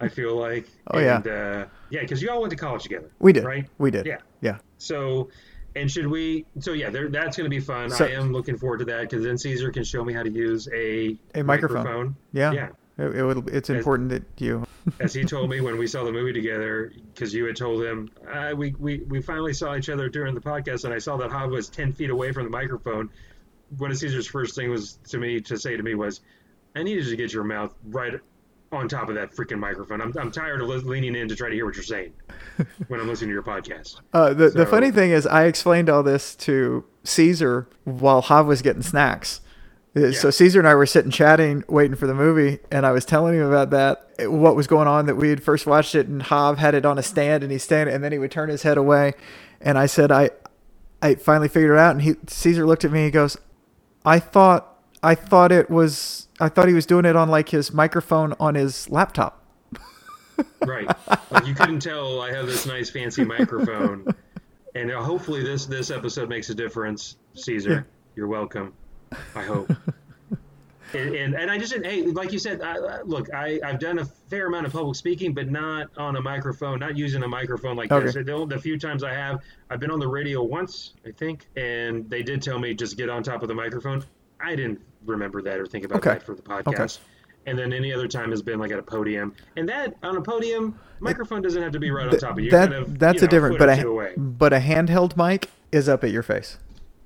I 0.01 0.09
feel 0.19 0.37
like. 0.37 0.67
Oh, 0.89 0.99
yeah. 0.99 1.19
uh, 1.19 1.67
yeah, 1.91 2.01
because 2.03 2.21
you 2.21 2.31
all 2.31 2.41
went 2.41 2.51
to 2.51 2.57
college 2.57 2.83
together. 2.83 3.11
We 3.19 3.33
did. 3.33 3.45
Right. 3.45 3.67
We 3.79 3.91
did. 3.91 4.05
Yeah. 4.07 4.19
Yeah. 4.43 4.59
So, 4.77 5.31
and 5.75 5.91
should 5.91 6.07
we? 6.07 6.45
So 6.61 6.73
yeah, 6.75 6.91
there, 6.91 7.09
that's 7.09 7.37
going 7.37 7.47
to 7.47 7.51
be 7.51 7.61
fun. 7.61 7.91
So- 7.91 8.05
I 8.05 8.11
am 8.11 8.33
looking 8.33 8.59
forward 8.59 8.81
to 8.81 8.85
that 8.87 9.03
because 9.03 9.25
then 9.25 9.39
Caesar 9.39 9.71
can 9.71 9.85
show 9.85 10.05
me 10.05 10.13
how 10.13 10.23
to 10.23 10.31
use 10.31 10.69
a 10.73 11.17
A 11.35 11.43
microphone. 11.43 12.15
Yeah. 12.33 12.53
Yeah. 12.53 12.69
It, 12.99 13.17
it 13.17 13.25
would, 13.25 13.49
it's 13.49 13.71
important 13.71 14.11
that 14.11 14.23
you. 14.37 14.67
As 15.01 15.15
he 15.15 15.25
told 15.25 15.49
me 15.49 15.61
when 15.63 15.79
we 15.79 15.87
saw 15.87 16.05
the 16.05 16.13
movie 16.13 16.35
together, 16.35 16.93
because 17.15 17.33
you 17.33 17.47
had 17.47 17.57
told 17.57 17.83
him, 17.83 18.11
uh, 18.31 18.53
we, 18.55 18.75
we 18.79 18.99
we 18.99 19.23
finally 19.23 19.55
saw 19.55 19.75
each 19.77 19.89
other 19.89 20.11
during 20.11 20.35
the 20.35 20.43
podcast, 20.43 20.85
and 20.85 20.93
I 20.93 20.99
saw 20.99 21.17
that 21.17 21.31
Hav 21.33 21.51
was 21.51 21.71
ten 21.71 21.95
feet 21.95 22.11
away 22.11 22.33
from 22.33 22.45
the 22.45 22.51
microphone. 22.51 23.09
One 23.79 23.91
of 23.91 23.99
Caesar's 23.99 24.27
first 24.27 24.55
thing 24.55 24.71
was 24.71 24.99
to 25.09 25.19
me 25.19 25.41
to 25.43 25.57
say 25.59 25.77
to 25.77 25.83
me 25.83 25.95
was, 25.95 26.21
"I 26.77 26.83
needed 26.83 27.07
to 27.07 27.17
get 27.17 27.33
your 27.33 27.45
mouth 27.45 27.75
right 27.89 28.15
on 28.73 28.89
top 28.89 29.09
of 29.09 29.15
that 29.15 29.33
freaking 29.33 29.59
microphone. 29.59 30.01
I'm 30.01 30.13
I'm 30.19 30.31
tired 30.31 30.61
of 30.61 30.69
le- 30.69 30.77
leaning 30.77 31.15
in 31.17 31.29
to 31.29 31.37
try 31.37 31.49
to 31.49 31.55
hear 31.55 31.67
what 31.67 31.75
you're 31.77 31.83
saying 31.85 32.13
when 32.89 33.01
I'm 33.01 33.09
listening 33.09 33.29
to 33.31 33.35
your 33.35 33.43
podcast." 33.43 34.01
Uh, 34.13 34.33
the, 34.35 34.51
the 34.51 34.67
funny 34.67 34.91
thing 34.91 35.11
is, 35.11 35.27
I 35.27 35.45
explained 35.45 35.89
all 35.91 36.03
this 36.03 36.35
to 36.37 36.85
Caesar 37.05 37.69
while 37.85 38.23
Hav 38.23 38.47
was 38.47 38.63
getting 38.63 38.83
snacks. 38.83 39.41
Uh, 39.95 40.11
So 40.13 40.31
Caesar 40.31 40.59
and 40.59 40.67
I 40.69 40.75
were 40.75 40.87
sitting 40.87 41.11
chatting, 41.11 41.65
waiting 41.69 41.97
for 41.97 42.07
the 42.07 42.15
movie, 42.15 42.61
and 42.71 42.87
I 42.87 42.93
was 42.93 43.05
telling 43.05 43.35
him 43.35 43.47
about 43.47 43.71
that, 43.71 44.31
what 44.31 44.57
was 44.57 44.67
going 44.67 44.89
on, 44.89 45.05
that 45.07 45.17
we 45.17 45.29
had 45.29 45.43
first 45.43 45.67
watched 45.67 45.95
it, 45.95 46.07
and 46.09 46.23
Hav 46.23 46.59
had 46.59 46.75
it 46.75 46.87
on 46.87 46.99
a 46.99 47.03
stand, 47.03 47.43
and 47.43 47.53
he's 47.53 47.63
standing, 47.63 47.95
and 47.95 48.03
then 48.03 48.11
he 48.11 48.19
would 48.19 48.31
turn 48.31 48.49
his 48.49 48.63
head 48.63 48.79
away, 48.79 49.13
and 49.61 49.77
I 49.77 49.85
said, 49.85 50.11
I, 50.11 50.31
I 51.03 51.17
finally 51.17 51.49
figured 51.49 51.73
it 51.73 51.79
out, 51.79 51.91
and 51.91 52.01
he 52.01 52.15
Caesar 52.27 52.65
looked 52.65 52.87
at 52.87 52.91
me, 52.91 53.05
he 53.05 53.11
goes, 53.11 53.37
I 54.05 54.19
thought, 54.19 54.79
I 55.03 55.15
thought 55.15 55.53
it 55.53 55.71
was, 55.71 56.29
I 56.41 56.49
thought 56.49 56.69
he 56.69 56.75
was 56.75 56.87
doing 56.87 57.05
it 57.05 57.17
on 57.17 57.29
like 57.29 57.49
his 57.51 57.73
microphone 57.73 58.35
on 58.41 58.55
his 58.55 58.89
laptop. 58.91 59.39
Right. 60.65 60.89
Like 61.31 61.47
you 61.47 61.55
couldn't 61.55 61.81
tell 61.81 62.21
I 62.21 62.33
have 62.33 62.47
this 62.47 62.67
nice 62.67 62.89
fancy 62.89 63.25
microphone. 63.25 64.07
And 64.75 64.91
uh, 64.91 65.03
hopefully 65.03 65.43
this 65.43 65.67
this 65.67 65.91
episode 65.91 66.29
makes 66.29 66.51
a 66.51 66.55
difference, 66.55 67.17
Caesar. 67.35 67.71
Yeah. 67.71 67.83
You're 68.17 68.29
welcome. 68.29 68.73
I 69.35 69.43
hope. 69.43 69.71
And, 70.95 71.15
and 71.15 71.35
and 71.35 71.51
I 71.51 71.59
just 71.59 71.73
said, 71.73 71.85
hey, 71.85 72.03
like 72.03 72.33
you 72.33 72.39
said, 72.39 72.61
I, 72.63 73.03
look, 73.03 73.33
I 73.35 73.61
I've 73.65 73.79
done 73.79 73.99
a 73.99 74.05
fair 74.05 74.47
amount 74.47 74.67
of 74.67 74.73
public 74.73 74.97
speaking, 74.97 75.33
but 75.35 75.51
not 75.51 75.89
on 75.97 76.17
a 76.17 76.21
microphone, 76.21 76.79
not 76.81 76.97
using 76.97 77.23
a 77.23 77.29
microphone 77.29 77.77
like 77.77 77.91
this. 77.91 78.17
Okay. 78.17 78.23
The, 78.23 78.47
the 78.47 78.59
few 78.59 78.79
times 78.79 79.03
I 79.05 79.13
have, 79.13 79.41
I've 79.71 79.81
been 79.81 79.91
on 79.91 80.01
the 80.01 80.09
radio 80.09 80.43
once, 80.43 80.95
I 81.07 81.11
think, 81.11 81.47
and 81.57 82.09
they 82.09 82.23
did 82.23 82.43
tell 82.43 82.59
me 82.59 82.75
just 82.75 82.97
get 82.97 83.09
on 83.09 83.23
top 83.23 83.43
of 83.43 83.49
the 83.49 83.55
microphone. 83.55 84.05
I 84.41 84.57
didn't 84.57 84.81
remember 85.07 85.43
that 85.43 85.59
or 85.59 85.67
think 85.67 85.85
about 85.85 85.99
Okay. 85.99 86.11
that 86.15 86.23
for 86.23 86.35
the 86.35 86.43
podcast. 86.43 86.99
And 87.47 87.59
then 87.59 87.73
any 87.73 87.93
other 87.93 88.07
time 88.07 88.31
has 88.31 88.41
been 88.41 88.61
like 88.61 88.71
at 88.71 88.79
a 88.79 88.83
podium, 88.85 89.35
and 89.57 89.69
that 89.69 89.95
on 90.05 90.17
a 90.17 90.23
podium, 90.23 90.79
microphone 91.01 91.43
doesn't 91.43 91.61
have 91.61 91.73
to 91.73 91.81
be 91.81 91.91
right 91.91 92.07
on 92.07 92.17
top 92.19 92.39
of 92.39 92.45
you. 92.45 92.51
that 92.53 92.71
kind 92.71 92.75
of, 92.83 92.99
that's 93.01 93.21
you 93.21 93.27
a 93.27 93.31
different, 93.31 93.59
but 93.59 93.69
a 93.69 93.87
away. 93.87 94.13
but 94.17 94.53
a 94.53 94.59
handheld 94.61 95.17
mic 95.17 95.51
is 95.73 95.89
up 95.89 96.05
at 96.05 96.11
your 96.11 96.23
face. 96.23 96.59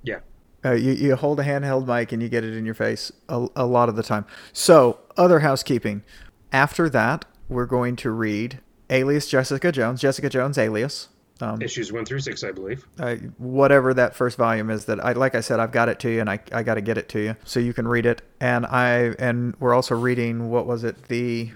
Yeah. 0.03 0.19
Uh, 0.67 0.73
you, 0.73 0.93
you 0.93 1.15
hold 1.15 1.39
a 1.39 1.43
handheld 1.43 1.87
mic 1.87 2.11
and 2.11 2.21
you 2.21 2.29
get 2.29 2.43
it 2.43 2.55
in 2.55 2.65
your 2.65 2.73
face 2.73 3.11
a, 3.29 3.47
a 3.55 3.65
lot 3.65 3.89
of 3.89 3.95
the 3.95 4.03
time. 4.03 4.25
So, 4.51 4.99
other 5.15 5.39
housekeeping. 5.39 6.03
After 6.51 6.89
that, 6.89 7.25
we're 7.47 7.65
going 7.65 7.95
to 7.97 8.11
read 8.11 8.59
Alias 8.89 9.27
Jessica 9.27 9.71
Jones, 9.71 10.01
Jessica 10.01 10.29
Jones 10.29 10.57
Alias. 10.57 11.09
Um, 11.39 11.61
Issues 11.61 11.91
one 11.93 12.03
through 12.03 12.21
six, 12.21 12.43
I 12.43 12.51
believe. 12.51 12.85
I, 12.99 13.15
whatever 13.37 13.93
that 13.93 14.15
first 14.15 14.37
volume 14.37 14.69
is 14.69 14.85
that 14.85 15.03
I 15.03 15.11
like 15.11 15.35
I 15.35 15.41
said 15.41 15.59
I've 15.59 15.71
got 15.71 15.87
it 15.87 15.99
to 15.99 16.09
you 16.09 16.19
and 16.19 16.29
I, 16.29 16.39
I 16.51 16.63
got 16.63 16.75
to 16.75 16.81
get 16.81 16.97
it 16.97 17.09
to 17.09 17.19
you 17.19 17.35
so 17.43 17.59
you 17.59 17.73
can 17.73 17.87
read 17.87 18.07
it 18.07 18.23
and 18.41 18.65
I 18.65 19.13
and 19.19 19.55
we're 19.59 19.75
also 19.75 19.95
reading 19.95 20.49
what 20.49 20.65
was 20.65 20.83
it 20.83 21.09
the 21.09 21.51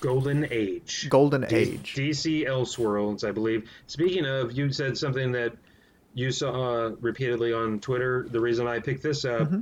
Golden 0.00 0.46
Age. 0.50 1.08
Golden 1.08 1.40
D- 1.42 1.56
Age 1.56 1.94
DC 1.94 2.46
Elseworlds, 2.46 3.26
I 3.26 3.32
believe. 3.32 3.68
Speaking 3.88 4.26
of, 4.26 4.52
you 4.52 4.70
said 4.70 4.96
something 4.96 5.32
that 5.32 5.54
you 6.16 6.32
saw 6.32 6.90
repeatedly 7.00 7.52
on 7.52 7.78
Twitter. 7.78 8.26
The 8.30 8.40
reason 8.40 8.66
I 8.66 8.80
picked 8.80 9.02
this 9.02 9.24
up 9.26 9.42
Mm-hmm. 9.48 9.60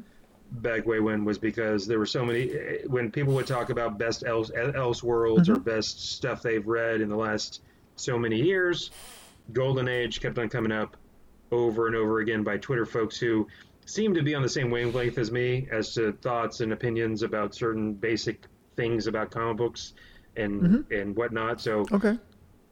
back 0.62 0.86
way 0.86 1.00
when 1.00 1.24
was 1.24 1.36
because 1.36 1.84
there 1.86 1.98
were 1.98 2.06
so 2.06 2.24
many. 2.24 2.48
When 2.86 3.10
people 3.10 3.34
would 3.34 3.46
talk 3.48 3.70
about 3.70 3.98
best 3.98 4.24
else 4.24 4.50
Elseworlds 4.52 5.48
or 5.48 5.54
Mm-hmm. 5.56 5.62
best 5.76 6.12
stuff 6.14 6.42
they've 6.42 6.66
read 6.66 7.00
in 7.00 7.08
the 7.08 7.16
last 7.16 7.60
so 7.96 8.16
many 8.18 8.40
years, 8.40 8.92
Golden 9.52 9.88
Age 9.88 10.20
kept 10.20 10.38
on 10.38 10.48
coming 10.48 10.70
up 10.72 10.96
over 11.50 11.88
and 11.88 11.96
over 11.96 12.20
again 12.20 12.44
by 12.44 12.56
Twitter 12.56 12.86
folks 12.86 13.18
who 13.18 13.48
seem 13.84 14.14
to 14.14 14.22
be 14.22 14.34
on 14.36 14.42
the 14.42 14.48
same 14.48 14.70
wavelength 14.70 15.18
as 15.18 15.30
me 15.32 15.66
as 15.72 15.92
to 15.94 16.12
thoughts 16.12 16.60
and 16.60 16.72
opinions 16.72 17.22
about 17.24 17.52
certain 17.54 17.94
basic 17.94 18.44
things 18.76 19.06
about 19.08 19.30
comic 19.32 19.56
books 19.56 19.92
and 20.36 20.62
Mm-hmm. 20.62 20.92
and 20.94 21.16
whatnot. 21.16 21.60
So 21.60 21.84
okay 21.90 22.16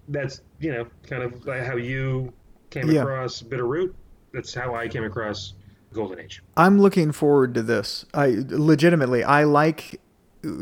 that's 0.08 0.40
you 0.60 0.72
know 0.72 0.86
kind 1.08 1.22
of 1.24 1.44
how 1.66 1.76
you 1.76 2.32
came 2.72 2.90
Yeah. 2.90 3.02
across 3.02 3.40
Bitter 3.42 3.66
Root. 3.66 3.94
That's 4.32 4.52
how 4.52 4.74
I 4.74 4.88
came 4.88 5.04
across 5.04 5.52
Golden 5.92 6.18
Age. 6.18 6.42
I'm 6.56 6.80
looking 6.80 7.12
forward 7.12 7.54
to 7.54 7.62
this 7.62 8.06
I 8.14 8.36
legitimately 8.48 9.22
I 9.22 9.44
like 9.44 10.00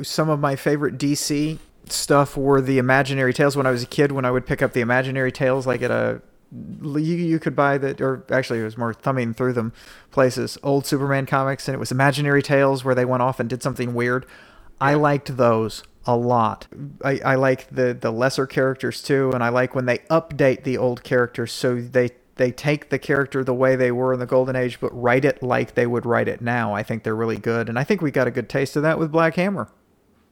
some 0.03 0.29
of 0.29 0.41
my 0.41 0.57
favorite 0.57 0.99
DC 0.99 1.59
stuff 1.87 2.37
were 2.37 2.61
the 2.61 2.79
imaginary 2.79 3.33
tales 3.33 3.57
when 3.57 3.67
I 3.67 3.71
was 3.71 3.83
a 3.83 3.87
kid 3.87 4.13
when 4.13 4.25
I 4.25 4.31
would 4.31 4.45
pick 4.47 4.61
up 4.61 4.73
the 4.73 4.81
imaginary 4.81 5.33
tales 5.33 5.67
like 5.67 5.83
at 5.83 5.91
a 5.91 6.21
you, 6.53 6.99
you 6.99 7.39
could 7.39 7.55
buy 7.55 7.79
that 7.79 8.01
or 8.01 8.25
actually 8.31 8.59
it 8.59 8.65
was 8.65 8.77
more 8.77 8.93
thumbing 8.93 9.33
through 9.33 9.53
them 9.53 9.73
places 10.11 10.59
old 10.65 10.85
superman 10.85 11.25
comics 11.25 11.69
and 11.69 11.75
it 11.77 11.79
was 11.79 11.93
imaginary 11.93 12.43
tales 12.43 12.85
where 12.85 12.95
they 12.95 13.05
went 13.05 13.23
off 13.23 13.39
and 13.39 13.49
did 13.49 13.63
something 13.63 13.95
weird 13.95 14.27
i 14.81 14.95
liked 14.95 15.37
those 15.37 15.85
a 16.07 16.17
lot. 16.17 16.67
I, 17.05 17.21
I 17.25 17.35
like 17.35 17.69
the 17.71 17.93
the 17.95 18.11
lesser 18.11 18.47
characters 18.47 19.03
too 19.03 19.31
and 19.35 19.43
i 19.45 19.51
like 19.51 19.75
when 19.75 19.85
they 19.87 19.99
update 20.11 20.65
the 20.65 20.79
old 20.79 21.03
characters. 21.03 21.53
So 21.53 21.81
they 21.81 22.11
they 22.37 22.51
take 22.51 22.89
the 22.89 22.99
character 22.99 23.45
the 23.45 23.53
way 23.55 23.77
they 23.77 23.93
were 23.93 24.15
in 24.15 24.19
the 24.21 24.27
golden 24.27 24.57
age 24.57 24.81
but 24.81 24.91
write 24.99 25.25
it 25.27 25.43
like 25.43 25.75
they 25.75 25.87
would 25.87 26.07
write 26.07 26.27
it 26.29 26.41
now. 26.41 26.73
I 26.75 26.83
think 26.83 27.03
they're 27.03 27.15
really 27.17 27.37
good 27.39 27.69
and 27.69 27.79
i 27.79 27.85
think 27.85 28.01
we 28.01 28.11
got 28.11 28.27
a 28.27 28.31
good 28.31 28.49
taste 28.49 28.77
of 28.77 28.83
that 28.83 28.99
with 28.99 29.13
black 29.13 29.35
hammer. 29.37 29.69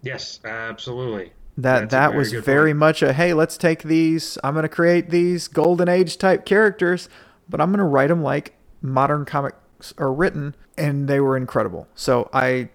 Yes, 0.02 0.40
absolutely. 0.44 1.32
that 1.56 1.90
That's 1.90 1.90
that 1.90 2.06
very 2.08 2.18
was 2.18 2.32
very 2.32 2.70
point. 2.70 2.78
much 2.78 3.02
a 3.02 3.12
hey 3.12 3.34
let's 3.34 3.56
take 3.58 3.82
these 3.82 4.38
i'm 4.44 4.54
going 4.54 4.62
to 4.62 4.68
create 4.68 5.10
these 5.10 5.48
golden 5.48 5.88
age 5.88 6.16
type 6.18 6.46
characters 6.46 7.08
but 7.48 7.60
i'm 7.60 7.70
going 7.70 7.78
to 7.78 7.84
write 7.84 8.08
them 8.08 8.22
like 8.22 8.54
modern 8.80 9.24
comics 9.24 9.92
are 9.98 10.12
written 10.12 10.54
and 10.76 11.08
they 11.08 11.20
were 11.20 11.36
incredible. 11.36 11.88
So 11.94 12.30
i 12.32 12.68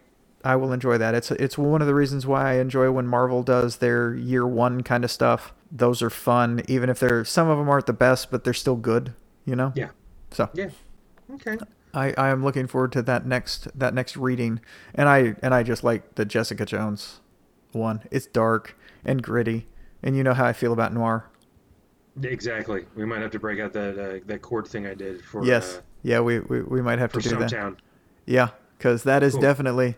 i 0.44 0.56
will 0.56 0.74
enjoy 0.74 0.98
that 0.98 1.16
it's 1.16 1.32
it's 1.32 1.58
one 1.58 1.82
of 1.82 1.88
the 1.88 1.96
reasons 1.96 2.26
why 2.28 2.52
i 2.52 2.54
enjoy 2.56 2.92
when 2.92 3.08
marvel 3.08 3.44
does 3.44 3.78
their 3.78 4.16
year 4.16 4.46
one 4.48 4.82
kind 4.84 5.04
of 5.04 5.12
stuff 5.12 5.54
those 5.72 6.02
are 6.02 6.10
fun 6.10 6.62
even 6.68 6.90
if 6.90 7.00
they're 7.00 7.26
some 7.26 7.50
of 7.50 7.58
them 7.58 7.70
aren't 7.70 7.86
the 7.88 7.94
best 7.94 8.32
but 8.32 8.44
they're 8.44 8.54
still 8.54 8.76
good 8.78 9.14
you 9.46 9.56
know 9.56 9.74
Yeah. 9.76 9.90
so 10.32 10.50
Yeah. 10.54 10.70
Okay. 11.36 11.58
I, 11.94 12.14
I 12.18 12.30
am 12.30 12.44
looking 12.44 12.68
forward 12.68 12.92
to 12.94 13.02
that 13.04 13.26
next 13.26 13.68
that 13.78 13.94
next 13.94 14.18
reading, 14.18 14.62
and 14.96 15.08
I 15.10 15.36
and 15.44 15.54
I 15.54 15.64
just 15.64 15.84
like 15.84 16.16
the 16.16 16.26
Jessica 16.26 16.66
Jones 16.66 17.22
one. 17.72 18.04
It's 18.12 18.26
dark 18.26 18.78
and 19.06 19.22
gritty, 19.22 19.68
and 20.02 20.18
you 20.18 20.24
know 20.24 20.34
how 20.34 20.46
I 20.46 20.54
feel 20.54 20.74
about 20.74 20.94
noir. 20.94 21.30
Exactly. 22.22 22.86
We 22.96 23.06
might 23.06 23.22
have 23.22 23.32
to 23.32 23.40
break 23.40 23.60
out 23.60 23.74
that 23.74 23.98
uh, 24.00 24.20
that 24.26 24.42
chord 24.42 24.68
thing 24.68 24.88
I 24.88 24.94
did 24.96 25.24
for 25.24 25.46
yes, 25.46 25.78
uh, 25.78 25.82
yeah, 26.04 26.20
we, 26.22 26.40
we 26.40 26.62
we 26.64 26.82
might 26.82 27.00
have 27.00 27.12
for 27.12 27.22
to 27.22 27.30
do 27.30 27.36
that. 27.38 27.52
Stumptown. 27.52 27.78
Yeah, 28.26 28.50
because 28.78 29.04
that 29.04 29.24
is 29.24 29.34
Cool. 29.34 29.42
definitely 29.42 29.98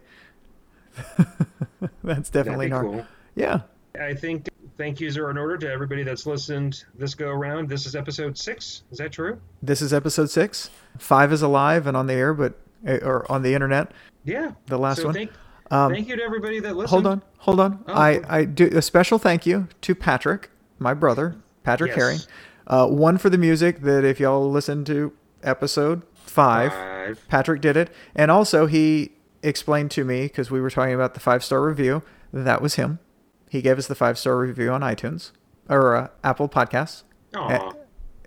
that's 2.04 2.30
definitely 2.30 2.70
That'd 2.70 2.86
noir. 2.86 2.98
be 2.98 2.98
cool. 3.00 3.08
Yeah, 3.36 3.62
I 4.00 4.14
think 4.14 4.50
thank 4.78 5.00
yous 5.00 5.18
are 5.18 5.30
in 5.30 5.38
order 5.38 5.58
to 5.58 5.72
everybody 5.72 6.04
that's 6.04 6.26
listened 6.26 6.84
this 6.98 7.16
go 7.16 7.30
around. 7.30 7.70
This 7.70 7.86
is 7.86 7.96
episode 7.96 8.38
six. 8.38 8.84
Is 8.92 8.98
that 8.98 9.12
true? 9.12 9.40
this 9.62 9.82
is 9.82 9.94
episode 9.94 10.30
six. 10.30 10.70
Five 10.98 11.32
is 11.34 11.42
alive 11.42 11.88
and 11.88 11.96
on 11.98 12.08
the 12.08 12.14
air, 12.14 12.34
but 12.34 12.60
eh, 12.86 13.00
or 13.02 13.30
on 13.32 13.42
the 13.42 13.54
internet. 13.54 13.92
Yeah. 14.24 14.52
The 14.68 14.78
last 14.78 15.00
so 15.00 15.06
one. 15.06 15.14
Thank, 15.14 15.32
Um, 15.72 15.92
thank 15.94 16.08
you 16.08 16.16
to 16.16 16.24
everybody 16.24 16.60
that 16.62 16.76
listened. 16.76 16.90
Hold 16.90 17.08
on, 17.08 17.22
hold 17.40 17.60
on. 17.60 17.84
Oh, 17.88 17.94
I. 17.94 18.22
I 18.28 18.46
do 18.46 18.70
a 18.72 18.82
special 18.82 19.20
thank 19.20 19.46
you 19.46 19.68
to 19.82 19.96
Patrick, 19.96 20.50
my 20.80 20.94
brother, 20.94 21.36
Patrick 21.64 21.90
Yes. 21.90 21.98
Herring. 21.98 22.20
Uh, 22.68 22.88
one 22.88 23.18
for 23.18 23.30
the 23.30 23.38
music 23.38 23.82
that 23.82 24.04
if 24.04 24.20
y'all 24.20 24.50
listen 24.50 24.84
to 24.86 25.14
episode 25.44 26.02
five, 26.16 26.72
Five. 26.74 27.26
Patrick 27.28 27.62
did 27.62 27.78
it, 27.78 27.90
and 28.16 28.32
also 28.32 28.66
he 28.66 29.12
explained 29.48 29.92
to 29.92 30.04
me 30.04 30.24
because 30.24 30.52
we 30.52 30.60
were 30.62 30.70
talking 30.70 30.94
about 30.94 31.14
the 31.14 31.20
five 31.20 31.44
star 31.44 31.62
review. 31.62 32.04
That 32.34 32.62
was 32.62 32.76
him. 32.76 33.00
He 33.50 33.62
gave 33.62 33.78
us 33.78 33.88
the 33.88 33.96
five 33.96 34.18
star 34.18 34.38
review 34.38 34.72
on 34.72 34.82
iTunes 34.82 35.32
or 35.70 35.96
uh, 35.96 36.08
Apple 36.24 36.50
Podcasts. 36.50 37.04
Aw. 37.36 37.50
Eh, 37.50 37.72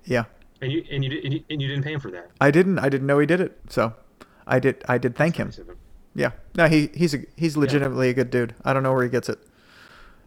Yeah, 0.04 0.24
and 0.60 0.72
you 0.72 0.84
and 0.90 1.04
you 1.04 1.20
and 1.24 1.32
you, 1.34 1.44
and 1.50 1.62
you 1.62 1.68
didn't 1.68 1.84
pay 1.84 1.92
him 1.92 2.00
for 2.00 2.10
that. 2.10 2.30
I 2.40 2.50
didn't. 2.50 2.78
I 2.78 2.88
didn't 2.88 3.06
know 3.06 3.18
he 3.18 3.26
did 3.26 3.40
it, 3.40 3.58
so 3.68 3.94
I 4.46 4.58
did. 4.58 4.82
I 4.88 4.98
did 4.98 5.16
thank 5.16 5.36
him. 5.36 5.50
Him. 5.52 5.76
Yeah, 6.14 6.30
no, 6.56 6.66
he 6.66 6.90
he's 6.94 7.14
a, 7.14 7.18
he's 7.36 7.56
legitimately 7.56 8.08
a 8.08 8.14
good 8.14 8.30
dude. 8.30 8.54
I 8.64 8.72
don't 8.72 8.82
know 8.82 8.92
where 8.92 9.04
he 9.04 9.10
gets 9.10 9.28
it. 9.28 9.38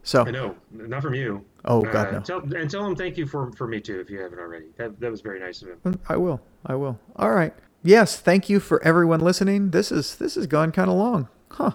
So 0.04 0.26
I 0.26 0.32
know, 0.32 0.56
not 0.72 1.02
from 1.04 1.14
you. 1.14 1.46
Oh, 1.64 1.82
God, 1.82 2.08
Uh, 2.08 2.12
no. 2.12 2.20
Tell, 2.22 2.40
and 2.56 2.70
tell 2.72 2.84
him 2.86 2.96
thank 2.96 3.18
you 3.18 3.28
for 3.28 3.52
for 3.52 3.68
me 3.68 3.80
too 3.80 4.00
if 4.00 4.10
you 4.10 4.20
haven't 4.20 4.40
already. 4.40 4.66
That 4.78 5.00
that 5.00 5.12
was 5.12 5.22
very 5.22 5.40
nice 5.40 5.62
of 5.62 5.70
him. 5.70 6.00
I 6.10 6.18
will. 6.18 6.42
I 6.66 6.76
will. 6.76 7.00
All 7.18 7.32
right. 7.32 7.54
Yes, 7.84 8.20
thank 8.20 8.50
you 8.50 8.60
for 8.60 8.82
everyone 8.84 9.20
listening. 9.22 9.72
This 9.72 9.92
is 9.92 10.16
this 10.16 10.36
has 10.36 10.48
gone 10.48 10.72
kind 10.72 10.90
of 10.90 10.96
long. 10.98 11.28
Huh. 11.50 11.72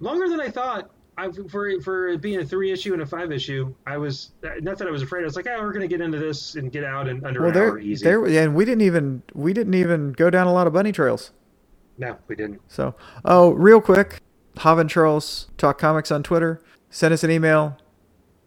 Longer 0.00 0.28
than 0.28 0.40
I 0.40 0.48
thought. 0.50 0.90
I, 1.18 1.28
for 1.50 1.78
for 1.82 2.16
being 2.16 2.40
a 2.40 2.44
three 2.44 2.70
issue 2.72 2.94
and 2.94 3.02
a 3.02 3.06
five 3.06 3.30
issue, 3.30 3.74
I 3.86 3.98
was 3.98 4.30
not 4.60 4.78
that 4.78 4.88
I 4.88 4.90
was 4.90 5.02
afraid. 5.02 5.20
I 5.20 5.24
was 5.24 5.36
like, 5.36 5.46
oh, 5.46 5.60
we're 5.60 5.72
gonna 5.72 5.86
get 5.88 6.00
into 6.00 6.18
this 6.18 6.54
and 6.54 6.72
get 6.72 6.82
out 6.84 7.08
and 7.08 7.26
under 7.26 7.42
Well, 7.42 7.50
an 7.50 7.56
hour 7.58 7.78
easy. 7.78 8.04
there 8.04 8.24
and 8.24 8.54
we 8.54 8.64
didn't 8.64 8.80
even 8.82 9.22
we 9.34 9.52
didn't 9.52 9.74
even 9.74 10.12
go 10.12 10.30
down 10.30 10.46
a 10.46 10.52
lot 10.52 10.66
of 10.66 10.72
bunny 10.72 10.92
trails. 10.92 11.32
No, 11.98 12.16
we 12.28 12.36
didn't. 12.36 12.62
So, 12.68 12.94
oh, 13.26 13.50
real 13.50 13.82
quick, 13.82 14.22
Hav 14.56 14.78
and 14.78 14.88
Charles 14.88 15.48
talk 15.58 15.78
comics 15.78 16.10
on 16.10 16.22
Twitter. 16.22 16.62
Send 16.88 17.12
us 17.12 17.22
an 17.22 17.30
email. 17.30 17.76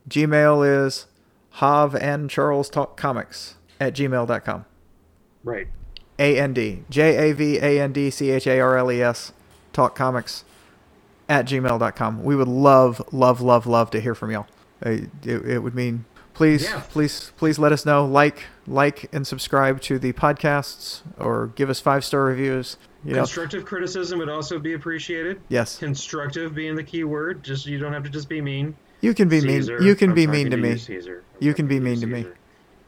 Gmail 0.10 0.85
is 0.88 1.05
Hav 1.51 1.93
and 1.95 2.27
Charles 2.31 2.69
talk 2.72 2.97
comics 2.97 3.55
at 3.80 3.93
gmail.com. 3.93 4.65
Right. 5.43 5.68
A 6.19 6.38
N 6.40 6.53
D 6.53 6.84
J 6.90 7.30
A 7.30 7.34
V 7.34 7.57
A 7.57 7.81
N 7.81 7.91
D 7.94 8.10
C 8.10 8.30
H 8.31 8.48
A 8.48 8.60
R 8.60 8.77
L 8.77 8.91
E 8.91 9.02
S 9.02 9.31
talk 9.72 9.95
comics 9.95 10.44
at 11.30 11.45
gmail.com. 11.45 12.23
We 12.23 12.35
would 12.35 12.48
love, 12.48 13.02
love, 13.11 13.41
love, 13.41 13.65
love 13.65 13.90
to 13.91 13.99
hear 14.02 14.14
from 14.15 14.31
y'all. 14.31 14.48
Uh, 14.85 14.90
It, 14.90 15.10
it 15.26 15.60
would 15.64 15.73
mean 15.73 16.06
please, 16.34 16.64
Yeah. 16.64 16.81
please, 16.90 17.31
please 17.38 17.57
let 17.60 17.72
us 17.72 17.85
know. 17.85 18.06
Like, 18.06 18.44
like, 18.68 19.07
and 19.14 19.26
subscribe 19.26 19.81
to 19.81 19.98
the 19.99 20.14
podcasts, 20.14 21.02
or 21.18 21.48
give 21.56 21.69
us 21.69 21.80
five 21.80 22.03
star 22.03 22.23
reviews. 22.23 22.77
You 23.06 23.14
know, 23.14 23.19
Constructive 23.19 23.65
criticism 23.65 24.19
would 24.19 24.30
also 24.30 24.60
be 24.60 24.73
appreciated. 24.73 25.41
yes, 25.49 25.77
Constructive 25.77 26.53
being 26.56 26.76
the 26.76 26.84
key 26.84 27.03
word. 27.03 27.44
Just 27.44 27.65
you 27.65 27.77
don't 27.77 27.94
have 27.94 28.03
to 28.03 28.10
just 28.10 28.30
be 28.30 28.41
mean. 28.41 28.76
you 29.02 29.14
can 29.14 29.27
be 29.30 29.41
Caesar. 29.41 29.77
mean. 29.80 29.88
You 29.88 29.95
can 29.95 30.10
I'm 30.11 30.15
be 30.15 30.27
mean 30.27 30.49
to 30.52 30.57
me. 30.57 30.69
you, 30.72 30.77
Caesar. 30.77 31.23
You 31.40 31.53
can 31.53 31.68
be 31.68 31.80
mean 31.80 31.99
to 31.99 32.07
me. 32.07 32.26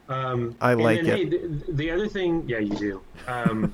Um, 0.08 0.56
I 0.62 0.74
like 0.74 1.04
then, 1.04 1.06
it. 1.08 1.18
Hey, 1.18 1.26
the, 1.26 1.64
the 1.74 1.92
other 1.92 2.08
thing, 2.08 2.44
yeah, 2.48 2.60
you 2.60 2.76
do. 2.76 3.02
Um, 3.28 3.74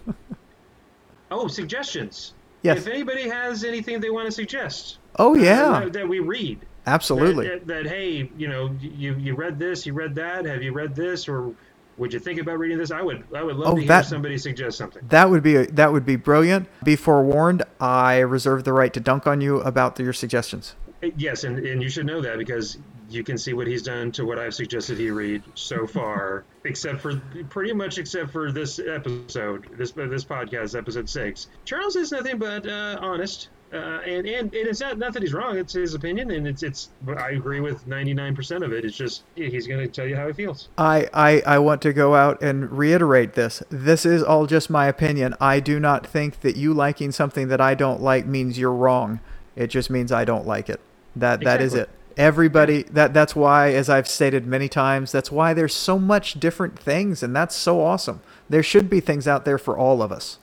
oh, 1.32 1.48
suggestions. 1.48 2.34
Yes. 2.64 2.80
If 2.80 2.88
anybody 2.88 3.28
has 3.28 3.64
anything 3.64 4.00
they 4.00 4.12
want 4.12 4.28
to 4.28 4.32
suggest, 4.32 5.00
Oh 5.18 5.36
uh, 5.36 5.40
yeah, 5.40 5.80
that, 5.82 5.94
that 5.94 6.08
we 6.08 6.20
read. 6.20 6.60
absolutely. 6.86 7.48
That, 7.48 7.66
that, 7.68 7.84
that, 7.84 7.90
hey, 7.90 8.30
you 8.38 8.48
know, 8.48 8.76
you 8.80 9.16
you 9.16 9.36
read 9.36 9.58
this, 9.60 9.86
you 9.86 9.94
read 9.94 10.14
that. 10.16 10.46
Have 10.46 10.62
you 10.64 10.72
read 10.72 10.96
this, 10.96 11.28
or 11.28 11.54
would 11.98 12.14
you 12.14 12.20
think 12.20 12.40
about 12.40 12.60
reading 12.60 12.78
this? 12.78 12.92
I 12.92 13.02
would. 13.02 13.24
I 13.36 13.42
would 13.44 13.56
love 13.56 13.74
Oh, 13.74 13.76
to 13.76 13.82
hear 13.82 14.04
somebody 14.04 14.38
suggest 14.38 14.78
something. 14.78 15.04
That 15.10 15.30
would 15.30 15.42
be 15.44 15.66
that 15.66 15.92
would 15.92 16.06
be 16.06 16.16
brilliant. 16.18 16.68
Be 16.84 16.96
forewarned, 16.96 17.64
I 17.80 18.20
reserve 18.20 18.64
the 18.64 18.74
right 18.74 18.94
to 18.94 19.00
dunk 19.00 19.26
on 19.26 19.42
you 19.42 19.60
about 19.62 20.00
your 20.00 20.14
suggestions. 20.14 20.76
Yes, 21.18 21.44
and, 21.44 21.60
and 21.60 21.82
you 21.82 21.90
should 21.90 22.06
know 22.06 22.22
that 22.22 22.38
because 22.38 22.78
you 23.10 23.24
can 23.24 23.38
see 23.38 23.54
what 23.54 23.68
he's 23.68 23.82
done 23.82 24.12
to 24.14 24.26
what 24.26 24.40
I've 24.40 24.54
suggested 24.54 24.98
he 24.98 25.12
read 25.12 25.44
so 25.56 25.86
far, 25.88 26.46
except 26.64 27.02
for 27.02 27.18
pretty 27.50 27.74
much 27.74 27.98
except 27.98 28.32
for 28.32 28.52
this 28.52 28.80
episode, 28.80 29.68
this 29.78 29.92
this 29.92 30.24
podcast, 30.24 30.78
episode 30.78 31.10
six. 31.10 31.48
Charles 31.66 31.96
is 31.96 32.12
nothing 32.12 32.38
but 32.38 32.68
uh, 32.68 32.98
honest, 33.02 33.50
uh, 33.74 34.00
and, 34.06 34.28
and 34.28 34.54
and 34.54 34.68
it's 34.68 34.82
not 34.82 34.98
not 34.98 35.14
that 35.14 35.22
he's 35.22 35.34
wrong. 35.34 35.58
It's 35.58 35.74
his 35.74 35.94
opinion, 35.94 36.32
and 36.32 36.48
it's 36.48 36.62
it's. 36.64 36.90
I 37.18 37.32
agree 37.32 37.60
with 37.60 37.88
ninety 37.88 38.14
nine 38.14 38.36
percent 38.36 38.64
of 38.64 38.72
it. 38.72 38.86
It's 38.86 38.96
just 38.96 39.24
he's 39.36 39.68
going 39.68 39.80
to 39.80 39.88
tell 39.88 40.08
you 40.08 40.16
how 40.16 40.28
he 40.28 40.34
feels. 40.34 40.70
I, 40.78 41.10
I, 41.14 41.42
I 41.46 41.60
want 41.60 41.82
to 41.84 41.94
go 41.94 42.16
out 42.16 42.42
and 42.42 42.72
reiterate 42.72 43.34
this. 43.34 43.64
This 43.70 44.06
is 44.06 44.24
all 44.24 44.46
just 44.46 44.70
my 44.70 44.88
opinion. 44.88 45.36
I 45.42 45.60
do 45.60 45.80
not 45.80 46.06
think 46.06 46.42
that 46.42 46.56
you 46.56 46.74
liking 46.74 47.12
something 47.12 47.48
that 47.48 47.62
I 47.62 47.76
don't 47.76 48.02
like 48.02 48.26
means 48.26 48.60
you're 48.60 48.72
wrong. 48.72 49.20
It 49.56 49.68
just 49.68 49.90
means 49.90 50.12
I 50.12 50.26
don't 50.26 50.48
like 50.48 50.70
it. 50.70 50.80
That 51.16 51.42
that 51.42 51.62
is 51.62 51.74
it. 51.74 51.78
Exactly. 51.90 51.98
Everybody 52.18 52.84
that 52.84 53.14
that's 53.14 53.36
why 53.36 53.74
as 53.74 53.90
I've 53.90 54.08
stated 54.08 54.46
many 54.46 54.68
times, 54.70 55.12
that's 55.12 55.32
why 55.32 55.54
there's 55.54 55.74
so 55.74 55.98
much 55.98 56.40
different 56.40 56.78
things 56.78 57.24
and 57.24 57.36
that's 57.36 57.56
so 57.56 57.82
awesome. 57.82 58.22
There 58.50 58.64
should 58.64 58.90
be 58.90 59.00
things 59.00 59.28
out 59.28 59.46
there 59.46 59.58
for 59.58 59.78
all 59.78 60.02
of 60.02 60.12
us. 60.12 60.38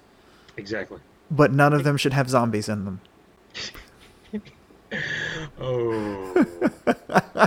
Exactly. 0.57 0.99
But 1.31 1.53
none 1.53 1.73
of 1.73 1.85
them 1.85 1.97
should 1.97 2.15
have 2.15 2.29
zombies 2.31 2.69
in 2.69 2.85
them. 2.85 3.01
Oh. 5.61 6.47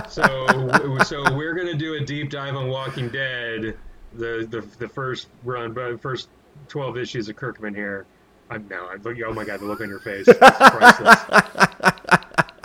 so 0.08 0.98
so 1.04 1.34
we're 1.34 1.54
gonna 1.54 1.74
do 1.74 1.94
a 1.94 2.00
deep 2.00 2.30
dive 2.30 2.54
on 2.54 2.68
Walking 2.68 3.08
Dead, 3.08 3.76
the 4.14 4.46
the, 4.48 4.64
the 4.78 4.88
first 4.88 5.26
run, 5.42 5.72
but 5.72 6.00
first 6.00 6.28
twelve 6.68 6.96
issues 6.96 7.28
of 7.28 7.36
Kirkman 7.36 7.74
here. 7.74 8.06
I'm 8.50 8.68
now. 8.68 8.88
I'm. 8.88 9.02
Oh 9.26 9.32
my 9.32 9.44
god, 9.44 9.60
the 9.60 9.64
look 9.64 9.80
on 9.80 9.88
your 9.88 9.98
face. 9.98 10.28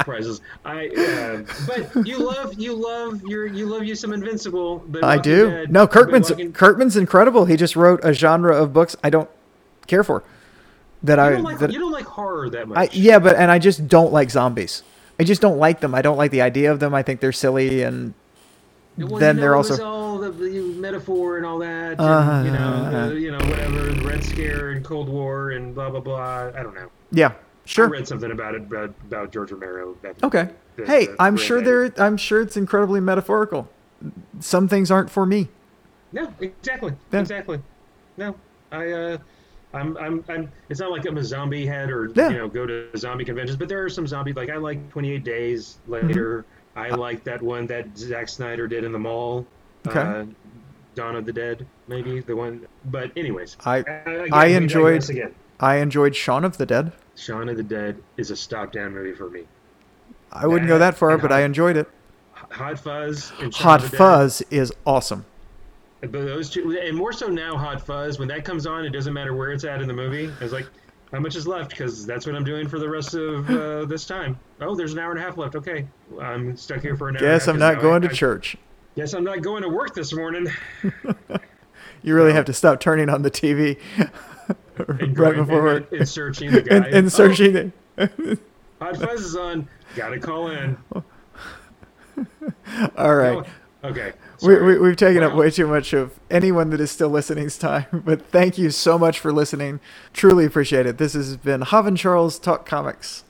Priceless. 0.07 0.41
I. 0.65 0.87
Uh, 0.87 1.43
but 1.67 2.07
you 2.07 2.17
love 2.17 2.53
you 2.57 2.73
love 2.73 3.21
your 3.23 3.45
you 3.45 3.65
love 3.67 3.83
you 3.83 3.93
some 3.93 4.13
Invincible. 4.13 4.83
But 4.87 5.03
I 5.03 5.17
do. 5.17 5.49
Dead- 5.49 5.71
no, 5.71 5.85
Kirkman's 5.85 6.29
Walking- 6.29 6.53
Kirkman's 6.53 6.95
incredible. 6.95 7.45
He 7.45 7.57
just 7.57 7.75
wrote 7.75 7.99
a 8.03 8.13
genre 8.13 8.55
of 8.55 8.71
books 8.73 8.95
I 9.03 9.09
don't 9.09 9.29
care 9.85 10.03
for. 10.03 10.23
That 11.03 11.17
You 11.17 11.23
I 11.23 11.29
don't, 11.31 11.43
like, 11.43 11.59
that 11.59 11.71
you 11.73 11.79
don't 11.79 11.91
like 11.91 12.05
horror 12.05 12.49
that 12.49 12.67
much. 12.69 12.77
I 12.77 12.89
yeah, 12.93 13.19
but 13.19 13.35
and 13.35 13.51
I 13.51 13.59
just 13.59 13.87
don't 13.87 14.11
like 14.13 14.31
zombies. 14.31 14.81
I 15.19 15.23
just 15.25 15.41
don't 15.41 15.57
like 15.57 15.81
them. 15.81 15.93
I 15.93 16.01
don't 16.01 16.17
like 16.17 16.31
the 16.31 16.41
idea 16.41 16.71
of 16.71 16.79
them. 16.79 16.95
I 16.95 17.03
think 17.03 17.19
they're 17.19 17.31
silly 17.31 17.83
and 17.83 18.13
Well, 18.97 19.19
then 19.19 19.35
you 19.35 19.41
they're 19.41 19.55
also- 19.55 19.83
all 19.85 20.17
the, 20.19 20.31
the 20.31 20.61
metaphor 20.79 21.37
and 21.37 21.45
all 21.45 21.59
that, 21.59 21.99
and, 21.99 22.01
Uh, 22.01 22.41
you 22.45 22.51
know, 22.51 22.99
uh, 22.99 23.09
you 23.11 23.31
know, 23.31 23.37
whatever, 23.49 23.91
Red 24.07 24.23
Scare 24.23 24.69
and 24.71 24.83
Cold 24.85 25.09
War 25.09 25.51
and 25.51 25.75
blah 25.75 25.89
blah 25.91 25.99
blah. 25.99 26.49
I 26.55 26.63
don't 26.63 26.73
know. 26.73 26.89
yeah, 27.11 27.33
I 27.77 27.81
read 27.81 28.07
something 28.07 28.31
about 28.31 28.55
it 28.55 28.61
about, 28.61 28.93
about 29.05 29.31
George 29.31 29.51
Romero. 29.51 29.95
That, 30.01 30.23
Okay. 30.23 30.49
the- 30.75 30.85
Hey, 30.85 31.05
the 31.07 31.15
I'm 31.19 31.37
sure 31.37 31.61
there 31.61 31.91
I'm 31.97 32.17
sure 32.17 32.41
it's 32.41 32.57
incredibly 32.57 32.99
metaphorical. 32.99 33.67
Some 34.39 34.67
things 34.67 34.91
aren't 34.91 35.09
for 35.09 35.25
me. 35.25 35.47
No, 36.13 36.31
exactly, 36.39 36.93
Yeah. 37.11 37.19
exactly. 37.19 37.61
No, 38.17 38.35
I, 38.71 38.91
uh, 38.91 39.17
I'm, 39.73 39.97
I'm, 39.97 40.23
I'm. 40.29 40.51
It's 40.69 40.79
not 40.79 40.91
like 40.91 41.05
I'm 41.05 41.17
a 41.17 41.23
zombie 41.23 41.65
head 41.65 41.89
or 41.91 42.09
Yeah. 42.15 42.29
you 42.29 42.37
know 42.37 42.47
go 42.47 42.65
to 42.65 42.87
zombie 42.97 43.25
conventions, 43.25 43.57
but 43.57 43.67
there 43.67 43.83
are 43.83 43.89
some 43.89 44.07
zombie. 44.07 44.33
Like 44.33 44.49
I 44.49 44.55
like 44.57 44.89
28 44.91 45.23
Days 45.23 45.77
Later. 45.87 46.45
Mm-hmm. 46.75 46.79
I 46.79 46.89
like 46.89 47.23
that 47.25 47.41
one 47.41 47.65
that 47.67 47.97
Zack 47.97 48.29
Snyder 48.29 48.67
did 48.67 48.83
in 48.83 48.91
the 48.91 48.99
mall. 48.99 49.45
Okay. 49.87 49.99
Uh, 49.99 50.25
Dawn 50.95 51.15
of 51.15 51.25
the 51.25 51.33
Dead, 51.33 51.65
maybe 51.87 52.21
the 52.21 52.35
one. 52.35 52.65
But 52.85 53.11
anyways, 53.17 53.57
I- 53.65 53.77
again, 53.77 54.27
I 54.31 54.47
we 54.47 54.53
enjoyed- 54.55 55.09
again. 55.09 55.33
I 55.59 55.77
enjoyed 55.77 56.15
Shaun 56.15 56.43
of 56.45 56.57
the 56.57 56.65
Dead. 56.65 56.91
Shaun 57.15 57.49
of 57.49 57.57
the 57.57 57.63
Dead 57.63 57.97
is 58.17 58.31
a 58.31 58.35
stop 58.35 58.71
down 58.71 58.93
movie 58.93 59.13
for 59.13 59.29
me. 59.29 59.43
I 60.31 60.45
wouldn't 60.45 60.67
go 60.67 60.77
that 60.77 60.95
far, 60.95 61.17
but 61.17 61.31
I 61.31 61.41
enjoyed 61.41 61.77
it. 61.77 61.89
Hot 62.33 62.79
Fuzz 62.79 63.29
Hot 63.55 63.81
the 63.81 63.89
Dead. 63.89 63.97
Fuzz 63.97 64.41
is 64.51 64.71
awesome. 64.85 65.25
But 66.01 66.11
those 66.11 66.49
two, 66.51 66.77
and 66.79 66.95
more 66.95 67.11
so 67.11 67.27
now, 67.27 67.57
Hot 67.57 67.81
Fuzz. 67.85 68.19
When 68.19 68.27
that 68.27 68.45
comes 68.45 68.67
on, 68.67 68.85
it 68.85 68.91
doesn't 68.91 69.13
matter 69.13 69.33
where 69.35 69.51
it's 69.51 69.63
at 69.63 69.81
in 69.81 69.87
the 69.87 69.93
movie. 69.95 70.31
It's 70.41 70.53
like, 70.53 70.67
how 71.11 71.19
much 71.19 71.35
is 71.35 71.47
left? 71.47 71.71
Because 71.71 72.05
that's 72.05 72.27
what 72.27 72.35
I'm 72.35 72.43
doing 72.43 72.67
for 72.67 72.77
the 72.77 72.87
rest 72.87 73.15
of 73.15 73.49
uh, 73.49 73.85
this 73.89 74.05
time. 74.05 74.37
Oh, 74.61 74.75
there's 74.75 74.93
an 74.93 74.99
hour 74.99 75.09
and 75.11 75.19
a 75.19 75.23
half 75.23 75.37
left. 75.37 75.55
Okay, 75.55 75.87
I'm 76.21 76.55
stuck 76.55 76.81
here 76.81 76.95
for 76.95 77.09
an 77.09 77.15
hour. 77.17 77.23
and 77.23 77.33
a 77.33 77.35
Guess 77.37 77.47
I'm 77.47 77.57
not 77.57 77.81
going 77.81 78.03
I, 78.03 78.07
to 78.07 78.13
I- 78.13 78.15
church. 78.15 78.57
Guess 78.95 79.13
I'm 79.13 79.23
not 79.23 79.41
going 79.41 79.61
to 79.63 79.69
work 79.69 79.93
this 79.95 80.13
morning. 80.13 80.47
You 82.03 82.13
really 82.15 82.29
No. 82.29 82.35
have 82.35 82.45
to 82.45 82.53
stop 82.53 82.79
turning 82.79 83.09
on 83.09 83.23
the 83.23 83.31
TV 83.31 83.79
And 84.77 84.99
right 84.99 85.13
going- 85.35 85.35
before 85.37 85.67
and, 85.77 85.87
and 85.91 86.07
searching 86.09 86.51
the 86.51 86.61
guy. 86.61 86.75
and, 86.75 86.85
and 86.85 87.11
searching. 87.11 87.73
Oh, 87.97 88.07
Hot 88.79 88.95
Fuzz 88.97 89.21
is 89.21 89.35
on. 89.35 89.67
Gotta 89.95 90.19
call 90.19 90.49
in. 90.49 90.77
All 92.97 93.15
right. 93.15 93.45
Okay. 93.83 94.13
We, 94.41 94.61
we, 94.61 94.77
we've 94.79 94.95
taken 94.97 95.23
up 95.23 95.33
way 95.33 95.49
too 95.49 95.65
much 95.67 95.93
of 95.93 96.19
anyone 96.29 96.69
that 96.71 96.79
is 96.81 96.91
still 96.91 97.09
listening's 97.09 97.57
time, 97.57 97.85
but 98.05 98.27
thank 98.27 98.57
you 98.57 98.69
so 98.69 98.97
much 98.99 99.19
for 99.19 99.31
listening. 99.31 99.79
Truly 100.13 100.45
appreciate 100.45 100.85
it. 100.85 100.97
This 100.97 101.13
has 101.13 101.37
been 101.37 101.61
Hav 101.61 101.87
and 101.87 101.97
Charles 101.97 102.37
Talk 102.37 102.65
Comics. 102.65 103.23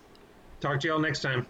Talk 0.59 0.79
to 0.81 0.87
y'all 0.87 0.99
next 0.99 1.21
time. 1.21 1.45